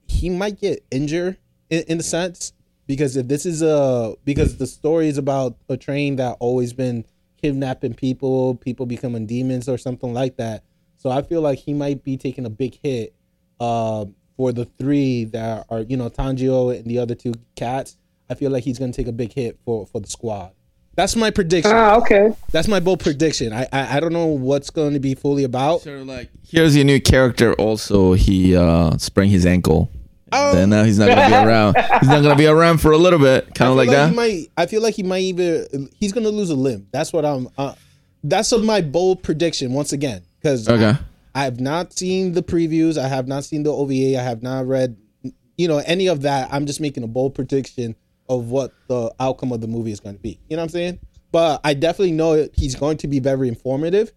he 0.08 0.30
might 0.30 0.60
get 0.60 0.84
injured 0.92 1.38
in, 1.70 1.84
in 1.88 2.00
a 2.00 2.04
sense 2.04 2.54
because 2.88 3.16
if 3.16 3.28
this 3.28 3.46
is 3.46 3.62
a 3.62 4.16
because 4.24 4.58
the 4.58 4.68
story 4.68 5.08
is 5.08 5.18
about 5.18 5.56
a 5.70 5.78
train 5.78 6.18
that 6.18 6.38
always 6.40 6.74
been 6.74 7.06
kidnapping 7.42 7.94
people, 7.94 8.56
people 8.56 8.86
becoming 8.86 9.26
demons 9.26 9.68
or 9.68 9.78
something 9.78 10.14
like 10.14 10.38
that. 10.38 10.64
So 10.98 11.10
I 11.10 11.22
feel 11.22 11.42
like 11.42 11.60
he 11.60 11.74
might 11.74 12.04
be 12.04 12.18
taking 12.18 12.46
a 12.46 12.50
big 12.50 12.80
hit 12.82 13.14
uh, 13.60 14.06
for 14.38 14.52
the 14.52 14.66
three 14.78 15.26
that 15.26 15.66
are 15.70 15.82
you 15.82 15.98
know 15.98 16.10
Tanjiro 16.10 16.76
and 16.76 16.86
the 16.86 17.00
other 17.00 17.16
two 17.16 17.34
cats. 17.56 17.98
I 18.30 18.34
feel 18.34 18.52
like 18.52 18.64
he's 18.64 18.80
gonna 18.80 18.94
take 18.94 19.08
a 19.08 19.12
big 19.12 19.34
hit 19.34 19.60
for 19.66 19.86
for 19.88 20.00
the 20.02 20.10
squad. 20.10 20.52
That's 20.96 21.16
my 21.16 21.30
prediction. 21.30 21.74
Ah, 21.76 21.98
okay. 21.98 22.32
That's 22.52 22.70
my 22.70 22.80
bold 22.80 23.02
prediction. 23.02 23.52
I, 23.52 23.68
I 23.74 23.98
I 23.98 24.00
don't 24.00 24.14
know 24.14 24.28
what's 24.28 24.70
going 24.70 24.94
to 24.94 25.00
be 25.00 25.14
fully 25.14 25.44
about. 25.44 25.82
So 25.82 26.04
like, 26.04 26.30
here's 26.48 26.76
your 26.76 26.86
new 26.86 27.02
character. 27.02 27.54
Also, 27.56 28.14
he 28.14 28.56
uh, 28.56 28.98
sprained 28.98 29.32
his 29.32 29.46
ankle. 29.46 29.92
Oh. 30.32 30.56
Then 30.56 30.70
now 30.70 30.84
he's 30.86 30.98
not 30.98 31.10
gonna 31.10 31.28
be 31.28 31.34
around. 31.34 31.78
He's 32.00 32.10
not 32.10 32.24
gonna 32.24 32.36
be 32.36 32.48
around 32.48 32.80
for 32.80 32.92
a 32.92 32.98
little 32.98 33.20
bit, 33.20 33.54
kind 33.56 33.70
of 33.70 33.74
feel 33.74 33.76
like 33.76 33.90
that. 33.90 34.10
He 34.10 34.16
might. 34.16 34.48
I 34.58 34.66
feel 34.66 34.82
like 34.82 34.96
he 34.96 35.04
might 35.04 35.22
even. 35.22 35.90
He's 35.96 36.12
going 36.14 36.24
to 36.24 36.30
lose 36.32 36.50
a 36.50 36.56
limb. 36.56 36.88
That's 36.92 37.14
what 37.14 37.26
I'm. 37.26 37.48
Uh, 37.58 37.76
that's 38.24 38.52
my 38.58 38.82
bold 38.82 39.22
prediction 39.22 39.72
once 39.74 39.94
again 39.94 40.24
because 40.42 40.68
Okay. 40.68 40.90
I, 40.90 41.00
have 41.44 41.60
not 41.60 41.94
seen 41.94 42.34
the 42.34 42.42
previews. 42.42 42.98
I 42.98 43.08
have 43.08 43.28
not 43.28 43.44
seen 43.44 43.64
the 43.64 43.72
OVA. 43.72 44.18
I 44.20 44.24
have 44.24 44.42
not 44.42 44.66
read, 44.68 44.96
you 45.58 45.68
know, 45.68 45.80
any 45.86 46.08
of 46.08 46.22
that. 46.22 46.50
I'm 46.52 46.66
just 46.66 46.80
making 46.80 47.04
a 47.04 47.08
bold 47.08 47.36
prediction 47.36 47.96
of 48.30 48.50
what 48.50 48.74
the 48.88 49.14
outcome 49.20 49.52
of 49.52 49.62
the 49.62 49.68
movie 49.68 49.92
is 49.92 50.00
going 50.00 50.16
to 50.16 50.22
be. 50.22 50.40
You 50.50 50.56
know 50.56 50.62
what 50.62 50.68
I'm 50.68 50.70
saying? 50.70 51.00
But 51.32 51.62
I 51.64 51.74
definitely 51.74 52.14
know 52.14 52.48
he's 52.54 52.76
going 52.76 52.98
to 52.98 53.08
be 53.08 53.20
very 53.20 53.48
informative. 53.48 54.14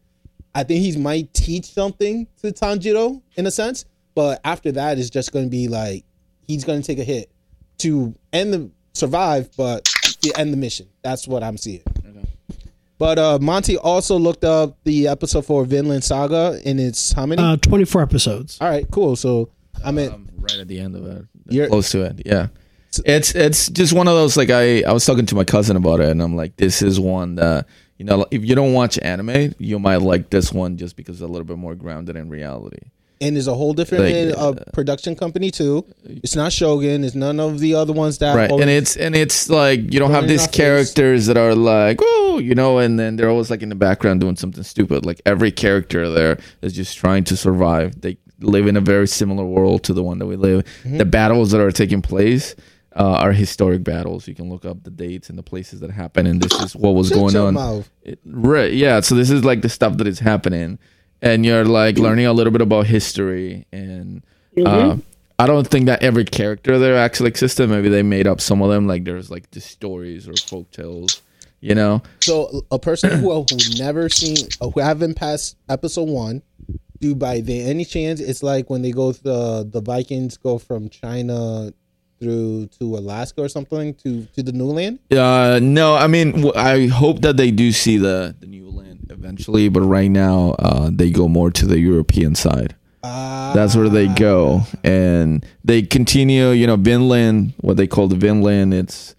I 0.55 0.65
think 0.65 0.81
he 0.81 0.97
might 0.97 1.35
teach 1.35 1.67
something 1.67 2.27
to 2.43 2.53
Tanjiro 2.53 3.21
in 3.37 3.47
a 3.47 3.51
sense, 3.51 3.85
but 4.15 4.41
after 4.45 4.73
that, 4.73 4.99
it's 4.99 5.11
just 5.11 5.33
going 5.33 5.47
to 5.47 5.51
be 5.51 5.69
like 5.69 6.05
he's 6.47 6.65
going 6.65 6.81
to 6.81 6.87
take 6.87 6.99
a 6.99 7.05
hit 7.05 7.31
to 7.79 8.15
end 8.33 8.53
the 8.53 8.71
survive, 8.95 9.51
but 9.57 9.85
to 9.85 10.33
end 10.39 10.53
the 10.53 10.57
mission. 10.57 10.89
That's 11.03 11.29
what 11.29 11.43
I'm 11.43 11.57
seeing. 11.57 11.83
But 12.99 13.19
uh, 13.19 13.39
Monty 13.41 13.77
also 13.79 14.19
looked 14.19 14.45
up 14.45 14.77
the 14.85 15.07
episode 15.09 15.47
for 15.47 15.65
Vinland 15.65 16.03
Saga, 16.05 16.61
and 16.65 16.81
it's 16.81 17.13
how 17.13 17.27
many? 17.27 17.41
uh 17.43 17.57
24 17.57 18.03
episodes 18.03 18.59
All 18.61 18.69
right, 18.69 18.87
cool. 18.91 19.15
So 19.17 19.51
I 19.85 19.93
mean, 19.93 20.11
Um, 20.11 20.29
right 20.41 20.59
at 20.59 20.67
the 20.69 20.81
end 20.81 20.97
of 20.97 21.07
it, 21.07 21.25
You're- 21.49 21.69
close 21.69 21.91
to 21.93 22.03
it. 22.03 22.23
Yeah, 22.27 22.49
it's 23.05 23.35
it's 23.35 23.69
just 23.69 23.93
one 23.93 24.09
of 24.09 24.15
those 24.15 24.37
like 24.37 24.51
I 24.51 24.83
I 24.83 24.93
was 24.93 25.05
talking 25.05 25.27
to 25.27 25.35
my 25.37 25.45
cousin 25.45 25.77
about 25.77 26.01
it, 26.01 26.09
and 26.11 26.21
I'm 26.21 26.35
like, 26.37 26.57
this 26.57 26.83
is 26.83 26.99
one 26.99 27.37
that 27.37 27.67
you 27.99 28.05
know 28.05 28.27
if 28.33 28.45
you 28.45 28.55
don't 28.57 28.73
watch 28.73 28.99
anime, 29.01 29.55
you 29.59 29.79
might 29.79 30.03
like 30.03 30.31
this 30.31 30.53
one 30.53 30.77
just 30.77 30.97
because 30.97 31.17
it's 31.17 31.23
a 31.23 31.27
little 31.29 31.45
bit 31.47 31.59
more 31.59 31.77
grounded 31.77 32.17
in 32.17 32.29
reality. 32.29 32.79
And 33.21 33.37
there's 33.37 33.49
a 33.49 33.55
whole 33.55 33.73
different 33.75 34.05
Like, 34.05 34.39
uh, 34.39 34.53
production 34.73 35.17
company 35.17 35.51
too. 35.51 35.85
It's 36.05 36.37
not 36.37 36.53
Shogun. 36.53 37.05
It's 37.05 37.15
none 37.15 37.41
of 37.41 37.59
the 37.59 37.75
other 37.75 37.93
ones 37.93 38.19
that. 38.19 38.35
right 38.37 38.51
and 38.51 38.71
it's 38.71 38.97
and 38.97 39.15
it's 39.17 39.49
like 39.49 39.93
you 39.93 39.99
don't 39.99 40.11
have 40.11 40.29
these 40.29 40.43
our 40.43 40.47
face. 40.49 40.57
characters 40.57 41.27
that 41.27 41.37
are 41.37 41.55
like 41.55 41.99
oh 42.01 42.39
you 42.39 42.55
know 42.55 42.79
and 42.79 42.99
then 42.99 43.17
they're 43.17 43.31
always 43.31 43.51
like 43.51 43.63
in 43.63 43.69
the 43.69 43.75
background 43.75 44.21
doing 44.21 44.37
something 44.37 44.63
stupid 44.63 45.05
like 45.05 45.21
every 45.27 45.51
character 45.51 46.09
there 46.09 46.39
is 46.63 46.73
just 46.73 46.97
trying 46.97 47.25
to 47.25 47.37
survive 47.37 48.01
they 48.01 48.19
live 48.41 48.67
in 48.67 48.77
a 48.77 48.81
very 48.81 49.09
similar 49.09 49.45
world 49.45 49.83
to 49.85 49.93
the 49.93 50.03
one 50.03 50.19
that 50.21 50.27
we 50.27 50.37
live. 50.37 50.65
Mm-hmm. 50.85 50.99
The 50.99 51.05
battles 51.05 51.51
that 51.51 51.61
are 51.61 51.73
taking 51.73 52.03
place 52.03 52.55
uh, 52.95 53.03
are 53.17 53.33
historic 53.33 53.83
battles. 53.85 54.29
You 54.29 54.35
can 54.35 54.49
look 54.49 54.65
up 54.65 54.83
the 54.85 54.91
dates 54.91 55.29
and 55.29 55.39
the 55.39 55.43
places 55.43 55.81
that 55.81 55.91
happen, 55.91 56.27
and 56.27 56.41
this 56.41 56.53
is 56.61 56.77
what 56.77 56.95
was 56.95 57.09
Shut 57.09 57.17
going 57.19 57.37
on. 57.37 57.85
It- 58.03 58.21
right, 58.25 58.73
yeah. 58.73 59.01
So 59.01 59.15
this 59.15 59.31
is 59.31 59.45
like 59.45 59.63
the 59.63 59.69
stuff 59.69 59.97
that 59.99 60.07
is 60.07 60.19
happening, 60.21 60.79
and 61.23 61.45
you're 61.45 61.65
like 61.65 61.99
learning 61.99 62.27
a 62.27 62.33
little 62.33 62.53
bit 62.53 62.61
about 62.63 62.87
history. 62.87 63.67
And 63.73 64.23
uh, 64.65 64.97
I 65.39 65.47
don't 65.47 65.67
think 65.67 65.87
that 65.87 66.03
every 66.03 66.25
character 66.25 66.79
there 66.79 66.97
actually 66.97 67.29
existed. 67.29 67.69
Maybe 67.69 67.89
they 67.89 68.03
made 68.03 68.27
up 68.27 68.41
some 68.41 68.63
of 68.63 68.71
them. 68.71 68.87
Like 68.87 69.05
there's 69.05 69.31
like 69.31 69.51
the 69.51 69.61
stories 69.61 70.29
or 70.29 70.35
folk 70.35 70.71
tales, 70.71 71.23
you 71.61 71.75
know. 71.75 72.03
So 72.21 72.65
a 72.71 72.79
person 72.79 73.19
who 73.21 73.33
who 73.33 73.47
never 73.79 74.09
seen 74.09 74.37
uh, 74.61 74.71
who 74.71 74.81
haven't 74.81 75.15
passed 75.15 75.57
episode 75.69 76.09
one, 76.09 76.43
do 77.01 77.15
by 77.15 77.41
the 77.41 77.63
any 77.63 77.85
chance 77.85 78.21
it's 78.21 78.43
like 78.43 78.71
when 78.71 78.83
they 78.83 78.91
go 78.91 79.13
the 79.13 79.69
the 79.71 79.81
Vikings 79.81 80.37
go 80.37 80.59
from 80.59 80.89
China 80.89 81.73
through 82.21 82.67
to 82.79 82.97
Alaska 82.97 83.43
or 83.43 83.49
something 83.49 83.95
to 83.95 84.25
to 84.35 84.43
the 84.43 84.53
new 84.53 84.67
land. 84.67 84.99
Uh, 85.11 85.59
no, 85.63 85.95
I 85.95 86.07
mean, 86.07 86.51
I 86.57 86.87
hope 86.89 87.21
that 87.23 87.37
they 87.37 87.51
do 87.51 87.73
see 87.73 87.97
the 87.97 88.35
the 88.41 88.47
new 88.47 88.69
land 88.71 89.07
eventually, 89.11 89.69
but 89.69 89.83
right 89.83 90.11
now, 90.11 90.55
uh, 90.59 90.91
they 90.93 91.11
go 91.11 91.29
more 91.29 91.51
to 91.51 91.67
the 91.67 91.79
European 91.79 92.35
side. 92.35 92.75
Ah, 93.05 93.53
That's 93.55 93.77
where 93.77 93.89
they 93.89 94.09
go, 94.09 94.63
and 94.83 95.45
they 95.65 95.83
continue. 95.83 96.51
You 96.51 96.67
know, 96.67 96.77
Vinland, 96.77 97.55
what 97.61 97.77
they 97.77 97.87
call 97.87 98.09
the 98.09 98.17
Vinland. 98.17 98.75
It's 98.75 99.15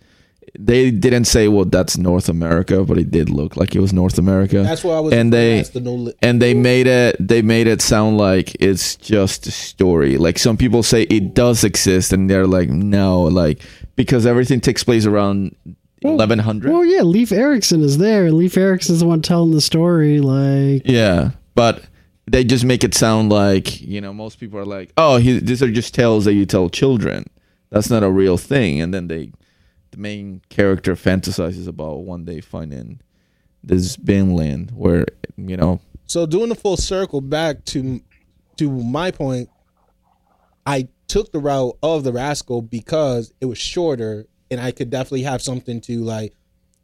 they 0.58 0.90
didn't 0.92 1.26
say, 1.26 1.48
well, 1.48 1.66
that's 1.66 1.98
North 1.98 2.30
America, 2.30 2.84
but 2.84 2.98
it 2.98 3.12
did 3.12 3.30
look 3.30 3.58
like 3.58 3.76
it 3.76 3.80
was 3.80 3.92
North 3.94 4.18
America. 4.18 4.64
that's 4.64 4.84
where 4.84 4.96
I 4.98 5.00
was. 5.00 5.14
and 5.14 5.32
they 5.34 5.62
the 5.64 5.80
new 5.82 5.92
li- 5.92 6.14
and 6.22 6.42
they 6.42 6.54
made 6.54 6.88
it 6.88 7.16
they 7.20 7.42
made 7.42 7.68
it 7.68 7.82
sound 7.82 8.18
like 8.18 8.56
it's 8.60 8.96
just 8.96 9.48
a 9.48 9.52
story 9.52 10.18
like 10.18 10.40
some 10.40 10.58
people 10.58 10.82
say 10.84 11.04
it 11.04 11.34
does 11.34 11.64
exist 11.64 12.14
and 12.14 12.30
they're 12.30 12.48
like 12.48 12.70
no 12.70 13.24
like 13.24 13.62
because 13.96 14.26
everything 14.26 14.60
takes 14.62 14.84
place 14.84 15.06
around 15.06 15.56
1100 16.02 16.72
Well, 16.72 16.86
yeah, 16.86 17.02
Leif 17.02 17.32
Erikson 17.32 17.82
is 17.82 17.98
there. 17.98 18.26
and 18.26 18.36
Leif 18.36 18.56
Erikson's 18.58 19.02
the 19.02 19.06
one 19.06 19.22
telling 19.22 19.52
the 19.52 19.62
story. 19.62 20.20
Like, 20.20 20.84
yeah 20.86 21.32
but 21.56 21.84
they 22.26 22.44
just 22.44 22.64
make 22.64 22.84
it 22.84 22.94
sound 22.94 23.30
like 23.30 23.82
you 23.82 24.00
know 24.00 24.14
most 24.14 24.40
people 24.40 24.60
are 24.60 24.66
like 24.66 24.94
oh 24.98 25.18
he, 25.18 25.40
these 25.40 25.62
are 25.62 25.72
just 25.72 25.94
tales 25.94 26.26
that 26.26 26.34
you 26.34 26.46
tell 26.46 26.70
children 26.70 27.26
that's 27.70 27.90
not 27.90 28.04
a 28.04 28.10
real 28.10 28.38
thing 28.38 28.80
and 28.80 28.94
then 28.94 29.08
they 29.08 29.32
the 29.92 29.98
main 29.98 30.42
character 30.50 30.96
fantasizes 30.96 31.68
about 31.68 32.00
one 32.00 32.26
day 32.26 32.42
finding 32.42 33.00
this 33.64 33.96
Vinland 33.96 34.72
where 34.72 35.06
you 35.38 35.58
know 35.58 35.82
So 36.06 36.26
doing 36.26 36.50
the 36.50 36.56
full 36.56 36.78
circle 36.78 37.22
back 37.22 37.66
to 37.66 38.02
to 38.58 38.70
my 38.70 39.12
point, 39.12 39.50
I 40.66 40.88
took 41.08 41.32
the 41.32 41.40
route 41.40 41.78
of 41.82 42.04
the 42.04 42.12
rascal 42.12 42.62
because 42.62 43.34
it 43.42 43.46
was 43.46 43.58
shorter 43.58 44.28
and 44.52 44.60
I 44.60 44.72
could 44.72 44.90
definitely 44.90 45.24
have 45.24 45.42
something 45.42 45.82
to 45.82 46.04
like 46.04 46.34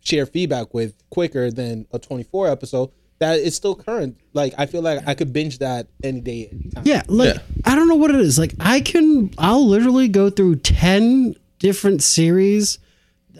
share 0.02 0.26
feedback 0.26 0.74
with 0.74 0.96
quicker 1.10 1.52
than 1.52 1.88
a 1.92 2.00
24 2.00 2.48
episode 2.50 2.92
that 3.20 3.40
is 3.40 3.56
still 3.56 3.76
current. 3.76 4.18
Like 4.34 4.54
I 4.58 4.66
feel 4.66 4.82
like 4.82 5.08
I 5.08 5.14
could 5.14 5.32
binge 5.32 5.60
that 5.60 5.88
any 6.04 6.22
day, 6.22 6.50
anytime. 6.52 6.84
yeah, 6.86 7.04
like 7.08 7.36
Yeah. 7.36 7.42
I 7.66 7.76
don't 7.76 7.88
know 7.88 7.96
what 7.96 8.12
it 8.12 8.18
is. 8.18 8.38
Like, 8.38 8.54
I 8.60 8.82
can, 8.82 9.32
I'll 9.38 9.66
literally 9.66 10.08
go 10.08 10.30
through 10.30 10.58
ten 10.58 11.36
different 11.60 12.04
series. 12.04 12.78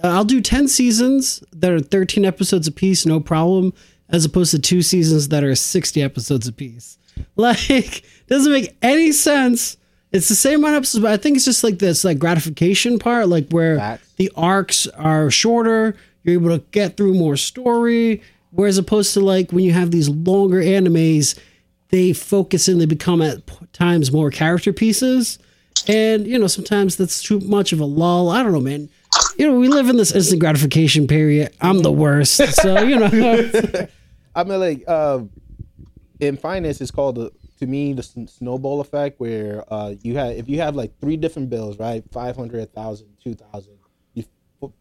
Uh, 0.06 0.10
I'll 0.10 0.24
do 0.24 0.40
ten 0.40 0.68
seasons 0.68 1.44
that 1.52 1.72
are 1.72 1.80
thirteen 1.80 2.26
episodes 2.26 2.68
a 2.68 2.72
piece, 2.72 3.08
no 3.08 3.20
problem, 3.20 3.74
as 4.10 4.24
opposed 4.24 4.52
to 4.52 4.60
two 4.60 4.84
seasons 4.84 5.30
that 5.30 5.44
are 5.44 5.56
sixty 5.56 6.04
episodes 6.04 6.48
a 6.48 6.54
piece. 6.54 6.98
Like, 7.38 8.04
doesn't 8.28 8.52
make 8.52 8.78
any 8.82 9.12
sense. 9.12 9.78
It's 10.12 10.28
the 10.28 10.36
same 10.36 10.60
amount 10.60 10.76
of 10.76 10.78
episodes, 10.80 11.02
but 11.02 11.12
I 11.12 11.18
think 11.18 11.38
it's 11.38 11.46
just 11.46 11.64
like 11.64 11.80
this, 11.80 12.04
like 12.04 12.20
gratification 12.20 13.00
part, 13.00 13.30
like 13.30 13.50
where 13.50 13.78
Facts. 13.78 14.14
the 14.18 14.32
arcs 14.36 14.88
are 14.88 15.32
shorter. 15.32 15.96
You're 16.24 16.42
able 16.42 16.58
to 16.58 16.64
get 16.72 16.98
through 16.98 17.14
more 17.14 17.36
story. 17.38 18.22
Whereas 18.52 18.78
opposed 18.78 19.14
to 19.14 19.22
like 19.22 19.52
when 19.52 19.64
you 19.66 19.74
have 19.74 19.92
these 19.92 20.08
longer 20.10 20.62
animes, 20.62 21.38
they 21.90 22.14
focus 22.14 22.68
and 22.68 22.80
they 22.80 22.86
become 22.86 23.22
at 23.22 23.42
times 23.74 24.12
more 24.12 24.30
character 24.30 24.72
pieces. 24.72 25.40
And, 25.88 26.26
you 26.26 26.40
know, 26.40 26.48
sometimes 26.48 26.96
that's 26.96 27.22
too 27.22 27.40
much 27.42 27.74
of 27.74 27.80
a 27.80 27.86
lull. 27.86 28.30
I 28.30 28.44
don't 28.44 28.54
know, 28.54 28.62
man. 28.62 28.90
You 29.38 29.50
know, 29.50 29.60
we 29.60 29.68
live 29.68 29.90
in 29.90 29.98
this 29.98 30.14
instant 30.14 30.40
gratification 30.40 31.08
period. 31.08 31.54
I'm 31.60 31.80
the 31.80 31.92
worst. 31.92 32.36
So, 32.56 32.82
you 32.84 32.98
know. 32.98 33.88
I 34.36 34.44
mean, 34.44 34.60
like 34.60 34.84
uh, 34.88 35.22
in 36.20 36.38
finance, 36.38 36.82
it's 36.82 36.92
called 36.92 37.16
the 37.16 37.32
to 37.60 37.68
me 37.68 37.94
the 37.94 38.04
snowball 38.04 38.82
effect, 38.82 39.20
where 39.20 39.64
uh, 39.72 39.94
you 40.02 40.18
have 40.18 40.32
if 40.32 40.50
you 40.50 40.60
have 40.60 40.76
like 40.76 41.00
three 41.00 41.18
different 41.18 41.50
bills, 41.50 41.80
right, 41.80 42.04
500, 42.12 42.60
1,000, 42.60 43.08
2,000, 43.24 43.74
you 44.14 44.26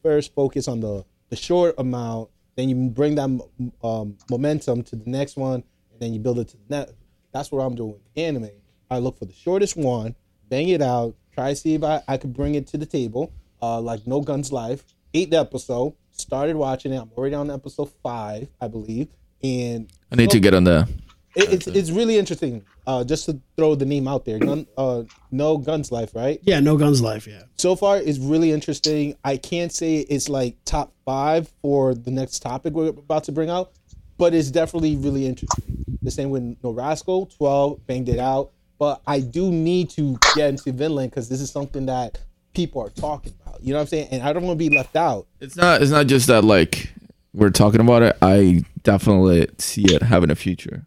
first 0.03 0.35
focus 0.35 0.69
on 0.69 0.81
the 0.81 1.05
the 1.31 1.37
short 1.37 1.75
amount, 1.79 2.31
then 2.57 2.69
you 2.69 2.91
bring 2.91 3.15
that 3.17 3.49
um, 3.83 4.17
momentum 4.31 4.83
to 4.85 4.97
the 4.97 5.09
next 5.09 5.37
one, 5.37 5.65
and 5.93 6.01
then 6.01 6.13
you 6.13 6.21
build 6.21 6.39
it 6.39 6.49
to 6.49 6.57
the 6.57 6.79
next. 6.79 6.95
That's 7.33 7.51
what 7.51 7.61
I'm 7.61 7.75
doing 7.75 7.93
with 7.93 8.03
anime. 8.17 8.51
I 8.91 8.99
look 8.99 9.19
for 9.19 9.25
the 9.25 9.33
shortest 9.33 9.77
one, 9.77 10.15
bang 10.49 10.69
it 10.69 10.83
out, 10.83 11.17
try 11.33 11.51
to 11.51 11.57
see 11.57 11.75
if 11.75 11.83
I, 11.83 12.03
I 12.07 12.17
could 12.17 12.33
bring 12.33 12.55
it 12.55 12.67
to 12.69 12.79
the 12.79 12.87
table. 12.87 13.33
Uh, 13.65 13.81
like 13.81 14.07
No 14.07 14.21
Guns 14.21 14.53
Life, 14.53 14.85
eighth 15.15 15.33
episode. 15.33 15.95
Started 16.13 16.55
watching 16.57 16.93
it. 16.93 17.01
I'm 17.01 17.11
already 17.17 17.35
on 17.35 17.51
episode 17.51 17.91
five, 18.03 18.49
I 18.61 18.69
believe, 18.69 19.09
and 19.43 19.91
I 20.13 20.17
need 20.17 20.31
to 20.31 20.39
get 20.39 20.53
on 20.55 20.65
the 20.65 20.87
it, 21.35 21.53
it's 21.53 21.67
it's 21.67 21.91
really 21.91 22.19
interesting. 22.19 22.63
Uh, 22.87 23.03
just 23.03 23.25
to 23.25 23.41
throw 23.57 23.75
the 23.75 23.87
name 23.87 24.07
out 24.07 24.27
there, 24.27 24.39
Gun, 24.39 24.67
uh, 24.77 25.05
No 25.31 25.57
Guns 25.57 25.91
Life, 25.91 26.15
right? 26.15 26.39
yeah, 26.43 26.61
no 26.61 26.77
guns 26.77 27.01
life. 27.01 27.27
Yeah. 27.27 27.45
So 27.57 27.75
far, 27.75 27.97
it's 27.97 28.19
really 28.19 28.53
interesting. 28.53 29.17
I 29.25 29.39
can't 29.39 29.73
say 29.73 30.01
it's 30.01 30.29
like 30.29 30.57
top 30.67 30.93
five 31.07 31.51
for 31.63 31.95
the 31.95 32.11
next 32.11 32.41
topic 32.41 32.75
we're 32.75 32.89
about 32.89 33.25
to 33.25 33.33
bring 33.33 33.49
out, 33.49 33.73
but 34.19 34.35
it's 34.35 34.51
definitely 34.51 34.97
really 34.97 35.27
interesting. 35.27 35.65
The 36.03 36.11
same 36.11 36.29
with 36.29 36.57
No 36.63 36.71
Rascal, 36.71 37.27
12, 37.27 37.87
banged 37.87 38.11
it 38.11 38.19
out. 38.19 38.51
But 38.79 39.01
I 39.07 39.21
do 39.21 39.51
need 39.51 39.89
to 39.91 40.19
get 40.35 40.51
into 40.51 40.71
Vinland 40.73 41.11
because 41.11 41.31
this 41.31 41.41
is 41.41 41.51
something 41.51 41.87
that 41.87 42.19
people 42.55 42.81
are 42.83 42.91
talking 42.91 43.35
about. 43.45 43.63
You 43.63 43.73
know 43.73 43.79
what 43.79 43.83
I'm 43.83 43.89
saying? 43.89 44.09
And 44.11 44.23
I 44.23 44.33
don't 44.33 44.43
want 44.45 44.59
to 44.59 44.69
be 44.71 44.75
left 44.75 44.97
out. 44.97 45.27
It's 45.41 45.57
not. 45.57 45.83
It's 45.83 45.91
not 45.91 46.07
just 46.07 46.27
that. 46.29 46.45
Like 46.45 46.93
we're 47.35 47.51
talking 47.51 47.81
about 47.81 48.03
it. 48.03 48.17
I 48.23 48.65
definitely 48.83 49.49
see 49.59 49.85
it 49.85 50.03
having 50.03 50.31
a 50.31 50.35
future. 50.37 50.87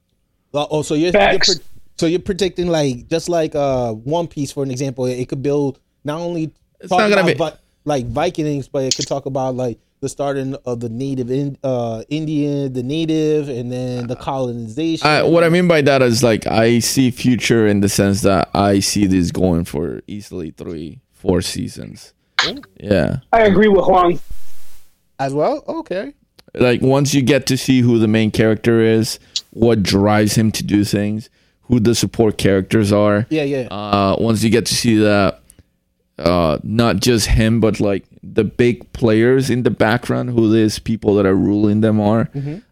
Uh, 0.53 0.65
oh, 0.71 0.81
so 0.81 0.93
you're, 0.95 1.11
you're 1.11 1.39
pre- 1.39 1.55
so 1.97 2.05
you're 2.05 2.19
predicting 2.19 2.67
like 2.67 3.07
just 3.09 3.29
like 3.29 3.53
uh 3.55 3.93
One 3.93 4.27
Piece 4.27 4.51
for 4.51 4.63
an 4.63 4.71
example, 4.71 5.05
it 5.05 5.27
could 5.29 5.43
build 5.43 5.79
not 6.03 6.19
only 6.19 6.51
It's 6.79 6.89
talk 6.89 6.99
not 6.99 7.09
gonna 7.09 7.21
about, 7.21 7.27
be- 7.27 7.33
but 7.35 7.59
like 7.85 8.05
Vikings, 8.07 8.67
but 8.67 8.83
it 8.83 8.95
could 8.95 9.07
talk 9.07 9.25
about 9.25 9.55
like 9.55 9.77
the 9.99 10.09
starting 10.09 10.55
of 10.65 10.79
the 10.79 10.89
native 10.89 11.29
in, 11.31 11.57
uh 11.63 12.03
Indian, 12.09 12.71
the 12.73 12.83
native, 12.83 13.49
and 13.49 13.71
then 13.71 14.07
the 14.07 14.15
colonization. 14.15 15.05
I, 15.07 15.23
what 15.23 15.43
I 15.43 15.49
mean 15.49 15.67
by 15.67 15.81
that 15.81 16.01
is 16.01 16.23
like 16.23 16.47
I 16.47 16.79
see 16.79 17.11
future 17.11 17.67
in 17.67 17.81
the 17.81 17.89
sense 17.89 18.21
that 18.21 18.49
I 18.53 18.79
see 18.79 19.05
this 19.07 19.31
going 19.31 19.65
for 19.65 20.01
easily 20.07 20.51
three, 20.51 21.01
four 21.27 21.41
seasons. 21.41 22.13
Yeah, 22.79 23.17
I 23.33 23.41
agree 23.41 23.67
with 23.67 23.85
Juan. 23.85 24.19
as 25.19 25.33
well. 25.33 25.63
Okay, 25.67 26.13
like 26.53 26.81
once 26.81 27.13
you 27.13 27.21
get 27.21 27.45
to 27.47 27.57
see 27.57 27.81
who 27.81 27.99
the 27.99 28.07
main 28.07 28.31
character 28.31 28.79
is, 28.81 29.19
what 29.51 29.83
drives 29.83 30.35
him 30.35 30.51
to 30.53 30.63
do 30.63 30.83
things, 30.83 31.29
who 31.63 31.79
the 31.79 31.95
support 31.95 32.37
characters 32.37 32.91
are. 32.93 33.25
yeah, 33.29 33.43
yeah. 33.43 33.67
uh, 33.71 34.15
once 34.19 34.43
you 34.43 34.49
get 34.49 34.65
to 34.67 34.75
see 34.75 34.97
that, 34.97 35.41
uh, 36.19 36.57
not 36.63 36.97
just 36.97 37.27
him, 37.27 37.59
but 37.59 37.79
like 37.79 38.05
the 38.23 38.43
big 38.43 38.91
players 38.93 39.49
in 39.49 39.63
the 39.63 39.71
background, 39.71 40.29
who 40.29 40.51
these 40.51 40.79
people 40.79 41.15
that 41.15 41.25
are 41.25 41.35
ruling 41.35 41.81
them 41.81 41.99
are, 41.99 42.29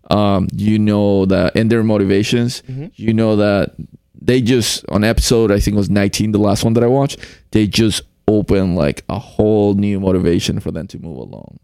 um, 0.10 0.48
you 0.54 0.80
know 0.80 1.26
that, 1.26 1.56
and 1.56 1.70
their 1.70 1.84
motivations, 1.84 2.64
you 2.96 3.14
know 3.14 3.36
that 3.36 3.76
they 4.22 4.42
just 4.42 4.84
on 4.90 5.04
episode 5.04 5.52
I 5.52 5.60
think 5.60 5.76
it 5.76 5.78
was 5.78 5.90
19, 5.90 6.32
the 6.32 6.40
last 6.40 6.64
one 6.64 6.74
that 6.74 6.84
I 6.84 6.88
watched, 6.88 7.20
they 7.52 7.68
just 7.68 8.02
open 8.28 8.76
like 8.76 9.04
a 9.10 9.20
whole 9.20 9.74
new 9.76 10.00
motivation 10.00 10.60
for 10.60 10.72
them 10.72 10.88
to 10.88 11.00
move 11.00 11.18
along. 11.18 11.60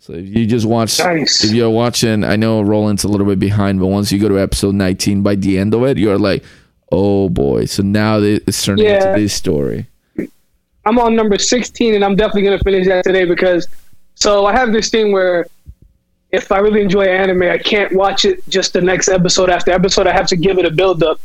So 0.00 0.12
if 0.14 0.26
you 0.28 0.46
just 0.46 0.64
watch, 0.66 0.98
Nice. 1.00 1.44
if 1.44 1.52
you're 1.52 1.70
watching, 1.70 2.22
I 2.24 2.36
know 2.36 2.62
Roland's 2.62 3.04
a 3.04 3.08
little 3.08 3.26
bit 3.26 3.38
behind, 3.38 3.80
but 3.80 3.86
once 3.88 4.12
you 4.12 4.18
go 4.18 4.28
to 4.28 4.38
episode 4.38 4.74
19, 4.74 5.22
by 5.22 5.34
the 5.34 5.58
end 5.58 5.74
of 5.74 5.82
it, 5.84 5.98
you're 5.98 6.18
like, 6.18 6.44
oh 6.92 7.28
boy. 7.28 7.64
So 7.66 7.82
now 7.82 8.18
it's 8.20 8.64
turning 8.64 8.84
Yeah. 8.86 9.08
into 9.08 9.20
this 9.20 9.34
story. 9.34 9.86
I'm 10.86 10.98
on 10.98 11.14
number 11.16 11.36
16, 11.36 11.94
and 11.94 12.04
I'm 12.04 12.16
definitely 12.16 12.42
gonna 12.42 12.58
finish 12.60 12.86
that 12.86 13.04
today 13.04 13.24
because. 13.24 13.66
So 14.14 14.46
I 14.46 14.52
have 14.52 14.72
this 14.72 14.88
thing 14.88 15.12
where, 15.12 15.46
if 16.32 16.50
I 16.50 16.58
really 16.58 16.80
enjoy 16.80 17.04
anime, 17.04 17.42
I 17.42 17.58
can't 17.58 17.92
watch 17.94 18.24
it 18.24 18.46
just 18.48 18.72
the 18.72 18.80
next 18.80 19.08
episode 19.08 19.48
after 19.50 19.70
episode. 19.70 20.06
I 20.06 20.12
have 20.12 20.26
to 20.28 20.36
give 20.36 20.58
it 20.58 20.64
a 20.64 20.70
build 20.70 21.02
up, 21.02 21.20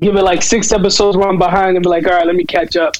give 0.00 0.16
it 0.16 0.22
like 0.22 0.42
six 0.42 0.72
episodes 0.72 1.16
where 1.16 1.28
I'm 1.28 1.38
behind, 1.38 1.76
and 1.76 1.82
be 1.84 1.88
like, 1.88 2.06
all 2.06 2.14
right, 2.14 2.26
let 2.26 2.34
me 2.36 2.44
catch 2.44 2.74
up. 2.76 2.94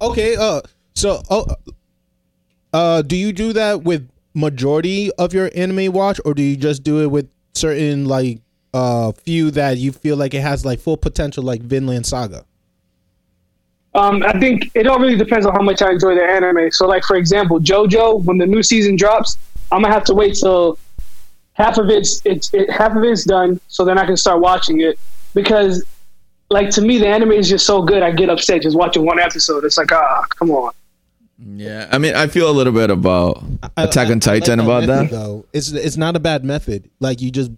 Okay, 0.00 0.36
uh, 0.36 0.60
so 0.94 1.22
oh, 1.30 1.46
uh, 2.72 3.02
do 3.02 3.16
you 3.16 3.32
do 3.32 3.52
that 3.52 3.82
with 3.82 4.08
majority 4.34 5.10
of 5.12 5.34
your 5.34 5.50
anime 5.54 5.92
watch, 5.92 6.20
or 6.24 6.34
do 6.34 6.42
you 6.42 6.56
just 6.56 6.82
do 6.82 7.02
it 7.02 7.06
with 7.06 7.28
certain 7.54 8.04
like 8.06 8.40
uh 8.72 9.10
few 9.10 9.50
that 9.50 9.76
you 9.76 9.90
feel 9.90 10.16
like 10.16 10.32
it 10.32 10.40
has 10.40 10.64
like 10.64 10.78
full 10.78 10.96
potential, 10.96 11.42
like 11.42 11.60
Vinland 11.60 12.06
Saga? 12.06 12.44
Um, 13.94 14.22
I 14.22 14.38
think 14.38 14.70
it 14.74 14.86
all 14.86 15.00
really 15.00 15.16
depends 15.16 15.46
on 15.46 15.52
how 15.52 15.62
much 15.62 15.82
I 15.82 15.90
enjoy 15.90 16.14
the 16.14 16.22
anime. 16.22 16.70
So, 16.70 16.86
like 16.86 17.04
for 17.04 17.16
example, 17.16 17.58
JoJo, 17.58 18.24
when 18.24 18.38
the 18.38 18.46
new 18.46 18.62
season 18.62 18.96
drops, 18.96 19.36
I'm 19.72 19.82
gonna 19.82 19.92
have 19.92 20.04
to 20.04 20.14
wait 20.14 20.34
till 20.34 20.78
half 21.54 21.76
of 21.76 21.90
it's 21.90 22.22
it's 22.24 22.54
it, 22.54 22.70
half 22.70 22.96
of 22.96 23.02
it's 23.02 23.24
done, 23.24 23.60
so 23.68 23.84
then 23.84 23.98
I 23.98 24.06
can 24.06 24.16
start 24.16 24.40
watching 24.40 24.80
it. 24.80 24.98
Because, 25.34 25.84
like 26.50 26.70
to 26.70 26.82
me, 26.82 26.98
the 26.98 27.06
anime 27.06 27.32
is 27.32 27.48
just 27.48 27.64
so 27.66 27.82
good. 27.82 28.02
I 28.02 28.10
get 28.10 28.28
upset 28.28 28.62
just 28.62 28.76
watching 28.76 29.04
one 29.04 29.18
episode. 29.20 29.64
It's 29.64 29.78
like, 29.78 29.92
ah, 29.92 30.26
come 30.30 30.50
on. 30.50 30.72
Yeah, 31.38 31.88
I 31.90 31.98
mean, 31.98 32.14
I 32.14 32.26
feel 32.26 32.50
a 32.50 32.52
little 32.52 32.72
bit 32.72 32.90
about 32.90 33.42
I- 33.76 33.84
Attack 33.84 34.08
I- 34.08 34.10
on 34.12 34.16
I 34.16 34.20
Titan 34.20 34.58
like 34.58 34.66
about 34.66 34.86
method, 34.86 35.10
that. 35.10 35.10
Though 35.10 35.46
it's 35.52 35.70
it's 35.72 35.96
not 35.96 36.16
a 36.16 36.20
bad 36.20 36.44
method. 36.44 36.90
Like 37.00 37.20
you 37.22 37.30
just 37.30 37.50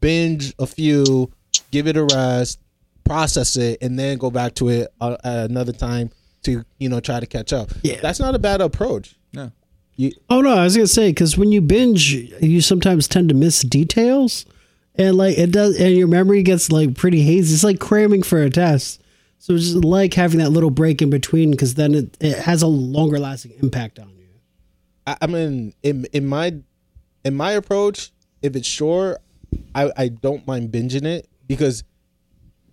binge 0.00 0.54
a 0.58 0.66
few, 0.66 1.30
give 1.70 1.86
it 1.86 1.96
a 1.96 2.04
rest, 2.04 2.58
process 3.04 3.56
it, 3.56 3.78
and 3.82 3.96
then 3.98 4.18
go 4.18 4.30
back 4.30 4.54
to 4.56 4.70
it 4.70 4.88
uh, 5.00 5.16
at 5.22 5.50
another 5.50 5.72
time 5.72 6.10
to 6.42 6.64
you 6.78 6.88
know 6.88 6.98
try 7.00 7.20
to 7.20 7.26
catch 7.26 7.52
up. 7.52 7.70
Yeah. 7.82 8.00
that's 8.00 8.18
not 8.18 8.34
a 8.34 8.38
bad 8.40 8.60
approach. 8.60 9.14
No. 9.32 9.52
You, 9.94 10.10
Oh 10.30 10.40
no, 10.40 10.54
I 10.56 10.64
was 10.64 10.74
gonna 10.74 10.86
say 10.88 11.10
because 11.10 11.36
when 11.38 11.52
you 11.52 11.60
binge, 11.60 12.12
you 12.14 12.60
sometimes 12.62 13.06
tend 13.06 13.28
to 13.28 13.34
miss 13.36 13.60
details, 13.60 14.46
and 14.96 15.16
like 15.16 15.38
it 15.38 15.52
does, 15.52 15.78
and 15.80 15.94
your 15.96 16.08
memory 16.08 16.42
gets 16.42 16.70
like 16.70 16.94
pretty 16.96 17.22
hazy. 17.22 17.54
It's 17.54 17.64
like 17.64 17.80
cramming 17.80 18.22
for 18.22 18.42
a 18.42 18.50
test. 18.50 19.02
So 19.38 19.54
it's 19.54 19.64
just 19.64 19.84
like 19.84 20.14
having 20.14 20.38
that 20.38 20.50
little 20.50 20.70
break 20.70 21.02
in 21.02 21.10
between 21.10 21.50
because 21.50 21.74
then 21.74 21.94
it, 21.94 22.16
it 22.20 22.38
has 22.38 22.62
a 22.62 22.68
longer 22.68 23.18
lasting 23.18 23.52
impact 23.60 23.98
on 23.98 24.08
you. 24.10 24.26
I, 25.06 25.16
I 25.22 25.26
mean, 25.26 25.74
in 25.82 26.06
in 26.12 26.26
my 26.26 26.54
in 27.24 27.34
my 27.34 27.52
approach, 27.52 28.12
if 28.42 28.54
it's 28.54 28.68
short, 28.68 29.18
I 29.74 29.90
I 29.96 30.08
don't 30.08 30.46
mind 30.46 30.70
binging 30.70 31.04
it 31.04 31.28
because 31.48 31.84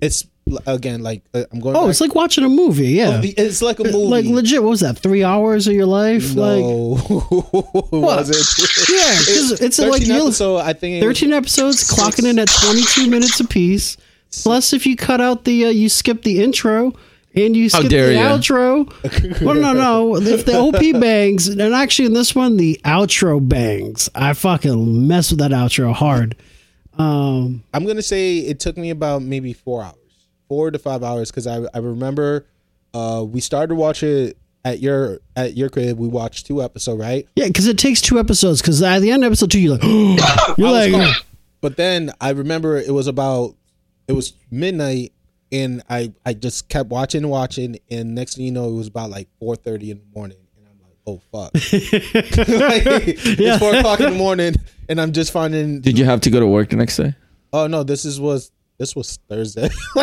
it's 0.02 0.28
again 0.66 1.02
like 1.02 1.24
uh, 1.34 1.44
I'm 1.52 1.60
going. 1.60 1.76
Oh, 1.76 1.82
back- 1.82 1.90
it's 1.92 2.02
like 2.02 2.16
watching 2.16 2.44
a 2.44 2.50
movie. 2.50 2.90
Yeah, 2.90 3.22
it's 3.24 3.62
like 3.62 3.80
a 3.80 3.84
movie. 3.84 3.98
like 3.98 4.26
legit. 4.26 4.64
What 4.64 4.70
was 4.70 4.80
that? 4.82 4.98
Three 4.98 5.24
hours 5.24 5.68
of 5.68 5.74
your 5.74 5.86
life? 5.86 6.36
Like 6.36 6.62
no, 6.62 6.98
was 7.92 8.30
it? 8.30 8.90
yeah, 8.90 9.20
because 9.20 9.62
it's 9.62 9.80
like 9.80 10.04
13 10.04 10.16
you 10.16 10.58
I 10.58 10.74
think 10.74 11.04
13 11.04 11.34
episodes 11.34 11.90
clocking 11.90 12.30
in 12.30 12.40
at 12.40 12.50
22 12.50 13.10
minutes 13.10 13.40
apiece 13.40 13.98
plus 14.32 14.74
if 14.74 14.86
you 14.86 14.96
cut 14.96 15.22
out 15.22 15.46
the 15.46 15.66
uh, 15.66 15.70
you 15.70 15.90
skip 15.90 16.22
the 16.24 16.42
intro 16.44 16.94
and 17.36 17.56
you 17.56 17.70
skip 17.70 17.84
the 17.84 17.90
dare 17.90 18.12
ya. 18.12 18.38
outro 18.38 19.42
well 19.42 19.56
no 19.56 19.74
no 19.74 20.16
if 20.18 20.46
the 20.46 20.56
op 20.56 20.76
bangs 21.02 21.48
and 21.48 21.62
actually 21.74 22.06
in 22.06 22.14
this 22.14 22.36
one 22.36 22.58
the 22.58 22.80
outro 22.86 23.40
bangs 23.48 24.10
i 24.16 24.34
fucking 24.34 25.08
mess 25.08 25.32
with 25.32 25.40
that 25.40 25.52
outro 25.52 25.94
hard 25.94 26.36
um 26.98 27.64
I'm 27.74 27.86
gonna 27.86 28.02
say 28.02 28.40
it 28.40 28.60
took 28.60 28.78
me 28.78 28.90
about 28.90 29.22
maybe 29.22 29.54
four 29.54 29.84
hours, 29.84 29.96
four 30.50 30.72
to 30.72 30.78
five 30.78 31.02
hours, 31.04 31.32
because 31.32 31.48
I 31.48 31.62
I 31.74 31.78
remember 31.78 32.46
uh 32.94 33.24
we 33.26 33.40
started 33.40 33.68
to 33.70 33.76
watch 33.76 34.04
it 34.04 34.38
at 34.66 34.80
your 34.82 35.20
at 35.38 35.56
your 35.56 35.70
crib. 35.70 35.98
We 35.98 36.10
watched 36.10 36.48
two 36.48 36.62
episodes, 36.62 37.00
right? 37.00 37.26
yeah 37.36 37.48
because 37.48 37.68
it 37.68 37.78
takes 37.78 38.02
two 38.02 38.20
episodes 38.20 38.62
because 38.62 38.82
at 38.84 39.00
the 39.00 39.12
end 39.12 39.24
of 39.24 39.28
episode 39.32 39.52
two 39.52 39.60
you're 39.60 39.78
like 39.78 39.84
you're 40.58 40.72
like 40.72 40.92
hooked. 40.92 41.26
But 41.62 41.76
then 41.76 42.12
I 42.22 42.30
remember 42.32 42.78
it 42.78 42.92
was 42.94 43.08
about 43.08 43.56
it 44.08 44.14
was 44.14 44.34
midnight, 44.50 45.12
and 45.52 45.84
I 45.90 46.14
I 46.26 46.34
just 46.34 46.70
kept 46.70 46.90
watching 46.90 47.24
and 47.24 47.30
watching, 47.30 47.78
and 47.92 48.16
next 48.16 48.36
thing 48.36 48.46
you 48.46 48.52
know, 48.52 48.70
it 48.70 48.76
was 48.76 48.88
about 48.88 49.10
like 49.10 49.28
four 49.40 49.56
thirty 49.58 49.92
in 49.92 49.98
the 50.00 50.06
morning, 50.18 50.38
and 50.58 50.66
I'm 50.66 50.80
like, 50.82 50.96
oh 51.06 51.22
fuck, 51.32 51.54
Like, 52.50 52.84
it's 53.38 53.60
four 53.60 53.76
o'clock 53.76 54.00
in 54.00 54.12
the 54.12 54.18
morning, 54.18 54.56
and 54.88 55.02
I'm 55.02 55.12
just 55.12 55.34
finding. 55.34 55.82
Did 55.82 56.00
you 56.00 56.06
have 56.06 56.22
to 56.22 56.30
go 56.30 56.40
to 56.40 56.48
work 56.48 56.70
the 56.70 56.78
next 56.78 56.96
day? 56.96 57.14
Oh 57.52 57.68
no, 57.68 57.84
this 57.84 58.06
is 58.06 58.22
was 58.22 58.52
this 58.80 58.96
was 58.96 59.20
Thursday. 59.30 59.70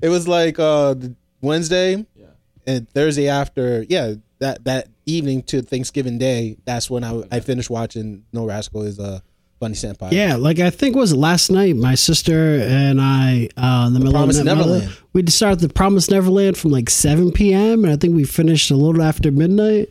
it 0.00 0.08
was 0.08 0.26
like 0.26 0.58
uh 0.58 0.94
Wednesday, 1.42 2.06
yeah. 2.16 2.26
and 2.66 2.88
Thursday 2.88 3.28
after, 3.28 3.84
yeah, 3.88 4.14
that 4.38 4.64
that 4.64 4.88
evening 5.04 5.42
to 5.42 5.60
Thanksgiving 5.60 6.16
Day. 6.16 6.56
That's 6.64 6.88
when 6.88 7.04
I 7.04 7.22
I 7.30 7.40
finished 7.40 7.68
watching 7.68 8.24
No 8.32 8.46
Rascal 8.46 8.82
is 8.82 8.98
a 8.98 9.22
funny 9.60 9.74
senpai. 9.74 10.12
Yeah, 10.12 10.36
like 10.36 10.58
I 10.58 10.70
think 10.70 10.96
it 10.96 10.98
was 10.98 11.14
last 11.14 11.50
night. 11.50 11.76
My 11.76 11.94
sister 11.94 12.60
and 12.60 13.00
I, 13.00 13.48
uh, 13.56 13.84
in 13.88 13.94
the 13.94 14.00
middle 14.00 14.16
of 14.16 14.32
the 14.32 14.44
night, 14.44 14.56
Neverland. 14.56 14.96
we 15.12 15.26
started 15.26 15.60
the 15.60 15.68
Promise 15.68 16.10
Neverland 16.10 16.56
from 16.56 16.70
like 16.70 16.88
seven 16.88 17.32
p.m. 17.32 17.84
and 17.84 17.92
I 17.92 17.96
think 17.96 18.14
we 18.14 18.24
finished 18.24 18.70
a 18.70 18.76
little 18.76 19.02
after 19.02 19.30
midnight. 19.30 19.90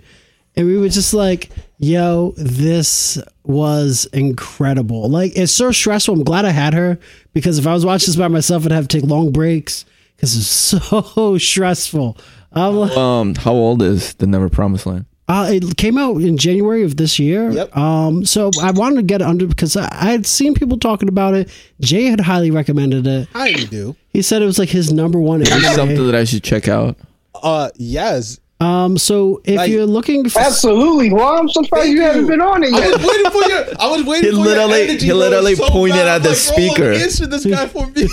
And 0.56 0.68
we 0.68 0.78
were 0.78 0.90
just 0.90 1.14
like, 1.14 1.50
"Yo, 1.80 2.34
this 2.38 3.18
was 3.44 4.06
incredible! 4.14 5.10
Like, 5.10 5.32
it's 5.36 5.52
so 5.52 5.72
stressful. 5.72 6.14
I'm 6.16 6.24
glad 6.24 6.46
I 6.46 6.52
had 6.52 6.74
her 6.74 7.00
because 7.34 7.58
if 7.60 7.66
I 7.68 7.74
was 7.74 7.86
watching 7.86 8.08
this 8.08 8.16
by 8.16 8.28
myself, 8.28 8.66
I'd 8.66 8.72
have 8.72 8.88
to 8.88 9.00
take 9.00 9.10
long 9.10 9.32
breaks 9.32 9.86
because 10.16 10.36
it's 10.38 10.48
so 11.16 11.38
stressful." 11.38 12.18
I'm 12.56 12.76
like, 12.76 12.96
Um, 12.96 13.34
how 13.34 13.54
old 13.54 13.82
is 13.82 14.14
the 14.16 14.28
Never 14.28 14.48
Promised 14.48 14.86
Land? 14.86 15.06
uh, 15.28 15.50
it 15.52 15.76
came 15.78 15.98
out 15.98 16.18
in 16.22 16.38
January 16.38 16.84
of 16.84 16.98
this 16.98 17.18
year. 17.18 17.50
Yep. 17.50 17.76
Um, 17.76 18.26
so 18.26 18.52
I 18.62 18.70
wanted 18.70 18.98
to 18.98 19.02
get 19.02 19.22
it 19.22 19.24
under 19.28 19.48
because 19.48 19.76
I, 19.76 19.86
I 19.92 20.12
had 20.12 20.28
seen 20.28 20.54
people 20.54 20.78
talking 20.78 21.10
about 21.10 21.34
it. 21.34 21.50
Jay 21.82 22.04
had 22.04 22.20
highly 22.20 22.52
recommended 22.52 23.08
it. 23.08 23.28
I 23.34 23.54
do. 23.54 23.96
He 24.10 24.22
said 24.22 24.44
it 24.44 24.46
was 24.46 24.60
like 24.60 24.70
his 24.70 24.94
number 24.94 25.20
one 25.20 25.42
Is 25.42 25.50
anime. 25.52 25.74
something 25.74 26.06
that 26.06 26.14
I 26.14 26.26
should 26.26 26.44
check 26.44 26.68
out? 26.68 26.96
Uh, 27.42 27.72
yes. 27.78 28.40
Um, 28.64 28.98
so 28.98 29.42
if 29.44 29.58
Like- 29.58 29.70
you're 29.72 29.86
looking 29.86 30.30
for, 30.30 30.40
Absolutely. 30.40 31.12
Well, 31.12 31.38
I'm 31.38 31.50
surprised 31.50 31.86
Thank 31.88 31.96
you, 31.96 32.02
haven't 32.02 32.28
been 32.28 32.42
on 32.42 32.64
it 32.64 32.72
yet. 32.72 32.84
I 32.84 32.88
was 32.96 33.06
waiting 33.06 33.32
for 33.32 33.50
your. 33.50 33.66
I 33.80 33.88
was 33.92 34.04
waiting 34.06 34.30
He 34.32 34.36
for 34.38 34.44
literally- 34.44 34.80
your 34.80 34.90
energy. 34.90 35.06
he 35.06 35.14
literally 35.14 35.56
So 35.56 35.68
pointed 35.70 35.96
bad. 35.98 36.08
at 36.08 36.24
the 36.24 36.30
I'm 36.30 36.34
like, 36.34 36.38
speaker. 36.38 36.92
Answer 36.92 37.26
this 37.28 37.46
guy 37.46 37.68
for 37.68 37.88
me. 37.88 38.08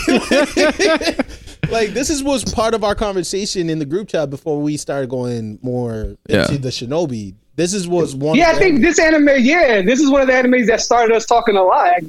like 1.70 1.90
this 1.90 2.11
is 2.11 2.22
was 2.22 2.44
part 2.53 2.74
of 2.74 2.82
our 2.84 2.94
conversation 2.94 3.70
in 3.70 3.78
the 3.78 3.84
group 3.84 4.09
chat 4.09 4.30
before 4.30 4.61
we 4.61 4.76
started 4.76 5.09
going 5.11 5.59
more 5.62 6.16
Yeah. 6.28 6.42
into 6.48 6.59
the 6.59 6.70
Shinobi. 6.70 7.34
This 7.57 7.74
is 7.74 7.86
was 7.86 8.14
one. 8.16 8.36
Yeah, 8.36 8.51
of 8.51 8.57
I 8.57 8.59
think 8.59 8.80
this 8.80 8.98
anime. 8.98 9.28
Yeah, 9.38 9.82
this 9.82 10.01
is 10.01 10.11
one 10.11 10.20
of 10.22 10.26
the 10.28 10.32
animes 10.32 10.66
that 10.66 10.80
started 10.80 11.14
us 11.14 11.26
talking 11.26 11.57
a 11.57 11.62
lot. 11.62 12.01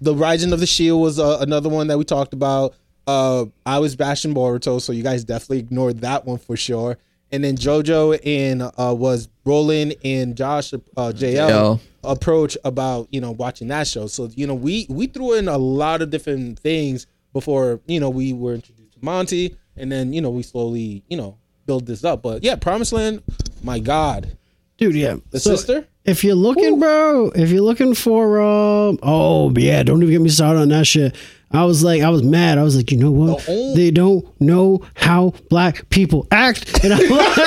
the 0.00 0.14
Rising 0.14 0.52
of 0.52 0.60
the 0.60 0.66
Shield 0.66 1.00
was 1.00 1.18
uh, 1.18 1.38
another 1.40 1.68
one 1.68 1.86
that 1.88 1.98
we 1.98 2.04
talked 2.04 2.34
about. 2.34 2.74
Uh, 3.06 3.46
I 3.64 3.78
was 3.78 3.96
bashing 3.96 4.34
Boruto, 4.34 4.80
so 4.80 4.92
you 4.92 5.02
guys 5.02 5.24
definitely 5.24 5.60
ignored 5.60 6.02
that 6.02 6.26
one 6.26 6.36
for 6.38 6.56
sure. 6.56 6.98
And 7.30 7.44
then 7.44 7.56
JoJo 7.56 8.20
and 8.24 8.62
uh, 8.62 8.94
was 8.94 9.28
Roland 9.44 9.94
and 10.04 10.34
Josh 10.36 10.72
uh, 10.72 10.78
JL 10.96 11.48
JL. 11.50 11.80
approach 12.04 12.56
about 12.64 13.08
you 13.10 13.20
know 13.20 13.32
watching 13.32 13.68
that 13.68 13.86
show. 13.86 14.06
So 14.06 14.30
you 14.34 14.46
know 14.46 14.54
we 14.54 14.86
we 14.88 15.06
threw 15.08 15.34
in 15.34 15.48
a 15.48 15.58
lot 15.58 16.00
of 16.02 16.10
different 16.10 16.58
things 16.58 17.06
before 17.34 17.80
you 17.86 18.00
know 18.00 18.08
we 18.10 18.32
were 18.32 18.54
introduced 18.54 18.92
to 18.94 18.98
Monty, 19.02 19.56
and 19.76 19.92
then 19.92 20.12
you 20.14 20.20
know 20.22 20.30
we 20.30 20.42
slowly 20.42 21.02
you 21.08 21.16
know 21.18 21.36
build 21.66 21.86
this 21.86 22.02
up. 22.02 22.22
But 22.22 22.42
yeah, 22.42 22.56
Promised 22.56 22.92
Land, 22.94 23.22
my 23.62 23.78
God, 23.78 24.36
dude, 24.78 24.94
yeah, 24.94 25.16
the 25.30 25.38
So 25.40 25.54
sister. 25.56 25.86
If 26.06 26.24
you're 26.24 26.34
looking, 26.34 26.80
bro, 26.80 27.30
if 27.34 27.50
you're 27.50 27.60
looking 27.60 27.94
for, 27.94 28.40
um, 28.40 28.98
oh 29.02 29.52
yeah, 29.54 29.82
don't 29.82 30.02
even 30.02 30.10
get 30.14 30.22
me 30.22 30.30
started 30.30 30.60
on 30.60 30.70
that 30.70 30.86
shit. 30.86 31.14
I 31.50 31.64
was 31.64 31.82
like, 31.82 32.02
I 32.02 32.10
was 32.10 32.22
mad. 32.22 32.58
I 32.58 32.62
was 32.62 32.76
like, 32.76 32.90
you 32.92 32.98
know 32.98 33.10
what? 33.10 33.40
The 33.46 33.52
only- 33.52 33.74
They 33.74 33.90
don't 33.90 34.40
know 34.40 34.82
how 34.94 35.32
black 35.48 35.88
people 35.88 36.26
act. 36.30 36.84
And 36.84 36.92
I'm 36.92 37.08
like, 37.08 37.38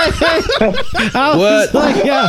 I 1.15 1.35
was 1.35 1.37
What? 1.37 1.73
like, 1.75 2.03
yeah. 2.05 2.27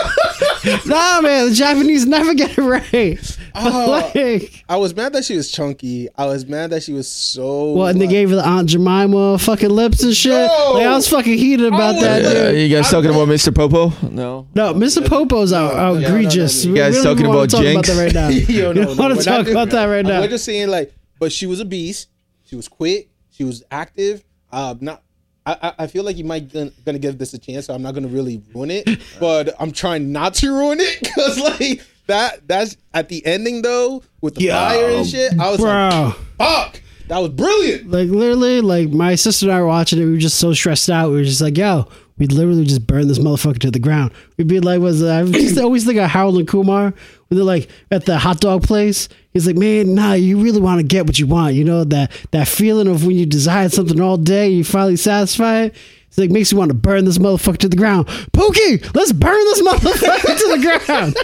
nah, 0.86 1.20
man, 1.22 1.48
the 1.48 1.54
Japanese 1.54 2.04
never 2.06 2.34
get 2.34 2.58
it 2.58 2.62
right. 2.62 3.38
Oh. 3.54 4.10
like, 4.14 4.64
I 4.68 4.76
was 4.76 4.94
mad 4.94 5.14
that 5.14 5.24
she 5.24 5.34
was 5.36 5.50
chunky. 5.50 6.08
I 6.16 6.26
was 6.26 6.44
mad 6.46 6.70
that 6.70 6.82
she 6.82 6.92
was 6.92 7.08
so. 7.08 7.72
what? 7.72 7.92
And 7.92 8.00
they 8.02 8.06
gave 8.06 8.30
her 8.30 8.36
the 8.36 8.46
Aunt 8.46 8.68
Jemima 8.68 9.38
fucking 9.38 9.70
lips 9.70 10.02
and 10.02 10.14
shit. 10.14 10.32
No. 10.32 10.72
Like, 10.74 10.86
I 10.86 10.94
was 10.94 11.08
fucking 11.08 11.38
heated 11.38 11.66
about 11.68 11.96
I 11.96 12.00
that, 12.02 12.22
was- 12.22 12.32
Uh, 12.34 12.52
dude. 12.52 12.70
you 12.70 12.76
guys 12.76 12.90
talking 12.90 13.10
about 13.10 13.28
Mr. 13.28 13.54
Popo? 13.54 13.92
No. 14.10 14.46
No, 14.54 14.74
Mr. 14.74 15.06
Popo's 15.06 15.52
out, 15.54 15.74
no, 15.74 15.94
no, 15.94 16.00
no, 16.00 16.06
outrageous. 16.06 16.64
no, 16.66 16.68
no. 16.68 16.74
We- 16.74 16.78
You 16.78 16.84
guys 16.84 16.92
we 16.98 17.02
don't 17.02 17.04
talking 17.04 17.18
even 17.20 17.28
wanna 17.28 17.40
about 17.40 17.50
talk 17.50 17.64
about 17.64 17.86
that 17.86 18.04
right 18.04 18.14
now. 18.14 18.28
Yo, 18.28 18.68
we 18.68 18.74
no, 18.74 18.84
don't 18.84 18.96
no, 18.96 19.02
want 19.02 19.16
we're 19.16 19.22
to 19.22 19.30
not 19.30 19.36
talk 19.38 19.48
about 19.48 19.70
that 19.70 19.84
right 19.86 20.04
now. 20.04 20.20
We're 20.20 20.28
just 20.28 20.44
saying 20.44 20.68
like, 20.68 20.92
but 21.22 21.30
she 21.30 21.46
was 21.46 21.60
a 21.60 21.64
beast. 21.64 22.08
She 22.42 22.56
was 22.56 22.66
quick. 22.66 23.08
She 23.30 23.44
was 23.44 23.62
active. 23.70 24.24
Uh, 24.50 24.74
not. 24.80 25.04
I, 25.46 25.56
I- 25.62 25.74
I 25.84 25.86
feel 25.86 26.02
like 26.02 26.16
you 26.16 26.24
might 26.24 26.52
gonna, 26.52 26.72
gonna 26.84 26.98
give 26.98 27.16
this 27.16 27.32
a 27.32 27.38
chance, 27.38 27.66
so 27.66 27.74
I'm 27.74 27.80
not 27.80 27.94
gonna 27.94 28.08
really 28.08 28.42
ruin 28.52 28.72
it. 28.72 28.88
But 29.20 29.54
I'm 29.60 29.70
trying 29.70 30.10
not 30.10 30.34
to 30.34 30.50
ruin 30.50 30.78
it 30.80 30.98
because 31.00 31.38
like 31.38 31.80
that. 32.08 32.48
That's 32.48 32.76
at 32.92 33.08
the 33.08 33.24
ending 33.24 33.62
though 33.62 34.02
with 34.20 34.34
the 34.34 34.46
Yo, 34.46 34.52
fire 34.52 34.90
and 34.90 35.06
shit. 35.06 35.38
I 35.38 35.50
was 35.52 35.60
like, 35.60 36.14
fuck, 36.38 36.80
that 37.06 37.18
was 37.18 37.28
brilliant. 37.30 37.88
Like 37.88 38.08
literally, 38.08 38.60
like 38.60 38.90
my 38.90 39.14
sister 39.14 39.46
and 39.46 39.52
I 39.52 39.60
were 39.60 39.68
watching 39.68 40.00
it. 40.00 40.04
We 40.04 40.10
were 40.10 40.16
just 40.18 40.40
so 40.40 40.52
stressed 40.52 40.90
out. 40.90 41.10
We 41.10 41.18
were 41.18 41.24
just 41.24 41.40
like, 41.40 41.56
"Yo, 41.56 41.86
we'd 42.22 42.32
literally 42.32 42.64
just 42.64 42.86
burn 42.86 43.08
this 43.08 43.18
motherfucker 43.18 43.58
to 43.60 43.70
the 43.70 43.78
ground." 43.78 44.12
We'd 44.36 44.48
be 44.48 44.60
like, 44.60 44.80
"Was 44.80 45.02
I 45.02 45.24
just 45.24 45.58
always 45.58 45.84
think 45.84 45.98
of 45.98 46.08
Harold 46.10 46.38
and 46.38 46.46
Kumar 46.48 46.94
when 47.28 47.36
they're 47.36 47.44
like 47.44 47.68
at 47.90 48.06
the 48.06 48.18
hot 48.18 48.40
dog 48.40 48.62
place?" 48.62 49.08
He's 49.32 49.46
like, 49.46 49.56
"Man, 49.56 49.94
nah, 49.94 50.12
you 50.14 50.40
really 50.40 50.60
want 50.60 50.78
to 50.80 50.84
get 50.86 51.06
what 51.06 51.18
you 51.18 51.26
want. 51.26 51.54
You 51.54 51.64
know 51.64 51.84
that 51.84 52.12
that 52.30 52.48
feeling 52.48 52.86
of 52.88 53.04
when 53.06 53.16
you 53.18 53.26
desired 53.26 53.72
something 53.72 54.00
all 54.00 54.16
day, 54.16 54.48
you 54.50 54.64
finally 54.64 54.96
satisfy 54.96 55.62
it." 55.64 55.74
It's 56.08 56.18
like 56.18 56.30
makes 56.30 56.52
you 56.52 56.58
want 56.58 56.68
to 56.68 56.74
burn 56.74 57.06
this 57.06 57.16
motherfucker 57.16 57.56
to 57.58 57.68
the 57.70 57.76
ground. 57.76 58.06
Pookie, 58.34 58.94
let's 58.94 59.12
burn 59.12 59.44
this 59.46 59.62
motherfucker 59.62 60.36
to 60.38 60.56
the 60.58 60.82
ground. 60.86 61.16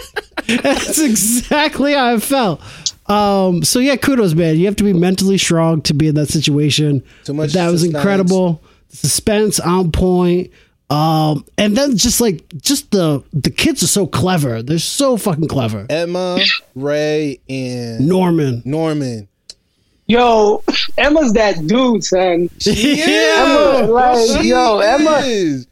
That's 0.63 0.97
exactly 0.99 1.93
how 1.93 2.15
I 2.15 2.17
felt. 2.19 2.59
Um, 3.07 3.63
so 3.63 3.77
yeah, 3.77 3.97
kudos, 3.97 4.33
man. 4.33 4.57
You 4.57 4.65
have 4.65 4.75
to 4.77 4.83
be 4.83 4.93
mentally 4.93 5.37
strong 5.37 5.81
to 5.83 5.93
be 5.93 6.07
in 6.07 6.15
that 6.15 6.29
situation. 6.29 7.03
Too 7.23 7.33
much 7.33 7.53
That 7.53 7.69
was 7.69 7.81
suspense. 7.81 7.95
incredible. 8.03 8.63
Suspense 8.89 9.59
on 9.59 9.91
point. 9.91 10.49
Um, 10.89 11.45
and 11.57 11.77
then 11.77 11.97
just 11.97 12.19
like 12.19 12.43
just 12.61 12.89
the 12.91 13.23
the 13.31 13.51
kids 13.51 13.83
are 13.83 13.87
so 13.87 14.07
clever. 14.07 14.63
They're 14.63 14.79
so 14.79 15.17
fucking 15.17 15.47
clever. 15.47 15.85
Emma, 15.89 16.39
Ray, 16.73 17.39
and 17.47 18.07
Norman. 18.07 18.63
Norman. 18.65 19.27
Yo, 20.07 20.63
Emma's 20.97 21.33
that 21.33 21.65
dude, 21.67 22.03
son. 22.03 22.49
Yeah. 22.65 23.45
Emma, 23.45 23.91
like, 23.91 24.41
She 24.41 24.49
yo, 24.49 24.79
Emma, 24.79 25.21
is. 25.23 25.67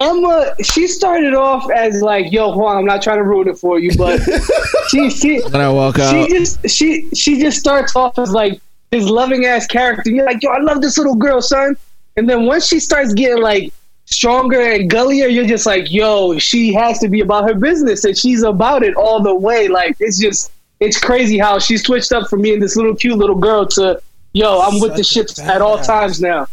Emma, 0.00 0.54
she 0.62 0.88
started 0.88 1.34
off 1.34 1.70
as 1.70 2.02
like, 2.02 2.32
yo, 2.32 2.56
Juan, 2.56 2.78
I'm 2.78 2.84
not 2.84 3.00
trying 3.00 3.18
to 3.18 3.22
ruin 3.22 3.46
it 3.46 3.56
for 3.56 3.78
you, 3.78 3.92
but 3.96 4.20
she, 4.88 5.08
she, 5.10 5.40
When 5.42 5.60
I 5.60 5.68
walk 5.68 5.96
she 5.96 6.02
out, 6.02 6.28
just, 6.30 6.68
she, 6.68 7.08
she 7.10 7.38
just 7.40 7.58
starts 7.58 7.94
off 7.94 8.18
as 8.18 8.32
like 8.32 8.60
this 8.90 9.04
loving 9.04 9.44
ass 9.44 9.68
character. 9.68 10.10
You're 10.10 10.26
like, 10.26 10.42
yo, 10.42 10.50
I 10.50 10.58
love 10.58 10.80
this 10.80 10.98
little 10.98 11.14
girl, 11.14 11.40
son. 11.40 11.76
And 12.16 12.28
then 12.28 12.46
once 12.46 12.66
she 12.66 12.80
starts 12.80 13.12
getting 13.14 13.42
like 13.42 13.72
stronger 14.06 14.60
and 14.60 14.88
gullier, 14.90 15.26
you're 15.26 15.46
just 15.46 15.66
like, 15.66 15.90
yo, 15.90 16.38
she 16.38 16.72
has 16.74 16.98
to 17.00 17.08
be 17.08 17.20
about 17.20 17.44
her 17.48 17.54
business, 17.54 18.04
and 18.04 18.16
she's 18.16 18.42
about 18.42 18.82
it 18.82 18.94
all 18.96 19.22
the 19.22 19.34
way. 19.34 19.68
Like, 19.68 19.96
it's 20.00 20.18
just, 20.18 20.52
it's 20.80 21.00
crazy 21.00 21.38
how 21.38 21.58
she's 21.58 21.84
switched 21.84 22.12
up 22.12 22.28
from 22.28 22.42
being 22.42 22.60
this 22.60 22.76
little 22.76 22.94
cute 22.94 23.16
little 23.18 23.36
girl 23.36 23.66
to, 23.68 24.00
yo, 24.32 24.60
I'm 24.60 24.80
with 24.80 24.96
the 24.96 25.04
Such 25.04 25.12
ships 25.14 25.38
at 25.40 25.60
all 25.62 25.78
times 25.78 26.20
now. 26.20 26.46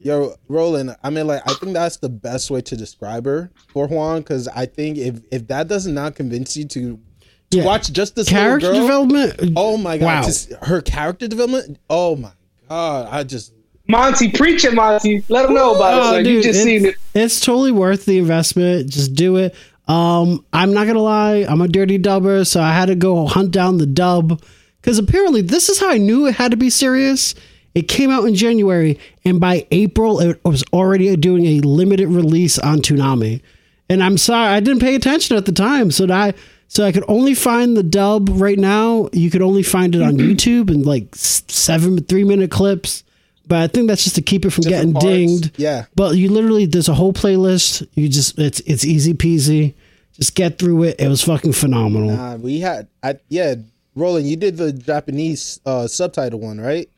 Yo, 0.00 0.34
Roland, 0.48 0.94
I 1.02 1.10
mean, 1.10 1.26
like, 1.26 1.42
I 1.44 1.54
think 1.54 1.72
that's 1.72 1.96
the 1.96 2.08
best 2.08 2.50
way 2.52 2.60
to 2.60 2.76
describe 2.76 3.24
her 3.24 3.50
for 3.72 3.88
Juan, 3.88 4.20
because 4.20 4.46
I 4.46 4.64
think 4.66 4.96
if 4.96 5.20
if 5.32 5.48
that 5.48 5.66
does 5.66 5.88
not 5.88 6.14
convince 6.14 6.56
you 6.56 6.66
to, 6.66 7.00
to 7.50 7.58
Yeah. 7.58 7.64
watch 7.64 7.90
just 7.92 8.14
this 8.14 8.28
Character 8.28 8.70
girl, 8.70 8.80
development. 8.82 9.52
oh 9.56 9.76
my 9.76 9.98
god, 9.98 10.04
Wow. 10.06 10.22
just 10.22 10.52
her 10.62 10.80
character 10.82 11.26
development, 11.26 11.78
oh 11.90 12.14
my 12.14 12.30
god, 12.68 13.08
I 13.10 13.24
just 13.24 13.52
Monty, 13.88 14.30
preach 14.30 14.64
it, 14.64 14.74
Monty. 14.74 15.24
Let 15.28 15.44
them 15.44 15.54
know 15.54 15.74
about 15.74 15.94
it. 15.94 15.98
Oh, 15.98 16.02
Son. 16.02 16.16
you 16.18 16.24
dude, 16.24 16.42
just 16.42 16.58
it's, 16.58 16.64
seen 16.64 16.86
it. 16.86 16.96
It's 17.14 17.40
totally 17.40 17.72
worth 17.72 18.04
the 18.04 18.18
investment. 18.18 18.90
Just 18.90 19.14
do 19.14 19.36
it. 19.36 19.54
Um, 19.88 20.44
I'm 20.52 20.74
not 20.74 20.86
gonna 20.86 21.00
lie, 21.00 21.46
I'm 21.48 21.62
a 21.62 21.68
dirty 21.68 21.98
dubber, 21.98 22.46
so 22.46 22.60
I 22.60 22.72
had 22.72 22.86
to 22.86 22.94
go 22.94 23.26
hunt 23.26 23.50
down 23.52 23.78
the 23.78 23.86
dub 23.86 24.42
because 24.82 24.98
apparently 24.98 25.40
this 25.40 25.70
is 25.70 25.80
how 25.80 25.90
I 25.90 25.96
knew 25.96 26.26
it 26.26 26.34
had 26.34 26.50
to 26.50 26.58
be 26.58 26.68
serious. 26.68 27.34
It 27.74 27.88
came 27.88 28.10
out 28.10 28.24
in 28.24 28.34
January, 28.34 28.98
and 29.24 29.40
by 29.40 29.66
April, 29.70 30.20
it 30.20 30.44
was 30.44 30.62
already 30.72 31.14
doing 31.16 31.46
a 31.46 31.60
limited 31.60 32.08
release 32.08 32.58
on 32.58 32.80
Toonami. 32.80 33.40
And 33.88 34.02
I'm 34.02 34.18
sorry, 34.18 34.48
I 34.48 34.60
didn't 34.60 34.80
pay 34.80 34.94
attention 34.94 35.36
at 35.36 35.46
the 35.46 35.52
time, 35.52 35.90
so 35.90 36.06
I 36.12 36.34
so 36.70 36.84
I 36.84 36.92
could 36.92 37.04
only 37.08 37.32
find 37.32 37.74
the 37.74 37.82
dub 37.82 38.28
right 38.32 38.58
now. 38.58 39.08
You 39.14 39.30
could 39.30 39.40
only 39.40 39.62
find 39.62 39.94
it 39.94 40.02
on 40.02 40.16
YouTube 40.18 40.70
in 40.70 40.82
like 40.82 41.14
seven 41.14 42.02
three 42.04 42.24
minute 42.24 42.50
clips. 42.50 43.04
But 43.48 43.58
I 43.62 43.66
think 43.66 43.88
that's 43.88 44.04
just 44.04 44.14
to 44.16 44.22
keep 44.22 44.44
it 44.44 44.50
from 44.50 44.62
Different 44.64 44.92
getting 44.92 44.92
parts. 44.92 45.06
dinged. 45.06 45.58
Yeah. 45.58 45.86
But 45.96 46.16
you 46.16 46.28
literally 46.30 46.66
there's 46.66 46.88
a 46.88 46.94
whole 46.94 47.12
playlist. 47.14 47.86
You 47.94 48.08
just 48.08 48.38
it's 48.38 48.60
it's 48.60 48.84
easy 48.84 49.14
peasy. 49.14 49.74
Just 50.12 50.34
get 50.34 50.58
through 50.58 50.82
it. 50.84 50.96
It 51.00 51.08
was 51.08 51.22
fucking 51.22 51.52
phenomenal. 51.52 52.10
uh, 52.10 52.36
we 52.36 52.60
had, 52.60 52.88
I 53.02 53.18
yeah, 53.28 53.54
Roland, 53.94 54.26
you 54.26 54.36
did 54.36 54.56
the 54.56 54.72
Japanese 54.72 55.60
uh, 55.64 55.86
subtitle 55.86 56.40
one, 56.40 56.60
right? 56.60 56.88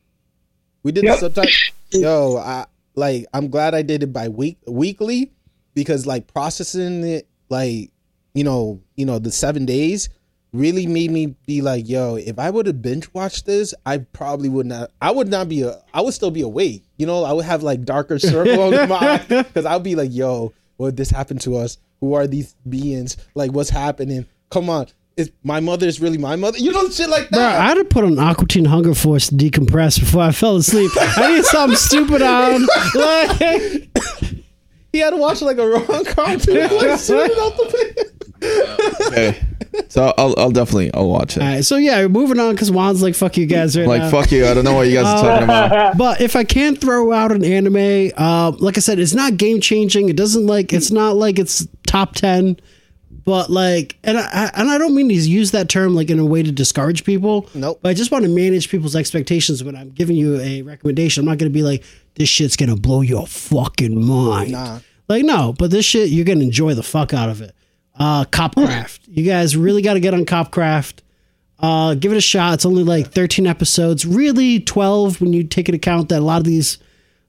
We 0.82 0.90
did 0.92 1.04
Yep. 1.04 1.14
the 1.14 1.20
subtitle. 1.20 1.52
Yo, 1.92 2.36
I 2.38 2.66
like, 2.94 3.26
I'm 3.34 3.48
glad 3.48 3.74
I 3.74 3.82
did 3.82 4.02
it 4.02 4.12
by 4.12 4.28
week 4.28 4.58
weekly 4.66 5.32
because 5.74 6.06
like 6.06 6.32
processing 6.32 7.04
it, 7.04 7.28
like 7.48 7.90
you 8.34 8.42
know, 8.44 8.80
you 8.96 9.04
know, 9.06 9.18
the 9.18 9.30
seven 9.30 9.66
days 9.66 10.08
really 10.52 10.86
made 10.86 11.10
me 11.10 11.34
be 11.46 11.62
like, 11.62 11.88
yo, 11.88 12.16
if 12.16 12.38
I 12.38 12.50
would 12.50 12.66
have 12.66 12.82
binge 12.82 13.12
watched 13.14 13.46
this, 13.46 13.74
I 13.86 13.98
probably 13.98 14.48
would 14.48 14.66
not. 14.66 14.90
I 15.00 15.10
would 15.10 15.28
not 15.28 15.48
be 15.48 15.62
a. 15.62 15.80
I 15.94 16.00
would 16.00 16.14
still 16.14 16.30
be 16.30 16.42
awake. 16.42 16.84
You 16.96 17.06
know, 17.06 17.24
I 17.24 17.32
would 17.32 17.44
have 17.44 17.62
like 17.62 17.84
darker 17.84 18.18
circle 18.18 18.60
on 18.60 18.88
my 18.88 19.18
because 19.28 19.66
I'd 19.66 19.82
be 19.82 19.94
like, 19.94 20.12
yo, 20.12 20.52
what 20.76 20.96
this 20.96 21.10
happened 21.10 21.40
to 21.42 21.56
us? 21.56 21.78
Who 22.00 22.14
are 22.14 22.26
these 22.26 22.54
beings? 22.68 23.16
Like, 23.34 23.52
what's 23.52 23.70
happening? 23.70 24.26
Come 24.50 24.70
on. 24.70 24.86
Is 25.16 25.30
my 25.42 25.60
mother 25.60 25.86
is 25.86 26.00
really 26.00 26.16
my 26.16 26.36
mother? 26.36 26.58
You 26.58 26.72
know, 26.72 26.88
shit 26.88 27.10
like 27.10 27.28
Bro, 27.28 27.40
that. 27.40 27.60
I 27.60 27.66
had 27.66 27.74
to 27.74 27.84
put 27.84 28.04
on 28.04 28.18
Aqua 28.18 28.46
Teen 28.46 28.64
Hunger 28.64 28.94
Force 28.94 29.28
to 29.28 29.34
decompress 29.34 30.00
before 30.00 30.22
I 30.22 30.32
fell 30.32 30.56
asleep. 30.56 30.90
I 30.96 31.34
need 31.34 31.44
something 31.44 31.76
stupid 31.76 32.22
on. 32.22 32.66
Like, 32.94 33.90
he 34.92 34.98
had 34.98 35.10
to 35.10 35.16
watch 35.16 35.42
like 35.42 35.58
a 35.58 35.66
rom 35.68 36.04
com 36.04 36.38
too. 36.40 36.54
Like, 36.54 36.70
out 36.72 36.98
the 36.98 38.10
okay. 38.42 39.40
So 39.88 40.12
I'll 40.18 40.34
I'll 40.38 40.50
definitely 40.50 40.92
I'll 40.94 41.08
watch 41.08 41.36
it. 41.36 41.42
all 41.42 41.48
right, 41.48 41.64
so 41.64 41.76
yeah, 41.76 42.06
moving 42.08 42.40
on 42.40 42.54
because 42.54 42.70
Juan's 42.70 43.02
like, 43.02 43.14
"Fuck 43.14 43.36
you 43.36 43.46
guys," 43.46 43.76
right 43.78 43.86
Like 43.86 44.02
now. 44.02 44.10
fuck 44.10 44.32
you, 44.32 44.46
I 44.46 44.54
don't 44.54 44.64
know 44.64 44.74
what 44.74 44.88
you 44.88 44.94
guys 44.94 45.06
are 45.06 45.22
talking 45.22 45.44
about. 45.44 45.96
But 45.96 46.20
if 46.20 46.34
I 46.36 46.44
can 46.44 46.74
throw 46.76 47.12
out 47.12 47.30
an 47.32 47.44
anime, 47.44 48.10
uh, 48.16 48.50
like 48.58 48.76
I 48.76 48.80
said, 48.80 48.98
it's 48.98 49.14
not 49.14 49.36
game 49.36 49.60
changing. 49.60 50.08
It 50.08 50.16
doesn't 50.16 50.46
like 50.46 50.72
it's 50.72 50.90
not 50.90 51.16
like 51.16 51.38
it's 51.38 51.66
top 51.86 52.14
ten. 52.14 52.58
But 53.24 53.50
like, 53.50 53.96
and 54.02 54.18
I 54.18 54.50
and 54.54 54.68
I 54.70 54.78
don't 54.78 54.94
mean 54.94 55.08
to 55.08 55.14
use 55.14 55.50
that 55.52 55.68
term 55.68 55.94
like 55.94 56.10
in 56.10 56.18
a 56.18 56.24
way 56.24 56.42
to 56.42 56.50
discourage 56.50 57.04
people. 57.04 57.48
Nope. 57.54 57.78
But 57.82 57.90
I 57.90 57.94
just 57.94 58.10
want 58.10 58.24
to 58.24 58.30
manage 58.30 58.70
people's 58.70 58.96
expectations 58.96 59.62
when 59.62 59.76
I'm 59.76 59.90
giving 59.90 60.16
you 60.16 60.40
a 60.40 60.62
recommendation. 60.62 61.20
I'm 61.20 61.26
not 61.26 61.38
going 61.38 61.50
to 61.50 61.54
be 61.54 61.62
like, 61.62 61.84
this 62.16 62.28
shit's 62.28 62.56
going 62.56 62.74
to 62.74 62.80
blow 62.80 63.02
your 63.02 63.26
fucking 63.26 64.04
mind. 64.04 64.52
Nah. 64.52 64.80
Like 65.08 65.24
no, 65.24 65.52
but 65.56 65.70
this 65.70 65.84
shit 65.84 66.08
you're 66.08 66.24
going 66.24 66.38
to 66.38 66.44
enjoy 66.44 66.74
the 66.74 66.82
fuck 66.82 67.12
out 67.14 67.28
of 67.28 67.40
it. 67.42 67.54
Uh, 68.00 68.24
Copcraft. 68.24 69.00
you 69.08 69.22
guys 69.24 69.56
really 69.56 69.82
got 69.82 69.94
to 69.94 70.00
get 70.00 70.14
on 70.14 70.24
Copcraft. 70.24 70.94
Uh, 71.58 71.94
give 71.94 72.10
it 72.12 72.16
a 72.16 72.20
shot. 72.22 72.54
It's 72.54 72.64
only 72.64 72.82
like 72.82 73.08
13 73.12 73.46
episodes, 73.46 74.06
really 74.06 74.58
12 74.60 75.20
when 75.20 75.34
you 75.34 75.44
take 75.44 75.68
into 75.68 75.76
account 75.76 76.08
that 76.08 76.20
a 76.20 76.24
lot 76.24 76.38
of 76.38 76.44
these, 76.46 76.78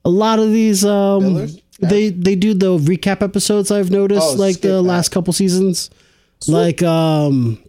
a 0.05 0.09
lot 0.09 0.39
of 0.39 0.51
these, 0.53 0.85
um, 0.85 1.47
they 1.81 2.09
they 2.11 2.35
do 2.35 2.53
the 2.53 2.77
recap 2.77 3.21
episodes. 3.21 3.69
I've 3.71 3.91
noticed 3.91 4.21
Oh, 4.31 4.33
like 4.35 4.61
the 4.61 4.69
that. 4.69 4.81
last 4.83 5.09
couple 5.09 5.33
seasons, 5.33 5.89
like 6.47 6.81
um, 6.83 7.61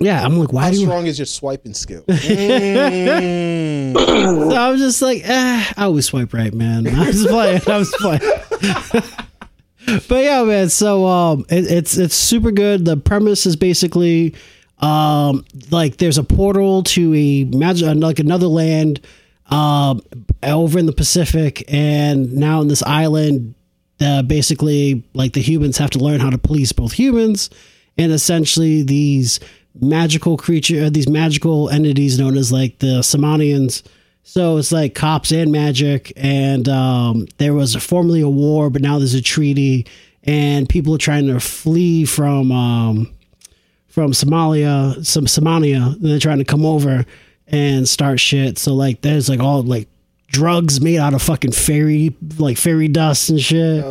yeah. 0.00 0.24
I'm 0.24 0.38
like, 0.38 0.52
why 0.52 0.62
How 0.64 0.70
do 0.70 0.76
you? 0.80 0.86
strong 0.86 1.06
is 1.06 1.18
your 1.20 1.26
swiping 1.26 1.74
skill? 1.74 2.02
Mm. 2.08 3.92
So 4.50 4.56
I 4.56 4.70
was 4.70 4.80
just 4.80 5.02
like, 5.02 5.20
eh, 5.24 5.64
I 5.76 5.84
always 5.84 6.06
swipe 6.06 6.32
right, 6.32 6.52
man. 6.52 6.86
I 6.88 7.06
was 7.06 7.26
playing. 7.26 7.60
I 7.68 7.78
was 7.78 7.94
playing. 7.98 8.20
but 10.08 10.24
yeah, 10.24 10.42
man. 10.44 10.68
So 10.68 11.06
um, 11.06 11.44
it, 11.48 11.70
it's 11.70 11.96
it's 11.96 12.14
super 12.14 12.50
good. 12.50 12.84
The 12.84 12.96
premise 12.96 13.46
is 13.46 13.56
basically 13.56 14.34
um, 14.78 15.44
like 15.70 15.98
there's 15.98 16.18
a 16.18 16.24
portal 16.24 16.82
to 16.84 17.14
a 17.14 17.44
magic 17.44 17.94
like 17.96 18.18
another 18.18 18.46
land 18.46 19.00
um, 19.50 20.00
over 20.42 20.78
in 20.78 20.86
the 20.86 20.92
Pacific, 20.92 21.64
and 21.68 22.32
now 22.32 22.60
in 22.60 22.68
this 22.68 22.82
island, 22.82 23.54
uh, 24.00 24.22
basically 24.22 25.04
like 25.14 25.32
the 25.32 25.42
humans 25.42 25.78
have 25.78 25.90
to 25.90 25.98
learn 25.98 26.20
how 26.20 26.30
to 26.30 26.38
police 26.38 26.72
both 26.72 26.92
humans 26.92 27.50
and 27.98 28.12
essentially 28.12 28.82
these 28.82 29.40
magical 29.80 30.36
creature, 30.36 30.84
uh, 30.84 30.90
these 30.90 31.08
magical 31.08 31.68
entities 31.70 32.18
known 32.18 32.36
as 32.36 32.52
like 32.52 32.78
the 32.78 33.00
Semanians. 33.02 33.82
So 34.24 34.56
it's 34.56 34.72
like 34.72 34.94
cops 34.94 35.32
and 35.32 35.52
magic, 35.52 36.12
and 36.16 36.68
um, 36.68 37.26
there 37.38 37.54
was 37.54 37.74
formerly 37.76 38.20
a 38.20 38.28
war, 38.28 38.70
but 38.70 38.80
now 38.80 38.98
there's 38.98 39.14
a 39.14 39.20
treaty, 39.22 39.86
and 40.22 40.68
people 40.68 40.94
are 40.94 40.98
trying 40.98 41.26
to 41.26 41.40
flee 41.40 42.04
from 42.04 42.50
um, 42.52 43.14
from 43.88 44.12
Somalia, 44.12 45.04
some 45.04 45.26
Somalia. 45.26 45.94
And 45.94 46.02
they're 46.04 46.18
trying 46.18 46.38
to 46.38 46.44
come 46.44 46.64
over 46.64 47.04
and 47.46 47.88
start 47.88 48.20
shit. 48.20 48.58
So 48.58 48.74
like, 48.74 49.02
there's 49.02 49.28
like 49.28 49.40
all 49.40 49.62
like 49.62 49.88
drugs 50.28 50.80
made 50.80 50.98
out 50.98 51.12
of 51.12 51.20
fucking 51.20 51.52
fairy 51.52 52.16
like 52.38 52.56
fairy 52.56 52.88
dust 52.88 53.28
and 53.28 53.40
shit. 53.40 53.84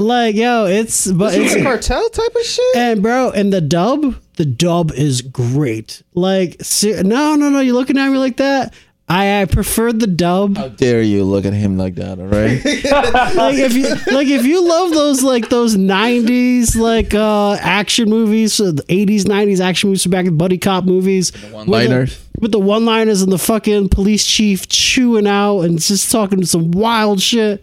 Like 0.00 0.34
yo, 0.34 0.66
it's 0.66 1.06
but 1.12 1.34
it's 1.34 1.54
a 1.54 1.62
cartel 1.62 2.08
type 2.08 2.34
of 2.34 2.42
shit. 2.42 2.76
and 2.76 3.02
bro, 3.02 3.30
and 3.30 3.52
the 3.52 3.60
dub, 3.60 4.16
the 4.36 4.44
dub 4.44 4.90
is 4.92 5.22
great. 5.22 6.02
Like 6.14 6.56
ser- 6.62 7.04
no, 7.04 7.36
no, 7.36 7.48
no, 7.48 7.60
you're 7.60 7.74
looking 7.76 7.96
at 7.98 8.10
me 8.10 8.18
like 8.18 8.38
that? 8.38 8.74
I, 9.06 9.42
I 9.42 9.44
prefer 9.44 9.92
the 9.92 10.06
dub. 10.06 10.56
How 10.56 10.68
dare 10.68 11.02
you 11.02 11.24
look 11.24 11.44
at 11.44 11.52
him 11.52 11.76
like 11.76 11.96
that, 11.96 12.18
all 12.18 12.26
right? 12.26 12.64
like 13.34 13.58
if 13.58 13.74
you 13.74 13.88
like 14.14 14.28
if 14.28 14.46
you 14.46 14.66
love 14.66 14.92
those 14.92 15.22
like 15.22 15.50
those 15.50 15.76
90s 15.76 16.74
like 16.74 17.12
uh 17.14 17.58
action 17.60 18.08
movies 18.08 18.54
so 18.54 18.72
the 18.72 18.82
80s 18.84 19.22
90s 19.24 19.60
action 19.60 19.90
movies 19.90 20.02
from 20.04 20.10
back 20.10 20.24
in 20.24 20.38
buddy 20.38 20.56
cop 20.56 20.84
movies 20.84 21.32
The 21.32 21.48
one-liners. 21.48 22.18
with 22.40 22.52
the, 22.52 22.58
one-liners 22.58 23.20
and 23.20 23.30
the 23.30 23.38
fucking 23.38 23.90
police 23.90 24.26
chief 24.26 24.68
chewing 24.68 25.26
out 25.26 25.60
and 25.60 25.78
just 25.78 26.10
talking 26.10 26.42
some 26.46 26.70
wild 26.70 27.20
shit 27.20 27.62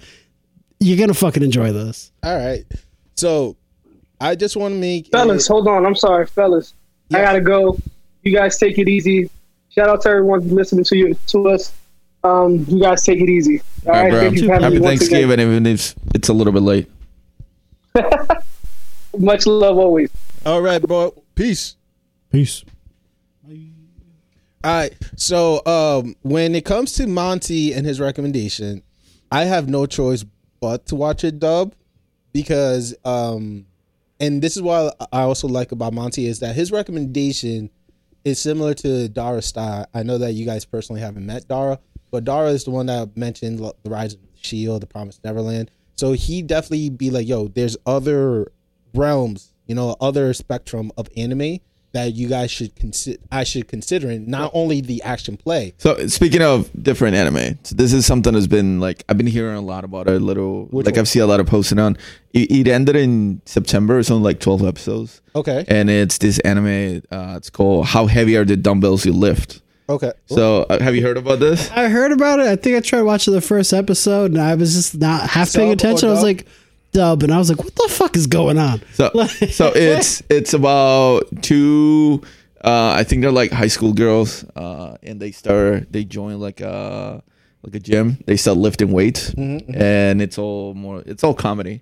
you're 0.79 0.97
gonna 0.99 1.13
fucking 1.15 1.41
enjoy 1.43 1.71
this 1.71 2.11
All 2.21 2.37
right. 2.37 2.65
So 3.15 3.57
I 4.19 4.35
just 4.35 4.55
want 4.55 4.75
to 4.75 4.79
make 4.79 5.07
Fellas, 5.07 5.47
hold 5.47 5.67
on. 5.67 5.87
I'm 5.87 5.95
sorry, 5.95 6.27
fellas. 6.27 6.75
I 7.11 7.17
gotta 7.21 7.41
go. 7.41 7.77
You 8.21 8.31
guys 8.31 8.57
take 8.59 8.77
it 8.77 8.87
easy. 8.87 9.29
Shout 9.73 9.87
out 9.87 10.01
to 10.01 10.09
everyone 10.09 10.47
listening 10.49 10.83
to 10.83 10.97
you 10.97 11.13
to 11.27 11.49
us. 11.49 11.71
Um, 12.25 12.65
you 12.67 12.81
guys 12.81 13.03
take 13.03 13.21
it 13.21 13.29
easy. 13.29 13.61
All 13.85 13.93
All 13.95 14.01
right, 14.03 14.11
right, 14.11 14.19
thank 14.19 14.35
you 14.35 14.47
bro. 14.47 14.57
for 14.57 14.63
Happy 14.63 14.75
me 14.75 14.81
once 14.81 15.01
again. 15.01 15.29
Thanksgiving, 15.29 15.39
even 15.39 15.65
if 15.65 15.95
it's 16.13 16.27
a 16.27 16.33
little 16.33 16.51
bit 16.51 16.61
late. 16.61 16.91
Much 19.17 19.47
love 19.47 19.77
always. 19.77 20.11
All 20.45 20.61
right, 20.61 20.81
bro. 20.81 21.13
Peace. 21.35 21.77
peace 22.31 22.65
All 23.45 23.55
right. 24.63 24.93
So 25.15 25.65
um, 25.65 26.15
when 26.21 26.53
it 26.53 26.65
comes 26.65 26.91
to 26.93 27.07
Monty 27.07 27.73
and 27.73 27.85
his 27.85 28.01
recommendation, 28.01 28.83
I 29.31 29.45
have 29.45 29.69
no 29.69 29.85
choice 29.85 30.25
but 30.59 30.85
to 30.87 30.95
watch 30.95 31.23
it 31.23 31.39
dub 31.39 31.73
because 32.33 32.93
um, 33.05 33.65
and 34.19 34.41
this 34.41 34.55
is 34.55 34.61
what 34.61 34.95
I 35.13 35.21
also 35.21 35.47
like 35.47 35.71
about 35.71 35.93
Monty 35.93 36.27
is 36.27 36.41
that 36.41 36.55
his 36.55 36.71
recommendation 36.73 37.69
is 38.23 38.39
similar 38.39 38.73
to 38.75 39.09
Dara's 39.09 39.45
style. 39.45 39.87
I 39.93 40.03
know 40.03 40.17
that 40.17 40.33
you 40.33 40.45
guys 40.45 40.65
personally 40.65 41.01
haven't 41.01 41.25
met 41.25 41.47
Dara, 41.47 41.79
but 42.11 42.23
Dara 42.23 42.49
is 42.49 42.65
the 42.65 42.71
one 42.71 42.85
that 42.87 43.15
mentioned 43.17 43.59
the 43.59 43.89
Rise 43.89 44.13
of 44.13 44.21
the 44.21 44.27
Shield, 44.41 44.81
the 44.81 44.87
Promised 44.87 45.23
Neverland. 45.23 45.71
So 45.95 46.13
he 46.13 46.41
definitely 46.41 46.89
be 46.89 47.09
like, 47.09 47.27
yo, 47.27 47.47
there's 47.47 47.77
other 47.85 48.51
realms, 48.93 49.53
you 49.67 49.75
know, 49.75 49.95
other 50.01 50.33
spectrum 50.33 50.91
of 50.97 51.07
anime 51.15 51.59
that 51.93 52.13
you 52.13 52.29
guys 52.29 52.49
should 52.51 52.75
consider. 52.75 53.17
I 53.31 53.43
should 53.43 53.67
consider 53.67 54.09
it, 54.11 54.27
not 54.27 54.51
only 54.53 54.81
the 54.81 55.01
action 55.03 55.37
play. 55.37 55.73
So 55.77 56.07
speaking 56.07 56.41
of 56.41 56.69
different 56.81 57.15
anime, 57.15 57.59
so 57.63 57.75
this 57.75 57.91
is 57.93 58.05
something 58.05 58.33
that's 58.33 58.47
been 58.47 58.79
like 58.79 59.03
I've 59.09 59.17
been 59.17 59.27
hearing 59.27 59.55
a 59.57 59.61
lot 59.61 59.83
about 59.83 60.07
it. 60.07 60.13
A 60.15 60.19
little 60.19 60.65
Which 60.67 60.85
like 60.85 60.95
one? 60.95 60.99
I've 61.01 61.07
seen 61.07 61.21
a 61.21 61.27
lot 61.27 61.39
of 61.39 61.47
posting 61.47 61.79
on. 61.79 61.97
It, 62.33 62.49
it 62.51 62.67
ended 62.67 62.95
in 62.95 63.41
September. 63.45 63.99
It's 63.99 64.09
only 64.09 64.23
like 64.23 64.39
twelve 64.39 64.63
episodes, 64.63 65.21
Okay. 65.35 65.65
and 65.67 65.89
it's 65.89 66.17
this 66.17 66.39
anime. 66.39 67.01
Uh, 67.11 67.33
it's 67.37 67.49
called 67.49 67.87
How 67.87 68.05
Heavy 68.07 68.37
Are 68.37 68.45
the 68.45 68.55
Dumbbells 68.55 69.05
You 69.05 69.13
Lift. 69.13 69.61
Okay. 69.89 70.13
So 70.27 70.63
uh, 70.69 70.81
have 70.81 70.95
you 70.95 71.01
heard 71.01 71.17
about 71.17 71.39
this? 71.41 71.69
I 71.71 71.89
heard 71.89 72.13
about 72.13 72.39
it. 72.39 72.47
I 72.47 72.55
think 72.55 72.77
I 72.77 72.79
tried 72.79 73.01
watching 73.01 73.33
the 73.33 73.41
first 73.41 73.73
episode, 73.73 74.31
and 74.31 74.39
I 74.39 74.55
was 74.55 74.73
just 74.73 74.95
not 74.95 75.29
half 75.29 75.51
paying 75.53 75.67
Sub 75.67 75.71
or 75.71 75.73
attention. 75.73 76.07
I 76.07 76.11
was 76.13 76.23
like, 76.23 76.47
dub, 76.91 77.23
and 77.23 77.33
I 77.33 77.37
was 77.37 77.49
like, 77.49 77.63
what 77.63 77.75
the 77.75 77.87
fuck 77.89 78.15
is 78.15 78.27
going 78.27 78.57
on? 78.57 78.81
So 78.93 79.11
so 79.51 79.71
it's 79.75 80.21
it's 80.29 80.53
about 80.53 81.23
two. 81.41 82.21
Uh, 82.63 82.93
I 82.95 83.03
think 83.03 83.21
they're 83.23 83.31
like 83.31 83.51
high 83.51 83.67
school 83.67 83.93
girls, 83.93 84.43
uh, 84.55 84.97
and 85.01 85.19
they 85.19 85.31
start 85.31 85.91
they 85.91 86.03
join 86.03 86.39
like 86.39 86.61
a 86.61 87.23
like 87.63 87.75
a 87.75 87.79
gym. 87.79 88.17
They 88.25 88.37
start 88.37 88.57
lifting 88.57 88.91
weights, 88.91 89.33
and 89.33 90.21
it's 90.21 90.37
all 90.37 90.73
more 90.73 91.03
it's 91.05 91.23
all 91.23 91.33
comedy. 91.33 91.81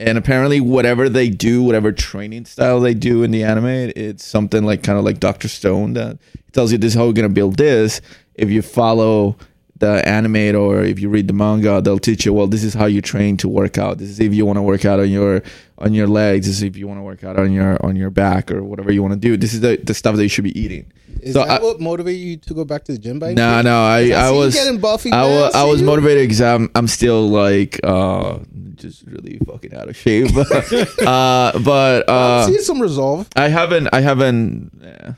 And 0.00 0.18
apparently, 0.18 0.60
whatever 0.60 1.08
they 1.08 1.28
do, 1.28 1.62
whatever 1.62 1.92
training 1.92 2.46
style 2.46 2.80
they 2.80 2.94
do 2.94 3.22
in 3.22 3.30
the 3.30 3.44
anime, 3.44 3.92
it's 3.94 4.26
something 4.26 4.64
like 4.64 4.82
kind 4.82 4.98
of 4.98 5.04
like 5.04 5.20
Doctor 5.20 5.48
Stone 5.48 5.94
that 5.94 6.18
tells 6.52 6.72
you 6.72 6.78
this 6.78 6.94
is 6.94 6.98
how 6.98 7.06
we're 7.06 7.12
gonna 7.12 7.28
build 7.28 7.56
this. 7.56 8.00
If 8.34 8.50
you 8.50 8.60
follow 8.62 9.36
the 9.76 10.06
anime 10.08 10.54
or 10.56 10.82
if 10.82 11.00
you 11.00 11.08
read 11.08 11.26
the 11.26 11.32
manga, 11.34 11.80
they'll 11.80 11.98
teach 11.98 12.24
you. 12.24 12.32
Well, 12.32 12.46
this 12.46 12.62
is 12.62 12.74
how 12.74 12.86
you 12.86 13.02
train 13.02 13.36
to 13.38 13.48
work 13.48 13.76
out. 13.76 13.98
This 13.98 14.08
is 14.08 14.20
if 14.20 14.32
you 14.32 14.46
want 14.46 14.56
to 14.58 14.62
work 14.62 14.84
out 14.84 15.00
on 15.00 15.10
your 15.10 15.42
on 15.78 15.92
your 15.94 16.06
legs. 16.06 16.46
This 16.46 16.56
is 16.58 16.62
if 16.62 16.76
you 16.76 16.86
want 16.86 16.98
to 17.00 17.02
work 17.02 17.24
out 17.24 17.38
on 17.38 17.52
your 17.52 17.84
on 17.84 17.96
your 17.96 18.10
back 18.10 18.50
or 18.52 18.62
whatever 18.62 18.92
you 18.92 19.02
want 19.02 19.14
to 19.14 19.18
do. 19.20 19.36
This 19.36 19.52
is 19.52 19.60
the, 19.60 19.76
the 19.76 19.92
stuff 19.94 20.14
that 20.16 20.22
you 20.22 20.28
should 20.28 20.44
be 20.44 20.58
eating. 20.58 20.92
Is 21.20 21.32
so 21.34 21.44
that 21.44 21.60
I- 21.60 21.64
what 21.64 21.80
motivated 21.80 22.20
you 22.20 22.36
to 22.36 22.54
go 22.54 22.64
back 22.64 22.84
to 22.84 22.92
the 22.92 22.98
gym? 22.98 23.18
By 23.18 23.34
No, 23.34 23.62
no, 23.62 23.82
I, 23.82 24.10
I 24.10 24.28
I 24.28 24.30
was 24.30 24.54
getting 24.54 24.78
buffy, 24.80 25.10
I 25.10 25.24
was 25.24 25.54
I 25.54 25.64
was 25.64 25.80
you. 25.80 25.86
motivated 25.86 26.22
because 26.24 26.40
I'm 26.40 26.70
I'm 26.76 26.86
still 26.86 27.28
like 27.28 27.80
uh 27.82 28.38
just 28.76 29.02
really 29.06 29.38
fucking 29.46 29.74
out 29.74 29.88
of 29.88 29.96
shape. 29.96 30.30
uh, 31.06 31.58
but 31.60 32.08
uh, 32.08 32.46
seeing 32.46 32.58
some 32.60 32.80
resolve. 32.80 33.28
I 33.36 33.48
haven't 33.48 33.88
I 33.92 34.00
haven't 34.00 34.70
yeah. 34.82 35.14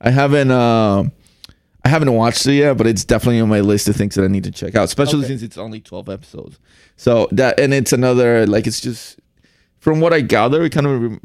I 0.00 0.10
haven't 0.10 0.50
um 0.50 1.12
I 1.88 1.90
haven't 1.90 2.12
watched 2.12 2.46
it 2.46 2.52
yet, 2.54 2.76
but 2.76 2.86
it's 2.86 3.02
definitely 3.04 3.40
on 3.40 3.48
my 3.48 3.60
list 3.60 3.88
of 3.88 3.96
things 3.96 4.14
that 4.16 4.24
I 4.24 4.28
need 4.28 4.44
to 4.44 4.50
check 4.50 4.74
out, 4.74 4.84
especially 4.84 5.20
Okay. 5.20 5.28
since 5.28 5.42
it's 5.42 5.56
only 5.56 5.80
12 5.80 6.08
episodes. 6.10 6.58
So 6.96 7.28
that 7.32 7.58
and 7.58 7.72
it's 7.72 7.92
another 7.94 8.46
like 8.46 8.66
it's 8.66 8.80
just 8.80 9.18
from 9.78 10.00
what 10.00 10.12
I 10.12 10.20
gather, 10.20 10.62
it 10.64 10.70
kind 10.70 10.86
of 10.86 11.18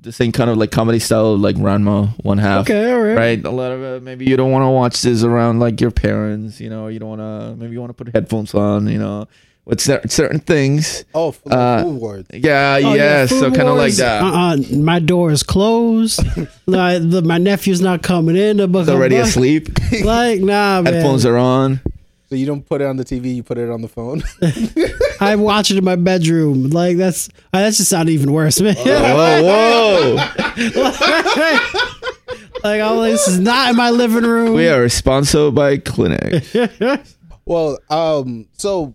the 0.00 0.10
same 0.10 0.32
kind 0.32 0.50
of 0.50 0.56
like 0.56 0.70
comedy 0.72 0.98
style 0.98 1.36
like 1.36 1.56
Ranma 1.56 2.08
one 2.24 2.38
half. 2.38 2.62
Okay, 2.62 2.90
all 2.92 3.00
right. 3.00 3.16
Right, 3.16 3.44
a 3.44 3.50
lot 3.50 3.70
of 3.70 3.82
it. 3.82 4.02
Maybe 4.02 4.24
you 4.24 4.36
don't 4.36 4.50
want 4.50 4.62
to 4.64 4.68
watch 4.70 5.02
this 5.02 5.22
around 5.22 5.60
like 5.60 5.80
your 5.80 5.90
parents, 5.92 6.60
you 6.60 6.70
know. 6.70 6.88
You 6.88 6.98
don't 6.98 7.10
want 7.10 7.20
to. 7.20 7.56
Maybe 7.56 7.72
you 7.74 7.80
want 7.80 7.90
to 7.96 8.04
put 8.04 8.12
headphones 8.12 8.52
on, 8.54 8.88
you 8.88 8.98
know, 8.98 9.28
with 9.70 9.80
cer- 9.80 10.02
certain 10.08 10.40
things. 10.40 11.04
Oh, 11.14 11.32
for 11.32 11.52
Uh, 11.52 11.82
food 11.84 12.00
wars. 12.00 12.26
Yeah, 12.32 12.78
Oh, 12.82 12.94
yeah. 12.94 13.24
so 13.26 13.50
kind 13.50 13.68
of 13.68 13.76
like 13.78 13.94
that. 13.94 14.22
Uh-uh, 14.22 14.56
my 14.76 14.98
door 14.98 15.30
is 15.30 15.42
closed. 15.42 16.20
like, 16.66 17.00
the, 17.08 17.22
my 17.24 17.38
nephew's 17.38 17.80
not 17.80 18.02
coming 18.02 18.36
in. 18.36 18.58
To 18.58 18.66
book 18.68 18.88
already 18.88 19.16
a 19.16 19.22
asleep. 19.22 19.68
Like, 20.04 20.40
nah, 20.40 20.82
man. 20.82 20.92
Headphones 20.92 21.24
are 21.24 21.38
on. 21.38 21.80
So 22.28 22.36
you 22.36 22.46
don't 22.46 22.64
put 22.64 22.80
it 22.80 22.86
on 22.86 22.96
the 22.96 23.04
TV, 23.04 23.34
you 23.34 23.42
put 23.42 23.58
it 23.58 23.68
on 23.70 23.80
the 23.82 23.88
phone. 23.88 24.22
I 25.20 25.34
watch 25.34 25.72
it 25.72 25.78
in 25.78 25.84
my 25.84 25.96
bedroom. 25.96 26.70
Like 26.70 26.96
that's 26.96 27.28
uh, 27.52 27.58
that's 27.62 27.78
just 27.78 27.90
not 27.90 28.08
even 28.08 28.30
worse, 28.32 28.60
man. 28.60 28.76
Whoa, 28.76 29.42
whoa! 29.42 30.16
like, 32.62 32.80
oh, 32.82 33.02
this 33.02 33.26
is 33.26 33.38
not 33.40 33.70
in 33.70 33.76
my 33.76 33.90
living 33.90 34.22
room. 34.22 34.54
we 34.54 34.68
are 34.68 34.88
sponsored 34.88 35.54
by 35.56 35.78
Clinic. 35.78 36.44
well, 37.44 37.78
um, 37.90 38.46
so 38.56 38.80
w- 38.80 38.94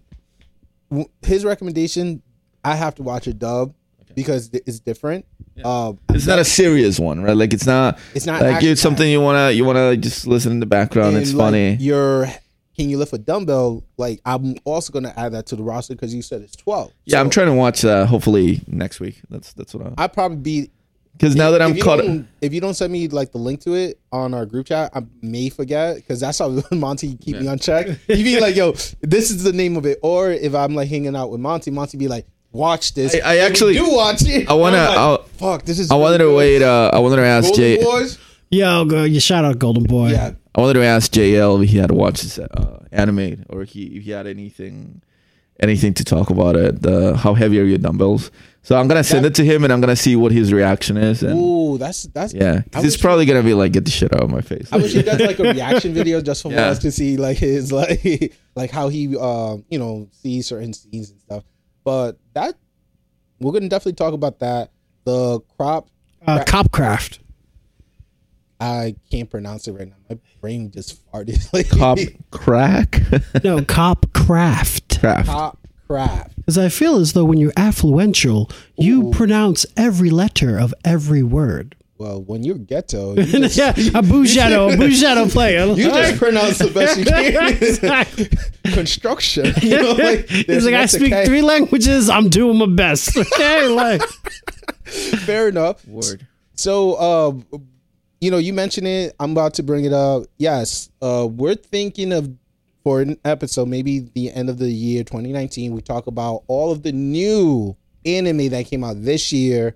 his 1.22 1.46
recommendation, 1.46 2.22
I 2.64 2.76
have 2.76 2.96
to 2.96 3.04
watch 3.04 3.28
a 3.28 3.34
dub 3.34 3.74
because 4.16 4.50
it's 4.54 4.80
different. 4.80 5.26
Um, 5.64 6.00
It's 6.10 6.26
not 6.26 6.40
a 6.40 6.46
serious 6.46 7.00
one, 7.00 7.22
right? 7.22 7.36
Like 7.36 7.54
it's 7.54 7.66
not. 7.66 8.00
It's 8.14 8.26
not 8.26 8.42
like 8.42 8.64
it's 8.64 8.82
something 8.82 9.10
you 9.10 9.22
wanna 9.22 9.52
you 9.52 9.66
wanna 9.66 9.98
just 9.98 10.26
listen 10.26 10.52
in 10.52 10.60
the 10.60 10.66
background. 10.66 11.18
It's 11.18 11.34
like, 11.34 11.46
funny. 11.46 11.76
You're 11.76 12.28
can 12.76 12.90
you 12.90 12.98
lift 12.98 13.14
a 13.14 13.18
dumbbell? 13.18 13.84
Like 13.98 14.22
I'm 14.26 14.56
also 14.66 14.92
gonna 14.92 15.14
add 15.16 15.34
that 15.34 15.46
to 15.48 15.56
the 15.56 15.64
roster 15.64 15.96
because 15.96 16.14
you 16.14 16.22
said 16.22 16.42
it's 16.42 16.56
twelve. 16.56 16.92
yeah, 17.06 17.20
I'm 17.20 17.30
trying 17.30 17.48
to 17.48 17.54
watch. 17.54 17.86
Uh, 17.86 18.06
hopefully 18.06 18.62
next 18.68 19.00
week. 19.00 19.22
That's 19.30 19.54
that's 19.54 19.74
what 19.74 19.88
I. 19.88 20.04
I'd 20.04 20.14
probably 20.14 20.38
be 20.38 20.72
Because 21.18 21.36
now 21.36 21.52
that 21.52 21.62
I'm 21.62 21.76
if 21.78 21.84
caught. 21.84 21.98
don't- 21.98 22.28
If 22.42 22.54
you 22.54 22.60
don't 22.62 22.74
send 22.74 22.92
me 22.92 23.08
like 23.08 23.32
the 23.32 23.38
link 23.38 23.62
to 23.62 23.74
it 23.74 24.00
on 24.12 24.34
our 24.34 24.46
group 24.46 24.68
chat, 24.68 24.92
I 24.94 25.02
may 25.22 25.50
forget 25.50 25.96
because 25.96 26.20
that's 26.20 26.40
how 26.40 26.50
Monty 26.72 27.16
keep 27.16 27.40
me 27.40 27.48
on 27.48 27.58
check. 27.58 27.88
He 28.08 28.24
be 28.24 28.40
like, 28.40 28.56
"Yo, 28.56 28.74
this 29.02 29.32
is 29.32 29.44
the 29.44 29.54
name 29.54 29.78
of 29.78 29.86
it," 29.86 30.00
or 30.04 30.32
if 30.32 30.54
I'm 30.54 30.76
like 30.76 30.90
hanging 30.90 31.16
out 31.16 31.32
with 31.32 31.40
Monty, 31.40 31.72
Monty 31.72 31.98
be 31.98 32.08
like, 32.10 32.28
"Watch 32.52 32.94
this." 32.96 33.16
I- 33.16 33.36
I 33.36 33.38
actually- 33.38 33.74
do 33.76 33.90
watch 33.90 34.24
it. 34.26 34.50
I 34.50 34.54
wanna- 34.54 34.78
I'm 34.78 35.12
like, 35.12 35.28
fuck. 35.38 35.64
This 35.66 35.80
is. 35.80 35.90
I 35.90 35.96
wanted 35.96 36.18
to 36.20 36.34
wait. 36.36 36.62
Uh, 36.62 36.92
I 36.94 37.00
wanted 37.00 37.16
to 37.18 37.22
ask 37.24 37.46
Golden 37.48 37.62
Jay. 37.64 37.84
Boys. 37.84 38.18
Yo, 38.52 38.86
go, 38.86 39.04
you 39.04 39.20
shout 39.20 39.44
out 39.46 39.58
Golden 39.58 39.84
Boy. 39.84 40.10
Yeah, 40.12 40.32
I 40.54 40.62
wanted 40.62 40.76
to 40.76 40.84
ask 40.84 41.12
JL 41.12 41.64
if 41.64 41.70
he 41.70 41.78
had 41.78 41.92
watched 41.92 42.22
this 42.24 42.38
uh, 42.40 42.84
anime 42.92 43.44
or 43.50 43.64
he 43.64 43.84
if 43.98 44.04
he 44.04 44.12
had 44.12 44.28
anything 44.28 45.02
anything 45.62 45.94
to 45.96 46.04
talk 46.04 46.30
about 46.30 46.56
it. 46.58 46.82
The 46.82 47.16
how 47.18 47.34
heavy 47.34 47.60
are 47.60 47.64
your 47.64 47.78
dumbbells? 47.80 48.32
So 48.66 48.76
I'm 48.80 48.88
gonna 48.88 49.04
send 49.04 49.24
That- 49.26 49.30
it 49.30 49.36
to 49.36 49.46
him 49.46 49.64
and 49.64 49.72
I'm 49.72 49.80
gonna 49.80 49.96
see 49.96 50.16
what 50.16 50.32
his 50.32 50.52
reaction 50.52 50.98
is. 50.98 51.22
And 51.22 51.40
ooh, 51.40 51.78
that's 51.78 52.04
that's. 52.08 52.34
yeah, 52.34 52.62
I 52.66 52.70
'cause 52.70 52.84
it's 52.84 52.96
wish- 52.96 53.02
probably 53.02 53.26
gonna 53.26 53.44
be 53.44 53.54
like 53.54 53.72
get 53.74 53.86
the 53.86 53.92
shit 53.92 54.12
out 54.14 54.24
of 54.24 54.32
my 54.32 54.42
face. 54.42 54.68
I 54.72 54.78
wish 54.78 54.94
he 54.94 55.04
does 55.04 55.20
like 55.22 55.38
a 55.40 55.44
reaction 55.54 55.94
video 55.94 56.20
just 56.20 56.42
for 56.42 56.52
Yeah. 56.52 56.70
us 56.70 56.80
to 56.80 56.92
see 56.92 57.16
like 57.18 57.38
his 57.38 57.72
like 57.82 58.34
like 58.56 58.72
how 58.72 58.90
he 58.90 59.16
uh 59.16 59.58
you 59.70 59.78
know 59.78 60.08
sees 60.12 60.48
certain 60.48 60.74
scenes 60.74 61.12
and 61.12 61.20
stuff. 61.22 61.44
But 61.84 62.18
that 62.34 62.56
we're 63.40 63.52
gonna 63.52 63.70
definitely 63.70 63.94
talk 63.94 64.14
about 64.14 64.40
that. 64.40 64.72
The 65.04 65.40
crop 65.58 65.88
Uh, 66.26 66.44
Copcraft. 66.46 67.20
I 68.60 68.96
can't 69.12 69.30
pronounce 69.30 69.68
it 69.68 69.74
right 69.74 69.88
now. 69.90 69.96
My 70.10 70.18
brain 70.42 70.72
just 70.72 71.00
farted. 71.12 71.48
Like 71.54 71.70
Cop 71.70 72.00
crack 72.32 73.02
No, 73.44 73.60
Copcraft. 73.60 75.00
craft. 75.00 75.28
Cop 75.28 75.60
craft. 75.88 76.36
Because 76.38 76.58
I 76.58 76.70
feel 76.70 76.98
as 76.98 77.14
though 77.14 77.26
when 77.26 77.38
you're 77.38 77.52
affluential, 77.54 78.52
you 78.78 79.08
Ooh. 79.08 79.12
pronounce 79.12 79.66
every 79.78 80.10
letter 80.10 80.58
of 80.60 80.74
every 80.84 81.24
word. 81.24 81.76
Well, 81.98 82.22
when 82.22 82.44
you're 82.44 82.58
ghetto, 82.58 83.16
you 83.16 83.24
just, 83.26 83.58
yeah, 83.58 83.70
a 83.70 83.74
Bougetto, 84.04 84.74
a 84.74 84.76
Bougetto 84.76 85.32
player. 85.32 85.66
you 85.68 85.86
just 85.86 86.18
pronounce 86.18 86.58
the 86.58 86.70
best 86.70 86.98
you 87.00 87.06
can. 88.66 88.74
Construction. 88.74 89.54
You 89.62 89.82
know, 89.82 89.92
like, 89.94 90.28
He's 90.28 90.66
like, 90.66 90.76
I 90.76 90.88
speak 90.88 91.12
K. 91.14 91.26
three 91.26 91.42
languages. 91.42 92.10
I'm 92.10 92.30
doing 92.30 92.58
my 92.58 92.66
best. 92.66 93.16
Okay, 93.18 93.68
like 93.68 94.02
Fair 94.84 95.48
enough. 95.48 95.88
Word. 95.88 96.28
So, 96.56 96.94
uh, 96.96 97.58
you 98.22 98.30
know, 98.32 98.38
you 98.38 98.54
mentioned 98.54 98.88
it. 98.88 99.16
I'm 99.20 99.32
about 99.32 99.54
to 99.56 99.64
bring 99.64 99.86
it 99.86 99.94
up. 99.94 100.24
Yes, 100.38 100.90
uh, 101.02 101.28
we're 101.30 101.56
thinking 101.56 102.12
of 102.12 102.30
for 102.86 103.02
an 103.02 103.18
episode, 103.26 103.68
maybe 103.68 104.12
the 104.14 104.32
end 104.32 104.48
of 104.48 104.60
the 104.60 104.70
year 104.70 105.04
2019. 105.04 105.74
We 105.74 105.82
talk 105.82 106.06
about 106.06 106.44
all 106.48 106.72
of 106.72 106.84
the 106.84 106.92
new 106.92 107.76
anime 108.06 108.50
that 108.50 108.68
came 108.68 108.84
out 108.84 109.02
this 109.04 109.34
year, 109.34 109.76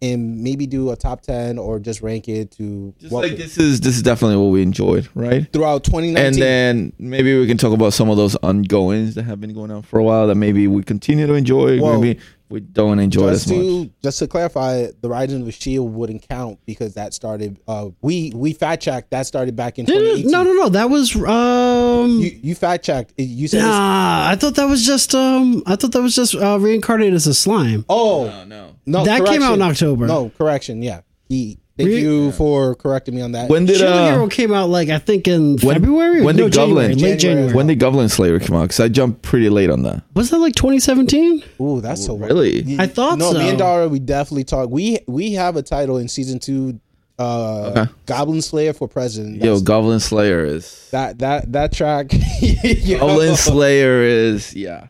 and 0.00 0.42
maybe 0.42 0.66
do 0.66 0.90
a 0.90 0.96
top 0.96 1.20
10 1.20 1.58
or 1.58 1.78
just 1.78 2.00
rank 2.00 2.26
it 2.30 2.50
to 2.52 2.94
Just 2.98 3.12
what 3.12 3.28
like 3.28 3.36
this 3.36 3.58
is 3.58 3.82
this 3.82 3.94
is 3.94 4.02
definitely 4.02 4.38
what 4.38 4.46
we 4.46 4.62
enjoyed, 4.62 5.06
right? 5.14 5.52
throughout 5.52 5.84
2019. 5.84 6.16
And 6.16 6.34
then 6.36 6.92
maybe 6.98 7.38
we 7.38 7.46
can 7.46 7.58
talk 7.58 7.74
about 7.74 7.92
some 7.92 8.08
of 8.08 8.16
those 8.16 8.34
ongoings 8.36 9.16
that 9.16 9.24
have 9.24 9.42
been 9.42 9.52
going 9.52 9.70
on 9.70 9.82
for 9.82 9.98
a 9.98 10.02
while 10.02 10.26
that 10.28 10.36
maybe 10.36 10.66
we 10.66 10.82
continue 10.82 11.26
to 11.26 11.34
enjoy, 11.34 11.78
Well, 11.78 12.00
maybe 12.00 12.18
we 12.50 12.58
don't 12.58 12.98
enjoy 12.98 13.30
just 13.30 13.46
as 13.48 13.52
much. 13.56 13.90
just 14.02 14.18
to 14.18 14.26
clarify, 14.26 14.88
the 15.00 15.08
Rising 15.08 15.40
of 15.40 15.46
the 15.46 15.52
Shield 15.52 15.94
wouldn't 15.94 16.28
count 16.28 16.58
because 16.66 16.94
that 16.94 17.14
started. 17.14 17.60
Uh, 17.68 17.90
we 18.02 18.32
we 18.34 18.52
fact 18.52 18.82
checked 18.82 19.12
that 19.12 19.24
started 19.26 19.54
back 19.54 19.78
in 19.78 19.84
Did 19.84 20.26
no, 20.26 20.42
no, 20.42 20.52
no. 20.52 20.68
That 20.68 20.90
was 20.90 21.14
um. 21.14 22.18
You, 22.18 22.38
you 22.42 22.54
fact 22.56 22.84
checked. 22.84 23.14
You 23.16 23.46
said 23.46 23.62
Nah, 23.62 24.28
I 24.28 24.34
thought 24.34 24.56
that 24.56 24.64
was 24.64 24.84
just 24.84 25.14
um. 25.14 25.62
I 25.64 25.76
thought 25.76 25.92
that 25.92 26.02
was 26.02 26.16
just 26.16 26.34
uh, 26.34 26.58
reincarnated 26.58 27.14
as 27.14 27.28
a 27.28 27.34
slime. 27.34 27.84
oh 27.88 28.44
no. 28.48 28.74
no 28.84 29.04
That 29.04 29.24
came 29.24 29.42
out 29.42 29.54
in. 29.54 29.62
October. 29.62 30.08
No 30.08 30.30
correction. 30.36 30.82
Yeah, 30.82 31.02
he 31.28 31.59
Thank 31.84 31.88
Re- 31.94 32.00
you 32.00 32.32
for 32.32 32.74
correcting 32.74 33.14
me 33.14 33.22
on 33.22 33.32
that. 33.32 33.48
When 33.50 33.64
did 33.66 33.78
Shield 33.78 33.92
uh, 33.92 34.10
Hero 34.12 34.28
came 34.28 34.52
out 34.52 34.68
like 34.68 34.88
I 34.88 34.98
think 34.98 35.26
in 35.28 35.56
when- 35.58 35.76
February. 35.76 36.20
or- 36.20 36.24
when 36.24 36.36
no, 36.36 36.44
did 36.44 36.52
January, 36.54 36.88
Goblin- 36.88 36.98
late 37.04 37.18
January. 37.18 37.52
when 37.52 37.66
did 37.66 37.78
Goblin 37.78 38.08
Slayer 38.08 38.38
come 38.40 38.56
out? 38.56 38.62
Because 38.62 38.80
I 38.80 38.88
jumped 38.88 39.22
pretty 39.22 39.48
late 39.48 39.70
on 39.70 39.82
that. 39.82 40.02
was 40.14 40.30
that 40.30 40.38
like 40.38 40.54
2017? 40.54 41.42
Ooh, 41.60 41.80
that's 41.80 42.04
so 42.04 42.16
Really? 42.16 42.76
I 42.78 42.86
thought 42.86 43.18
no, 43.18 43.32
so. 43.32 43.38
me 43.38 43.48
and 43.50 43.58
Dara, 43.58 43.88
we 43.88 43.98
definitely 43.98 44.44
talk. 44.44 44.70
We 44.70 44.98
we 45.06 45.32
have 45.32 45.56
a 45.56 45.62
title 45.62 45.96
in 45.98 46.08
season 46.08 46.38
two, 46.38 46.78
uh, 47.18 47.72
Okay. 47.76 47.92
Goblin 48.06 48.42
Slayer 48.42 48.72
for 48.72 48.88
President. 48.88 49.36
Yo, 49.36 49.40
That's- 49.40 49.62
Goblin 49.62 50.00
Slayer 50.00 50.44
is 50.44 50.88
that 50.90 51.18
that 51.20 51.52
that 51.52 51.72
track. 51.72 52.12
yo. 52.40 52.98
Goblin 52.98 53.36
Slayer 53.36 54.02
is 54.02 54.54
yeah. 54.54 54.86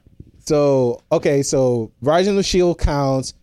So 0.46 1.00
okay, 1.12 1.42
so 1.42 1.92
Rising 2.02 2.32
of 2.32 2.36
the 2.38 2.42
Shield 2.42 2.78
counts. 2.78 3.34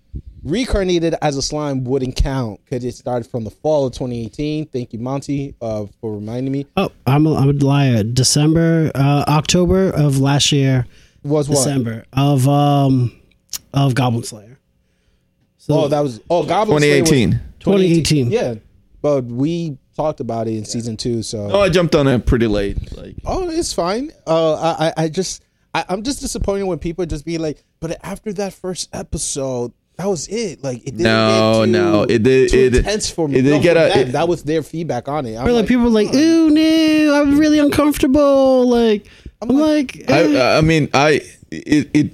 Reincarnated 0.48 1.16
as 1.22 1.36
a 1.36 1.41
slime 1.41 1.84
wouldn't 1.84 2.16
count 2.16 2.62
because 2.64 2.84
it 2.86 2.95
started 2.95 3.30
from 3.30 3.43
the 3.43 3.50
fall 3.52 3.86
of 3.88 3.93
2018. 3.93 4.68
Thank 4.68 4.93
you, 4.93 5.00
Monty, 5.00 5.56
uh, 5.62 5.86
for 6.00 6.14
reminding 6.16 6.52
me. 6.54 6.66
Oh, 6.78 6.89
I'm 7.06 7.26
a, 7.28 7.36
I'm 7.36 7.50
a 7.50 7.54
liar. 7.54 8.04
December, 8.04 8.89
uh, 8.95 9.26
October 9.28 9.89
of 9.89 10.20
last 10.20 10.52
year. 10.52 10.86
Was 11.24 11.50
what? 11.50 11.56
December 11.58 12.06
of 12.14 12.48
um 12.48 13.12
of 13.74 13.93
Goblin 13.95 14.24
Slayer. 14.24 14.58
So 15.58 15.74
Oh, 15.74 15.88
that 15.89 16.00
was 16.00 16.22
oh 16.30 16.45
Goblin 16.45 16.80
Slayer 16.80 17.02
was 17.02 17.10
2018. 17.10 17.41
2018. 17.60 18.32
Yeah, 18.32 18.56
but 19.02 19.26
we 19.26 19.78
talked 19.98 20.22
about 20.22 20.48
it 20.48 20.56
in 20.56 20.64
season 20.64 20.95
two. 20.95 21.24
So 21.24 21.50
Oh, 21.52 21.60
I 21.62 21.70
jumped 21.70 21.95
on 21.95 22.08
it 22.08 22.26
pretty 22.26 22.48
late. 22.48 22.95
Like 22.95 23.16
Oh, 23.26 23.50
it's 23.50 23.74
fine. 23.74 24.12
Uh, 24.26 24.54
I, 24.54 24.88
I, 24.88 24.93
I 25.04 25.08
just, 25.10 25.43
I'm 25.74 26.04
just 26.04 26.22
disappointed 26.22 26.64
when 26.64 26.80
people 26.80 27.06
just 27.06 27.26
be 27.26 27.38
like, 27.38 27.62
but 27.82 27.98
after 28.06 28.32
that 28.34 28.54
first 28.54 28.88
episode, 28.93 29.74
that 29.98 30.08
was 30.08 30.28
it. 30.28 30.64
Like, 30.64 30.78
it 30.88 30.91
didn't 30.98 31.02
No, 31.04 31.62
get 31.62 31.66
too, 31.66 31.72
no, 31.72 32.04
it 32.04 32.24
did- 32.24 32.50
too 32.52 32.58
it- 32.58 32.76
intense 32.76 33.10
for 33.10 33.28
me. 33.28 33.39
it 33.39 33.41
did 33.41 33.52
No, 33.52 33.60
get 33.62 33.76
for 33.78 33.84
a- 33.86 33.89
them, 33.89 34.10
it- 34.10 34.12
that 34.14 34.28
was 34.28 34.43
their 34.43 34.62
feedback 34.64 35.08
on 35.08 35.26
it. 35.26 35.36
I'm 35.38 35.48
Or 35.48 35.52
like, 35.52 35.68
people 35.68 35.84
were 35.86 35.89
like, 35.89 36.14
"Ooh, 36.14 36.50
no, 36.50 37.14
I'm 37.22 37.38
really 37.39 37.60
uncomfortable." 37.60 38.68
Like, 38.70 39.08
I'm, 39.41 39.50
like, 39.50 40.06
eh. 40.10 40.38
I, 40.39 40.58
I 40.58 40.62
mean, 40.62 40.89
I 40.93 41.22
it, 41.52 41.89
it 41.93 42.12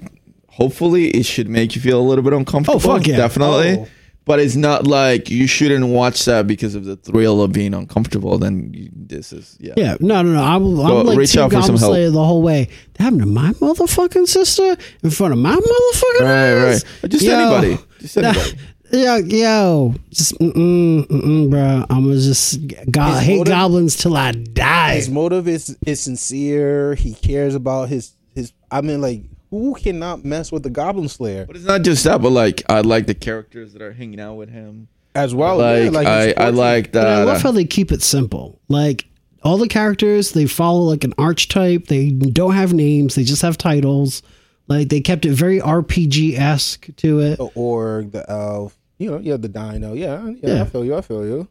hopefully 0.48 1.08
it 1.10 1.26
should 1.26 1.50
make 1.50 1.76
you 1.76 1.82
feel 1.82 2.00
a 2.00 2.06
little 2.08 2.24
bit 2.24 2.34
uncomfortable. 2.34 2.78
Oh, 2.78 2.80
fuck 2.98 3.08
yeah. 3.08 3.18
definitely. 3.18 3.78
Oh. 3.80 3.88
But 4.26 4.40
it's 4.40 4.56
not 4.56 4.88
like 4.88 5.30
you 5.30 5.48
shouldn't 5.48 5.86
watch 5.88 6.24
that 6.26 6.48
because 6.48 6.76
of 6.76 6.86
the 6.86 6.96
thrill 6.96 7.42
of 7.42 7.52
being 7.52 7.74
uncomfortable. 7.74 8.38
Then 8.38 8.72
you, 8.74 8.90
this 8.96 9.34
is 9.34 9.58
yeah. 9.60 9.74
yeah, 9.76 9.98
no, 10.00 10.22
no, 10.22 10.34
no. 10.34 10.42
I'm, 10.44 10.76
Go- 10.76 11.00
I'm 11.02 11.06
like 11.08 11.18
reach 11.18 11.34
Team 11.34 11.42
out 11.42 11.50
for 11.50 11.56
Goblin 11.58 11.68
some 11.68 11.78
help. 11.78 11.92
Slayer 11.92 12.10
the 12.10 12.24
whole 12.24 12.42
way. 12.42 12.70
That 12.94 13.04
happened 13.04 13.22
to 13.24 13.28
my 13.28 13.52
motherfucking 13.54 14.28
sister 14.28 14.78
in 15.04 15.10
front 15.10 15.34
of 15.34 15.40
my 15.40 15.56
motherfucking 15.56 16.22
Right, 16.22 16.28
ass? 16.74 16.86
right. 17.04 17.12
Just 17.12 17.26
Yo. 17.26 17.34
anybody. 17.38 17.84
Just 18.00 18.18
anybody. 18.18 18.58
Yo, 18.94 19.16
yo, 19.16 19.96
just 20.12 20.38
mm-mm, 20.40 21.08
mm-mm, 21.08 21.50
bro. 21.50 21.84
I'm 21.90 22.04
gonna 22.04 22.20
just 22.20 22.60
go- 22.92 23.02
hate 23.16 23.40
motive- 23.40 23.52
goblins 23.52 23.96
till 23.98 24.16
I 24.16 24.32
die. 24.34 24.96
his 24.96 25.10
motive 25.10 25.48
is 25.48 25.76
is 25.86 26.00
sincere. 26.00 26.94
He 26.96 27.14
cares 27.16 27.56
about 27.56 27.90
his 27.90 28.14
his. 28.36 28.54
I 28.72 28.82
mean, 28.82 29.02
like, 29.02 29.24
who 29.60 29.76
cannot 29.76 30.26
mess 30.26 30.52
with 30.52 30.64
the 30.64 30.70
Goblin 30.70 31.08
Slayer 31.10 31.46
But 31.46 31.56
it's 31.56 31.66
not 31.66 31.84
just 31.84 32.04
that. 32.06 32.22
But 32.22 32.32
like, 32.32 32.64
I 32.70 32.82
like 32.82 33.06
the 33.08 33.14
characters 33.14 33.74
that 33.74 33.82
are 33.82 33.94
hanging 33.94 34.20
out 34.20 34.36
with 34.36 34.50
him. 34.50 34.88
as 35.16 35.36
well? 35.36 35.58
Like, 35.58 35.84
yeah, 35.86 35.90
like 35.92 36.08
I, 36.08 36.22
I 36.28 36.32
sports- 36.32 36.58
like 36.58 36.92
But 36.92 37.08
I 37.08 37.24
love 37.24 37.42
how 37.42 37.52
they 37.52 37.66
keep 37.66 37.92
it 37.92 38.02
simple. 38.02 38.60
Like 38.68 39.06
all 39.44 39.58
the 39.58 39.68
characters, 39.68 40.32
they 40.32 40.46
follow 40.48 40.82
like 40.82 41.04
an 41.04 41.14
archetype. 41.18 41.86
They 41.88 42.10
don't 42.12 42.54
have 42.56 42.74
names. 42.74 43.16
They 43.16 43.24
just 43.24 43.42
have 43.42 43.58
titles. 43.58 44.24
Like 44.68 44.90
they 44.90 45.02
kept 45.02 45.26
it 45.26 45.34
very 45.34 45.60
RPG 45.60 46.38
esque 46.40 46.88
to 46.98 47.20
it. 47.20 47.38
the 47.38 47.50
org, 47.54 48.12
the 48.12 48.30
elf. 48.30 48.78
You 48.98 49.12
know, 49.12 49.18
yeah, 49.20 49.36
the 49.38 49.50
dino. 49.50 49.94
Yeah, 49.94 50.30
yeah, 50.30 50.56
Yeah. 50.56 50.62
I 50.62 50.66
feel 50.66 50.86
you. 50.86 50.96
I 50.96 51.02
feel 51.02 51.26
you. 51.26 51.48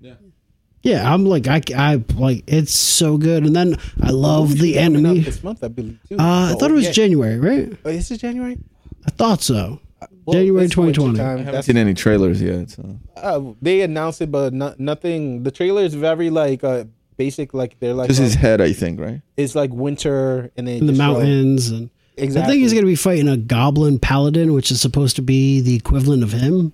Yeah, 0.00 0.14
I'm 0.84 1.24
like 1.26 1.46
I, 1.48 1.60
I 1.76 2.04
like 2.14 2.44
it's 2.46 2.74
so 2.74 3.16
good. 3.18 3.44
And 3.44 3.54
then 3.56 3.76
I 4.02 4.10
love 4.10 4.58
the 4.58 4.74
Coming 4.74 4.96
enemy. 5.04 5.20
this 5.20 5.42
month, 5.42 5.64
I 5.64 5.68
believe. 5.68 5.98
Too. 6.08 6.16
Uh, 6.18 6.22
I 6.22 6.52
Oh, 6.52 6.58
thought 6.58 6.70
it 6.70 6.74
was 6.74 6.84
yeah. 6.86 6.92
January, 6.92 7.38
right? 7.38 7.76
Oh, 7.84 7.88
is 7.90 8.10
it 8.10 8.18
January? 8.18 8.58
I 9.06 9.10
thought 9.10 9.42
so. 9.42 9.80
Well, 10.24 10.34
January 10.34 10.68
2020. 10.68 11.16
time. 11.18 11.24
I 11.26 11.28
haven't 11.30 11.44
That's- 11.46 11.66
seen 11.66 11.76
any 11.76 11.94
trailers 11.94 12.40
yet. 12.42 12.70
So. 12.70 12.98
uh, 13.16 13.40
they 13.62 13.80
announced 13.82 14.20
it, 14.20 14.30
but 14.30 14.52
no, 14.52 14.74
nothing. 14.78 15.42
The 15.44 15.50
trailer 15.50 15.82
is 15.82 15.94
very 15.94 16.30
like 16.30 16.62
uh, 16.64 16.84
basic. 17.16 17.54
Like 17.54 17.78
they're 17.80 17.94
like 17.94 18.08
Just 18.08 18.20
uh, 18.20 18.24
his 18.24 18.34
head, 18.34 18.60
I 18.60 18.72
think, 18.72 19.00
right? 19.00 19.22
it's 19.36 19.54
like 19.54 19.70
winter, 19.72 20.50
and 20.56 20.66
then 20.68 20.78
In 20.78 20.86
the 20.86 20.92
just 20.92 21.00
show- 21.02 21.12
mountains 21.14 21.70
and 21.70 21.90
Exactly. 22.18 22.42
I 22.42 22.46
think 22.54 22.62
he's 22.62 22.72
gonna 22.72 22.86
be 22.86 22.94
fighting 22.96 23.28
a 23.28 23.36
goblin 23.36 23.98
paladin, 23.98 24.54
which 24.54 24.70
is 24.70 24.80
supposed 24.80 25.16
to 25.16 25.22
be 25.22 25.60
the 25.60 25.74
equivalent 25.76 26.22
of 26.22 26.32
him. 26.32 26.72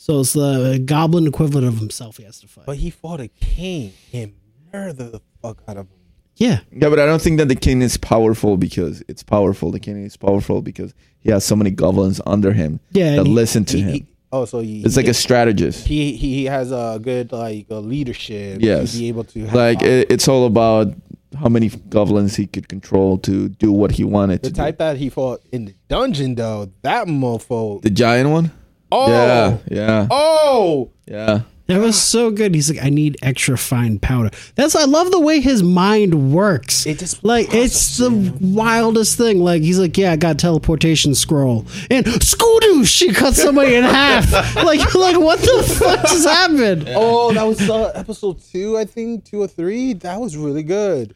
So 0.00 0.20
it's 0.20 0.32
the 0.32 0.80
goblin 0.84 1.26
equivalent 1.26 1.66
of 1.66 1.78
himself 1.78 2.16
he 2.18 2.22
has 2.24 2.38
to 2.40 2.46
fight. 2.48 2.66
But 2.66 2.76
he 2.76 2.88
fought 2.90 3.20
a 3.20 3.26
king 3.28 3.92
and 4.12 4.32
murdered 4.72 4.96
the 4.96 5.20
fuck 5.42 5.60
out 5.66 5.76
of 5.76 5.86
him. 5.86 5.96
yeah. 6.36 6.60
Yeah, 6.70 6.88
but 6.88 7.00
I 7.00 7.04
don't 7.06 7.20
think 7.20 7.38
that 7.38 7.48
the 7.48 7.56
king 7.56 7.82
is 7.82 7.96
powerful 7.96 8.56
because 8.56 9.02
it's 9.08 9.24
powerful. 9.24 9.72
The 9.72 9.80
king 9.80 10.04
is 10.04 10.16
powerful 10.16 10.62
because 10.62 10.94
he 11.18 11.30
has 11.32 11.44
so 11.44 11.56
many 11.56 11.70
goblins 11.72 12.20
under 12.26 12.52
him 12.52 12.78
Yeah, 12.92 13.16
that 13.16 13.26
he- 13.26 13.32
listen 13.32 13.64
to 13.66 13.76
He- 13.76 13.82
him. 13.82 13.92
he- 13.92 14.06
oh, 14.32 14.44
so 14.44 14.60
he, 14.60 14.82
it's 14.84 14.96
like 14.96 15.08
a 15.08 15.14
strategist. 15.14 15.84
he 15.88 16.12
he 16.16 16.34
he 16.36 16.44
has 16.44 16.70
a 16.70 17.00
good 17.02 17.32
like 17.32 17.66
uh, 17.68 17.80
leadership. 17.80 18.60
Yes. 18.62 18.92
to 18.92 18.98
be 18.98 19.08
able 19.08 19.24
to 19.24 19.46
have 19.46 19.54
Like 19.54 19.82
it, 19.82 20.12
it's 20.12 20.28
all 20.28 20.46
about 20.46 20.94
how 21.36 21.48
many 21.48 21.68
goblins 21.68 22.36
he 22.36 22.46
could 22.46 22.68
control 22.68 23.18
to 23.18 23.48
do 23.48 23.72
what 23.72 23.90
he 23.92 24.04
wanted 24.04 24.42
the 24.42 24.50
to. 24.50 24.54
type 24.54 24.78
that 24.78 24.96
he 24.96 25.08
fought 25.10 25.40
in 25.50 25.64
the 25.66 25.74
dungeon 25.88 26.36
though. 26.36 26.70
That 26.82 27.08
mofo, 27.08 27.82
the 27.82 27.90
giant 27.90 28.30
one. 28.30 28.52
Oh, 28.90 29.10
Yeah, 29.10 29.58
yeah, 29.70 30.06
oh, 30.10 30.90
yeah. 31.06 31.40
That 31.68 31.80
was 31.80 32.00
so 32.00 32.30
good. 32.30 32.54
He's 32.54 32.70
like, 32.74 32.82
I 32.82 32.88
need 32.88 33.18
extra 33.20 33.58
fine 33.58 33.98
powder. 33.98 34.30
That's 34.54 34.74
I 34.74 34.84
love 34.84 35.10
the 35.10 35.20
way 35.20 35.40
his 35.40 35.62
mind 35.62 36.32
works. 36.32 36.86
It 36.86 36.98
just 36.98 37.22
like 37.22 37.52
it's 37.52 37.98
the 37.98 38.34
wildest 38.40 39.18
thing. 39.18 39.40
Like 39.40 39.60
he's 39.60 39.78
like, 39.78 39.98
yeah, 39.98 40.12
I 40.12 40.16
got 40.16 40.38
teleportation 40.38 41.14
scroll, 41.14 41.66
and 41.90 42.06
Skoodoo, 42.06 42.86
she 42.86 43.12
cut 43.12 43.34
somebody 43.34 43.74
in 43.74 43.84
half. 43.84 44.32
like, 44.56 44.94
like 44.94 45.18
what 45.20 45.40
the 45.40 45.76
fuck 45.78 46.00
just 46.08 46.26
happened? 46.26 46.88
Oh, 46.88 47.34
that 47.34 47.42
was 47.42 47.68
uh, 47.68 47.92
episode 47.94 48.40
two, 48.50 48.78
I 48.78 48.86
think, 48.86 49.26
two 49.26 49.42
or 49.42 49.46
three. 49.46 49.92
That 49.92 50.18
was 50.22 50.38
really 50.38 50.62
good. 50.62 51.14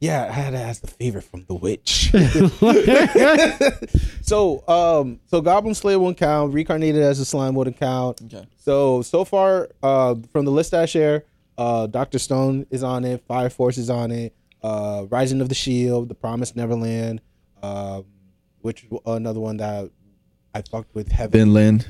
Yeah, 0.00 0.26
I 0.28 0.32
had 0.32 0.50
to 0.52 0.58
ask 0.58 0.80
the 0.80 0.86
favorite 0.86 1.24
from 1.24 1.44
The 1.48 1.54
Witch. 1.54 2.12
so, 4.22 4.62
um, 4.68 5.18
so 5.26 5.40
Goblin 5.40 5.74
Slayer 5.74 5.98
won't 5.98 6.16
count. 6.16 6.54
Reincarnated 6.54 7.02
as 7.02 7.18
a 7.18 7.24
slime 7.24 7.54
wouldn't 7.54 7.78
count. 7.78 8.20
Okay. 8.22 8.46
So 8.56 9.02
so 9.02 9.24
far, 9.24 9.70
uh, 9.82 10.14
from 10.32 10.44
the 10.44 10.52
list 10.52 10.72
I 10.72 10.86
share, 10.86 11.24
uh, 11.56 11.88
Doctor 11.88 12.20
Stone 12.20 12.66
is 12.70 12.84
on 12.84 13.04
it. 13.04 13.24
Fire 13.26 13.50
Force 13.50 13.76
is 13.76 13.90
on 13.90 14.12
it. 14.12 14.34
Uh, 14.62 15.06
Rising 15.10 15.40
of 15.40 15.48
the 15.48 15.54
Shield, 15.54 16.08
The 16.08 16.14
Promised 16.14 16.54
Neverland, 16.54 17.20
um, 17.62 18.04
which 18.60 18.86
another 19.04 19.40
one 19.40 19.56
that 19.56 19.90
I 20.54 20.62
fucked 20.62 20.94
with 20.94 21.10
heavy. 21.10 21.38
Vinland. 21.38 21.86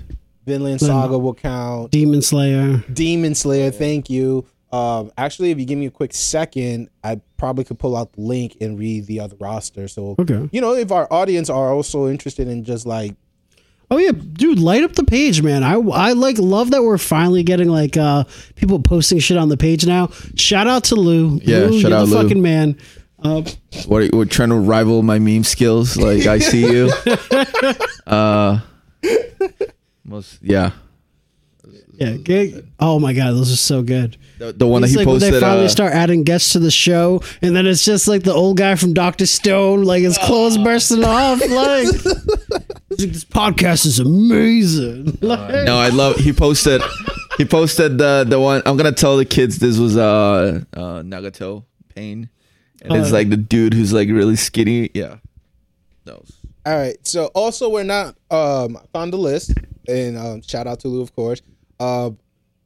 Vinland 0.47 0.81
Saga 0.81 1.19
will 1.19 1.35
count. 1.35 1.91
Demon 1.91 2.23
Slayer. 2.23 2.83
Demon 2.91 3.35
Slayer, 3.35 3.71
thank 3.71 4.09
you. 4.09 4.47
Um, 4.71 5.11
actually, 5.17 5.51
if 5.51 5.59
you 5.59 5.65
give 5.65 5.79
me 5.79 5.87
a 5.87 5.91
quick 5.91 6.13
second, 6.13 6.91
I 7.03 7.21
probably 7.39 7.65
could 7.65 7.79
pull 7.79 7.97
out 7.97 8.13
the 8.13 8.21
link 8.21 8.57
and 8.61 8.79
read 8.79 9.07
the 9.07 9.21
other 9.21 9.37
roster. 9.41 9.89
So, 9.89 10.15
Okay. 10.19 10.49
you 10.53 10.61
know, 10.61 10.75
if 10.75 10.93
our 10.93 11.07
audience 11.11 11.49
are 11.49 11.73
also 11.73 12.09
interested 12.09 12.49
in 12.49 12.65
just 12.65 12.87
like, 12.87 13.15
Oh 13.91 13.97
yeah, 13.97 14.11
dude, 14.13 14.59
light 14.59 14.83
up 14.85 14.93
the 14.93 15.05
page, 15.05 15.41
man. 15.41 15.63
I 15.65 15.77
I 15.77 16.13
like 16.13 16.37
love 16.39 16.73
that 16.73 16.83
we're 16.83 16.99
finally 16.99 17.43
getting 17.43 17.71
like 17.71 17.97
uh 17.97 18.25
people 18.55 18.79
posting 18.81 19.19
shit 19.19 19.39
on 19.39 19.49
the 19.49 19.57
page 19.57 19.87
now. 19.87 20.11
Shout 20.37 20.67
out 20.67 20.85
to 20.85 20.95
Lou. 20.95 21.41
Yeah, 21.43 21.61
Lou, 21.61 21.81
shout 21.81 21.91
you're 21.93 21.99
out 22.01 22.07
the 22.09 22.15
Lou. 22.17 22.23
fucking 22.23 22.43
man. 22.43 22.77
Uh, 23.23 23.43
What 23.87 24.03
are 24.03 24.05
you- 24.05 24.11
we're 24.13 24.27
trying 24.27 24.51
to 24.51 24.57
rival 24.57 25.03
my 25.03 25.19
meme 25.19 25.43
skills. 25.45 25.97
Like 25.97 26.27
I 26.27 26.39
see 26.39 26.71
you. 26.71 26.93
uh, 28.07 28.61
most 30.05 30.39
yeah. 30.43 30.73
yeah, 31.95 32.13
gig. 32.17 32.67
Oh 32.79 32.99
my 32.99 33.13
god, 33.15 33.31
those 33.33 33.51
are 33.53 33.57
so 33.57 33.83
good. 33.83 34.17
The, 34.39 34.53
the 34.53 34.67
one 34.67 34.85
It's 34.85 34.93
that 34.93 35.01
he 35.01 35.05
like 35.05 35.07
when 35.09 35.17
posted. 35.21 35.35
they 35.35 35.41
finally 35.41 35.65
uh, 35.67 35.69
start 35.69 35.93
adding 35.95 36.23
guests 36.23 36.53
to 36.53 36.61
the 36.61 36.71
show, 36.71 37.21
and 37.43 37.57
then 37.57 37.67
it's 37.67 37.85
just 37.85 38.07
like 38.07 38.23
the 38.23 38.33
old 38.33 38.57
guy 38.57 38.77
from 38.77 38.95
Doctor 38.95 39.27
Stone, 39.27 39.83
like 39.85 40.03
his 40.03 40.17
clothes 40.19 40.57
bursting 40.59 41.03
off. 41.05 41.41
Like 41.49 41.87
this 42.99 43.25
podcast 43.25 43.85
is 43.87 43.99
amazing. 44.01 45.19
Like, 45.21 45.65
No, 45.67 45.77
I 45.79 45.89
love. 45.91 46.17
He 46.17 46.33
posted. 46.33 46.83
He 47.37 47.45
posted 47.45 47.99
the 47.99 48.25
the 48.29 48.41
one. 48.41 48.63
I'm 48.67 48.77
gonna 48.77 48.93
tell 48.93 49.17
the 49.17 49.25
kids 49.25 49.59
this 49.59 49.79
was 49.79 49.97
uh, 49.97 50.61
uh 50.73 51.03
Nagato 51.03 51.65
Pain, 51.95 52.29
and 52.83 52.93
it's 52.97 53.11
Oh. 53.11 53.15
like 53.15 53.31
the 53.31 53.37
dude 53.37 53.75
who's 53.75 53.93
like 53.93 54.09
really 54.09 54.37
skinny. 54.37 54.91
Yeah. 54.95 55.17
No. 56.07 56.23
all 56.65 56.77
right. 56.77 56.97
So, 57.07 57.27
also, 57.35 57.69
we're 57.69 57.83
not, 57.85 58.17
um, 58.31 58.77
I 58.79 58.81
found 58.93 59.13
the 59.13 59.19
list, 59.19 59.53
and 59.87 60.17
um, 60.17 60.43
shout 60.43 60.67
out 60.67 60.81
to 60.81 60.89
Lou, 60.89 61.03
of 61.03 61.15
course. 61.15 61.43
Uh, 61.79 62.11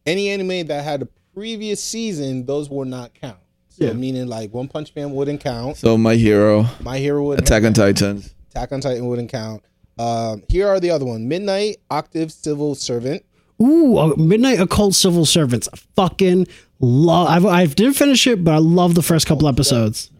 any 0.06 0.28
anime 0.30 0.66
that 0.68 0.84
had 0.84 1.02
a 1.02 1.08
previous 1.34 1.82
season, 1.82 2.46
those 2.46 2.68
will 2.70 2.84
not 2.84 3.14
count. 3.14 3.38
So, 3.68 3.86
Yeah. 3.86 3.92
meaning 3.94 4.26
like 4.26 4.52
One 4.52 4.68
Punch 4.68 4.94
Man 4.94 5.12
wouldn't 5.12 5.40
count. 5.40 5.76
So 5.78 5.96
my 5.96 6.14
hero, 6.16 6.66
My 6.80 6.98
Hero 6.98 7.24
wouldn't 7.24 7.48
Attack 7.48 7.64
on 7.64 7.72
Titans. 7.72 8.34
Attack 8.50 8.72
on 8.72 8.80
Titan 8.80 9.06
wouldn't 9.06 9.30
count. 9.30 9.62
Um, 9.98 10.42
here 10.48 10.68
are 10.68 10.78
the 10.80 10.90
other 10.90 11.04
one: 11.04 11.28
Midnight, 11.28 11.78
Octave, 11.90 12.32
Civil 12.32 12.74
Servant, 12.74 13.24
Ooh, 13.62 13.96
uh, 13.98 14.14
Midnight 14.16 14.60
Occult 14.60 14.94
Civil 14.94 15.24
Servants. 15.26 15.68
Fucking 15.96 16.46
love. 16.80 17.28
I've, 17.28 17.46
I 17.46 17.66
didn't 17.66 17.94
finish 17.94 18.26
it, 18.26 18.42
but 18.44 18.52
I 18.52 18.58
love 18.58 18.94
the 18.94 19.02
first 19.02 19.26
couple 19.26 19.48
episodes. 19.48 20.10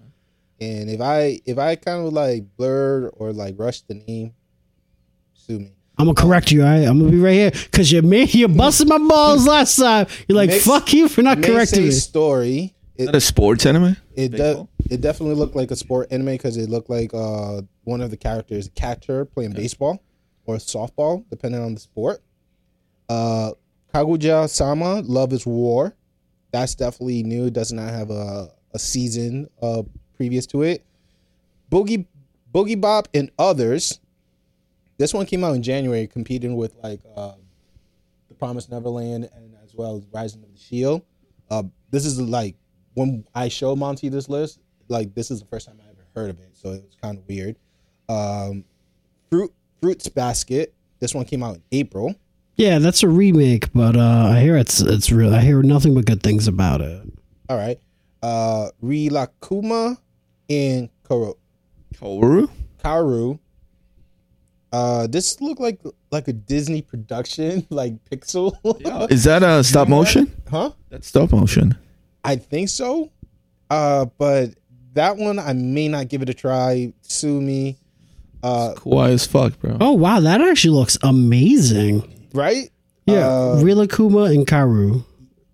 And 0.61 0.89
if 0.91 1.01
I 1.01 1.41
if 1.45 1.59
I 1.59 1.75
kind 1.77 2.07
of 2.07 2.13
like 2.13 2.45
blurred 2.57 3.11
or 3.15 3.33
like 3.33 3.57
rushed 3.59 3.89
the 3.89 3.95
name, 3.95 4.33
sue 5.35 5.59
me. 5.59 5.73
I'm 5.99 6.07
gonna 6.07 6.15
correct 6.15 6.51
you. 6.51 6.63
All 6.63 6.69
right, 6.69 6.85
I'm 6.87 6.99
gonna 6.99 7.11
be 7.11 7.19
right 7.19 7.33
here 7.35 7.51
because 7.51 7.93
you 7.93 8.03
made 8.03 8.33
you 8.35 8.49
busted 8.49 8.89
my 8.89 8.99
balls 8.99 9.47
last 9.47 9.77
time. 9.77 10.07
You're 10.27 10.37
like, 10.37 10.49
Mix- 10.51 10.65
fuck 10.67 10.93
you 10.93 11.09
for 11.09 11.23
not 11.23 11.43
correcting 11.43 11.81
Meisei 11.83 11.85
me. 11.87 11.91
story. 11.91 12.75
Is 12.97 13.05
It, 13.09 13.13
that 13.13 13.15
a 13.17 13.21
sports 13.21 13.67
anime? 13.67 13.97
it 14.15 14.29
does. 14.31 14.67
It 14.91 15.01
definitely 15.01 15.37
looked 15.37 15.55
like 15.57 15.71
a 15.71 15.77
sport 15.77 16.09
anime 16.11 16.27
because 16.27 16.57
it 16.57 16.69
looked 16.69 16.91
like 16.91 17.13
uh 17.15 17.63
one 17.85 18.01
of 18.01 18.11
the 18.11 18.17
characters, 18.17 18.67
a 18.67 18.71
catcher 18.71 19.25
playing 19.25 19.53
baseball 19.53 20.03
or 20.47 20.57
softball, 20.57 21.25
depending 21.31 21.61
on 21.63 21.75
the 21.75 21.81
sport. 21.81 22.21
Uh, 23.09 23.53
Kaguya 23.95 24.49
Sama, 24.49 25.01
Love 25.03 25.33
is 25.33 25.47
War. 25.47 25.95
That's 26.53 26.75
definitely 26.75 27.23
new. 27.23 27.47
It 27.47 27.53
does 27.53 27.73
not 27.73 27.91
have 27.91 28.11
a, 28.11 28.51
a 28.75 28.79
season 28.79 29.49
uh 29.61 29.83
previous 30.17 30.47
to 30.47 30.63
it. 30.63 30.85
Boogie 31.71 32.07
Boogiepop 32.53 33.07
and 33.15 33.31
others. 33.39 33.99
This 35.03 35.13
one 35.13 35.27
came 35.27 35.43
out 35.43 35.57
in 35.57 35.65
January, 35.65 36.07
competing 36.07 36.55
with 36.55 36.77
like 36.81 37.01
uh, 37.17 37.33
The 38.29 38.35
Promised 38.35 38.71
Neverland 38.71 39.29
and 39.35 39.53
as 39.65 39.75
well 39.75 39.97
as 39.97 40.07
Rising 40.13 40.45
of 40.45 40.53
the 40.55 40.61
Shield. 40.61 41.03
Uh, 41.51 41.65
this 41.91 42.07
is 42.07 42.21
like 42.21 42.55
when 42.95 43.25
I 43.35 43.49
show 43.49 43.75
Monty 43.75 44.09
this 44.09 44.29
list, 44.29 44.61
like 44.87 45.13
this 45.13 45.33
is 45.33 45.41
the 45.41 45.47
first 45.47 45.67
time 45.67 45.81
I 45.85 45.91
ever 45.91 46.07
heard 46.15 46.31
of 46.31 46.39
it, 46.39 46.51
so 46.53 46.69
it 46.69 46.85
was 46.85 46.95
kind 47.03 47.19
of 47.19 47.27
weird. 47.27 47.57
Um, 48.09 48.65
Fruit 49.29 49.53
Fruits 49.81 50.07
Basket. 50.07 50.73
This 51.01 51.17
one 51.17 51.25
came 51.25 51.43
out 51.43 51.57
in 51.57 51.63
April. 51.73 52.15
Yeah, 52.55 52.79
that's 52.79 53.03
a 53.03 53.09
remake, 53.09 53.73
but 53.73 53.97
uh, 53.97 54.29
I 54.29 54.41
hear 54.41 54.57
it's 54.57 54.81
it's 54.81 55.11
real. 55.11 55.35
I 55.35 55.41
hear 55.41 55.65
nothing 55.65 55.97
but 55.97 56.05
good 56.05 56.23
things 56.23 56.47
about 56.47 56.81
it. 56.81 57.03
All 57.49 57.57
right. 57.57 57.81
Uh, 58.23 58.69
Rilakuma 58.81 59.99
and 60.49 60.89
Karo- 61.03 61.39
Kaoru? 61.97 62.49
Karu. 62.85 63.41
Uh, 64.73 65.07
this 65.07 65.41
looked 65.41 65.61
like 65.61 65.81
like 66.11 66.29
a 66.29 66.33
Disney 66.33 66.81
production, 66.83 67.67
like 67.71 67.95
Pixar. 68.11 68.53
Is 69.11 69.25
that 69.25 69.43
a 69.43 69.63
stop 69.63 69.89
motion? 69.89 70.35
huh? 70.51 70.71
That's 70.89 71.07
stop 71.09 71.31
motion. 71.33 71.77
I 72.25 72.37
think 72.37 72.69
so. 72.71 73.11
Uh, 73.69 74.07
but 74.19 74.51
that 74.95 75.17
one 75.17 75.39
I 75.39 75.53
may 75.53 75.89
not 75.89 76.09
give 76.09 76.23
it 76.23 76.29
a 76.29 76.35
try. 76.35 76.93
Sue 77.03 77.41
me. 77.41 77.77
Uh, 78.43 78.75
Kawaii 78.77 79.11
as 79.13 79.27
fuck, 79.27 79.59
bro. 79.61 79.77
Oh 79.81 79.93
wow, 79.93 80.21
that 80.21 80.41
actually 80.41 80.77
looks 80.77 80.97
amazing. 81.03 82.29
right? 82.35 82.71
Yeah, 83.07 83.27
Uh, 83.27 83.57
Rilakuma 83.63 84.35
and 84.35 84.47
Karu. 84.47 85.05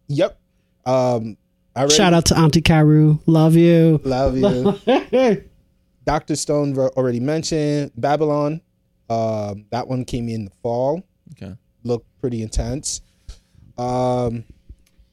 Yep. 0.08 0.38
Um, 0.86 1.36
I 1.74 1.80
already 1.80 1.94
Shout 1.94 2.12
out 2.14 2.26
to 2.26 2.38
Auntie 2.38 2.60
Karu. 2.62 3.20
Love 3.26 3.56
you. 3.56 4.00
Love 4.04 4.36
you. 4.36 5.44
Doctor 6.04 6.36
Stone 6.36 6.76
already 6.78 7.20
mentioned 7.20 7.90
Babylon. 7.96 8.60
Um, 9.08 9.64
that 9.70 9.88
one 9.88 10.04
came 10.04 10.28
in 10.28 10.46
the 10.46 10.50
fall. 10.62 11.02
Okay. 11.32 11.54
Looked 11.84 12.06
pretty 12.20 12.42
intense. 12.42 13.02
Um, 13.76 14.44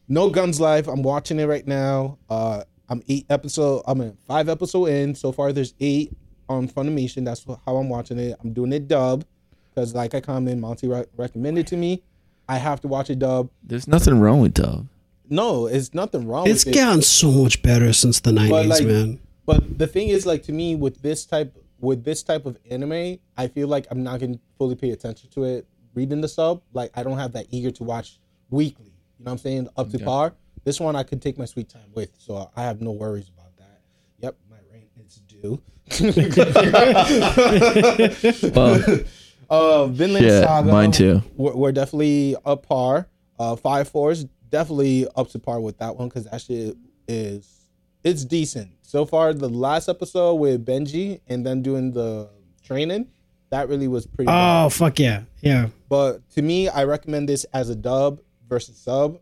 no 0.08 0.30
Guns 0.30 0.60
Life. 0.60 0.88
I'm 0.88 1.04
watching 1.04 1.39
it 1.39 1.46
right 1.46 1.66
now. 1.66 2.18
Uh, 2.30 2.64
I'm 2.89 3.02
eight 3.08 3.26
episode. 3.30 3.84
I'm 3.88 4.02
in 4.02 4.18
five 4.28 4.50
episode 4.50 4.86
in 4.88 5.16
so 5.16 5.32
far. 5.32 5.54
There's 5.54 5.74
eight 5.80 6.16
on 6.50 6.68
Funimation. 6.68 7.26
That's 7.26 7.46
how 7.66 7.78
I'm 7.78 7.89
watching 7.89 8.20
it. 8.20 8.38
I'm 8.43 8.54
doing 8.54 8.74
it 8.74 8.88
dub 8.88 9.26
because, 9.74 9.96
like 9.96 10.14
I 10.14 10.22
commented, 10.22 10.60
Monty 10.60 10.88
re- 10.88 11.06
recommended 11.18 11.68
to 11.68 11.78
me. 11.78 12.04
I 12.48 12.58
have 12.58 12.82
to 12.82 12.88
watch 12.88 13.10
it 13.10 13.20
dub. 13.20 13.50
There's 13.64 13.88
nothing 13.88 14.20
wrong 14.20 14.41
with 14.41 14.54
dub. 14.54 14.88
No, 15.28 15.66
it's 15.66 15.93
nothing 15.96 16.28
wrong. 16.28 16.48
It's 16.48 16.66
with 16.66 16.76
it. 16.76 16.80
gotten 16.80 17.02
so 17.02 17.32
much 17.32 17.64
better 17.64 17.91
since 17.93 18.20
the 18.20 18.32
nineties, 18.32 18.70
like, 18.70 18.86
man. 18.86 19.20
But 19.48 19.80
the 19.80 19.88
thing 19.88 20.10
is, 20.10 20.26
like 20.26 20.43
to 20.43 20.52
me, 20.52 20.76
with 20.76 21.02
this 21.02 21.26
type 21.26 21.56
with 21.86 22.04
this 22.04 22.24
type 22.24 22.46
of 22.46 22.58
anime, 22.70 23.18
I 23.38 23.48
feel 23.48 23.68
like 23.68 23.88
I'm 23.92 24.04
not 24.04 24.20
gonna 24.20 24.40
fully 24.58 24.76
pay 24.76 24.92
attention 24.92 25.30
to 25.32 25.44
it 25.46 25.68
reading 25.94 26.22
the 26.22 26.28
sub. 26.28 26.62
Like 26.74 26.92
I 26.96 27.04
don't 27.04 27.18
have 27.18 27.32
that 27.34 27.48
eager 27.52 27.72
to 27.72 27.84
watch 27.84 28.20
weekly. 28.50 28.86
You 29.18 29.26
know 29.26 29.30
what 29.30 29.32
I'm 29.34 29.38
saying? 29.38 29.70
Up 29.78 29.90
to 29.92 30.00
par. 30.00 30.34
This 30.66 30.80
one 30.80 30.96
I 30.96 31.04
could 31.04 31.22
take 31.22 31.38
my 31.38 31.46
sweet 31.46 31.70
time 31.70 31.92
with, 31.94 32.10
so 32.18 32.50
I 32.56 32.64
have 32.64 32.82
no 32.82 32.92
worries 32.92 33.30
about 33.30 33.56
that. 33.58 33.82
Yep, 34.20 34.36
my 34.50 34.58
rent 34.72 34.86
is 35.06 35.22
due. 35.28 35.62
Well, 38.54 39.00
Uh, 39.48 39.86
Vinland 39.88 40.26
Yeah, 40.26 40.42
Saga. 40.42 40.72
mine 40.72 40.92
too. 40.92 41.22
We're, 41.36 41.56
we're 41.56 41.72
definitely 41.72 42.36
up 42.46 42.66
par. 42.68 43.08
Uh, 43.38 43.56
Fire 43.56 43.86
Force 43.86 44.26
definitely 44.50 45.08
up 45.16 45.30
to 45.30 45.40
par 45.40 45.60
with 45.60 45.78
that 45.80 45.96
one 45.98 46.08
because 46.08 46.26
that 46.26 46.42
shit 46.42 46.76
is 47.08 47.64
it's 48.06 48.24
decent 48.24 48.72
so 48.84 49.06
far. 49.06 49.34
The 49.34 49.49
last 49.49 49.89
episode 49.89 50.36
with 50.36 50.66
Benji 50.66 51.20
and 51.28 51.45
then 51.45 51.62
doing 51.62 51.91
the 51.91 52.30
training, 52.64 53.08
that 53.49 53.68
really 53.68 53.88
was 53.89 54.06
pretty. 54.08 54.28
bad. 54.28 54.66
Oh 54.66 54.70
fuck 54.70 54.97
yeah, 54.99 55.24
yeah. 55.41 55.68
But 55.89 56.28
to 56.32 56.41
me, 56.41 56.70
I 56.70 56.86
recommend 56.86 57.28
this 57.28 57.43
as 57.53 57.70
a 57.70 57.76
dub 57.76 58.22
versus 58.47 58.78
sub. 58.78 59.20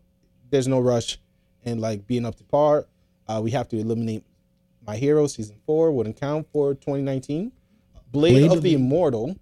There's 0.50 0.68
no 0.68 0.78
rush 0.80 1.18
and 1.64 1.80
like 1.80 2.06
being 2.06 2.24
up 2.26 2.36
to 2.36 2.44
par. 2.44 2.86
Uh, 3.26 3.40
we 3.42 3.50
have 3.52 3.68
to 3.68 3.78
eliminate 3.78 4.22
My 4.86 4.96
Hero 4.96 5.26
season 5.26 5.56
four 5.66 5.90
wouldn't 5.90 6.20
count 6.20 6.46
for 6.52 6.74
2019. 6.74 7.50
Blade, 8.12 8.32
Blade 8.32 8.44
of 8.46 8.58
of 8.58 8.62
the 8.62 8.70
the- 8.70 8.74
Immortal. 8.82 9.36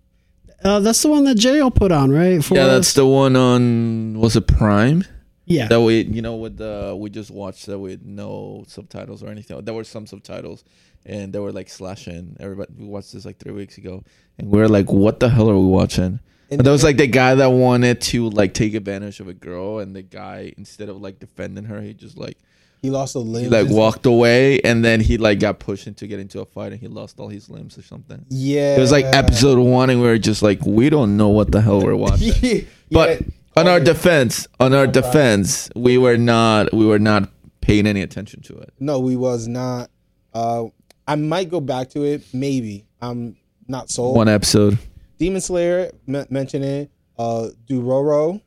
Uh, 0.64 0.78
that's 0.78 1.02
the 1.02 1.08
one 1.08 1.24
that 1.24 1.36
JL 1.36 1.74
put 1.74 1.90
on, 1.90 2.12
right? 2.12 2.42
For 2.42 2.54
yeah, 2.54 2.66
us? 2.66 2.72
that's 2.72 2.92
the 2.94 3.04
one 3.04 3.34
on 3.34 4.18
was 4.20 4.36
it 4.36 4.46
Prime? 4.46 5.02
Yeah. 5.44 5.66
That 5.68 5.80
we 5.80 6.02
you 6.02 6.22
know 6.22 6.36
with 6.36 6.56
the 6.56 6.96
we 6.98 7.10
just 7.10 7.30
watched 7.30 7.66
that 7.66 7.78
with 7.78 8.02
no 8.04 8.64
subtitles 8.68 9.22
or 9.22 9.28
anything. 9.28 9.60
There 9.64 9.74
were 9.74 9.84
some 9.84 10.06
subtitles 10.06 10.64
and 11.04 11.32
they 11.32 11.38
were 11.40 11.52
like 11.52 11.68
slashing. 11.68 12.36
Everybody 12.40 12.72
we 12.78 12.86
watched 12.86 13.12
this 13.12 13.24
like 13.24 13.38
three 13.38 13.52
weeks 13.52 13.76
ago 13.78 14.04
and 14.38 14.48
we 14.50 14.58
were 14.58 14.68
like, 14.68 14.90
what 14.92 15.20
the 15.20 15.28
hell 15.28 15.50
are 15.50 15.58
we 15.58 15.66
watching? 15.66 16.20
And 16.50 16.58
But 16.58 16.64
there 16.64 16.72
was 16.72 16.84
like 16.84 16.96
the 16.98 17.06
guy 17.06 17.34
that 17.34 17.46
wanted 17.50 18.00
to 18.02 18.28
like 18.30 18.52
take 18.54 18.74
advantage 18.74 19.20
of 19.20 19.26
a 19.28 19.32
girl, 19.34 19.78
and 19.78 19.96
the 19.96 20.02
guy 20.02 20.52
instead 20.58 20.88
of 20.90 21.00
like 21.00 21.18
defending 21.18 21.64
her, 21.64 21.80
he 21.80 21.94
just 21.94 22.18
like 22.18 22.36
He 22.82 22.90
lost 22.90 23.16
a 23.16 23.20
he 23.20 23.24
limb. 23.24 23.50
like 23.50 23.68
walked 23.70 24.04
away, 24.06 24.60
and 24.60 24.84
then 24.84 25.00
he 25.00 25.16
like 25.16 25.40
got 25.40 25.58
pushed 25.60 25.86
into 25.86 26.06
get 26.06 26.20
into 26.20 26.40
a 26.40 26.44
fight, 26.44 26.72
and 26.72 26.80
he 26.80 26.88
lost 26.88 27.18
all 27.18 27.28
his 27.28 27.48
limbs 27.48 27.78
or 27.78 27.82
something. 27.82 28.24
Yeah, 28.28 28.76
It 28.76 28.80
was 28.80 28.92
like 28.92 29.06
episode 29.06 29.58
one, 29.58 29.88
and 29.90 30.00
we 30.02 30.06
were 30.06 30.18
just 30.18 30.42
like, 30.42 30.60
we 30.66 30.90
don't 30.90 31.16
know 31.16 31.30
what 31.30 31.50
the 31.52 31.60
hell 31.62 31.80
we're 31.80 31.96
watching. 32.08 32.34
yeah, 32.42 32.60
But 32.90 33.22
on 33.56 33.68
our 33.68 33.80
defense, 33.80 34.46
on 34.60 34.74
our 34.74 34.86
defense, 34.86 35.70
we 35.76 35.98
were 35.98 36.16
not 36.16 36.72
we 36.72 36.86
were 36.86 36.98
not 36.98 37.28
paying 37.60 37.86
any 37.86 38.02
attention 38.02 38.40
to 38.42 38.56
it. 38.58 38.72
No, 38.80 38.98
we 38.98 39.16
was 39.16 39.46
not. 39.48 39.90
Uh, 40.34 40.64
I 41.06 41.16
might 41.16 41.50
go 41.50 41.60
back 41.60 41.90
to 41.90 42.04
it. 42.04 42.22
Maybe 42.32 42.86
I'm 43.00 43.36
not 43.68 43.90
sold. 43.90 44.16
One 44.16 44.28
episode. 44.28 44.78
Demon 45.18 45.40
Slayer 45.40 45.90
m- 46.08 46.26
mention 46.30 46.62
it. 46.62 46.90
Uh, 47.18 47.48
Duroro, 47.68 48.40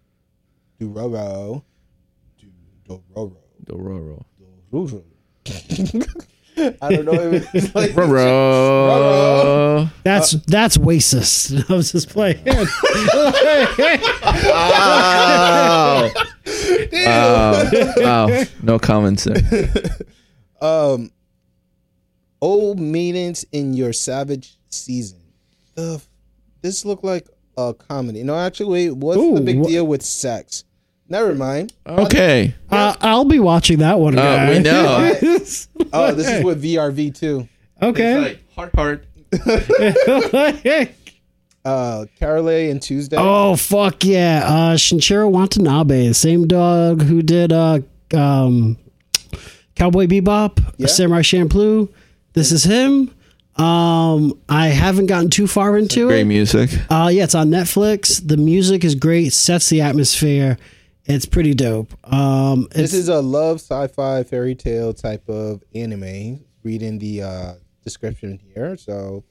Duroro, 0.79 1.63
Duroro, 2.87 3.35
Dororo. 3.65 4.25
Duroro. 4.71 5.03
I 6.57 6.89
don't 6.89 7.05
know 7.05 7.13
if 7.33 7.53
it's 7.53 7.75
like 7.75 7.91
Dororo. 7.91 9.89
That's 10.03 10.31
that's 10.31 10.77
racist. 10.77 11.69
I 11.69 11.73
was 11.75 11.91
just 11.91 12.09
playing. 12.09 12.43
Wow. 14.45 16.11
wow. 16.93 17.69
Wow. 17.97 18.43
No 18.61 18.79
comments 18.79 19.25
there. 19.25 19.71
um, 20.61 21.11
old 22.41 22.79
maidens 22.79 23.45
in 23.51 23.73
your 23.73 23.93
savage 23.93 24.57
season. 24.69 25.19
The 25.75 26.01
this 26.61 26.85
looked 26.85 27.03
like 27.03 27.27
a 27.57 27.73
comedy. 27.73 28.23
No, 28.23 28.37
actually, 28.37 28.89
wait. 28.89 28.97
what's 28.97 29.19
the 29.39 29.41
big 29.41 29.59
wha- 29.59 29.67
deal 29.67 29.87
with 29.87 30.03
sex? 30.03 30.63
Never 31.07 31.35
mind. 31.35 31.71
Okay. 31.85 32.55
uh, 32.71 32.95
I'll 33.01 33.25
be 33.25 33.39
watching 33.39 33.79
that 33.79 33.99
one. 33.99 34.17
Uh, 34.17 34.21
guys. 34.23 34.57
we 34.57 34.63
know. 34.63 35.11
Oh, 35.93 36.13
this 36.13 36.27
is 36.27 36.43
with 36.43 36.61
VRV 36.63 37.15
too. 37.17 37.47
okay. 37.81 38.39
heart 38.55 38.73
heart. 38.75 39.05
Uh, 41.65 42.05
Carole 42.19 42.47
and 42.69 42.79
Tuesday. 42.79 43.15
oh 43.19 43.55
fuck 43.55 44.03
yeah! 44.05 44.43
Uh, 44.45 44.75
Shinichiro 44.75 45.31
Watanabe, 45.31 46.13
same 46.13 46.45
dog 46.45 47.01
who 47.01 47.23
did 47.23 47.51
uh, 47.51 47.79
um, 48.13 48.77
Cowboy 49.73 50.05
Bebop, 50.05 50.63
Yeah. 50.77 50.85
Samurai 50.85 51.21
Champloo. 51.21 51.91
This 52.33 52.51
is 52.51 52.65
him. 52.65 53.09
Um, 53.55 54.37
I 54.47 54.67
haven't 54.67 55.07
gotten 55.07 55.31
too 55.31 55.47
far 55.47 55.75
into 55.75 56.03
it. 56.07 56.11
Great 56.11 56.25
music. 56.27 56.69
Uh, 56.91 57.09
yeah, 57.11 57.23
it's 57.23 57.33
on 57.33 57.49
Netflix. 57.49 58.21
The 58.23 58.37
music 58.37 58.83
is 58.83 58.93
great. 58.93 59.33
Sets 59.33 59.67
the 59.69 59.81
atmosphere. 59.81 60.59
It's 61.05 61.25
pretty 61.25 61.53
dope. 61.53 61.93
Um, 62.11 62.63
it's, 62.71 62.91
This 62.91 62.93
is 62.93 63.09
a 63.09 63.21
love 63.21 63.57
sci-fi 63.57 64.23
fairy 64.23 64.55
tale 64.55 64.93
type 64.93 65.27
of 65.29 65.63
anime. 65.73 66.43
Reading 66.63 66.97
the 66.97 67.21
uh, 67.21 67.53
description 67.83 68.39
here, 68.53 68.75
so 68.75 69.23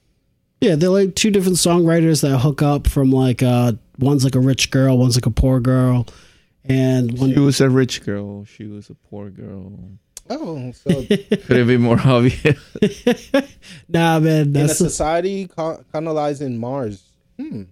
Yeah, 0.61 0.75
they're 0.75 0.89
like 0.89 1.15
two 1.15 1.31
different 1.31 1.57
songwriters 1.57 2.21
that 2.21 2.37
hook 2.39 2.61
up 2.61 2.87
from 2.87 3.11
like 3.11 3.43
uh 3.43 3.73
one's 3.99 4.23
like 4.23 4.35
a 4.35 4.39
rich 4.39 4.71
girl, 4.71 4.97
one's 4.97 5.17
like 5.17 5.25
a 5.25 5.31
poor 5.31 5.59
girl, 5.59 6.07
and 6.63 7.19
one 7.19 7.33
She 7.33 7.39
was 7.39 7.59
a 7.59 7.69
rich 7.69 8.05
girl. 8.05 8.45
She 8.45 8.67
was 8.67 8.89
a 8.89 8.95
poor 8.95 9.29
girl. 9.29 9.73
Oh, 10.29 10.71
so 10.71 10.89
Could 11.05 11.51
it 11.57 11.67
be 11.67 11.75
more 11.75 11.99
obvious? 11.99 12.57
nah 13.89 14.19
man, 14.19 14.41
in 14.43 14.55
a 14.55 14.59
that's 14.59 14.77
society 14.77 15.47
co- 15.47 15.83
colonizing 15.91 16.57
Mars. 16.57 17.03
Hmm. 17.37 17.63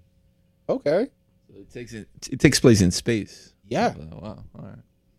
Okay. 0.68 1.08
it 1.56 1.72
takes 1.72 1.94
it, 1.94 2.10
it 2.30 2.42
takes 2.42 2.60
place 2.60 2.82
in 2.82 2.92
space. 2.92 3.53
Yeah. 3.68 3.94
Oh, 3.98 4.20
wow. 4.20 4.44
All 4.58 4.66
right. 4.66 4.76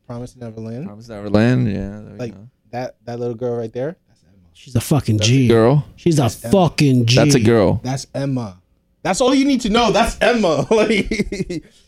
Promise 0.07 0.36
Neverland. 0.36 0.86
Promise 0.86 1.09
Neverland. 1.09 1.66
Yeah. 1.68 2.01
There 2.01 2.12
we 2.12 2.18
Like 2.18 2.34
go. 2.34 2.49
that 2.70 2.97
that 3.05 3.18
little 3.18 3.34
girl 3.34 3.57
right 3.57 3.72
there. 3.72 3.97
That's 4.09 4.22
Emma. 4.24 4.36
she's 4.53 4.76
a 4.76 4.80
fucking 4.80 5.18
G. 5.20 5.49
Girl. 5.49 5.84
She's 5.97 6.18
a 6.18 6.22
That's 6.22 6.45
Emma. 6.45 6.53
fucking 6.53 7.07
G. 7.07 7.16
That's 7.16 7.34
a 7.34 7.40
girl. 7.40 7.80
That's 7.82 8.07
Emma. 8.14 8.61
That's 9.03 9.20
all 9.20 9.34
you 9.34 9.45
need 9.45 9.61
to 9.62 9.70
know. 9.70 9.92
That's 9.92 10.16
Emma. 10.20 10.66
like 10.70 11.09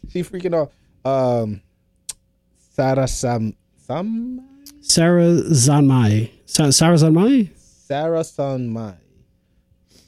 she 0.09 0.23
freaking 0.23 0.55
out. 0.55 0.73
Um 1.11 1.61
Sarah 2.75 3.09
Sam 3.09 3.55
Sam 3.77 4.41
Sarah 4.81 5.29
Zanmai. 5.51 6.31
Sa- 6.47 6.71
Sarah 6.71 6.97
Zanmai? 6.97 7.51
Sarah 7.57 8.25
San 8.25 8.69
Mai. 8.69 8.95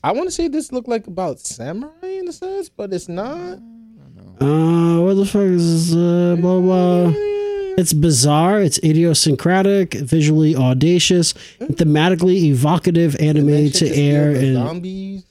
I 0.02 0.12
want 0.12 0.28
to 0.28 0.30
say 0.30 0.48
this 0.48 0.72
looked 0.72 0.88
like 0.88 1.06
about 1.06 1.40
samurai 1.40 1.90
in 2.06 2.28
a 2.28 2.32
sense, 2.32 2.68
but 2.68 2.92
it's 2.92 3.08
not. 3.08 3.58
Uh, 4.40 5.00
what 5.02 5.14
the 5.14 5.24
fuck 5.26 5.42
is 5.42 5.88
this? 5.90 5.96
Uh, 5.96 6.36
blah 6.40 6.60
blah. 6.60 7.12
It's 7.76 7.92
bizarre. 7.92 8.60
It's 8.60 8.78
idiosyncratic, 8.82 9.94
visually 9.94 10.56
audacious, 10.56 11.32
thematically 11.60 12.42
evocative 12.44 13.14
anime 13.20 13.46
That 13.46 13.74
to 13.74 13.94
air. 13.96 14.30
And 14.32 14.54
zombies. 14.56 15.24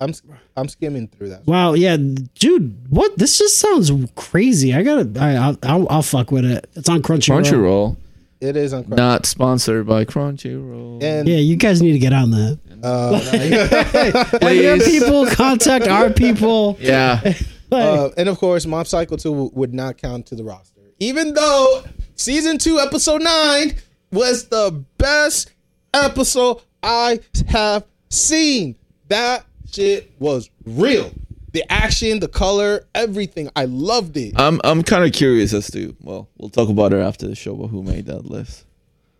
I'm 0.00 0.14
I'm 0.56 0.68
skimming 0.68 1.08
through 1.08 1.28
that. 1.30 1.46
wow, 1.46 1.74
yeah, 1.74 1.96
dude, 1.96 2.86
what? 2.88 3.18
This 3.18 3.38
just 3.38 3.58
sounds 3.58 3.90
crazy. 4.14 4.72
I 4.74 4.82
gotta. 4.82 5.10
I, 5.20 5.34
I'll, 5.36 5.58
I'll, 5.62 5.86
I'll 5.90 6.02
fuck 6.02 6.30
with 6.30 6.44
it. 6.46 6.68
It's 6.74 6.88
on 6.88 7.02
Crunchyroll. 7.02 7.42
Crunchyroll. 7.44 7.96
It 8.40 8.56
is 8.56 8.72
on 8.72 8.84
Crunchyroll. 8.84 8.96
Not 8.96 9.26
sponsored 9.26 9.86
by 9.86 10.06
Crunchyroll. 10.06 11.02
And 11.02 11.28
Yeah, 11.28 11.36
you 11.36 11.56
guys 11.56 11.82
need 11.82 11.92
to 11.92 11.98
get 11.98 12.14
on 12.14 12.30
that. 12.30 12.58
uh, 12.82 14.38
Like, 14.42 14.58
your 14.58 14.78
people 14.78 15.26
contact 15.26 15.86
our 15.86 16.08
people. 16.10 16.78
yeah. 16.80 17.34
Like, 17.78 17.84
uh, 17.84 18.10
and 18.16 18.28
of 18.28 18.38
course, 18.38 18.66
Mob 18.66 18.86
Psycho 18.86 19.16
2 19.16 19.52
would 19.54 19.72
not 19.72 19.96
count 19.96 20.26
to 20.26 20.34
the 20.34 20.42
roster, 20.42 20.80
even 20.98 21.34
though 21.34 21.84
season 22.16 22.58
two, 22.58 22.78
episode 22.80 23.22
nine, 23.22 23.76
was 24.10 24.48
the 24.48 24.84
best 24.98 25.52
episode 25.94 26.62
I 26.82 27.20
have 27.48 27.84
seen. 28.08 28.74
That 29.08 29.44
shit 29.70 30.10
was 30.18 30.50
real. 30.66 31.12
The 31.52 31.64
action, 31.70 32.20
the 32.20 32.28
color, 32.28 32.86
everything. 32.94 33.50
I 33.56 33.64
loved 33.66 34.16
it. 34.16 34.34
I'm 34.36 34.60
I'm 34.64 34.82
kind 34.82 35.04
of 35.04 35.12
curious 35.12 35.52
as 35.52 35.70
to 35.72 35.96
well, 36.00 36.28
we'll 36.38 36.50
talk 36.50 36.68
about 36.68 36.92
it 36.92 36.98
after 37.00 37.26
the 37.28 37.34
show. 37.34 37.54
But 37.54 37.68
who 37.68 37.82
made 37.82 38.06
that 38.06 38.24
list? 38.26 38.66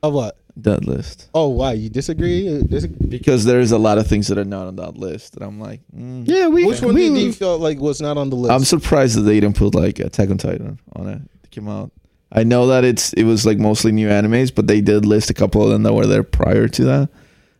Of 0.02 0.12
what? 0.14 0.36
That 0.56 0.84
list. 0.84 1.28
Oh, 1.34 1.48
why 1.48 1.72
you 1.72 1.88
disagree? 1.88 2.48
Uh, 2.48 2.62
disagree? 2.62 3.06
Because 3.06 3.44
there's 3.44 3.72
a 3.72 3.78
lot 3.78 3.98
of 3.98 4.06
things 4.06 4.28
that 4.28 4.38
are 4.38 4.44
not 4.44 4.66
on 4.66 4.76
that 4.76 4.96
list, 4.96 5.36
and 5.36 5.44
I'm 5.44 5.60
like, 5.60 5.80
mm. 5.94 6.24
yeah, 6.26 6.48
we. 6.48 6.66
Which 6.66 6.82
one 6.82 6.94
we, 6.94 7.08
did 7.08 7.18
you 7.18 7.32
feel 7.32 7.58
like 7.58 7.78
was 7.78 8.00
not 8.00 8.18
on 8.18 8.30
the 8.30 8.36
list? 8.36 8.52
I'm 8.52 8.64
surprised 8.64 9.16
that 9.16 9.22
they 9.22 9.40
didn't 9.40 9.56
put 9.56 9.74
like 9.74 9.98
Attack 9.98 10.30
on 10.30 10.38
Titan 10.38 10.78
on 10.94 11.08
it. 11.08 11.22
It 11.44 11.50
came 11.50 11.68
out. 11.68 11.92
I 12.32 12.44
know 12.44 12.68
that 12.68 12.84
it's 12.84 13.12
it 13.14 13.24
was 13.24 13.44
like 13.44 13.58
mostly 13.58 13.92
new 13.92 14.08
animes, 14.08 14.54
but 14.54 14.66
they 14.66 14.80
did 14.80 15.04
list 15.04 15.30
a 15.30 15.34
couple 15.34 15.62
of 15.62 15.70
them 15.70 15.82
that 15.82 15.92
were 15.92 16.06
there 16.06 16.22
prior 16.22 16.68
to 16.68 16.84
that, 16.84 17.08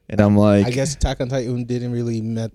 and 0.08 0.20
I'm 0.20 0.36
like, 0.36 0.66
I 0.66 0.70
guess 0.70 0.94
Attack 0.94 1.20
on 1.20 1.28
Titan 1.28 1.64
didn't 1.64 1.92
really 1.92 2.20
met. 2.20 2.50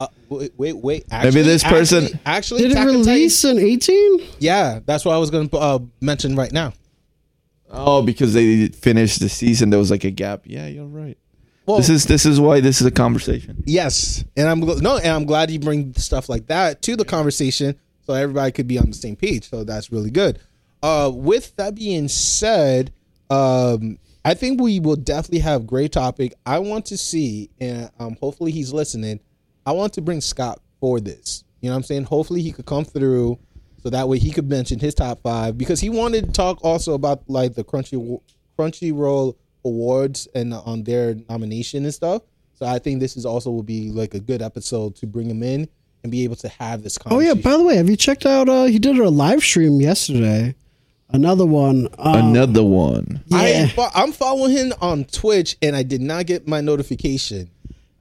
Uh, 0.00 0.06
wait, 0.28 0.52
wait, 0.56 0.76
wait. 0.76 1.04
Maybe 1.10 1.42
this 1.42 1.62
person- 1.64 2.04
actually, 2.04 2.20
actually 2.24 2.62
did 2.62 2.70
it 2.70 2.74
Attack 2.74 2.86
on 2.88 2.94
Titan- 2.94 3.06
release 3.06 3.44
in 3.44 3.58
18? 3.58 4.20
Yeah, 4.38 4.80
that's 4.84 5.04
what 5.04 5.14
I 5.14 5.18
was 5.18 5.30
going 5.30 5.48
to 5.48 5.56
uh, 5.56 5.78
mention 6.00 6.36
right 6.36 6.52
now. 6.52 6.72
Oh, 7.70 8.02
because 8.02 8.34
they 8.34 8.68
finished 8.68 9.20
the 9.20 9.28
season, 9.28 9.70
there 9.70 9.78
was 9.78 9.90
like 9.90 10.04
a 10.04 10.10
gap. 10.10 10.42
Yeah, 10.44 10.66
you're 10.66 10.86
right. 10.86 11.16
Well, 11.66 11.76
this 11.76 11.88
is 11.88 12.04
this 12.04 12.26
is 12.26 12.40
why 12.40 12.60
this 12.60 12.80
is 12.80 12.86
a 12.86 12.90
conversation. 12.90 13.62
yes, 13.66 14.24
and 14.36 14.48
I'm 14.48 14.60
no, 14.60 14.96
and 14.96 15.08
I'm 15.08 15.24
glad 15.24 15.50
you 15.50 15.60
bring 15.60 15.94
stuff 15.94 16.28
like 16.28 16.46
that 16.46 16.82
to 16.82 16.96
the 16.96 17.04
conversation, 17.04 17.76
so 18.02 18.14
everybody 18.14 18.50
could 18.52 18.66
be 18.66 18.78
on 18.78 18.86
the 18.86 18.96
same 18.96 19.16
page. 19.16 19.48
So 19.48 19.64
that's 19.64 19.92
really 19.92 20.10
good. 20.10 20.40
Uh, 20.82 21.12
with 21.14 21.54
that 21.56 21.74
being 21.74 22.08
said, 22.08 22.92
um, 23.28 23.98
I 24.24 24.34
think 24.34 24.60
we 24.60 24.80
will 24.80 24.96
definitely 24.96 25.40
have 25.40 25.66
great 25.66 25.92
topic. 25.92 26.34
I 26.44 26.58
want 26.58 26.86
to 26.86 26.98
see, 26.98 27.50
and 27.60 27.90
um, 27.98 28.16
hopefully 28.20 28.52
he's 28.52 28.72
listening. 28.72 29.20
I 29.64 29.72
want 29.72 29.92
to 29.94 30.00
bring 30.00 30.20
Scott 30.20 30.60
for 30.80 31.00
this. 31.00 31.44
You 31.60 31.68
know 31.68 31.74
what 31.74 31.78
I'm 31.78 31.82
saying? 31.84 32.04
Hopefully 32.04 32.42
he 32.42 32.52
could 32.52 32.66
come 32.66 32.84
through, 32.84 33.38
so 33.82 33.90
that 33.90 34.08
way 34.08 34.18
he 34.18 34.30
could 34.30 34.48
mention 34.48 34.78
his 34.78 34.94
top 34.94 35.22
five 35.22 35.56
because 35.58 35.80
he 35.80 35.88
wanted 35.90 36.26
to 36.26 36.32
talk 36.32 36.58
also 36.64 36.94
about 36.94 37.22
like 37.28 37.54
the 37.54 37.64
Crunchy 37.64 38.20
Crunchyroll 38.58 39.36
awards 39.64 40.28
and 40.34 40.52
on 40.54 40.84
their 40.84 41.14
nomination 41.28 41.84
and 41.84 41.94
stuff. 41.94 42.22
So 42.54 42.66
I 42.66 42.78
think 42.78 43.00
this 43.00 43.16
is 43.16 43.24
also 43.24 43.50
will 43.50 43.62
be 43.62 43.90
like 43.90 44.14
a 44.14 44.20
good 44.20 44.42
episode 44.42 44.96
to 44.96 45.06
bring 45.06 45.30
him 45.30 45.42
in 45.42 45.68
and 46.02 46.10
be 46.12 46.24
able 46.24 46.36
to 46.36 46.48
have 46.48 46.82
this 46.82 46.98
conversation. 46.98 47.30
Oh 47.32 47.34
yeah. 47.34 47.40
By 47.42 47.56
the 47.56 47.64
way, 47.64 47.76
have 47.76 47.88
you 47.88 47.96
checked 47.96 48.26
out? 48.26 48.48
Uh, 48.48 48.64
he 48.64 48.78
did 48.78 48.98
a 48.98 49.08
live 49.08 49.42
stream 49.42 49.80
yesterday. 49.80 50.54
Another 51.12 51.44
one. 51.46 51.88
Uh, 51.98 52.22
Another 52.24 52.62
one. 52.62 53.22
yeah, 53.26 53.66
I, 53.76 53.90
i'm 53.96 54.12
following 54.12 54.52
him 54.52 54.72
on 54.80 55.04
Twitch 55.06 55.56
and 55.60 55.74
I 55.74 55.82
did 55.82 56.00
not 56.00 56.26
get 56.26 56.46
my 56.46 56.60
notification. 56.60 57.50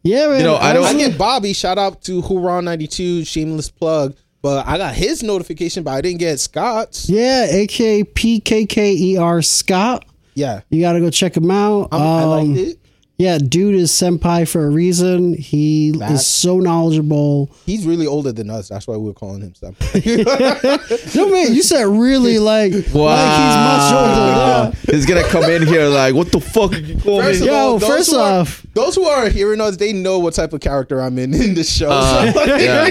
yeah, 0.04 0.28
man. 0.28 0.38
You 0.40 0.44
know, 0.44 0.56
I 0.58 0.74
don't- 0.74 0.86
I 0.86 0.94
get 0.94 1.18
Bobby. 1.18 1.54
Shout 1.54 1.78
out 1.80 2.04
to 2.04 2.22
Huron92, 2.22 3.26
shameless 3.26 3.70
plug. 3.72 4.16
But 4.42 4.66
I 4.68 4.78
got 4.78 4.94
his 4.96 5.22
notification, 5.22 5.84
but 5.84 5.92
I 5.92 6.02
didn't 6.02 6.20
get 6.20 6.40
Scott's. 6.40 7.10
Yeah, 7.10 7.46
aka 7.50 8.04
PKKER 8.04 8.78
E 8.78 9.18
Scott. 9.42 10.06
Yeah, 10.36 10.62
You 10.70 10.80
got 10.82 10.94
to 10.94 11.02
go 11.02 11.10
check 11.10 11.36
him 11.36 11.52
out. 11.52 11.90
I'm, 11.92 12.02
I 12.02 12.24
Um, 12.24 12.30
liked 12.56 12.68
it. 12.70 12.80
Yeah, 13.20 13.38
dude 13.38 13.76
is 13.76 13.92
senpai 13.92 14.48
for 14.50 14.66
a 14.66 14.70
reason. 14.70 15.34
He 15.34 15.90
is 15.90 16.26
so 16.26 16.60
knowledgeable. 16.62 17.52
He's 17.66 17.86
really 17.86 18.08
older 18.08 18.32
than 18.32 18.50
us. 18.50 18.70
That's 18.70 18.88
why 18.88 18.96
we 18.96 19.10
are 19.10 19.14
calling 19.14 19.42
him 19.42 19.54
something. 19.56 20.26
No 21.16 21.30
man, 21.30 21.54
you 21.54 21.62
said 21.62 21.84
really 21.86 22.40
like 22.40 22.72
like 22.72 22.82
he's 22.82 22.94
much 22.96 23.94
older. 23.94 24.78
He's 24.92 25.06
gonna 25.06 25.28
come 25.28 25.44
in 25.52 25.68
here 25.68 25.86
like, 25.88 26.16
what 26.16 26.32
the 26.32 26.40
fuck 26.40 26.72
did 26.72 26.88
you 26.88 26.98
call 26.98 27.22
First 27.22 27.42
me? 27.42 27.48
of 27.48 27.52
Yo, 27.54 27.58
all, 27.60 27.78
those 27.80 27.90
first 27.90 28.12
who 28.12 28.18
are- 28.18 28.42
off- 28.42 28.66
those 28.74 28.96
who 28.96 29.04
are 29.04 29.28
hearing 29.30 29.60
us, 29.60 29.76
they 29.78 29.92
know 29.92 30.20
what 30.20 30.34
type 30.36 30.54
of 30.54 30.62
character 30.62 31.02
I'm 31.02 31.18
in 31.20 31.34
in 31.34 31.54
this 31.56 31.70
show. 31.76 31.90
Uh, 31.92 32.32
So, 32.32 32.40
like, 32.46 32.62
yeah. 32.62 32.90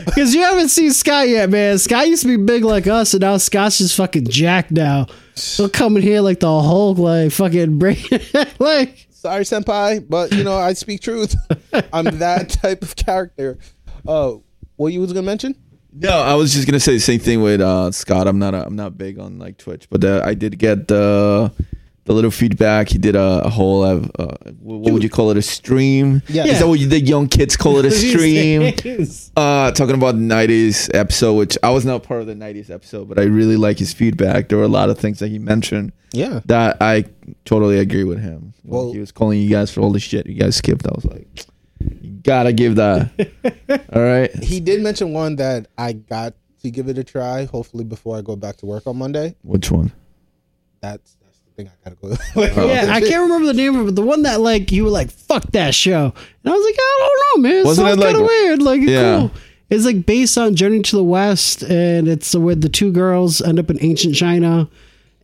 Because 0.04 0.34
you 0.34 0.40
haven't 0.42 0.70
seen 0.70 0.92
Scott 0.92 1.28
yet, 1.28 1.48
man. 1.50 1.78
Scott 1.78 2.08
used 2.08 2.22
to 2.22 2.28
be 2.28 2.36
big 2.42 2.64
like 2.64 2.86
us, 2.88 3.14
and 3.14 3.20
now 3.20 3.36
Scott's 3.36 3.78
just 3.78 3.94
fucking 3.96 4.26
jacked 4.26 4.72
now. 4.72 5.06
He'll 5.56 5.68
come 5.68 5.96
in 5.96 6.02
here 6.02 6.20
like 6.20 6.40
the 6.40 6.48
Hulk, 6.62 6.98
like 6.98 7.30
fucking 7.30 7.78
break, 7.78 8.10
like 8.58 9.06
Sorry, 9.28 9.44
senpai, 9.44 10.08
but 10.08 10.32
you 10.32 10.42
know 10.42 10.56
I 10.56 10.72
speak 10.72 11.02
truth. 11.02 11.34
I'm 11.92 12.06
that 12.18 12.48
type 12.48 12.80
of 12.80 12.96
character. 12.96 13.58
Uh, 14.06 14.36
what 14.76 14.94
you 14.94 15.02
was 15.02 15.12
gonna 15.12 15.26
mention? 15.26 15.54
No, 15.92 16.18
I 16.18 16.32
was 16.32 16.54
just 16.54 16.66
gonna 16.66 16.80
say 16.80 16.94
the 16.94 17.00
same 17.00 17.20
thing 17.20 17.42
with 17.42 17.60
uh, 17.60 17.92
Scott. 17.92 18.26
I'm 18.26 18.38
not 18.38 18.54
a, 18.54 18.64
I'm 18.64 18.74
not 18.74 18.96
big 18.96 19.18
on 19.18 19.38
like 19.38 19.58
Twitch, 19.58 19.86
but 19.90 20.02
uh, 20.02 20.22
I 20.24 20.32
did 20.32 20.58
get 20.58 20.88
the 20.88 21.52
the 22.08 22.14
little 22.14 22.30
feedback. 22.30 22.88
He 22.88 22.98
did 22.98 23.14
a, 23.14 23.42
a 23.44 23.50
whole 23.50 23.82
uh, 23.82 24.00
uh, 24.18 24.34
what 24.60 24.92
would 24.92 25.02
you 25.02 25.10
call 25.10 25.30
it? 25.30 25.36
A 25.36 25.42
stream? 25.42 26.22
Yeah. 26.28 26.46
Is 26.46 26.58
that 26.60 26.66
what 26.66 26.80
you, 26.80 26.88
the 26.88 26.98
young 27.00 27.28
kids 27.28 27.56
call 27.56 27.78
it? 27.78 27.84
A 27.84 27.90
stream? 27.92 28.74
Uh, 29.36 29.70
talking 29.70 29.94
about 29.94 30.16
the 30.16 30.20
'90s 30.20 30.92
episode, 30.94 31.34
which 31.34 31.56
I 31.62 31.70
was 31.70 31.84
not 31.84 32.02
part 32.02 32.20
of 32.22 32.26
the 32.26 32.34
'90s 32.34 32.70
episode, 32.70 33.08
but 33.08 33.18
I 33.20 33.22
really 33.24 33.56
like 33.56 33.78
his 33.78 33.92
feedback. 33.92 34.48
There 34.48 34.58
were 34.58 34.64
a 34.64 34.68
lot 34.68 34.90
of 34.90 34.98
things 34.98 35.20
that 35.20 35.28
he 35.28 35.38
mentioned 35.38 35.92
Yeah, 36.12 36.40
that 36.46 36.78
I 36.80 37.04
totally 37.44 37.78
agree 37.78 38.02
with 38.04 38.20
him. 38.20 38.52
When 38.64 38.84
Well- 38.84 38.92
he 38.92 38.98
was 38.98 39.12
calling 39.12 39.40
you 39.40 39.48
guys 39.48 39.70
for 39.70 39.80
all 39.82 39.92
the 39.92 40.00
shit 40.00 40.26
you 40.26 40.34
guys 40.34 40.56
skipped. 40.56 40.86
I 40.86 40.90
was 40.92 41.04
like, 41.04 41.28
you 42.02 42.10
gotta 42.22 42.52
give 42.52 42.76
that. 42.76 43.10
all 43.92 44.02
right. 44.02 44.34
he 44.42 44.58
did 44.60 44.82
mention 44.82 45.12
one 45.12 45.36
that 45.36 45.68
I 45.76 45.92
got 45.92 46.34
to 46.62 46.70
give 46.70 46.88
it 46.88 46.98
a 46.98 47.04
try. 47.04 47.44
Hopefully, 47.44 47.84
before 47.84 48.16
I 48.18 48.22
go 48.22 48.34
back 48.34 48.56
to 48.56 48.66
work 48.66 48.86
on 48.86 48.96
Monday. 48.96 49.36
Which 49.42 49.70
one? 49.70 49.92
That's 50.80 51.16
that's 51.64 51.70
thing 51.70 51.70
I 51.84 51.90
gotta 51.90 52.16
go. 52.54 52.60
Oh, 52.62 52.66
yeah, 52.68 52.92
I 52.92 53.00
can't 53.00 53.22
remember 53.22 53.46
the 53.46 53.54
name 53.54 53.74
of 53.76 53.82
it, 53.82 53.84
but 53.86 53.96
the 53.96 54.02
one 54.02 54.22
that 54.22 54.40
like 54.40 54.72
you 54.72 54.84
were 54.84 54.90
like, 54.90 55.10
"Fuck 55.10 55.50
that 55.52 55.74
show," 55.74 56.12
and 56.44 56.52
I 56.52 56.56
was 56.56 56.64
like, 56.64 56.76
"I 56.78 57.08
don't 57.34 57.42
know, 57.42 57.48
man. 57.48 57.58
It 57.60 57.64
Wasn't 57.66 57.86
sounds 57.88 57.98
like- 57.98 58.06
kind 58.12 58.20
of 58.22 58.26
weird. 58.26 58.62
Like, 58.62 58.80
it's 58.82 58.90
Yeah. 58.90 59.18
cool." 59.18 59.30
It's 59.70 59.84
like 59.84 60.06
based 60.06 60.38
on 60.38 60.54
Journey 60.54 60.80
to 60.80 60.96
the 60.96 61.04
West, 61.04 61.62
and 61.62 62.08
it's 62.08 62.34
where 62.34 62.54
the 62.54 62.70
two 62.70 62.90
girls 62.90 63.42
end 63.42 63.58
up 63.58 63.68
in 63.70 63.76
ancient 63.82 64.14
China, 64.14 64.66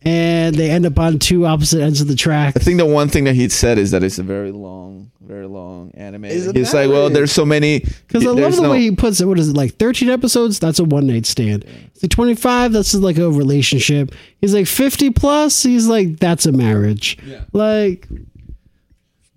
and 0.05 0.55
they 0.55 0.69
end 0.69 0.85
up 0.85 0.97
on 0.99 1.19
two 1.19 1.45
opposite 1.45 1.81
ends 1.81 1.99
of 2.01 2.07
the 2.07 2.15
track. 2.15 2.53
I 2.55 2.59
think 2.59 2.77
the 2.77 2.85
one 2.85 3.09
thing 3.09 3.23
that 3.25 3.35
he 3.35 3.49
said 3.49 3.77
is 3.77 3.91
that 3.91 4.03
it's 4.03 4.19
a 4.19 4.23
very 4.23 4.51
long, 4.51 5.11
very 5.21 5.47
long 5.47 5.91
anime. 5.95 6.25
It's 6.25 6.51
He's 6.51 6.73
like, 6.73 6.89
well, 6.89 7.09
there's 7.09 7.31
so 7.31 7.45
many. 7.45 7.79
Because 7.79 8.25
I 8.25 8.29
love 8.29 8.55
the 8.55 8.61
no- 8.61 8.71
way 8.71 8.81
he 8.81 8.91
puts 8.91 9.19
it. 9.19 9.25
What 9.25 9.39
is 9.39 9.49
it 9.49 9.57
like? 9.57 9.75
Thirteen 9.75 10.09
episodes? 10.09 10.59
That's 10.59 10.79
a 10.79 10.83
one 10.83 11.07
night 11.07 11.25
stand. 11.25 11.65
It's 11.93 12.03
like 12.03 12.11
twenty 12.11 12.35
five. 12.35 12.71
That's 12.71 12.93
like 12.93 13.17
a 13.17 13.29
relationship. 13.31 14.13
He's 14.39 14.53
like 14.53 14.67
fifty 14.67 15.09
plus. 15.09 15.63
He's 15.63 15.87
like 15.87 16.19
that's 16.19 16.45
a 16.45 16.51
marriage. 16.51 17.17
Yeah. 17.25 17.43
Like 17.51 18.07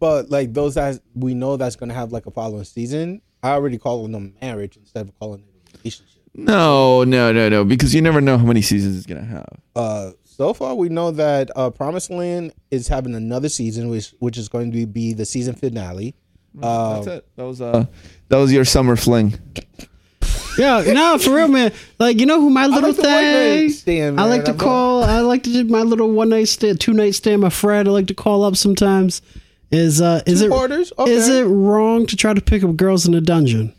but 0.01 0.31
like 0.31 0.53
those 0.53 0.75
that 0.75 1.01
we 1.15 1.35
know 1.35 1.57
that's 1.57 1.77
gonna 1.77 1.95
have 1.95 2.13
like 2.13 2.27
a 2.27 2.31
following 2.31 2.65
season, 2.65 3.21
I 3.43 3.51
already 3.51 3.79
call 3.79 4.07
them 4.07 4.15
a 4.15 4.45
marriage 4.45 4.77
instead 4.77 5.09
of 5.09 5.19
calling 5.19 5.41
it 5.41 5.75
a 5.75 5.79
relationship. 5.79 6.23
No, 6.35 7.03
no, 7.03 7.33
no, 7.33 7.49
no, 7.49 7.65
because 7.65 7.95
you 7.95 8.01
never 8.03 8.21
know 8.21 8.39
how 8.39 8.45
many 8.45 8.63
seasons 8.63 8.97
it's 8.97 9.07
gonna 9.07 9.25
have. 9.25 9.49
Uh, 9.75 10.11
so 10.39 10.55
far 10.55 10.75
we 10.75 10.89
know 10.89 11.11
that 11.11 11.51
uh, 11.55 11.69
Promised 11.69 12.11
Land 12.11 12.55
is 12.71 12.89
having 12.89 13.15
another 13.15 13.51
season, 13.51 13.89
which 13.91 14.15
which 14.21 14.39
is 14.39 14.49
going 14.49 14.73
to 14.73 14.87
be 14.87 15.13
the 15.13 15.27
season 15.27 15.55
finale. 15.55 16.15
Uh, 16.63 16.95
That's 16.95 17.07
it. 17.09 17.29
That 17.37 17.45
was 17.45 17.61
uh, 17.61 17.85
that 18.29 18.37
was 18.39 18.53
your 18.53 18.65
summer 18.65 18.97
fling. 18.97 19.39
Yeah, 20.57 20.83
no, 20.93 21.19
for 21.19 21.35
real, 21.35 21.47
man. 21.47 21.73
Like 22.01 22.19
you 22.19 22.27
know 22.27 22.41
who 22.41 22.51
my 22.51 22.67
little 22.67 22.91
like 22.91 22.97
the 22.97 23.03
one 23.03 23.11
night 23.13 23.23
thing. 23.23 23.71
stand, 23.71 24.21
I 24.21 24.23
man. 24.25 24.31
like 24.31 24.45
to 24.47 24.51
I'm 24.53 24.59
call. 24.59 25.05
I 25.05 25.21
like 25.21 25.45
to 25.45 25.53
do 25.53 25.65
my 25.65 25.83
little 25.83 26.11
one 26.11 26.31
night 26.31 26.49
stand, 26.49 26.81
two 26.81 26.93
night 26.93 27.15
stand. 27.15 27.43
My 27.43 27.51
friend, 27.51 27.87
I 27.89 27.93
like 27.93 28.09
to 28.09 28.15
call 28.15 28.43
up 28.43 28.57
sometimes. 28.57 29.23
Is 29.71 30.01
uh, 30.01 30.23
is 30.27 30.41
it 30.41 30.47
Two-parters? 30.47 30.93
Okay. 30.99 31.13
is 31.13 31.29
it 31.29 31.45
wrong 31.45 32.07
to 32.07 32.17
try 32.17 32.33
to 32.35 32.41
pick 32.41 32.65
up 32.65 32.75
girls 32.75 33.07
in 33.07 33.15
a 33.15 33.21
dungeon? 33.21 33.73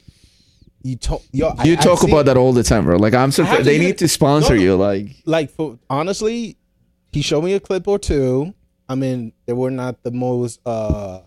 You 0.81 0.95
talk, 0.95 1.21
yo, 1.31 1.53
You 1.65 1.73
I've 1.73 1.81
talk 1.83 1.99
seen- 1.99 2.09
about 2.09 2.25
that 2.27 2.37
all 2.37 2.53
the 2.53 2.63
time, 2.63 2.85
bro. 2.85 2.97
Like 2.97 3.13
I'm 3.13 3.27
have 3.29 3.33
surprised 3.33 3.65
they 3.65 3.77
need 3.79 3.97
to 3.97 4.07
sponsor 4.07 4.53
No, 4.53 4.59
no. 4.59 4.63
you. 4.63 4.75
Like 4.75 5.07
like 5.25 5.49
for 5.51 5.77
honestly, 5.89 6.57
he 7.11 7.21
showed 7.21 7.43
me 7.43 7.53
a 7.53 7.59
clip 7.59 7.87
or 7.87 7.99
two. 7.99 8.53
I 8.87 8.95
mean, 8.95 9.33
they 9.45 9.53
were 9.53 9.71
not 9.71 10.01
the 10.03 10.11
most 10.11 10.59
uh 10.65 11.19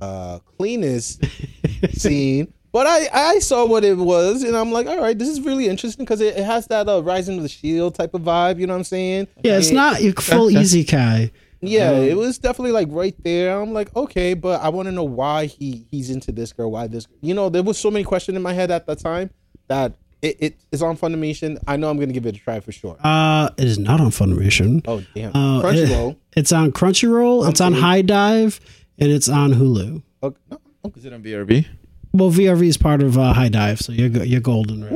uh 0.00 0.38
cleanest 0.56 1.24
scene, 1.92 2.52
but 2.72 2.86
I 2.86 3.08
I 3.12 3.38
saw 3.40 3.66
what 3.66 3.84
it 3.84 3.96
was, 3.96 4.42
and 4.42 4.56
I'm 4.56 4.72
like, 4.72 4.86
all 4.86 5.00
right, 5.00 5.18
this 5.18 5.28
is 5.28 5.40
really 5.40 5.68
interesting 5.68 6.04
because 6.04 6.20
it, 6.20 6.36
it 6.36 6.44
has 6.44 6.66
that 6.68 6.88
uh, 6.88 7.02
Rising 7.02 7.36
of 7.38 7.42
the 7.42 7.48
Shield 7.48 7.94
type 7.94 8.14
of 8.14 8.22
vibe. 8.22 8.58
You 8.58 8.66
know 8.66 8.74
what 8.74 8.78
I'm 8.78 8.84
saying? 8.84 9.28
Yeah, 9.42 9.58
it's 9.58 9.70
It- 9.70 9.74
not 9.74 10.02
your 10.02 10.14
full 10.14 10.50
easy 10.50 10.84
guy. 10.84 11.30
Yeah, 11.64 11.90
Uh-huh. 11.92 12.00
it 12.02 12.16
was 12.16 12.38
definitely 12.38 12.72
like 12.72 12.88
right 12.90 13.14
there. 13.22 13.60
I'm 13.60 13.72
like, 13.72 13.94
okay, 13.94 14.34
but 14.34 14.60
I 14.60 14.68
want 14.68 14.86
to 14.86 14.92
know 14.92 15.04
why 15.04 15.46
he 15.46 15.86
he's 15.90 16.10
into 16.10 16.32
this 16.32 16.52
girl. 16.52 16.70
Why 16.72 16.88
this? 16.88 17.06
You 17.20 17.34
know, 17.34 17.48
there 17.48 17.62
was 17.62 17.78
so 17.78 17.90
many 17.90 18.04
questions 18.04 18.34
in 18.36 18.42
my 18.42 18.52
head 18.52 18.70
at 18.72 18.86
the 18.86 18.96
time 18.96 19.30
that 19.68 19.94
it, 20.20 20.36
it 20.40 20.60
is 20.72 20.82
on 20.82 20.96
Funimation. 20.96 21.58
I 21.68 21.76
know 21.76 21.88
I'm 21.88 21.98
gonna 21.98 22.12
give 22.12 22.26
it 22.26 22.34
a 22.36 22.38
try 22.38 22.58
for 22.60 22.72
sure. 22.72 22.96
Uh, 23.02 23.48
it 23.56 23.66
is 23.68 23.78
not 23.78 24.00
on 24.00 24.08
Funimation. 24.10 24.82
Oh 24.86 25.02
damn, 25.14 25.30
Uh, 25.34 25.62
Crunchyroll. 25.62 26.10
it- 26.12 26.18
it's 26.36 26.52
on 26.52 26.72
Crunchyroll. 26.72 27.48
It's 27.48 27.60
on 27.60 27.74
HIDIVE, 27.74 28.58
and 28.98 29.10
it's 29.12 29.28
on 29.28 29.54
Hulu. 29.54 30.02
Okay, 30.22 30.36
no, 30.50 30.58
is 30.96 31.04
it 31.04 31.12
on 31.12 31.22
VRV? 31.22 31.66
Well, 32.12 32.30
VRV 32.30 32.66
is 32.66 32.76
part 32.76 33.02
of 33.02 33.16
uh, 33.16 33.32
HIDIVE, 33.34 33.78
so 33.80 33.92
you're 33.92 34.24
you're 34.24 34.40
golden. 34.40 34.82
Right? 34.84 34.92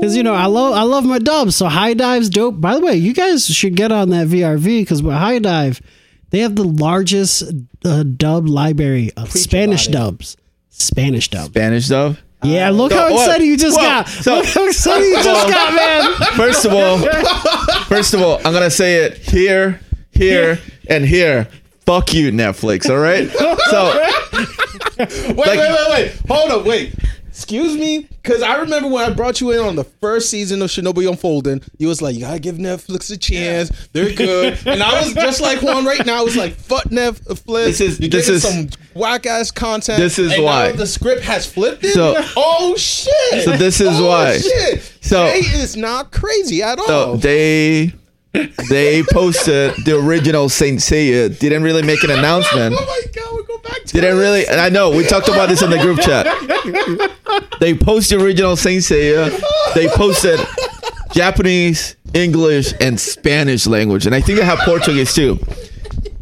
Because 0.00 0.16
you 0.16 0.22
know 0.22 0.34
I 0.34 0.46
love 0.46 0.74
I 0.74 0.82
love 0.82 1.04
my 1.04 1.18
dubs, 1.18 1.56
so 1.56 1.66
HIDIVE's 1.66 2.30
dope. 2.30 2.60
By 2.60 2.74
the 2.74 2.80
way, 2.80 2.94
you 2.94 3.12
guys 3.12 3.46
should 3.46 3.74
get 3.76 3.90
on 3.92 4.10
that 4.10 4.28
VRV 4.28 4.82
because 4.82 5.02
with 5.02 5.14
HIDIVE, 5.16 5.80
they 6.30 6.38
have 6.40 6.54
the 6.56 6.64
largest 6.64 7.42
uh, 7.84 8.02
dub 8.04 8.46
library 8.48 9.10
of 9.16 9.30
Spanish 9.32 9.88
dubs. 9.88 10.36
Spanish 10.70 11.28
dub. 11.28 11.46
Spanish 11.50 11.88
dub. 11.88 12.16
Yeah, 12.44 12.70
look 12.70 12.92
So 12.92 12.98
how 12.98 13.12
what- 13.12 13.26
excited 13.26 13.44
you 13.46 13.56
just 13.56 13.76
well, 13.76 14.02
got. 14.04 14.08
so- 14.08 14.36
look 14.36 14.46
how 14.46 14.66
excited 14.68 15.04
you 15.04 15.14
just 15.22 15.48
got, 15.48 15.74
man. 15.74 16.14
First 16.36 16.64
of 16.64 16.72
all, 16.72 16.98
first 17.86 18.14
of 18.14 18.22
all, 18.22 18.36
I'm 18.38 18.52
gonna 18.52 18.70
say 18.70 19.02
it 19.04 19.18
here, 19.18 19.80
here, 20.12 20.60
and 20.88 21.04
here. 21.04 21.48
Fuck 21.84 22.12
you, 22.14 22.30
Netflix. 22.30 22.88
All 22.88 22.98
right. 22.98 23.28
So 23.70 23.92
Wait, 24.98 25.36
wait, 25.36 25.36
wait, 25.36 25.90
wait. 25.90 26.20
Hold 26.28 26.50
up, 26.50 26.64
wait. 26.66 26.92
Excuse 27.38 27.76
me, 27.76 28.00
because 28.00 28.42
I 28.42 28.56
remember 28.56 28.88
when 28.88 29.08
I 29.08 29.14
brought 29.14 29.40
you 29.40 29.52
in 29.52 29.60
on 29.60 29.76
the 29.76 29.84
first 29.84 30.28
season 30.28 30.60
of 30.60 30.70
Shinobi 30.70 31.08
Unfolding, 31.08 31.62
you 31.78 31.86
was 31.86 32.02
like, 32.02 32.16
you 32.16 32.22
gotta 32.22 32.40
give 32.40 32.56
Netflix 32.56 33.12
a 33.12 33.16
chance. 33.16 33.70
They're 33.92 34.12
good. 34.12 34.58
and 34.66 34.82
I 34.82 35.00
was 35.00 35.14
just 35.14 35.40
like 35.40 35.62
Juan 35.62 35.84
right 35.86 36.04
now. 36.04 36.26
It's 36.26 36.34
like, 36.34 36.54
fuck 36.54 36.86
Netflix. 36.86 37.64
This 37.64 37.80
is- 37.80 38.00
You're 38.00 38.10
this 38.10 38.28
is- 38.28 38.42
some 38.42 38.68
whack 38.92 39.24
ass 39.26 39.52
content. 39.52 40.00
This 40.00 40.18
is 40.18 40.36
why. 40.40 40.72
the 40.72 40.84
script 40.84 41.22
has 41.22 41.46
flipped 41.46 41.84
it. 41.84 41.94
So- 41.94 42.16
oh 42.36 42.74
shit. 42.76 43.44
So 43.44 43.56
this 43.56 43.80
is 43.80 44.00
oh, 44.00 44.08
why. 44.08 44.38
Shit. 44.38 44.82
So- 45.00 45.28
Jay 45.28 45.38
is 45.38 45.76
not 45.76 46.10
crazy 46.10 46.60
at 46.60 46.80
all. 46.80 46.86
so 46.86 47.16
they 47.18 47.92
they 48.32 49.02
posted 49.12 49.74
the 49.84 49.98
original 49.98 50.48
Saint 50.48 50.78
Seiya. 50.80 51.36
Didn't 51.38 51.62
really 51.62 51.82
make 51.82 52.02
an 52.04 52.10
announcement. 52.10 52.74
oh 52.78 52.84
my 52.84 53.20
god, 53.20 53.36
we 53.36 53.44
go 53.44 53.58
back 53.58 53.84
to 53.84 53.92
Didn't 53.94 54.16
this. 54.16 54.20
really. 54.20 54.46
And 54.46 54.60
I 54.60 54.68
know 54.68 54.90
we 54.90 55.04
talked 55.04 55.28
about 55.28 55.48
this 55.48 55.62
in 55.62 55.70
the 55.70 55.78
group 55.78 56.00
chat. 56.00 56.26
They 57.60 57.74
posted 57.74 58.20
original 58.20 58.56
Saint 58.56 58.82
Seiya. 58.82 59.40
They 59.74 59.88
posted 59.88 60.38
Japanese, 61.12 61.96
English, 62.14 62.72
and 62.80 62.98
Spanish 63.00 63.66
language, 63.66 64.06
and 64.06 64.14
I 64.14 64.20
think 64.20 64.38
they 64.38 64.44
have 64.44 64.58
Portuguese 64.60 65.14
too. 65.14 65.38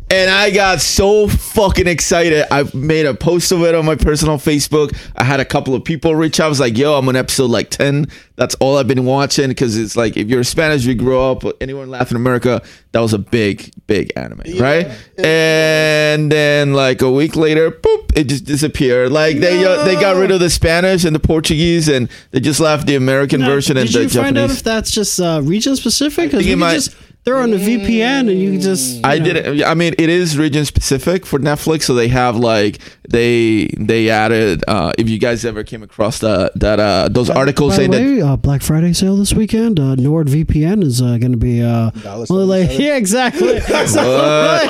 And 0.08 0.30
I 0.30 0.52
got 0.52 0.80
so 0.80 1.26
fucking 1.26 1.88
excited. 1.88 2.46
I 2.52 2.64
made 2.72 3.06
a 3.06 3.14
post 3.14 3.50
of 3.50 3.62
it 3.62 3.74
on 3.74 3.84
my 3.84 3.96
personal 3.96 4.36
Facebook. 4.38 4.96
I 5.16 5.24
had 5.24 5.40
a 5.40 5.44
couple 5.44 5.74
of 5.74 5.82
people 5.82 6.14
reach 6.14 6.38
out. 6.38 6.46
I 6.46 6.48
was 6.48 6.60
like, 6.60 6.78
yo, 6.78 6.96
I'm 6.96 7.08
on 7.08 7.16
episode 7.16 7.50
like 7.50 7.70
10. 7.70 8.06
That's 8.36 8.54
all 8.56 8.76
I've 8.78 8.86
been 8.86 9.04
watching. 9.04 9.52
Cause 9.54 9.76
it's 9.76 9.96
like, 9.96 10.16
if 10.16 10.28
you're 10.28 10.44
Spanish, 10.44 10.84
you 10.84 10.94
grow 10.94 11.32
up, 11.32 11.42
anyone 11.60 11.84
in 11.84 11.90
Latin 11.90 12.16
America, 12.16 12.62
that 12.92 13.00
was 13.00 13.14
a 13.14 13.18
big, 13.18 13.72
big 13.88 14.12
anime, 14.14 14.42
right? 14.60 14.86
And 15.18 16.30
then 16.30 16.72
like 16.72 17.02
a 17.02 17.10
week 17.10 17.34
later, 17.34 17.72
boop, 17.72 18.16
it 18.16 18.24
just 18.28 18.44
disappeared. 18.44 19.10
Like 19.10 19.38
they 19.38 19.64
uh, 19.64 19.84
they 19.84 19.94
got 19.94 20.16
rid 20.16 20.30
of 20.30 20.38
the 20.40 20.50
Spanish 20.50 21.04
and 21.04 21.14
the 21.14 21.20
Portuguese 21.20 21.88
and 21.88 22.08
they 22.30 22.40
just 22.40 22.60
left 22.60 22.86
the 22.86 22.94
American 22.94 23.40
version 23.44 23.76
and 23.76 23.88
the 23.88 23.92
Japanese. 23.92 24.12
Did 24.12 24.16
you 24.18 24.22
find 24.22 24.38
out 24.38 24.50
if 24.50 24.62
that's 24.62 24.92
just 24.92 25.18
uh, 25.20 25.40
region 25.42 25.74
specific? 25.76 26.26
Because 26.26 26.40
think 26.40 26.50
you 26.50 26.56
might- 26.56 26.74
just 26.74 26.94
throw 27.26 27.42
on 27.42 27.50
the 27.50 27.56
VPN 27.56 28.30
and 28.30 28.40
you 28.40 28.52
can 28.52 28.60
just. 28.60 29.04
I 29.04 29.18
know. 29.18 29.24
didn't. 29.24 29.64
I 29.64 29.74
mean, 29.74 29.94
it 29.98 30.08
is 30.08 30.38
region 30.38 30.64
specific 30.64 31.26
for 31.26 31.38
Netflix, 31.38 31.82
so 31.82 31.94
they 31.94 32.08
have 32.08 32.36
like 32.36 32.78
they 33.08 33.66
they 33.76 34.08
added. 34.08 34.64
Uh, 34.68 34.92
if 34.96 35.08
you 35.08 35.18
guys 35.18 35.44
ever 35.44 35.64
came 35.64 35.82
across 35.82 36.20
the 36.20 36.52
that 36.54 36.78
uh, 36.78 37.08
those 37.10 37.28
articles 37.28 37.72
By 37.72 37.76
saying 37.76 37.90
the 37.90 37.98
that 38.20 38.26
uh, 38.26 38.36
Black 38.36 38.62
Friday 38.62 38.92
sale 38.92 39.16
this 39.16 39.34
weekend. 39.34 39.80
Uh, 39.80 39.96
NordVPN 39.96 40.84
is 40.84 41.02
uh, 41.02 41.18
going 41.18 41.32
to 41.32 41.38
be 41.38 41.62
uh, 41.62 41.90
Dollar 41.90 42.26
only 42.30 42.44
like, 42.44 42.78
yeah, 42.78 42.96
exactly. 42.96 43.60
So, 43.86 44.02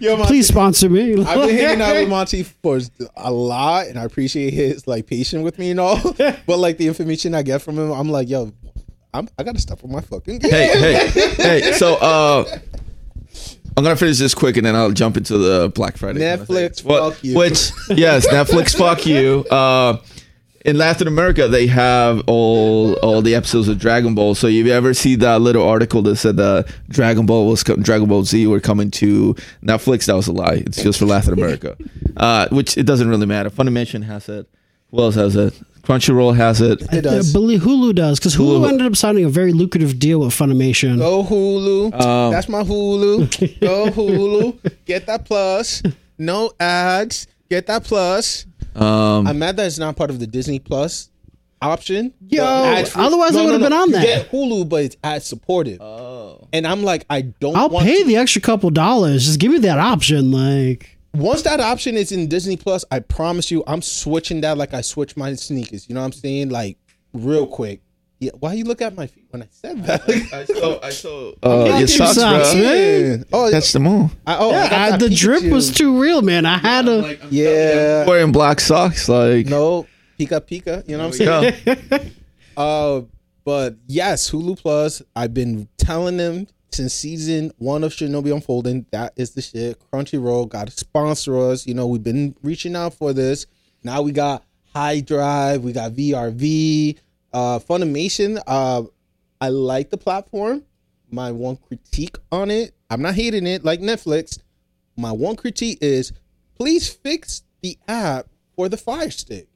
Yo, 0.00 0.16
Monty, 0.16 0.28
please 0.28 0.48
sponsor 0.48 0.88
me. 0.88 1.12
I've 1.24 1.46
been 1.46 1.56
hanging 1.56 1.80
out 1.80 1.94
with 1.94 2.08
Monty 2.08 2.42
for 2.42 2.80
a 3.16 3.30
lot, 3.30 3.86
and 3.86 3.98
I 3.98 4.04
appreciate 4.04 4.54
his 4.54 4.86
like 4.86 5.06
patience 5.06 5.42
with 5.42 5.58
me 5.58 5.70
and 5.70 5.80
all. 5.80 6.00
but 6.46 6.58
like 6.58 6.78
the 6.78 6.88
information 6.88 7.34
I 7.34 7.42
get 7.42 7.62
from 7.62 7.78
him, 7.78 7.90
I'm 7.90 8.08
like, 8.08 8.28
yo, 8.28 8.52
I'm, 9.14 9.28
I 9.38 9.42
gotta 9.42 9.58
stop 9.60 9.82
with 9.82 9.90
my 9.90 10.00
fucking 10.00 10.38
game. 10.38 10.50
hey 10.50 11.08
hey 11.08 11.08
hey. 11.60 11.72
So 11.72 11.94
uh, 11.96 12.44
I'm 13.76 13.84
gonna 13.84 13.96
finish 13.96 14.18
this 14.18 14.34
quick 14.34 14.56
and 14.56 14.66
then 14.66 14.74
I'll 14.76 14.90
jump 14.92 15.16
into 15.16 15.38
the 15.38 15.70
Black 15.70 15.96
Friday. 15.96 16.20
kind 16.20 16.40
of 16.40 16.48
Netflix. 16.48 16.82
Fuck 16.82 17.22
you. 17.24 17.36
Which 17.36 17.70
yes, 17.88 18.26
Netflix, 18.28 18.76
fuck 18.76 19.06
you. 19.06 19.44
Uh, 19.50 19.98
in 20.64 20.76
Latin 20.76 21.06
America, 21.06 21.48
they 21.48 21.66
have 21.68 22.22
all 22.26 22.94
all 22.94 23.22
the 23.22 23.34
episodes 23.34 23.68
of 23.68 23.78
Dragon 23.78 24.14
Ball. 24.14 24.34
So 24.34 24.48
if 24.48 24.66
you 24.66 24.72
ever 24.72 24.92
see 24.92 25.14
that 25.16 25.40
little 25.40 25.66
article 25.66 26.02
that 26.02 26.16
said 26.16 26.36
that 26.36 26.66
Dragon 26.88 27.24
Ball 27.26 27.46
was 27.48 27.62
co- 27.62 27.76
Dragon 27.76 28.08
Ball 28.08 28.24
Z 28.24 28.46
were 28.48 28.60
coming 28.60 28.90
to 28.92 29.34
Netflix, 29.62 30.06
that 30.06 30.14
was 30.16 30.26
a 30.26 30.32
lie. 30.32 30.62
It's 30.66 30.82
just 30.82 30.98
for 30.98 31.06
Latin 31.06 31.32
America, 31.32 31.76
uh, 32.16 32.48
which 32.50 32.76
it 32.76 32.84
doesn't 32.84 33.08
really 33.08 33.26
matter. 33.26 33.48
Funimation 33.48 34.02
has 34.04 34.28
it. 34.28 34.46
Who 34.90 34.98
else 35.00 35.14
has 35.14 35.36
it? 35.36 35.54
Crunchyroll 35.88 36.36
has 36.36 36.60
it. 36.60 36.82
It 36.92 37.00
does. 37.02 37.34
I 37.34 37.38
believe 37.38 37.62
Hulu 37.62 37.94
does 37.94 38.18
because 38.18 38.36
Hulu, 38.36 38.60
Hulu. 38.60 38.68
ended 38.68 38.86
up 38.86 38.94
signing 38.94 39.24
a 39.24 39.28
very 39.30 39.52
lucrative 39.54 39.98
deal 39.98 40.20
with 40.20 40.30
Funimation. 40.34 40.98
Go 40.98 41.24
Hulu. 41.24 41.98
Um, 41.98 42.30
That's 42.30 42.48
my 42.48 42.62
Hulu. 42.62 43.60
Go 43.60 43.86
Hulu. 43.86 44.74
Get 44.84 45.06
that 45.06 45.24
plus. 45.24 45.82
No 46.18 46.52
ads. 46.60 47.26
Get 47.48 47.66
that 47.68 47.84
plus. 47.84 48.44
Um, 48.76 49.26
I'm 49.26 49.38
mad 49.38 49.56
that 49.56 49.66
it's 49.66 49.78
not 49.78 49.96
part 49.96 50.10
of 50.10 50.20
the 50.20 50.26
Disney 50.26 50.58
Plus 50.58 51.08
option. 51.62 52.12
Yo, 52.28 52.44
The 52.44 52.48
ad 52.68 52.88
free- 52.88 53.02
otherwise 53.02 53.34
I 53.34 53.44
would've 53.46 53.60
been 53.60 53.72
on 53.72 53.88
You 53.88 53.94
that. 53.94 54.04
Get 54.04 54.30
Hulu, 54.30 54.68
but 54.68 54.84
it's 54.84 54.96
ad 55.02 55.22
supported. 55.22 55.80
oh. 55.80 56.46
And 56.52 56.66
I'm 56.66 56.82
like, 56.82 57.06
I 57.08 57.22
don't. 57.22 57.56
I'll 57.56 57.70
want 57.70 57.86
pay 57.86 58.00
to- 58.02 58.04
the 58.06 58.16
extra 58.16 58.42
couple 58.42 58.68
dollars. 58.70 59.24
Just 59.24 59.40
give 59.40 59.50
me 59.52 59.58
that 59.60 59.78
option. 59.78 60.30
Like, 60.30 60.97
once 61.14 61.42
that 61.42 61.60
option 61.60 61.96
is 61.96 62.12
in 62.12 62.28
Disney 62.28 62.56
Plus, 62.56 62.84
I 62.90 63.00
promise 63.00 63.50
you, 63.50 63.64
I'm 63.66 63.82
switching 63.82 64.40
that 64.42 64.58
like 64.58 64.74
I 64.74 64.80
switch 64.82 65.16
my 65.16 65.34
sneakers. 65.34 65.88
You 65.88 65.94
know 65.94 66.00
what 66.00 66.06
I'm 66.06 66.12
saying? 66.12 66.50
Like 66.50 66.78
real 67.12 67.46
quick. 67.46 67.80
Yeah. 68.20 68.32
Why 68.40 68.54
you 68.54 68.64
look 68.64 68.82
at 68.82 68.96
my 68.96 69.06
feet 69.06 69.26
when 69.30 69.42
I 69.42 69.48
said 69.50 69.84
that? 69.84 70.02
I 70.32 70.44
saw. 70.44 70.80
I 70.82 70.90
saw. 70.90 71.32
Uh, 71.42 71.64
your 71.66 71.78
your 71.78 71.86
socks, 71.86 72.14
socks, 72.16 72.52
bro. 72.52 72.62
man. 72.62 73.24
Oh, 73.32 73.48
That's 73.50 73.72
the 73.72 73.78
move. 73.78 74.10
I, 74.26 74.36
oh, 74.38 74.50
I 74.50 74.68
got 74.68 74.72
I- 74.72 74.90
that 74.90 75.00
the 75.00 75.08
drip 75.10 75.44
was 75.44 75.70
too 75.72 76.00
real, 76.00 76.20
man. 76.22 76.44
I 76.44 76.58
had 76.58 76.86
to. 76.86 77.16
Yeah. 77.30 78.04
Wearing 78.06 78.32
black 78.32 78.58
socks, 78.58 79.08
like 79.08 79.46
No, 79.46 79.86
Pika 80.18 80.40
Pika. 80.40 80.88
You 80.88 80.96
know 80.96 81.06
what 81.08 81.20
I'm 81.20 81.52
saying? 81.66 81.80
go. 81.88 81.98
Uh, 82.56 83.02
but 83.44 83.76
yes, 83.86 84.28
Hulu 84.32 84.58
Plus. 84.58 85.00
I've 85.14 85.32
been 85.32 85.68
telling 85.78 86.16
them 86.16 86.48
since 86.70 86.94
season 86.94 87.52
one 87.58 87.84
of 87.84 87.92
Shinobi 87.92 88.32
Unfolding 88.32 88.86
that 88.90 89.12
is 89.16 89.32
the 89.32 89.42
shit. 89.42 89.78
Crunchyroll 89.92 90.48
got 90.48 90.68
to 90.68 90.72
sponsor 90.72 91.38
us. 91.38 91.66
You 91.66 91.74
know, 91.74 91.86
we've 91.86 92.02
been 92.02 92.34
reaching 92.42 92.76
out 92.76 92.94
for 92.94 93.12
this. 93.12 93.46
Now 93.82 94.02
we 94.02 94.12
got 94.12 94.44
HIDIVE. 94.74 95.62
We 95.62 95.72
got 95.72 95.92
VRV. 95.92 96.98
Uh, 97.32 97.58
Funimation. 97.58 98.40
Uh, 98.46 98.82
I 99.40 99.48
like 99.48 99.90
the 99.90 99.98
platform. 99.98 100.64
My 101.10 101.32
one 101.32 101.56
critique 101.56 102.16
on 102.30 102.50
it 102.50 102.74
I'm 102.90 103.02
not 103.02 103.14
hating 103.14 103.46
it 103.46 103.64
like 103.64 103.80
Netflix. 103.80 104.38
My 104.96 105.12
one 105.12 105.36
critique 105.36 105.78
is 105.80 106.12
please 106.56 106.88
fix 106.88 107.42
the 107.60 107.78
app 107.86 108.26
for 108.56 108.68
the 108.68 108.76
Fire 108.76 109.10
Stick. 109.10 109.48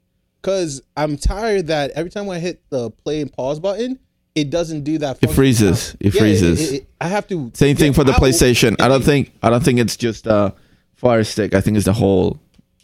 Cause 0.43 0.82
I'm 0.97 1.16
tired 1.16 1.68
that 1.68 1.93
every 1.93 2.10
time 2.10 2.28
I 2.28 2.39
hit 2.39 2.62
the 2.68 2.90
play 2.90 3.20
and 3.20 3.32
pause 3.32 3.60
button, 3.60 3.98
it 4.34 4.50
doesn't 4.50 4.82
do 4.84 4.98
that. 4.98 5.18
It 5.22 5.30
freezes. 5.30 5.94
It 6.00 6.14
Yeah, 6.14 6.20
freezes. 6.20 6.72
it- 6.72 6.88
I 7.00 7.09
have 7.09 7.26
to 7.28 7.50
Same 7.54 7.76
thing 7.76 7.92
for 7.92 8.04
the 8.04 8.12
out 8.12 8.20
PlayStation. 8.20 8.80
I 8.80 8.88
don't 8.88 9.04
think 9.04 9.32
I 9.42 9.50
don't 9.50 9.62
think 9.64 9.78
it's 9.78 9.96
just 9.96 10.26
a 10.26 10.54
Fire 10.94 11.24
Stick. 11.24 11.54
I 11.54 11.60
think 11.60 11.76
it's 11.76 11.86
the 11.86 11.92
whole 11.92 12.38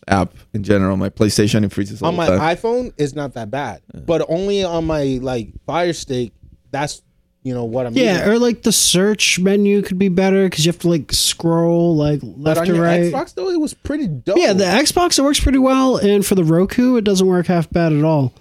app 0.08 0.34
in 0.54 0.62
general. 0.62 0.96
My 0.96 1.08
PlayStation 1.10 1.64
it 1.64 1.72
freezes 1.72 2.02
all 2.02 2.08
on 2.08 2.14
the 2.14 2.18
my 2.18 2.26
time. 2.26 2.56
iPhone 2.56 2.92
it's 2.98 3.14
not 3.14 3.34
that 3.34 3.50
bad, 3.50 3.80
but 4.06 4.24
only 4.28 4.64
on 4.64 4.84
my 4.86 5.18
like 5.22 5.48
Fire 5.66 5.92
Stick. 5.92 6.32
That's 6.70 7.02
you 7.44 7.54
know 7.54 7.64
what 7.64 7.86
I'm. 7.86 7.94
Yeah, 7.94 8.18
using. 8.18 8.28
or 8.32 8.38
like 8.40 8.62
the 8.62 8.72
search 8.72 9.38
menu 9.38 9.80
could 9.80 9.98
be 9.98 10.08
better 10.08 10.44
because 10.50 10.66
you 10.66 10.72
have 10.72 10.80
to 10.80 10.88
like 10.90 11.12
scroll 11.12 11.96
like 11.96 12.20
but 12.20 12.38
left 12.38 12.60
on 12.60 12.66
to 12.66 12.74
your 12.74 12.82
right. 12.84 13.12
Xbox 13.12 13.34
though, 13.34 13.48
it 13.48 13.60
was 13.60 13.72
pretty 13.72 14.06
dope. 14.08 14.36
Yeah, 14.38 14.52
the 14.52 14.64
Xbox 14.64 15.18
it 15.18 15.22
works 15.22 15.40
pretty 15.40 15.58
well, 15.58 15.96
and 15.96 16.26
for 16.26 16.34
the 16.34 16.44
Roku 16.44 16.96
it 16.96 17.04
doesn't 17.04 17.26
work 17.26 17.46
half 17.46 17.70
bad 17.70 17.92
at 17.92 18.04
all. 18.04 18.34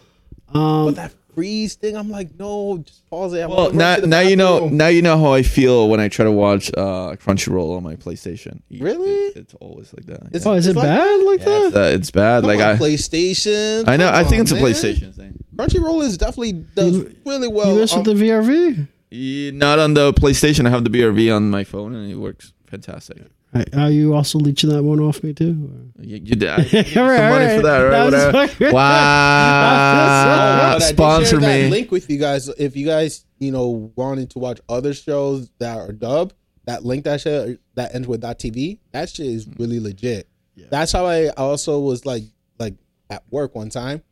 but 0.51 0.59
um, 0.59 0.93
that 0.95 1.13
freeze 1.38 1.76
thing, 1.76 1.95
I'm 1.95 2.09
like, 2.09 2.30
no, 2.39 2.80
just 2.80 3.07
pause 3.11 3.34
it. 3.34 3.41
I 3.43 3.45
well, 3.45 3.72
now 3.72 3.97
to 3.97 4.07
now 4.07 4.22
you 4.22 4.35
know 4.35 4.68
now 4.69 4.88
you 4.88 5.03
know 5.03 5.19
how 5.19 5.34
I 5.34 5.43
feel 5.43 5.88
when 5.88 5.99
I 5.99 6.07
try 6.09 6.26
to 6.26 6.31
watch 6.31 6.72
uh 6.76 7.15
Crunchyroll 7.23 7.77
on 7.77 7.84
my 7.84 7.95
PlayStation. 7.95 8.61
Really? 8.72 9.11
It- 9.11 9.38
it's 9.38 9.53
always 9.61 9.93
like 9.93 10.07
that. 10.07 10.23
It's- 10.34 10.43
yeah. 10.45 10.51
Oh, 10.51 10.55
is 10.55 10.65
it 10.65 10.76
like 10.76 10.85
bad 10.88 11.23
like 11.26 11.39
Yeah, 11.41 11.65
it's, 11.65 11.73
that? 11.76 11.91
uh, 11.91 11.95
it's 11.95 12.11
bad. 12.11 12.41
Come 12.41 12.47
like 12.49 12.59
on, 12.59 12.76
I 12.76 12.77
PlayStation. 12.77 13.88
I 13.88 13.97
know. 13.97 14.09
I 14.09 14.23
Come 14.23 14.30
think 14.31 14.41
it's 14.41 14.51
a 14.51 14.55
man. 14.55 14.64
PlayStation 14.64 15.14
thing. 15.15 15.43
Crunchyroll 15.55 16.01
is 16.03 16.18
definitely 16.18 16.53
does 16.53 16.97
You- 16.97 17.15
really 17.23 17.47
well. 17.47 17.73
you 17.73 17.80
messed 17.81 17.93
on- 17.93 18.03
with 18.03 18.18
the 18.18 18.26
VRV? 18.26 18.88
Yeah, 19.11 19.51
not 19.51 19.77
on 19.77 19.93
the 19.93 20.14
PlayStation. 20.14 20.65
I 20.65 20.72
have 20.72 20.84
the 20.84 20.89
VRV 20.89 21.30
on 21.35 21.49
my 21.51 21.64
phone 21.64 21.93
and 21.95 22.11
it 22.11 22.15
works 22.15 22.51
fantastic. 22.65 23.18
Right, 23.53 23.76
Are 23.76 23.90
you 23.90 24.14
also 24.14 24.40
leeching 24.40 24.69
that 24.72 24.84
one 24.84 24.99
off 24.99 25.24
me 25.24 25.34
too? 25.34 25.91
You, 25.99 26.18
you 26.18 26.36
did 26.36 26.49
I 26.49 26.64
give 26.64 26.94
you 26.95 27.02
All 27.02 27.07
right, 27.07 27.18
some 27.18 27.26
all 27.26 27.32
money 27.32 27.45
right. 27.45 27.56
for 27.57 27.61
that, 27.64 27.80
right? 27.80 27.91
That 27.91 28.03
Whatever. 28.34 28.48
fucking- 28.48 28.74
Wow! 28.74 28.78
But 30.78 30.84
I 30.84 30.90
Sponsor 30.90 31.26
share 31.26 31.40
that 31.40 31.61
me. 31.64 31.69
link 31.69 31.91
with 31.91 32.10
you 32.10 32.18
guys. 32.19 32.49
If 32.49 32.76
you 32.76 32.86
guys, 32.86 33.26
you 33.40 33.52
know, 33.52 33.91
wanted 33.95 34.30
to 34.32 34.40
watch 34.40 34.60
other 34.69 34.94
shows 34.94 35.49
that 35.60 35.78
are 35.78 35.91
dubbed, 35.91 36.34
that 36.65 36.86
link 36.86 37.06
that 37.06 37.22
shit 37.22 37.60
that 37.76 37.95
ends 37.95 38.07
with 38.07 38.22
.tv, 38.22 38.80
that 38.91 39.10
shit 39.10 39.26
is 39.28 39.48
really 39.57 39.80
legit. 39.80 40.28
That's 40.69 40.91
how 40.91 41.06
I 41.06 41.30
also 41.30 41.80
was 41.80 42.06
like, 42.06 42.24
like 42.60 42.76
at 43.10 43.24
work 43.32 43.56
one 43.56 43.69
time. 43.69 44.03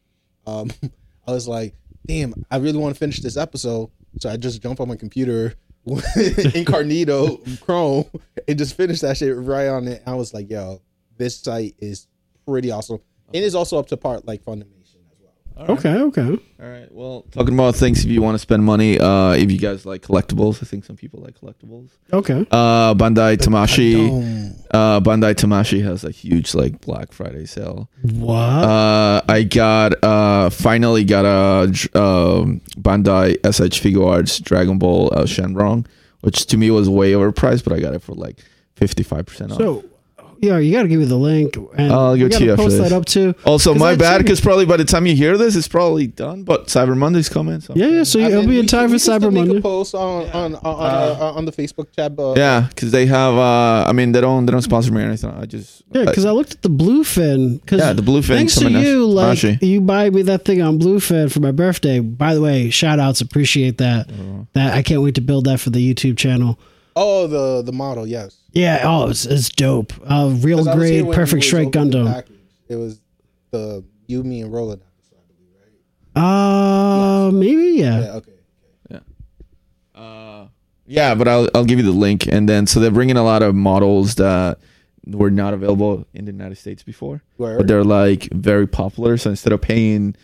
Um, 0.48 0.72
I 1.28 1.32
was 1.32 1.48
like, 1.48 1.76
damn, 2.06 2.45
I 2.49 2.57
really 2.57 2.78
want 2.78 2.95
to 2.95 2.99
finish 2.99 3.20
this 3.20 3.36
episode, 3.36 3.90
so 4.20 4.30
I 4.30 4.38
just 4.38 4.62
jump 4.62 4.80
on 4.80 4.88
my 4.88 4.95
computer, 4.95 5.56
incognito 6.56 7.38
Chrome, 7.62 8.06
and 8.48 8.57
just 8.57 8.76
finish 8.76 9.02
that 9.02 9.18
shit 9.18 9.36
right 9.38 9.68
on 9.68 9.88
it. 9.88 10.02
I 10.06 10.16
was 10.16 10.34
like, 10.34 10.49
yo, 10.49 10.82
this 11.18 11.38
site 11.38 11.76
is 11.80 12.07
pretty 12.48 12.72
awesome. 12.72 12.99
And 13.28 13.36
It 13.38 13.44
is 13.44 13.56
also 13.56 13.78
up 13.78 13.88
to 13.88 13.98
part 13.98 14.26
like 14.26 14.44
Funimation 14.44 14.99
as 15.12 15.20
well. 15.57 15.72
Okay, 15.72 15.94
okay. 15.95 16.28
All 16.62 16.70
right. 16.70 16.91
Well, 16.91 17.26
talking 17.32 17.53
about 17.53 17.76
things 17.76 18.03
if 18.03 18.10
you 18.10 18.22
want 18.22 18.36
to 18.36 18.40
spend 18.40 18.64
money, 18.64 18.99
uh, 18.99 19.32
if 19.32 19.52
you 19.52 19.57
guys 19.57 19.86
like 19.86 20.02
collectibles, 20.02 20.62
I 20.62 20.66
think 20.66 20.86
some 20.86 20.95
people 20.95 21.22
like 21.22 21.40
collectibles. 21.40 21.91
Okay. 22.14 22.45
Uh, 22.52 22.94
Bandai 22.94 23.38
Tamashii, 23.38 24.56
uh, 24.72 24.99
Bandai 25.02 25.34
Tamashii 25.36 25.84
has 25.84 26.03
a 26.03 26.12
huge 26.12 26.53
like 26.56 26.82
Black 26.82 27.12
Friday 27.12 27.45
sale. 27.45 27.90
What? 28.02 28.36
Uh, 28.38 29.14
I 29.27 29.43
got 29.43 30.03
uh 30.03 30.49
finally 30.49 31.03
got 31.03 31.26
a 31.26 31.64
um 31.99 32.61
Bandai 32.77 33.35
SH 33.43 33.81
Figuarts 33.81 34.41
Dragon 34.43 34.77
Ball 34.77 35.11
uh, 35.14 35.23
Shenron, 35.23 35.85
which 36.22 36.45
to 36.47 36.57
me 36.57 36.72
was 36.72 36.89
way 36.89 37.14
overpriced, 37.14 37.64
but 37.64 37.73
I 37.73 37.80
got 37.80 37.93
it 37.93 38.02
for 38.02 38.14
like 38.14 38.39
fifty 38.76 39.03
five 39.03 39.26
percent 39.26 39.52
off. 39.52 39.57
so, 39.57 39.84
yeah, 40.41 40.57
you 40.60 40.72
got 40.72 40.84
to 40.84 40.88
give 40.88 40.99
me 40.99 41.06
the 41.06 41.16
link. 41.16 41.56
And 41.78 41.91
I'll 41.91 42.16
give 42.16 42.20
you 42.22 42.26
it 42.28 42.30
to 42.30 42.34
gotta 42.36 42.45
you 42.45 42.52
after 42.53 42.64
post 42.64 42.78
this. 42.78 42.90
that 42.90 42.95
up 42.95 43.06
too. 43.06 43.34
Also, 43.45 43.74
my 43.74 43.95
bad 43.95 44.20
because 44.20 44.40
probably 44.41 44.66
by 44.66 44.78
the 44.78 44.86
time 44.86 45.06
you 45.06 45.16
hear 45.16 45.38
this, 45.38 45.56
it's 45.56 45.68
probably 45.68 46.07
done. 46.07 46.44
But 46.44 46.68
Cyber 46.68 46.95
Monday's 46.98 47.30
coming. 47.30 47.62
So 47.62 47.74
Yeah, 47.76 47.88
yeah. 47.88 48.03
So 48.03 48.20
I 48.20 48.24
it'll 48.28 48.41
mean, 48.41 48.49
be 48.49 48.60
in 48.60 48.68
time 48.68 48.88
for 48.90 48.94
can 48.94 48.99
still 48.99 49.20
Cyber 49.20 49.34
make 49.34 49.44
a 49.44 49.48
Monday. 49.48 49.62
post 49.62 49.95
on 49.95 50.28
on 50.30 50.56
on, 50.56 50.66
on, 50.66 50.76
uh, 51.22 51.34
on 51.38 51.45
the 51.45 51.52
Facebook 51.52 51.91
chat. 51.95 52.14
Uh, 52.18 52.34
Yeah, 52.36 52.68
because 52.70 52.91
they 52.91 53.06
have. 53.06 53.34
uh 53.36 53.86
I 53.88 53.91
mean, 53.94 54.12
they 54.12 54.22
don't. 54.22 54.45
They 54.45 54.52
don't 54.52 54.62
sponsor 54.62 54.91
me 54.91 55.02
or 55.02 55.06
anything. 55.06 55.30
I 55.32 55.45
just. 55.45 55.84
Yeah, 55.91 56.06
because 56.06 56.26
I 56.26 56.32
looked 56.32 56.53
at 56.53 56.62
the 56.62 56.70
Bluefin. 56.70 57.66
Cause 57.66 57.80
Yeah, 57.80 57.94
the 57.94 58.02
Bluefin 58.02 58.28
Thanks 58.36 58.53
to 58.56 58.62
coming 58.62 58.74
next. 58.74 58.88
you, 58.88 59.06
like 59.07 59.38
Tamashii. 59.38 59.62
you 59.62 59.82
buy 59.82 60.10
me 60.10 60.22
that 60.24 60.45
thing 60.45 60.62
on 60.62 60.80
Bluefin 60.80 61.32
for 61.32 61.40
my 61.40 61.52
birthday. 61.52 61.99
By 61.99 62.34
the 62.34 62.41
way, 62.41 62.70
shout 62.70 62.99
outs, 62.99 63.22
appreciate 63.22 63.78
that. 63.80 64.10
Uh-huh. 64.10 64.44
That 64.53 64.74
I 64.74 64.82
can't 64.82 65.02
wait 65.02 65.16
to 65.16 65.22
build 65.22 65.45
that 65.45 65.60
for 65.60 65.70
the 65.70 65.80
YouTube 65.94 66.18
channel. 66.18 66.60
Oh, 66.95 67.27
the 67.27 67.61
the 67.61 67.73
model, 67.73 68.07
yes. 68.07 68.38
Yeah, 68.53 68.81
oh, 68.84 69.09
it's, 69.09 69.26
it's 69.26 69.49
dope. 69.49 69.91
Uh, 70.09 70.34
real 70.39 70.59
'Cause 70.59 70.67
I 70.67 70.76
was 70.76 70.89
here 70.89 71.03
grade, 71.03 71.13
perfect 71.15 71.43
you 71.43 71.47
straight 71.49 71.65
was 71.67 71.76
opening 71.76 71.91
Gundam. 72.05 72.13
package. 72.13 72.35
It 72.69 72.76
was 72.77 73.01
the 73.51 73.84
you, 74.07 74.23
me, 74.23 74.41
and 74.41 74.53
Roland. 74.53 74.81
episode, 74.97 75.17
I 76.15 76.22
right? 76.22 77.27
Uh, 77.27 77.31
maybe 77.31 77.77
yeah. 77.80 77.99
Yeah. 77.99 78.11
Okay. 78.13 78.31
Uh, 79.93 80.47
yeah, 80.88 81.15
but 81.15 81.27
I'll 81.27 81.49
I'll 81.55 81.65
give 81.65 81.80
you 81.80 81.85
the 81.85 81.91
link, 81.91 82.27
and 82.27 82.47
then 82.49 82.67
so 82.67 82.80
they're 82.80 82.91
bringing 82.91 83.17
a 83.17 83.23
lot 83.23 83.41
of 83.43 83.55
models 83.55 84.15
that 84.15 84.59
were 85.07 85.31
not 85.31 85.53
available 85.53 86.05
in 86.13 86.26
the 86.26 86.31
United 86.31 86.55
States 86.57 86.84
before, 86.84 87.23
Word. 87.38 87.57
but 87.57 87.67
they're 87.67 87.84
like 87.84 88.27
very 88.34 88.67
popular. 88.67 89.17
So 89.17 89.30
instead 89.30 89.53
of 89.53 89.61
paying, 89.61 90.15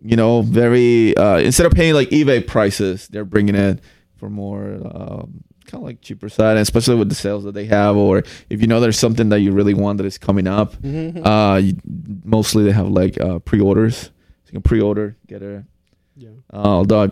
you 0.00 0.16
know, 0.16 0.42
very 0.42 1.16
uh, 1.16 1.38
instead 1.38 1.66
of 1.66 1.72
paying 1.72 1.94
like 1.94 2.08
eBay 2.10 2.46
prices, 2.46 3.06
they're 3.08 3.24
bringing 3.26 3.54
it 3.54 3.80
for 4.16 4.30
more 4.30 4.80
um, 4.92 5.44
kind 5.68 5.82
of 5.82 5.86
like 5.86 6.00
cheaper 6.00 6.28
side, 6.28 6.52
and 6.52 6.60
especially 6.60 6.96
with 6.96 7.08
the 7.08 7.14
sales 7.14 7.44
that 7.44 7.52
they 7.52 7.66
have, 7.66 7.96
or 7.96 8.24
if 8.50 8.60
you 8.60 8.66
know 8.66 8.80
there's 8.80 8.98
something 8.98 9.28
that 9.28 9.40
you 9.40 9.52
really 9.52 9.74
want 9.74 9.98
that 9.98 10.06
is 10.06 10.18
coming 10.18 10.46
up. 10.46 10.74
Mm-hmm. 10.76 11.24
Uh, 11.24 11.56
you, 11.58 11.76
mostly 12.24 12.64
they 12.64 12.72
have 12.72 12.88
like 12.88 13.20
uh, 13.20 13.38
pre-orders. 13.38 13.96
So 13.96 14.10
you 14.46 14.52
can 14.52 14.62
pre-order, 14.62 15.16
get 15.26 15.42
a. 15.42 15.64
Yeah. 16.16 16.30
Uh, 16.52 16.56
although 16.56 17.04
I, 17.04 17.10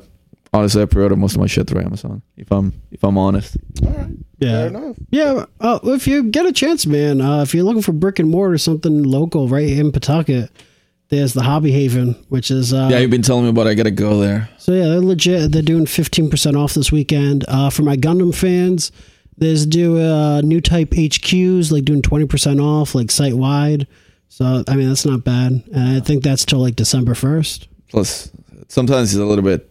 honestly, 0.52 0.82
I 0.82 0.86
pre-order 0.86 1.16
most 1.16 1.34
of 1.34 1.40
my 1.40 1.46
shit 1.46 1.68
through 1.68 1.82
Amazon. 1.82 2.22
If 2.36 2.50
I'm 2.50 2.72
if 2.90 3.04
I'm 3.04 3.18
honest. 3.18 3.56
All 3.84 3.90
right. 3.90 4.10
Yeah. 4.38 4.50
Fair 4.50 4.66
enough. 4.68 4.96
Yeah, 5.10 5.44
uh, 5.60 5.78
if 5.84 6.06
you 6.06 6.24
get 6.24 6.46
a 6.46 6.52
chance, 6.52 6.86
man, 6.86 7.20
uh, 7.20 7.42
if 7.42 7.54
you're 7.54 7.64
looking 7.64 7.82
for 7.82 7.92
brick 7.92 8.18
and 8.18 8.30
mortar, 8.30 8.58
something 8.58 9.02
local 9.02 9.48
right 9.48 9.68
in 9.68 9.92
Pawtucket, 9.92 10.50
there's 11.08 11.34
the 11.34 11.42
Hobby 11.42 11.70
Haven, 11.72 12.14
which 12.28 12.50
is 12.50 12.72
uh, 12.72 12.88
yeah, 12.90 12.98
you've 12.98 13.10
been 13.10 13.22
telling 13.22 13.44
me 13.44 13.50
about. 13.50 13.66
it. 13.66 13.70
I 13.70 13.74
gotta 13.74 13.90
go 13.90 14.18
there. 14.18 14.48
So 14.58 14.72
yeah, 14.72 14.86
they're 14.88 15.00
legit. 15.00 15.52
They're 15.52 15.62
doing 15.62 15.86
fifteen 15.86 16.28
percent 16.30 16.56
off 16.56 16.74
this 16.74 16.90
weekend. 16.90 17.44
Uh, 17.48 17.70
for 17.70 17.82
my 17.82 17.96
Gundam 17.96 18.34
fans, 18.34 18.90
there's 19.38 19.66
do 19.66 19.98
uh, 19.98 20.40
new 20.42 20.60
type 20.60 20.90
HQs 20.90 21.70
like 21.70 21.84
doing 21.84 22.02
twenty 22.02 22.26
percent 22.26 22.60
off 22.60 22.94
like 22.94 23.10
site 23.10 23.34
wide. 23.34 23.86
So 24.28 24.64
I 24.66 24.74
mean 24.76 24.88
that's 24.88 25.06
not 25.06 25.24
bad, 25.24 25.62
and 25.72 25.96
I 25.96 26.00
think 26.00 26.22
that's 26.24 26.44
till 26.44 26.58
like 26.58 26.76
December 26.76 27.14
first. 27.14 27.68
Plus, 27.88 28.30
sometimes 28.68 29.14
it's 29.14 29.20
a 29.20 29.24
little 29.24 29.44
bit 29.44 29.70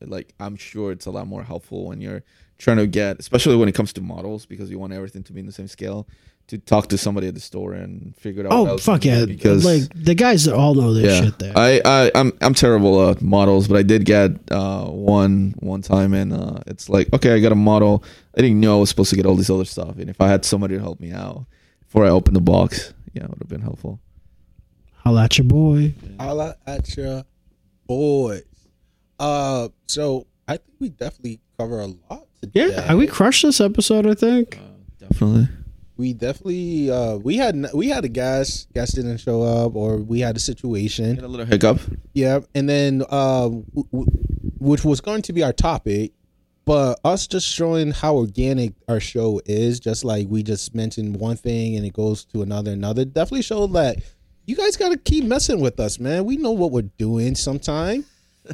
like 0.00 0.32
I'm 0.40 0.56
sure 0.56 0.92
it's 0.92 1.06
a 1.06 1.10
lot 1.10 1.26
more 1.26 1.42
helpful 1.42 1.86
when 1.86 2.00
you're 2.00 2.22
trying 2.56 2.78
to 2.78 2.86
get, 2.86 3.20
especially 3.20 3.56
when 3.56 3.68
it 3.68 3.74
comes 3.74 3.92
to 3.92 4.00
models, 4.00 4.46
because 4.46 4.70
you 4.70 4.78
want 4.78 4.92
everything 4.92 5.22
to 5.24 5.32
be 5.32 5.40
in 5.40 5.46
the 5.46 5.52
same 5.52 5.68
scale. 5.68 6.08
To 6.48 6.56
talk 6.56 6.88
to 6.88 6.96
somebody 6.96 7.28
at 7.28 7.34
the 7.34 7.40
store 7.40 7.74
and 7.74 8.16
figure 8.16 8.42
it 8.42 8.46
out. 8.46 8.52
Oh 8.52 8.66
else 8.66 8.82
fuck 8.82 9.04
yeah! 9.04 9.26
Because 9.26 9.66
like 9.66 9.82
the 9.94 10.14
guys 10.14 10.46
that 10.46 10.54
all 10.54 10.74
know 10.74 10.94
this 10.94 11.04
yeah, 11.04 11.24
shit 11.26 11.38
there. 11.38 11.52
I, 11.54 11.82
I 11.84 12.10
I'm 12.14 12.32
I'm 12.40 12.54
terrible 12.54 13.10
at 13.10 13.20
models, 13.20 13.68
but 13.68 13.76
I 13.76 13.82
did 13.82 14.06
get 14.06 14.30
uh 14.50 14.86
one 14.86 15.54
one 15.58 15.82
time, 15.82 16.14
and 16.14 16.32
uh 16.32 16.60
it's 16.66 16.88
like 16.88 17.12
okay, 17.12 17.34
I 17.34 17.40
got 17.40 17.52
a 17.52 17.54
model. 17.54 18.02
I 18.34 18.40
didn't 18.40 18.60
know 18.60 18.78
I 18.78 18.80
was 18.80 18.88
supposed 18.88 19.10
to 19.10 19.16
get 19.16 19.26
all 19.26 19.34
this 19.34 19.50
other 19.50 19.66
stuff, 19.66 19.98
and 19.98 20.08
if 20.08 20.22
I 20.22 20.28
had 20.28 20.46
somebody 20.46 20.76
to 20.76 20.80
help 20.80 21.00
me 21.00 21.12
out 21.12 21.44
before 21.80 22.06
I 22.06 22.08
opened 22.08 22.34
the 22.34 22.40
box, 22.40 22.94
yeah, 23.12 23.24
it 23.24 23.28
would 23.28 23.40
have 23.40 23.48
been 23.48 23.60
helpful. 23.60 24.00
Holla 25.04 25.24
at 25.24 25.36
your 25.36 25.46
boy. 25.46 25.92
Holla 26.18 26.56
at 26.66 26.96
your 26.96 27.24
boys. 27.86 28.44
Uh, 29.18 29.68
so 29.86 30.26
I 30.46 30.56
think 30.56 30.76
we 30.80 30.88
definitely 30.88 31.40
cover 31.58 31.80
a 31.80 31.86
lot 31.86 32.26
today. 32.40 32.68
Yeah, 32.68 32.94
we 32.94 33.06
crushed 33.06 33.42
this 33.42 33.60
episode. 33.60 34.06
I 34.06 34.14
think. 34.14 34.58
Definitely. 34.98 35.48
We 35.98 36.14
definitely 36.14 36.90
uh 36.90 37.16
we 37.16 37.36
had 37.36 37.66
we 37.74 37.88
had 37.88 38.04
a 38.04 38.08
guest 38.08 38.72
guest 38.72 38.94
didn't 38.94 39.18
show 39.18 39.42
up 39.42 39.74
or 39.76 39.98
we 39.98 40.20
had 40.20 40.36
a 40.36 40.40
situation. 40.40 41.16
Get 41.16 41.24
a 41.24 41.28
little 41.28 41.44
hiccup. 41.44 41.80
yeah 42.14 42.40
and 42.54 42.68
then 42.68 43.02
uh 43.10 43.48
w- 43.48 43.64
w- 43.92 44.06
which 44.58 44.84
was 44.84 45.00
going 45.02 45.22
to 45.22 45.32
be 45.34 45.42
our 45.42 45.52
topic 45.52 46.12
but 46.64 47.00
us 47.04 47.26
just 47.26 47.46
showing 47.46 47.90
how 47.92 48.14
organic 48.14 48.74
our 48.88 49.00
show 49.00 49.40
is 49.46 49.80
just 49.80 50.04
like 50.04 50.28
we 50.28 50.42
just 50.42 50.74
mentioned 50.74 51.16
one 51.16 51.36
thing 51.36 51.76
and 51.76 51.84
it 51.84 51.92
goes 51.92 52.24
to 52.26 52.42
another 52.42 52.72
another 52.72 53.04
definitely 53.04 53.42
showed 53.42 53.72
that 53.74 53.98
you 54.46 54.54
guys 54.56 54.76
got 54.76 54.90
to 54.90 54.96
keep 54.96 55.24
messing 55.24 55.60
with 55.60 55.78
us 55.80 55.98
man. 55.98 56.24
We 56.24 56.36
know 56.36 56.52
what 56.52 56.70
we're 56.72 56.82
doing 56.96 57.34
sometime 57.34 58.04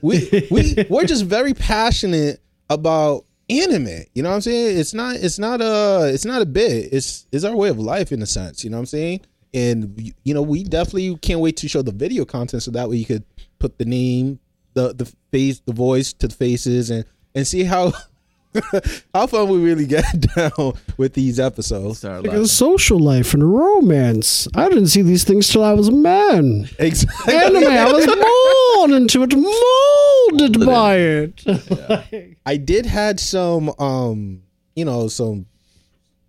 we 0.03 0.49
we 0.51 0.75
we're 0.91 1.05
just 1.05 1.25
very 1.25 1.55
passionate 1.55 2.41
about 2.71 3.25
anime 3.49 4.05
you 4.15 4.23
know 4.23 4.31
what 4.31 4.37
i'm 4.37 4.41
saying? 4.41 4.79
It's 4.79 4.95
not 4.95 5.17
it's 5.17 5.39
not 5.39 5.61
a 5.61 6.11
it's 6.13 6.25
not 6.25 6.43
a 6.43 6.47
bit. 6.47 6.93
It's 6.93 7.27
it's 7.33 7.45
our 7.45 7.57
way 7.57 7.69
of 7.69 7.79
life 7.79 8.13
in 8.13 8.23
a 8.23 8.27
sense 8.27 8.65
you 8.65 8.71
know 8.71 8.77
what 8.77 8.83
i'm 8.83 8.87
saying? 8.87 9.21
And 9.53 10.13
you 10.25 10.35
know 10.35 10.43
we 10.43 10.65
definitely 10.65 11.17
can't 11.19 11.41
wait 11.41 11.57
to 11.59 11.69
show 11.69 11.83
the 11.83 11.93
video 11.93 12.25
content 12.25 12.63
so 12.63 12.71
that 12.73 12.89
way 12.89 12.97
you 12.97 13.05
could 13.05 13.25
put 13.59 13.79
the 13.79 13.85
name 13.85 14.41
the 14.75 14.93
the 14.95 15.13
face 15.31 15.61
the 15.65 15.73
voice 15.73 16.13
to 16.15 16.29
the 16.29 16.35
faces 16.35 16.91
and 16.91 17.05
and 17.35 17.47
see 17.47 17.65
how 17.65 17.93
how 19.15 19.27
fun 19.27 19.49
we 19.49 19.59
really 19.59 19.87
get 19.87 20.05
down 20.37 20.75
with 20.97 21.15
these 21.15 21.41
episodes. 21.41 22.05
Like 22.05 22.27
a 22.27 22.47
social 22.47 22.99
life 22.99 23.35
and 23.35 23.53
romance. 23.55 24.47
I 24.55 24.69
didn't 24.69 24.89
see 24.89 25.03
these 25.03 25.25
things 25.25 25.49
till 25.49 25.65
I 25.65 25.73
was 25.73 25.89
a 25.89 25.93
man. 25.93 26.69
Exactly. 26.79 27.35
Anime, 27.35 27.65
I 27.65 27.93
was 27.93 28.07
born 28.77 28.93
into 28.93 29.23
it, 29.23 29.35
molded 29.35 30.65
by 30.65 30.97
it. 30.97 32.37
I 32.47 32.57
did 32.57 32.87
had 32.87 33.19
some 33.21 33.71
um 33.79 34.43
you 34.77 34.85
know 34.85 35.09
some 35.09 35.47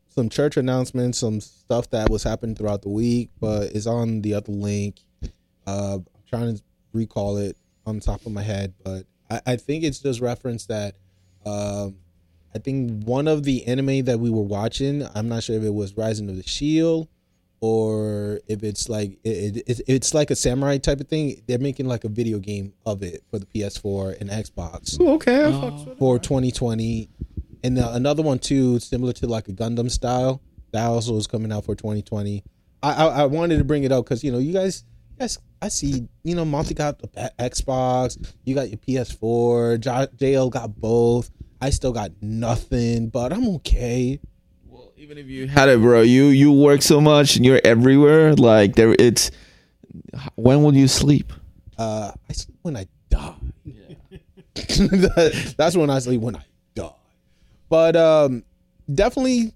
some 0.07 0.29
church 0.29 0.57
announcements, 0.57 1.19
some 1.19 1.41
stuff 1.41 1.89
that 1.89 2.09
was 2.09 2.23
happening 2.23 2.55
throughout 2.55 2.81
the 2.81 2.89
week, 2.89 3.29
but 3.39 3.71
it's 3.73 3.87
on 3.87 4.21
the 4.21 4.33
other 4.33 4.51
link. 4.51 5.01
Uh 5.67 5.99
I'm 5.99 6.23
trying 6.27 6.55
to 6.55 6.63
recall 6.93 7.37
it 7.37 7.57
on 7.85 7.99
top 7.99 8.25
of 8.25 8.31
my 8.31 8.41
head, 8.41 8.73
but 8.83 9.05
I, 9.29 9.41
I 9.45 9.55
think 9.57 9.83
it's 9.83 9.99
just 9.99 10.21
reference 10.21 10.65
that 10.67 10.95
um 11.45 11.97
I 12.55 12.59
think 12.59 13.03
one 13.03 13.27
of 13.27 13.43
the 13.43 13.65
anime 13.67 14.05
that 14.05 14.19
we 14.19 14.29
were 14.29 14.41
watching, 14.41 15.05
I'm 15.13 15.27
not 15.27 15.43
sure 15.43 15.57
if 15.57 15.63
it 15.63 15.73
was 15.73 15.97
Rising 15.97 16.29
of 16.29 16.37
the 16.37 16.43
Shield 16.43 17.09
or 17.59 18.39
if 18.47 18.63
it's 18.63 18.87
like 18.89 19.17
it, 19.23 19.63
it, 19.67 19.81
it's 19.87 20.13
like 20.13 20.31
a 20.31 20.35
samurai 20.35 20.77
type 20.77 21.01
of 21.01 21.07
thing. 21.07 21.41
They're 21.47 21.59
making 21.59 21.87
like 21.87 22.03
a 22.05 22.09
video 22.09 22.39
game 22.39 22.73
of 22.85 23.03
it 23.03 23.23
for 23.29 23.39
the 23.39 23.45
PS4 23.47 24.21
and 24.21 24.29
Xbox 24.29 24.99
Ooh, 25.01 25.09
okay, 25.15 25.45
I 25.45 25.51
fucks 25.51 25.79
with 25.85 25.95
it. 25.95 25.99
for 25.99 26.17
2020 26.17 27.09
and 27.63 27.77
uh, 27.77 27.91
another 27.93 28.23
one 28.23 28.39
too 28.39 28.79
similar 28.79 29.11
to 29.13 29.27
like 29.27 29.47
a 29.49 29.51
gundam 29.53 29.91
style. 29.91 30.41
That 30.71 30.85
also 30.85 31.17
is 31.17 31.27
coming 31.27 31.51
out 31.51 31.65
for 31.65 31.75
2020 31.75 32.43
i 32.83 32.91
i, 32.91 33.05
I 33.21 33.25
wanted 33.25 33.57
to 33.57 33.63
bring 33.63 33.83
it 33.85 33.91
up 33.91 34.03
because 34.03 34.23
you 34.23 34.31
know 34.31 34.37
you 34.39 34.51
guys 34.51 34.83
you 35.11 35.19
guys 35.19 35.37
i 35.61 35.69
see 35.69 36.07
you 36.23 36.35
know 36.35 36.43
monty 36.43 36.73
got 36.73 36.99
the 36.99 37.07
xbox 37.39 38.33
you 38.43 38.53
got 38.53 38.69
your 38.69 38.77
ps4 38.77 39.79
J- 39.79 40.33
jl 40.33 40.49
got 40.51 40.75
both 40.79 41.31
i 41.61 41.69
still 41.69 41.91
got 41.91 42.11
nothing 42.21 43.09
but 43.09 43.31
i'm 43.33 43.47
okay. 43.55 44.19
Well, 44.67 44.91
even 44.97 45.17
if 45.17 45.27
you 45.27 45.47
had 45.47 45.69
it, 45.69 45.79
bro, 45.79 46.01
you 46.01 46.25
you 46.25 46.51
work 46.51 46.81
so 46.81 46.99
much 46.99 47.35
and 47.35 47.45
you're 47.45 47.61
everywhere. 47.63 48.33
Like 48.35 48.75
there, 48.75 48.95
it's 48.97 49.31
when 50.35 50.63
will 50.63 50.75
you 50.75 50.87
sleep? 50.87 51.31
uh 51.77 52.11
i 52.29 52.33
sleep 52.33 52.57
when 52.61 52.77
i 52.77 52.87
die. 53.09 53.35
Yeah, 53.63 53.95
that's 55.57 55.75
when 55.75 55.89
i 55.89 55.99
sleep 55.99 56.21
when 56.21 56.35
i 56.35 56.45
die. 56.73 56.93
But 57.69 57.95
um 57.95 58.43
definitely 58.93 59.53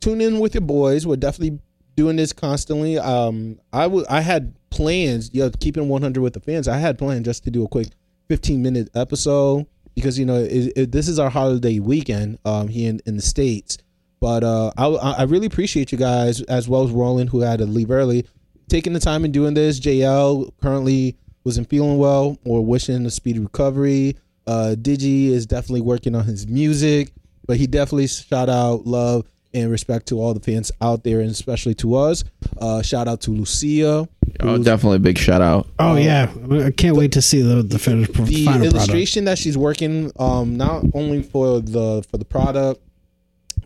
tune 0.00 0.20
in 0.20 0.40
with 0.40 0.54
your 0.54 0.62
boys. 0.62 1.06
We're 1.06 1.16
definitely 1.16 1.58
doing 1.96 2.16
this 2.16 2.32
constantly. 2.32 2.98
Um 2.98 3.58
i 3.72 3.86
would 3.86 4.06
i 4.08 4.20
had 4.20 4.54
plans 4.70 5.30
you 5.32 5.42
know 5.42 5.50
keeping 5.60 5.88
100 5.88 6.20
with 6.20 6.34
the 6.34 6.40
fans. 6.40 6.68
I 6.68 6.78
had 6.78 6.98
planned 6.98 7.24
just 7.24 7.44
to 7.44 7.50
do 7.50 7.64
a 7.64 7.68
quick 7.68 7.88
15 8.28 8.62
minute 8.62 8.88
episode 8.94 9.66
because 9.98 10.18
you 10.18 10.24
know 10.24 10.36
it, 10.36 10.72
it, 10.76 10.92
this 10.92 11.08
is 11.08 11.18
our 11.18 11.30
holiday 11.30 11.78
weekend 11.78 12.38
um 12.44 12.68
here 12.68 12.90
in, 12.90 13.00
in 13.06 13.16
the 13.16 13.22
states. 13.22 13.78
But 14.20 14.44
uh 14.44 14.72
I, 14.76 14.86
I 14.86 15.22
really 15.24 15.46
appreciate 15.46 15.92
you 15.92 15.98
guys 15.98 16.40
as 16.42 16.68
well 16.68 16.84
as 16.84 16.90
roland 16.90 17.30
who 17.30 17.40
had 17.40 17.58
to 17.58 17.66
leave 17.66 17.90
early 17.90 18.26
taking 18.68 18.92
the 18.92 19.00
time 19.00 19.24
and 19.24 19.32
doing 19.32 19.54
this. 19.54 19.80
Jl 19.80 20.50
currently 20.60 21.16
wasn't 21.44 21.68
feeling 21.70 21.98
well 21.98 22.36
or 22.44 22.64
wishing 22.64 23.06
a 23.06 23.10
speedy 23.10 23.38
recovery. 23.38 24.16
Uh 24.46 24.74
digi 24.78 25.28
is 25.28 25.46
definitely 25.46 25.82
working 25.82 26.14
on 26.14 26.24
his 26.24 26.46
music 26.46 27.12
but 27.46 27.56
he 27.56 27.66
definitely 27.66 28.06
shout 28.06 28.48
out 28.48 28.86
love 28.86 29.26
and 29.58 29.70
respect 29.70 30.06
to 30.08 30.20
all 30.20 30.32
the 30.34 30.40
fans 30.40 30.70
out 30.80 31.04
there 31.04 31.20
and 31.20 31.30
especially 31.30 31.74
to 31.74 31.94
us 31.94 32.24
uh 32.60 32.80
shout 32.82 33.06
out 33.08 33.20
to 33.20 33.30
lucia 33.30 34.08
Oh, 34.40 34.62
definitely 34.62 34.96
a 34.96 35.00
big 35.00 35.18
shout 35.18 35.40
out. 35.40 35.66
Oh 35.80 35.96
yeah, 35.96 36.30
I 36.64 36.70
can't 36.70 36.96
wait 36.96 37.12
to 37.12 37.22
see 37.22 37.40
the 37.42 37.62
the 37.62 37.78
finished 37.78 38.12
pro- 38.12 38.24
the 38.26 38.44
final 38.44 38.60
product. 38.60 38.74
illustration 38.76 39.24
that 39.24 39.38
she's 39.38 39.56
working 39.58 40.12
um 40.18 40.56
not 40.56 40.84
only 40.94 41.22
for 41.22 41.60
the 41.60 42.04
for 42.10 42.18
the 42.18 42.24
product 42.26 42.80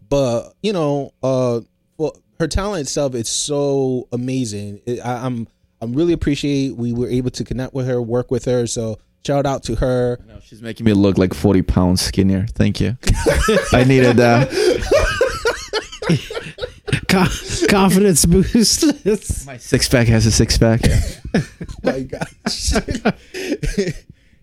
but 0.08 0.54
you 0.62 0.72
know 0.72 1.12
uh 1.22 1.60
for 1.96 2.12
her 2.38 2.46
talent 2.48 2.82
itself 2.82 3.14
is 3.14 3.28
so 3.28 4.08
amazing 4.12 4.80
it, 4.86 5.00
I, 5.04 5.26
i'm 5.26 5.46
i'm 5.82 5.92
really 5.94 6.12
appreciate 6.12 6.76
we 6.76 6.92
were 6.92 7.08
able 7.08 7.30
to 7.30 7.44
connect 7.44 7.74
with 7.74 7.86
her 7.86 8.00
work 8.00 8.30
with 8.30 8.44
her 8.46 8.66
so 8.66 8.98
shout 9.26 9.44
out 9.46 9.64
to 9.64 9.74
her 9.76 10.18
No, 10.26 10.38
she's 10.42 10.62
making 10.62 10.86
me 10.86 10.92
look 10.94 11.18
like 11.18 11.34
40 11.34 11.62
pounds 11.62 12.00
skinnier. 12.00 12.46
Thank 12.50 12.80
you. 12.80 12.96
I 13.72 13.84
needed 13.86 14.16
that. 14.16 14.48
Co- 17.08 17.26
confidence 17.68 18.26
boost. 18.26 18.84
My 19.46 19.56
six 19.56 19.88
pack 19.88 20.08
has 20.08 20.26
a 20.26 20.32
six 20.32 20.58
pack. 20.58 20.80
my 21.82 22.00
gosh. 22.00 22.72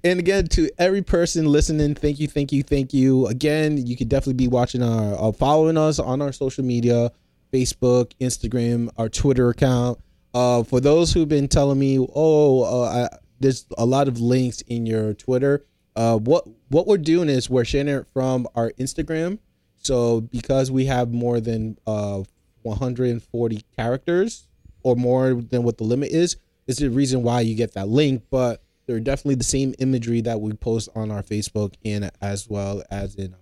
and 0.04 0.20
again, 0.20 0.48
to 0.48 0.70
every 0.78 1.02
person 1.02 1.46
listening, 1.46 1.96
thank 1.96 2.20
you, 2.20 2.28
thank 2.28 2.52
you, 2.52 2.64
thank 2.64 2.94
you. 2.94 3.28
Again, 3.28 3.86
you 3.86 3.98
could 3.98 4.10
definitely 4.10 4.46
be 4.46 4.48
watching 4.48 4.82
our, 4.82 5.30
uh, 5.30 5.32
following 5.32 5.78
us 5.78 6.00
on 6.00 6.22
our 6.22 6.32
social 6.32 6.64
media, 6.64 7.12
Facebook, 7.52 8.12
Instagram, 8.22 8.90
our 8.98 9.10
Twitter 9.10 9.50
account. 9.50 10.00
Uh, 10.34 10.64
for 10.64 10.80
those 10.80 11.12
who've 11.12 11.30
been 11.30 11.48
telling 11.48 11.80
me, 11.80 11.98
oh, 12.00 12.64
uh, 12.64 13.10
I, 13.12 13.18
there's 13.40 13.66
a 13.78 13.86
lot 13.86 14.08
of 14.08 14.20
links 14.20 14.62
in 14.62 14.86
your 14.86 15.14
Twitter. 15.14 15.66
Uh, 15.96 16.18
what 16.18 16.46
what 16.70 16.88
we're 16.88 16.98
doing 16.98 17.30
is 17.30 17.50
we're 17.50 17.66
sharing 17.66 17.88
it 17.88 18.06
from 18.14 18.48
our 18.56 18.72
Instagram. 18.80 19.40
So 19.80 20.22
because 20.22 20.72
we 20.72 20.86
have 20.86 21.12
more 21.12 21.40
than 21.40 21.78
uh 21.88 22.24
140 22.64 23.64
characters 23.78 24.48
or 24.84 24.96
more 24.96 25.34
than 25.34 25.64
what 25.64 25.78
the 25.78 25.84
limit 25.84 26.12
is, 26.12 26.38
is 26.68 26.78
the 26.78 26.90
reason 26.90 27.24
why 27.24 27.42
you 27.42 27.56
get 27.56 27.74
that 27.74 27.88
link. 27.88 28.24
But 28.30 28.62
they're 28.86 29.00
definitely 29.00 29.36
the 29.36 29.44
same 29.44 29.74
imagery 29.80 30.22
that 30.22 30.42
we 30.42 30.54
post 30.54 30.90
on 30.96 31.12
our 31.12 31.24
Facebook 31.24 31.74
and 31.86 32.10
as 32.22 32.50
well 32.50 32.84
as 32.90 33.16
in 33.16 33.36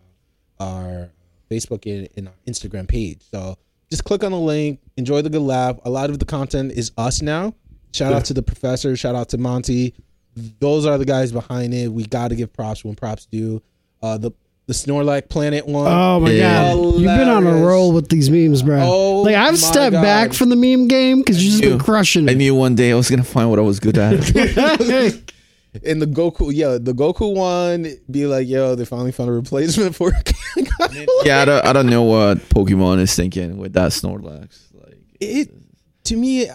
our 0.59 1.09
Facebook 1.49 1.85
and 1.85 2.07
in 2.15 2.27
our 2.27 2.33
Instagram 2.47 2.87
page. 2.87 3.21
So 3.31 3.57
just 3.89 4.03
click 4.03 4.23
on 4.23 4.31
the 4.31 4.39
link, 4.39 4.79
enjoy 4.97 5.21
the 5.21 5.29
good 5.29 5.41
laugh. 5.41 5.77
A 5.85 5.89
lot 5.89 6.09
of 6.09 6.19
the 6.19 6.25
content 6.25 6.73
is 6.73 6.91
us 6.97 7.21
now. 7.21 7.53
Shout 7.93 8.13
out 8.13 8.25
to 8.25 8.33
the 8.33 8.43
professor, 8.43 8.95
shout 8.97 9.15
out 9.15 9.29
to 9.29 9.37
Monty. 9.37 9.93
Those 10.59 10.85
are 10.85 10.97
the 10.97 11.05
guys 11.05 11.31
behind 11.31 11.73
it. 11.73 11.87
We 11.91 12.05
got 12.05 12.27
to 12.27 12.35
give 12.35 12.53
props 12.53 12.83
when 12.83 12.95
props 12.95 13.25
due. 13.25 13.63
Uh, 14.01 14.17
the 14.17 14.31
the 14.67 14.73
Snorlax 14.73 15.29
Planet 15.29 15.65
one. 15.65 15.87
oh 15.87 16.19
my 16.19 16.29
Yeah. 16.31 16.73
god, 16.73 16.93
you've 16.95 17.03
been 17.03 17.29
on 17.29 17.47
a 17.47 17.53
roll 17.65 17.91
with 17.93 18.09
these 18.09 18.29
memes, 18.29 18.61
bro. 18.63 18.81
Oh 18.81 19.21
like 19.21 19.35
I've 19.35 19.57
stepped 19.57 19.93
God. 19.93 20.01
back 20.01 20.33
from 20.33 20.49
the 20.49 20.55
meme 20.55 20.87
game 20.87 21.19
because 21.19 21.41
you've 21.43 21.51
just 21.53 21.63
been 21.63 21.77
knew. 21.77 21.83
crushing 21.83 22.27
I 22.29 22.33
it. 22.33 22.35
knew 22.35 22.53
one 22.53 22.75
day 22.75 22.91
I 22.91 22.95
was 22.95 23.09
gonna 23.09 23.23
find 23.23 23.49
what 23.49 23.59
I 23.59 23.63
was 23.63 23.79
good 23.79 23.97
at. 23.97 24.13
In 25.83 25.99
the 25.99 26.07
Goku, 26.07 26.51
yeah, 26.53 26.77
the 26.81 26.93
Goku 26.93 27.35
one, 27.35 27.87
be 28.09 28.25
like, 28.25 28.47
yo, 28.47 28.73
they 28.75 28.83
finally 28.85 29.11
found 29.11 29.29
a 29.29 29.33
replacement 29.33 29.95
for. 29.95 30.11
yeah, 31.23 31.41
I 31.41 31.45
don't, 31.45 31.65
I 31.65 31.71
don't 31.73 31.85
know 31.87 32.03
what 32.03 32.37
Pokemon 32.49 32.99
is 32.99 33.15
thinking 33.15 33.57
with 33.57 33.73
that 33.73 33.91
Snorlax. 33.91 34.59
Like, 34.73 34.97
it 35.19 35.51
to 36.05 36.15
me 36.15 36.49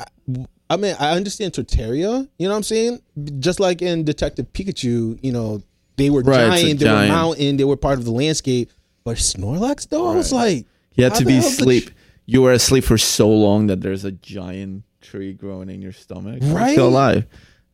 i 0.71 0.77
mean 0.79 0.97
i 0.99 1.11
understand 1.11 1.53
Torterra, 1.53 1.97
you 2.39 2.47
know 2.49 2.53
what 2.53 2.57
i'm 2.57 2.63
saying 2.63 3.01
just 3.39 3.61
like 3.61 3.83
in 3.83 4.03
detective 4.05 4.51
pikachu 4.55 5.19
you 5.23 5.31
know 5.31 5.63
they 5.97 6.11
were 6.11 6.23
Right, 6.23 6.61
giant 6.63 6.79
they 6.81 6.87
giant. 6.87 7.11
were 7.11 7.17
mountain 7.17 7.57
they 7.57 7.65
were 7.65 7.77
part 7.77 7.99
of 7.99 8.05
the 8.05 8.13
landscape 8.13 8.71
but 9.05 9.17
snorlax 9.17 9.89
though 9.89 10.11
i 10.11 10.15
was 10.17 10.33
like 10.33 10.67
you 10.95 11.05
had 11.05 11.15
to 11.17 11.25
be 11.25 11.39
asleep. 11.39 11.85
you- 11.87 11.91
You 12.25 12.43
were 12.43 12.53
asleep 12.53 12.85
for 12.85 12.97
so 12.99 13.29
long 13.29 13.67
that 13.67 13.81
there's 13.81 14.05
a 14.05 14.13
giant 14.13 14.85
tree 15.01 15.33
growing 15.33 15.69
in 15.69 15.83
your 15.83 15.93
stomach. 15.93 16.39
You're 16.41 16.55
Right? 16.55 16.73
Still 16.73 16.89
alive. 16.89 17.25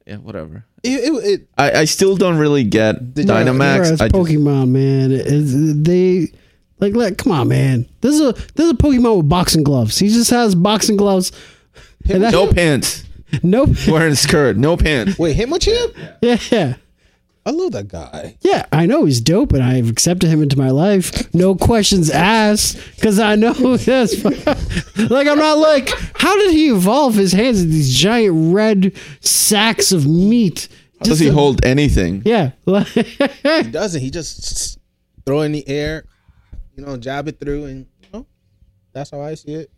Yeah, 0.06 0.16
whatever. 0.16 0.64
it, 0.82 0.88
it, 0.88 1.12
it 1.32 1.48
I, 1.58 1.80
I 1.80 1.84
still 1.84 2.16
don't 2.16 2.38
really 2.38 2.64
get 2.64 3.12
Did- 3.14 3.26
Bro, 3.26 3.36
Dynamax. 3.36 3.92
it's 3.92 4.00
I 4.00 4.08
just, 4.08 4.14
Pokemon, 4.14 4.70
man. 4.70 5.10
It- 5.12 5.84
they 5.84 6.32
like, 6.80 6.94
like, 6.96 7.18
come 7.18 7.32
on, 7.32 7.48
man. 7.48 7.86
This 8.00 8.14
is 8.14 8.20
a 8.22 8.32
this 8.32 8.64
is 8.66 8.70
a 8.70 8.74
Pokemon 8.74 9.18
with 9.18 9.28
boxing 9.28 9.62
gloves. 9.64 9.98
He 9.98 10.08
just 10.08 10.30
has 10.30 10.54
boxing 10.54 10.96
gloves. 10.96 11.30
And 12.08 12.22
that, 12.22 12.32
no 12.32 12.50
pants. 12.50 13.04
nope. 13.42 13.70
Wearing 13.86 14.12
a 14.12 14.16
skirt. 14.16 14.56
No 14.56 14.76
pants. 14.78 15.18
wait 15.18 15.36
Hitmonchan? 15.36 16.16
Yeah, 16.22 16.38
yeah. 16.50 16.74
I 17.48 17.50
love 17.50 17.72
that 17.72 17.88
guy 17.88 18.36
Yeah, 18.42 18.66
I 18.70 18.84
know 18.86 19.06
he's 19.06 19.20
dope, 19.20 19.52
and 19.52 19.62
I've 19.62 19.88
accepted 19.88 20.28
him 20.28 20.42
into 20.42 20.56
my 20.58 20.70
life. 20.70 21.32
No 21.34 21.54
questions 21.54 22.10
asked, 22.10 22.76
because 22.96 23.18
I 23.18 23.34
know 23.36 23.76
this. 23.76 24.22
like 25.10 25.26
I'm 25.26 25.38
not 25.38 25.58
like, 25.58 25.88
how 26.16 26.36
did 26.36 26.52
he 26.52 26.68
evolve 26.70 27.14
his 27.14 27.32
hands 27.32 27.60
into 27.62 27.72
these 27.72 27.94
giant 27.96 28.54
red 28.54 28.92
sacks 29.20 29.92
of 29.92 30.06
meat? 30.06 30.68
How 31.00 31.06
does 31.06 31.18
he 31.20 31.26
to- 31.28 31.32
hold 31.32 31.64
anything? 31.64 32.22
Yeah, 32.24 32.50
he 32.66 33.70
doesn't 33.70 34.00
he 34.00 34.10
just 34.10 34.78
throw 35.24 35.40
in 35.42 35.52
the 35.52 35.66
air 35.68 36.04
you 36.76 36.84
know 36.84 36.96
jab 36.96 37.28
it 37.28 37.38
through 37.40 37.64
and 37.66 37.86
you 38.02 38.08
know 38.12 38.26
that's 38.92 39.10
how 39.10 39.20
i 39.20 39.34
see 39.34 39.52
it 39.52 39.70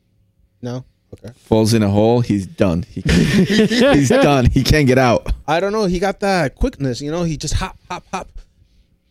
no 0.62 0.84
okay 1.15 1.32
Falls 1.37 1.74
in 1.74 1.82
a 1.82 1.89
hole. 1.89 2.20
He's 2.20 2.47
done. 2.47 2.82
He 2.85 3.01
he's 3.07 4.09
done. 4.09 4.47
He 4.47 4.62
can't 4.62 4.87
get 4.87 4.99
out. 4.99 5.32
I 5.47 5.61
don't 5.61 5.73
know. 5.73 5.85
He 5.87 5.99
got 5.99 6.20
that 6.20 6.55
quickness, 6.55 7.01
you 7.01 7.11
know. 7.11 7.24
He 7.24 7.37
just 7.37 7.55
hop, 7.55 7.78
hop, 7.91 8.05
hop, 8.12 8.28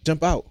jump 0.03 0.23
out, 0.23 0.45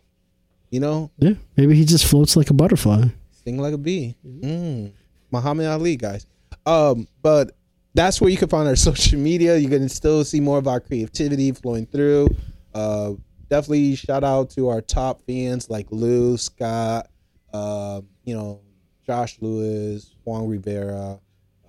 you 0.70 0.80
know, 0.80 1.10
yeah, 1.18 1.34
maybe 1.56 1.74
he 1.74 1.84
just 1.84 2.06
floats 2.06 2.36
like 2.36 2.50
a 2.50 2.54
butterfly. 2.54 3.04
sting 3.32 3.58
like 3.58 3.74
a 3.74 3.78
bee. 3.78 4.14
Mm. 4.26 4.92
Muhammad 5.30 5.66
Ali, 5.66 5.96
guys. 5.96 6.26
Um, 6.66 7.08
but 7.22 7.52
that's 7.94 8.20
where 8.20 8.30
you 8.30 8.36
can 8.36 8.48
find 8.48 8.68
our 8.68 8.76
social 8.88 9.18
media. 9.18 9.56
You 9.56 9.68
can 9.68 9.88
still 9.88 10.24
see 10.24 10.40
more 10.40 10.58
of 10.58 10.68
our 10.68 10.80
creativity 10.80 11.52
flowing 11.52 11.86
through. 11.86 12.28
Uh, 12.74 13.12
definitely 13.48 13.96
shout 13.96 14.24
out 14.24 14.50
to 14.50 14.68
our 14.68 14.80
top 14.80 15.22
fans 15.26 15.70
like 15.70 15.86
Lou, 15.90 16.36
Scott, 16.36 17.08
uh, 17.52 18.00
you 18.24 18.34
know, 18.36 18.60
Josh 19.06 19.38
Lewis, 19.40 20.14
Juan 20.24 20.46
Rivera, 20.48 21.18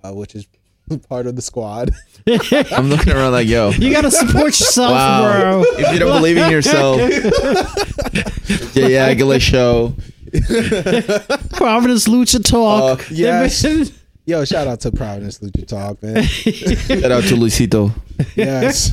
uh, 0.02 0.12
which 0.12 0.34
is 0.34 0.46
part 1.08 1.26
of 1.26 1.36
the 1.36 1.42
squad. 1.42 1.90
I'm 2.72 2.88
looking 2.88 3.12
around 3.12 3.32
like, 3.32 3.46
yo, 3.48 3.70
You 3.70 3.92
gotta 3.92 4.10
support 4.10 4.46
yourself, 4.46 4.92
wow. 4.92 5.22
bro. 5.62 5.64
If 5.78 5.92
you 5.92 5.98
don't 5.98 6.16
believe 6.16 6.36
in 6.36 6.50
yourself, 6.50 7.00
Jay 8.74 8.96
Aguila 8.98 9.38
show. 9.40 9.94
Providence 11.52 12.06
Lucha 12.08 12.42
Talk. 12.44 13.00
Uh, 13.00 13.04
yes. 13.10 13.64
Yo, 14.26 14.44
shout 14.44 14.68
out 14.68 14.80
to 14.80 14.92
Providence 14.92 15.38
Lucha 15.40 15.66
Talk, 15.66 16.02
man. 16.02 16.22
Shout 16.22 17.10
out 17.10 17.24
to 17.24 17.34
Luisito. 17.34 17.92
yes. 18.36 18.92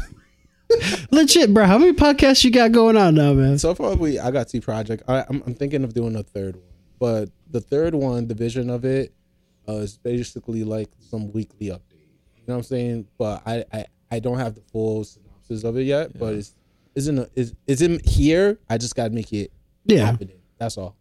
Legit, 1.11 1.53
bro. 1.53 1.65
How 1.65 1.77
many 1.77 1.93
podcasts 1.93 2.43
you 2.43 2.51
got 2.51 2.71
going 2.71 2.97
on 2.97 3.15
now, 3.15 3.33
man? 3.33 3.57
So 3.57 3.75
far, 3.75 3.95
we 3.95 4.19
I 4.19 4.31
got 4.31 4.47
two 4.49 4.61
project. 4.61 5.03
I, 5.07 5.23
I'm, 5.29 5.43
I'm 5.45 5.53
thinking 5.53 5.83
of 5.83 5.93
doing 5.93 6.15
a 6.15 6.23
third 6.23 6.55
one, 6.55 6.63
but 6.99 7.29
the 7.51 7.61
third 7.61 7.93
one, 7.93 8.27
the 8.27 8.33
vision 8.33 8.69
of 8.69 8.83
it, 8.83 9.13
uh, 9.67 9.73
is 9.73 9.97
basically 9.97 10.63
like 10.63 10.89
some 10.99 11.31
weekly 11.31 11.67
update. 11.67 11.81
You 12.37 12.43
know 12.47 12.53
what 12.53 12.57
I'm 12.57 12.63
saying? 12.63 13.07
But 13.17 13.41
I 13.45 13.63
I, 13.73 13.85
I 14.11 14.19
don't 14.19 14.37
have 14.37 14.55
the 14.55 14.61
full 14.71 15.03
synopsis 15.03 15.63
of 15.63 15.77
it 15.77 15.83
yet. 15.83 16.17
But 16.17 16.35
it's 16.35 16.53
isn't 16.95 17.19
a, 17.19 17.29
is 17.35 17.53
is 17.67 17.81
in 17.81 17.99
here. 18.05 18.59
I 18.69 18.77
just 18.77 18.95
gotta 18.95 19.09
make 19.11 19.31
it 19.33 19.51
Yeah. 19.85 20.05
happening. 20.05 20.37
That's 20.57 20.77
all. 20.77 20.95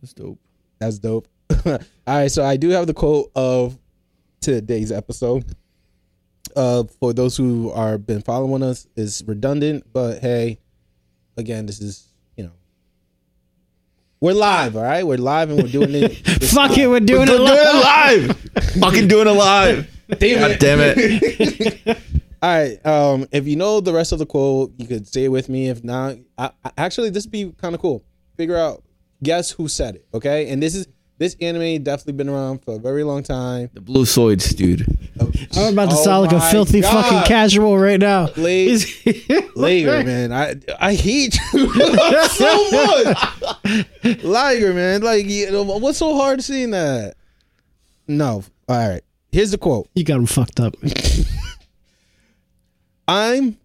That's 0.00 0.12
dope. 0.12 0.38
That's 0.78 0.98
dope. 0.98 1.28
all 1.66 1.78
right, 2.06 2.30
so 2.30 2.44
I 2.44 2.56
do 2.56 2.70
have 2.70 2.86
the 2.86 2.94
quote 2.94 3.30
of 3.34 3.78
today's 4.40 4.90
episode. 4.90 5.44
Uh, 6.56 6.84
for 7.00 7.12
those 7.12 7.36
who 7.36 7.70
are 7.70 7.98
been 7.98 8.20
following 8.20 8.62
us, 8.62 8.86
is 8.96 9.22
redundant, 9.26 9.84
but 9.92 10.18
hey, 10.20 10.58
again, 11.36 11.66
this 11.66 11.80
is 11.80 12.08
we're 14.22 14.32
live. 14.32 14.76
All 14.76 14.84
right, 14.84 15.04
we're 15.04 15.18
live 15.18 15.50
and 15.50 15.60
we're 15.60 15.68
doing 15.68 15.90
it. 15.94 16.16
Fuck 16.44 16.78
it, 16.78 16.86
we're 16.86 17.00
doing 17.00 17.28
it. 17.28 17.32
We're 17.32 17.34
it 17.34 17.38
doing 17.38 17.58
it 17.58 17.82
live. 17.82 18.28
live. 18.54 18.64
Fucking 18.80 19.08
doing 19.08 19.26
it 19.26 19.32
live. 19.32 19.90
Damn 20.16 20.38
God 20.38 20.50
it. 20.52 20.60
damn 20.60 20.78
it. 20.80 21.98
All 22.42 22.48
right. 22.48 22.86
Um, 22.86 23.26
if 23.32 23.48
you 23.48 23.56
know 23.56 23.80
the 23.80 23.92
rest 23.92 24.12
of 24.12 24.20
the 24.20 24.26
quote, 24.26 24.74
you 24.78 24.86
could 24.86 25.08
say 25.08 25.24
it 25.24 25.28
with 25.28 25.48
me. 25.48 25.68
If 25.68 25.82
not, 25.82 26.18
I, 26.38 26.52
I, 26.64 26.70
actually, 26.78 27.10
this 27.10 27.24
would 27.24 27.32
be 27.32 27.52
kind 27.60 27.74
of 27.74 27.80
cool. 27.80 28.04
Figure 28.36 28.56
out, 28.56 28.84
guess 29.24 29.50
who 29.50 29.66
said 29.66 29.96
it. 29.96 30.06
Okay, 30.14 30.48
and 30.50 30.62
this 30.62 30.76
is 30.76 30.86
this 31.18 31.36
anime 31.40 31.82
definitely 31.82 32.14
been 32.14 32.28
around 32.28 32.64
for 32.64 32.76
a 32.76 32.78
very 32.78 33.04
long 33.04 33.22
time. 33.22 33.70
The 33.74 33.80
blue 33.80 34.04
Zoids, 34.04 34.56
dude. 34.56 34.86
I'm 35.56 35.74
about 35.74 35.90
to 35.90 35.96
Oh 35.96 36.04
sound 36.04 36.22
like 36.26 36.32
a 36.32 36.40
filthy 36.50 36.80
God. 36.80 37.04
fucking 37.04 37.28
casual 37.28 37.78
right 37.78 38.00
now. 38.00 38.28
Late, 38.36 38.84
Lager, 39.56 40.02
man. 40.04 40.32
I 40.32 40.54
I 40.80 40.94
hate 40.94 41.38
you 41.52 41.68
so 42.28 42.70
much. 42.70 44.24
Liger, 44.24 44.74
man. 44.74 45.02
Like, 45.02 45.26
you 45.26 45.50
know, 45.52 45.62
what's 45.62 45.98
so 45.98 46.16
hard 46.16 46.42
seeing 46.42 46.70
that? 46.70 47.14
No. 48.08 48.42
All 48.68 48.88
right. 48.88 49.02
Here's 49.30 49.50
the 49.52 49.58
quote. 49.58 49.88
You 49.94 50.04
got 50.04 50.16
him 50.18 50.26
fucked 50.26 50.58
up. 50.60 50.74
I'm 53.08 53.58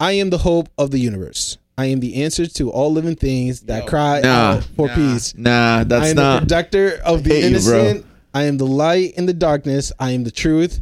I 0.00 0.12
am 0.12 0.30
the 0.30 0.38
hope 0.38 0.68
of 0.78 0.90
the 0.90 0.98
universe. 0.98 1.58
I 1.78 1.86
am 1.86 2.00
the 2.00 2.22
answer 2.22 2.46
to 2.46 2.70
all 2.70 2.92
living 2.92 3.16
things 3.16 3.62
that 3.62 3.86
cry 3.86 4.20
Nah, 4.20 4.28
out 4.28 4.64
for 4.76 4.88
nah, 4.88 4.94
peace. 4.94 5.34
Nah, 5.34 5.84
that's 5.84 5.88
not. 5.88 5.92
I 5.92 5.98
that's 5.98 6.10
am 6.10 6.16
the 6.16 6.38
protector 6.40 7.00
of 7.04 7.24
the 7.24 7.30
hate 7.30 7.40
you, 7.40 7.46
innocent. 7.48 8.06
I 8.34 8.44
am 8.44 8.58
the 8.58 8.66
light 8.66 9.14
in 9.16 9.26
the 9.26 9.34
darkness. 9.34 9.92
I 9.98 10.10
am 10.12 10.24
the 10.24 10.30
truth. 10.30 10.80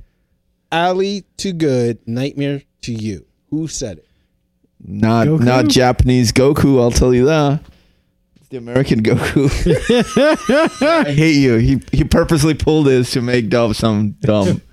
Alley 0.73 1.25
to 1.39 1.53
good, 1.53 1.99
nightmare 2.07 2.63
to 2.83 2.93
you. 2.93 3.27
Who 3.51 3.67
said 3.69 3.99
it? 3.99 4.07
Not 4.83 5.27
Goku? 5.27 5.41
not 5.45 5.69
Japanese 5.69 6.33
Goku, 6.33 6.81
I'll 6.81 6.91
tell 6.91 7.13
you 7.13 7.27
that. 7.27 7.61
It's 8.37 8.49
the 8.49 8.57
American 8.59 9.03
Goku. 9.03 9.51
I 10.83 11.11
hate 11.13 11.37
you. 11.37 11.57
He 11.57 11.83
he 11.93 12.05
purposely 12.05 12.55
pulled 12.55 12.87
this 12.87 13.11
to 13.13 13.21
make 13.21 13.49
Dub 13.49 13.75
sound 13.75 14.21
dumb. 14.21 14.63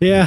Is 0.00 0.08
it? 0.08 0.08
Yeah. 0.08 0.26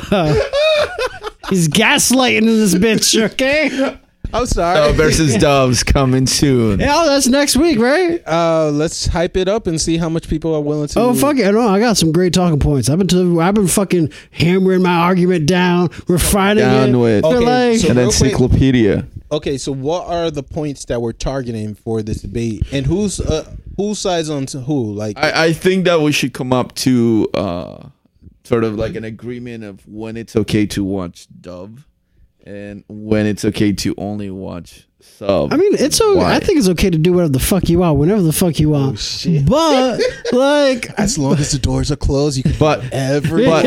He's 1.49 1.67
gaslighting 1.67 2.45
this 2.45 2.75
bitch, 2.75 3.21
okay? 3.31 3.97
I'm 4.33 4.45
sorry. 4.45 4.75
Dub 4.75 4.95
versus 4.95 5.35
Doves 5.35 5.83
coming 5.83 6.25
soon. 6.25 6.79
Yeah, 6.79 6.93
oh, 6.95 7.05
that's 7.09 7.27
next 7.27 7.57
week, 7.57 7.77
right? 7.79 8.25
uh, 8.25 8.69
let's 8.71 9.05
hype 9.07 9.35
it 9.35 9.49
up 9.49 9.67
and 9.67 9.81
see 9.81 9.97
how 9.97 10.07
much 10.07 10.29
people 10.29 10.55
are 10.55 10.61
willing 10.61 10.87
to. 10.87 10.99
Oh 11.01 11.13
fuck 11.13 11.37
it! 11.37 11.51
No, 11.51 11.67
I 11.67 11.79
got 11.81 11.97
some 11.97 12.13
great 12.13 12.33
talking 12.33 12.57
points. 12.59 12.87
I've 12.89 12.97
been 12.99 13.09
to, 13.09 13.41
I've 13.41 13.55
been 13.55 13.67
fucking 13.67 14.13
hammering 14.31 14.81
my 14.83 14.95
argument 14.95 15.47
down, 15.47 15.89
refining 16.07 16.63
Down 16.63 16.95
it. 16.95 16.97
with 16.97 17.23
They're 17.23 17.35
Okay, 17.37 17.71
like, 17.71 17.79
so- 17.81 17.89
an 17.89 17.97
real 17.97 18.05
quick- 18.11 18.21
encyclopedia. 18.31 19.07
Okay, 19.33 19.57
so 19.57 19.73
what 19.73 20.07
are 20.07 20.31
the 20.31 20.43
points 20.43 20.85
that 20.85 21.01
we're 21.01 21.11
targeting 21.13 21.75
for 21.75 22.01
this 22.01 22.21
debate, 22.21 22.63
and 22.71 22.85
who's 22.85 23.19
uh, 23.19 23.53
whose 23.75 23.99
sides 23.99 24.29
on 24.29 24.45
to 24.47 24.61
who? 24.61 24.93
Like, 24.93 25.17
I, 25.17 25.47
I 25.47 25.53
think 25.53 25.83
that 25.85 25.99
we 25.99 26.13
should 26.13 26.33
come 26.33 26.53
up 26.53 26.73
to 26.75 27.27
uh, 27.33 27.87
sort 28.51 28.63
of 28.65 28.75
like 28.75 28.95
an 28.95 29.03
agreement 29.05 29.63
of 29.63 29.87
when 29.87 30.17
it's 30.17 30.35
okay 30.35 30.65
to 30.67 30.83
watch 30.83 31.27
Dub 31.39 31.79
and 32.45 32.83
when 32.89 33.25
it's 33.25 33.45
okay 33.45 33.71
to 33.71 33.95
only 33.97 34.29
watch 34.29 34.87
Sub. 34.99 35.51
I 35.53 35.57
mean, 35.57 35.73
it's 35.79 35.99
okay. 35.99 36.15
Why? 36.17 36.35
I 36.35 36.39
think 36.39 36.59
it's 36.59 36.67
okay 36.69 36.89
to 36.89 36.97
do 36.97 37.13
whatever 37.13 37.31
the 37.31 37.39
fuck 37.39 37.69
you 37.69 37.79
want, 37.79 37.97
whenever 37.97 38.21
the 38.21 38.31
fuck 38.33 38.59
you 38.59 38.69
want. 38.69 38.99
shit. 38.99 39.47
But 39.47 39.99
like, 40.31 40.89
as 40.99 41.17
long 41.17 41.33
as 41.39 41.51
the 41.53 41.57
doors 41.59 41.91
are 41.91 41.95
closed, 41.95 42.37
you 42.37 42.43
can 42.43 42.53
But- 42.59 42.83
every. 42.93 43.45
but 43.45 43.65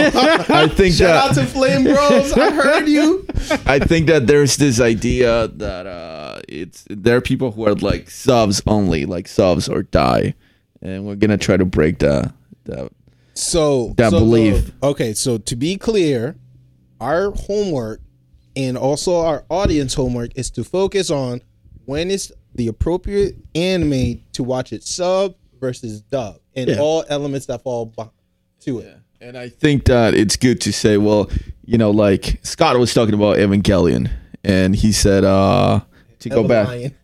I 0.51 0.69
think 0.69 0.95
Shout 0.95 1.11
out 1.31 1.35
that 1.35 1.41
to 1.41 1.47
Flame 1.49 1.85
Bros. 1.85 2.33
I 2.35 2.51
heard 2.53 2.89
you. 2.89 3.27
I 3.67 3.79
think 3.81 4.07
that 4.09 4.27
there's 4.29 4.57
this 4.59 4.81
idea 4.81 5.49
that 5.49 5.87
uh, 5.87 6.41
it's 6.49 6.85
there 6.89 7.17
are 7.17 7.21
people 7.21 7.51
who 7.53 7.67
are 7.67 7.75
like 7.75 8.11
subs 8.11 8.63
only, 8.67 9.05
like 9.07 9.27
subs 9.27 9.69
or 9.69 9.83
die, 9.83 10.35
and 10.83 11.05
we're 11.05 11.17
gonna 11.17 11.39
try 11.39 11.57
to 11.57 11.65
break 11.65 11.99
that. 12.01 12.33
that 12.67 12.93
So 13.35 13.95
That 13.97 14.11
so 14.11 14.19
belief. 14.21 14.73
the- 14.81 14.87
okay, 14.89 15.13
so 15.15 15.39
to 15.39 15.57
be 15.57 15.77
clear, 15.77 16.37
our 17.01 17.31
homework 17.33 18.01
and 18.57 18.77
also 18.79 19.17
our 19.17 19.45
audience 19.51 19.95
homework 19.95 20.31
is 20.37 20.51
to 20.53 20.63
focus 20.65 21.11
on 21.11 21.43
when 21.87 22.11
is 22.11 22.33
the 22.55 22.69
appropriate 22.69 23.37
anime 23.55 24.23
to 24.33 24.45
watch 24.45 24.73
it 24.73 24.85
sub 24.85 25.35
versus 25.61 26.03
dub, 26.03 26.37
and 26.55 26.71
Yeah. 26.71 26.79
all 26.79 27.05
elements 27.09 27.47
that 27.47 27.63
fall 27.63 27.93
to 28.61 28.79
it. 28.79 28.97
And 29.21 29.37
I 29.37 29.49
think 29.49 29.87
that 29.87 30.15
it's 30.15 30.37
good 30.37 30.61
to 30.63 30.73
say, 30.73 30.97
well, 30.99 31.29
you 31.65 31.79
know, 31.79 31.91
like 31.91 32.39
Scott 32.43 32.79
was 32.79 32.95
talking 32.95 33.15
about 33.15 33.39
Evangelion, 33.39 34.11
and 34.45 34.77
he 34.77 34.93
said 34.93 35.25
uh, 35.25 35.81
to 36.21 36.29
go 36.29 36.47
back. 36.47 36.69
Lion. 36.69 36.95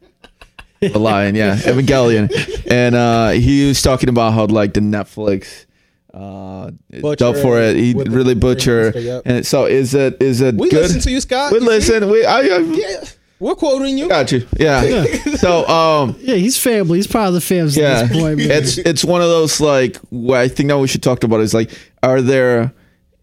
the 0.81 0.99
lion 0.99 1.35
yeah 1.35 1.57
evangelion 1.67 2.31
and 2.71 2.95
uh 2.95 3.29
he 3.33 3.69
was 3.69 3.83
talking 3.83 4.09
about 4.09 4.33
how 4.33 4.47
like 4.47 4.73
the 4.73 4.81
netflix 4.81 5.67
uh 6.15 6.71
Butcher 7.01 7.17
dub 7.17 7.37
for 7.37 7.61
it 7.61 7.77
he 7.77 7.95
really 7.95 8.35
butcher 8.35 8.93
Yep. 8.97 9.23
and 9.27 9.47
so 9.47 9.67
is 9.67 9.95
it 9.95 10.21
is 10.21 10.41
it 10.41 10.57
We 10.57 10.69
good 10.69 10.83
listen 10.83 11.01
to 11.03 11.11
you, 11.11 11.21
Scott. 11.21 11.53
we 11.53 11.59
You 11.59 11.65
see? 11.65 11.69
listen 11.69 12.11
we 12.11 12.25
i, 12.25 12.39
I 12.41 12.59
Yeah, 12.59 13.05
we're 13.39 13.55
quoting 13.55 13.97
you. 13.97 14.09
got 14.09 14.33
you 14.33 14.47
yeah 14.59 15.05
so 15.37 15.67
um 15.69 16.17
yeah, 16.21 16.35
he's 16.35 16.59
family. 16.59 16.99
He's 16.99 17.07
part 17.07 17.29
of 17.29 17.35
the 17.35 17.41
family 17.41 17.73
yeah 17.75 18.01
at 18.01 18.09
this 18.09 18.19
point, 18.21 18.39
man. 18.39 18.51
it's 18.51 18.79
it's 18.79 19.05
one 19.05 19.21
of 19.23 19.29
those 19.29 19.61
like 19.61 19.97
what 20.11 20.41
i 20.41 20.49
think 20.49 20.69
that 20.69 20.79
we 20.79 20.89
should 20.89 21.03
talk 21.03 21.23
about 21.25 21.41
is 21.41 21.55
like 21.55 21.71
are 22.03 22.21
there 22.21 22.73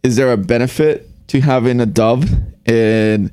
is 0.04 0.16
there 0.16 0.32
a 0.32 0.38
benefit 0.38 1.10
to 1.28 1.42
having 1.42 1.82
a 1.82 1.86
dub 1.86 2.26
and 2.66 3.32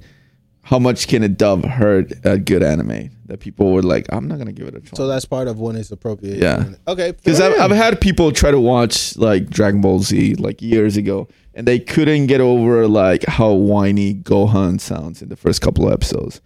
how 0.63 0.79
much 0.81 1.07
can 1.07 1.23
a 1.23 1.29
dub 1.29 1.65
hurt 1.65 2.13
a 2.25 2.39
good 2.39 2.63
anime 2.63 3.11
that 3.27 3.41
people 3.41 3.73
would 3.73 3.85
like 3.85 4.07
i'm 4.13 4.29
not 4.29 4.39
gonna 4.39 4.53
give 4.53 4.67
it 4.69 4.75
a 4.75 4.81
try 4.81 4.97
So 4.97 5.07
that's 5.07 5.25
part 5.25 5.49
of 5.49 5.59
when 5.59 5.77
it's 5.77 5.91
appropriate. 5.91 6.39
Yeah. 6.39 6.65
Okay. 6.87 7.13
Because 7.13 7.41
I've, 7.41 7.59
I've 7.59 7.71
had 7.77 8.01
people 8.01 8.31
try 8.33 8.51
to 8.51 8.61
watch 8.61 9.17
like 9.17 9.49
Dragon 9.51 9.81
Ball 9.81 10.01
Z 10.01 10.35
like 10.37 10.61
years 10.61 10.97
ago, 10.97 11.29
and 11.55 11.67
they 11.67 11.79
couldn't 11.79 12.27
get 12.27 12.41
over 12.41 12.87
like 12.87 13.25
how 13.27 13.53
whiny 13.53 14.15
Gohan 14.15 14.81
sounds 14.81 15.23
in 15.23 15.29
the 15.31 15.37
first 15.37 15.61
couple 15.63 15.87
of 15.87 15.93
episodes, 15.93 16.41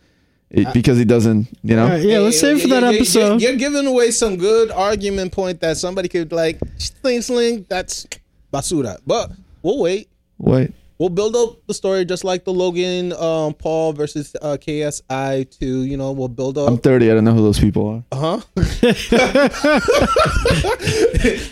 it, 0.51 0.73
because 0.73 0.99
he 0.99 1.05
doesn't, 1.05 1.49
you 1.63 1.75
know. 1.77 1.83
All 1.85 1.89
right, 1.91 2.03
yeah, 2.03 2.19
let's 2.19 2.39
save 2.41 2.59
it 2.59 2.63
for 2.63 2.69
that 2.69 2.81
You're- 2.83 2.93
you're- 2.93 2.97
episode. 3.01 3.41
You're, 3.43 3.57
giving 3.57 3.87
away 3.87 4.11
some 4.13 4.37
good 4.37 4.71
argument 4.71 5.33
point 5.33 5.61
that 5.61 5.77
somebody 5.79 6.09
could 6.09 6.31
like 6.33 6.59
sling 6.79 7.23
sling. 7.23 7.67
That's 7.69 8.07
basura. 8.53 8.99
But 9.07 9.33
we'll 9.63 9.79
wait. 9.81 10.09
Wait, 10.39 10.73
We'll 10.99 11.11
build 11.11 11.37
up 11.37 11.65
the 11.69 11.75
story 11.75 12.05
just 12.05 12.25
like 12.25 12.45
the 12.45 12.53
Logan 12.53 13.13
um, 13.13 13.55
Paul 13.55 13.93
versus 13.93 14.35
uh, 14.43 14.57
KSI 14.61 15.49
two. 15.57 15.83
You 15.85 15.97
know, 15.97 16.11
we'll 16.11 16.27
build 16.29 16.59
up. 16.59 16.69
I'm 16.69 16.77
30. 16.79 17.09
I 17.11 17.15
don't 17.15 17.23
know 17.25 17.35
who 17.35 17.43
those 17.43 17.61
people 17.61 17.87
are. 17.89 18.05
Uh 18.11 18.41
huh. 18.41 19.79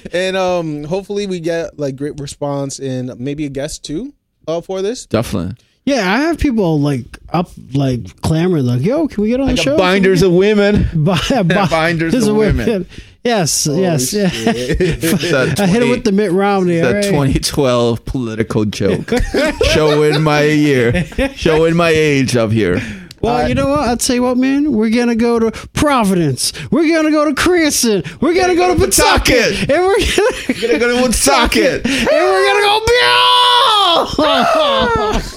and 0.12 0.36
um, 0.36 0.84
hopefully 0.84 1.26
we 1.26 1.40
get 1.40 1.78
like 1.78 1.96
great 1.96 2.18
response 2.20 2.78
and 2.78 3.18
maybe 3.20 3.44
a 3.46 3.48
guest 3.48 3.84
too 3.84 4.12
uh, 4.48 4.60
for 4.60 4.82
this. 4.82 5.06
Definitely. 5.06 5.54
yeah, 5.84 6.12
I 6.12 6.18
have 6.22 6.38
people 6.38 6.80
like 6.80 7.04
up, 7.32 7.48
like 7.72 8.20
clamoring, 8.22 8.66
like, 8.66 8.82
"Yo, 8.82 9.06
can 9.08 9.22
we 9.22 9.28
get 9.30 9.40
on 9.40 9.46
the 9.46 9.52
Like 9.54 9.62
show?" 9.62 9.76
binders 9.78 10.22
of 10.22 10.32
women. 10.32 10.88
Bi- 11.04 11.18
bi- 11.42 11.66
Binders 11.68 12.26
of 12.26 12.34
women. 12.36 12.86
Yes, 13.26 13.66
yes, 13.66 14.12
yeah. 14.12 14.28
That 14.28 15.56
I 15.58 15.66
hit 15.66 15.82
him 15.82 15.88
20 15.88 15.90
with 15.90 16.04
the 16.04 16.12
Mitt 16.12 16.30
Romney. 16.30 16.78
that 16.78 16.92
right? 16.92 17.02
2012 17.04 18.04
political 18.04 18.64
joke. 18.64 19.10
Showing 19.72 20.22
my 20.22 20.44
year, 20.44 21.04
showing 21.34 21.74
my 21.74 21.88
age 21.90 22.36
up 22.36 22.52
here. 22.52 22.80
Well, 23.20 23.44
uh, 23.44 23.48
you 23.48 23.54
know 23.56 23.70
what? 23.70 23.80
I'll 23.80 23.96
tell 23.96 24.14
you 24.14 24.22
what, 24.22 24.36
man. 24.36 24.70
We're 24.72 24.90
gonna 24.90 25.16
go 25.16 25.40
to 25.40 25.50
Providence. 25.72 26.52
We're 26.70 26.88
gonna 26.94 27.10
go 27.10 27.24
to 27.24 27.34
Cranston. 27.34 28.04
We're 28.20 28.34
gonna 28.34 28.54
go 28.54 28.72
to 28.72 28.78
Pawtucket, 28.80 29.54
Pawtucket. 29.54 29.70
and 29.70 29.84
we're 29.84 29.98
gonna, 29.98 30.36
We're 30.48 30.60
gonna 30.60 30.78
go 30.78 30.88
to 30.96 31.02
Woonsocket. 31.02 31.84
and 31.88 32.08
we're 32.08 32.46
gonna 32.46 32.60
go. 32.60 32.80
Bill. 32.86 34.06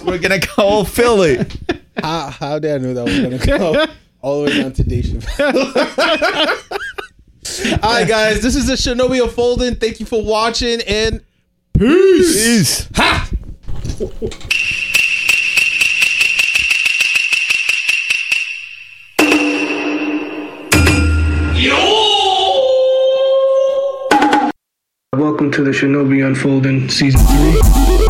We're 0.06 0.20
gonna 0.20 0.38
go 0.56 0.84
Philly. 0.84 1.40
How, 1.98 2.30
how 2.30 2.60
did 2.60 2.76
I 2.76 2.78
know 2.78 2.94
that 2.94 3.06
was 3.06 3.20
gonna 3.20 3.40
go 3.58 3.86
all 4.22 4.44
the 4.44 4.52
way 4.52 4.58
down 4.62 4.74
to 4.74 4.84
Dave 4.84 5.26
All 7.82 7.94
right, 7.94 8.08
guys, 8.08 8.42
this 8.42 8.56
is 8.56 8.68
the 8.68 8.74
Shinobi 8.74 9.24
Unfolding. 9.24 9.76
Thank 9.76 10.00
you 10.00 10.06
for 10.06 10.24
watching 10.24 10.82
and 10.88 11.24
Peace. 11.74 12.88
Peace. 12.88 12.90
Ha! 12.96 13.30
Yo! 21.56 21.76
Welcome 25.14 25.52
to 25.52 25.64
the 25.64 25.72
Shinobi 25.72 26.26
Unfolding 26.26 26.88
Season 26.90 27.20
3. 27.20 28.09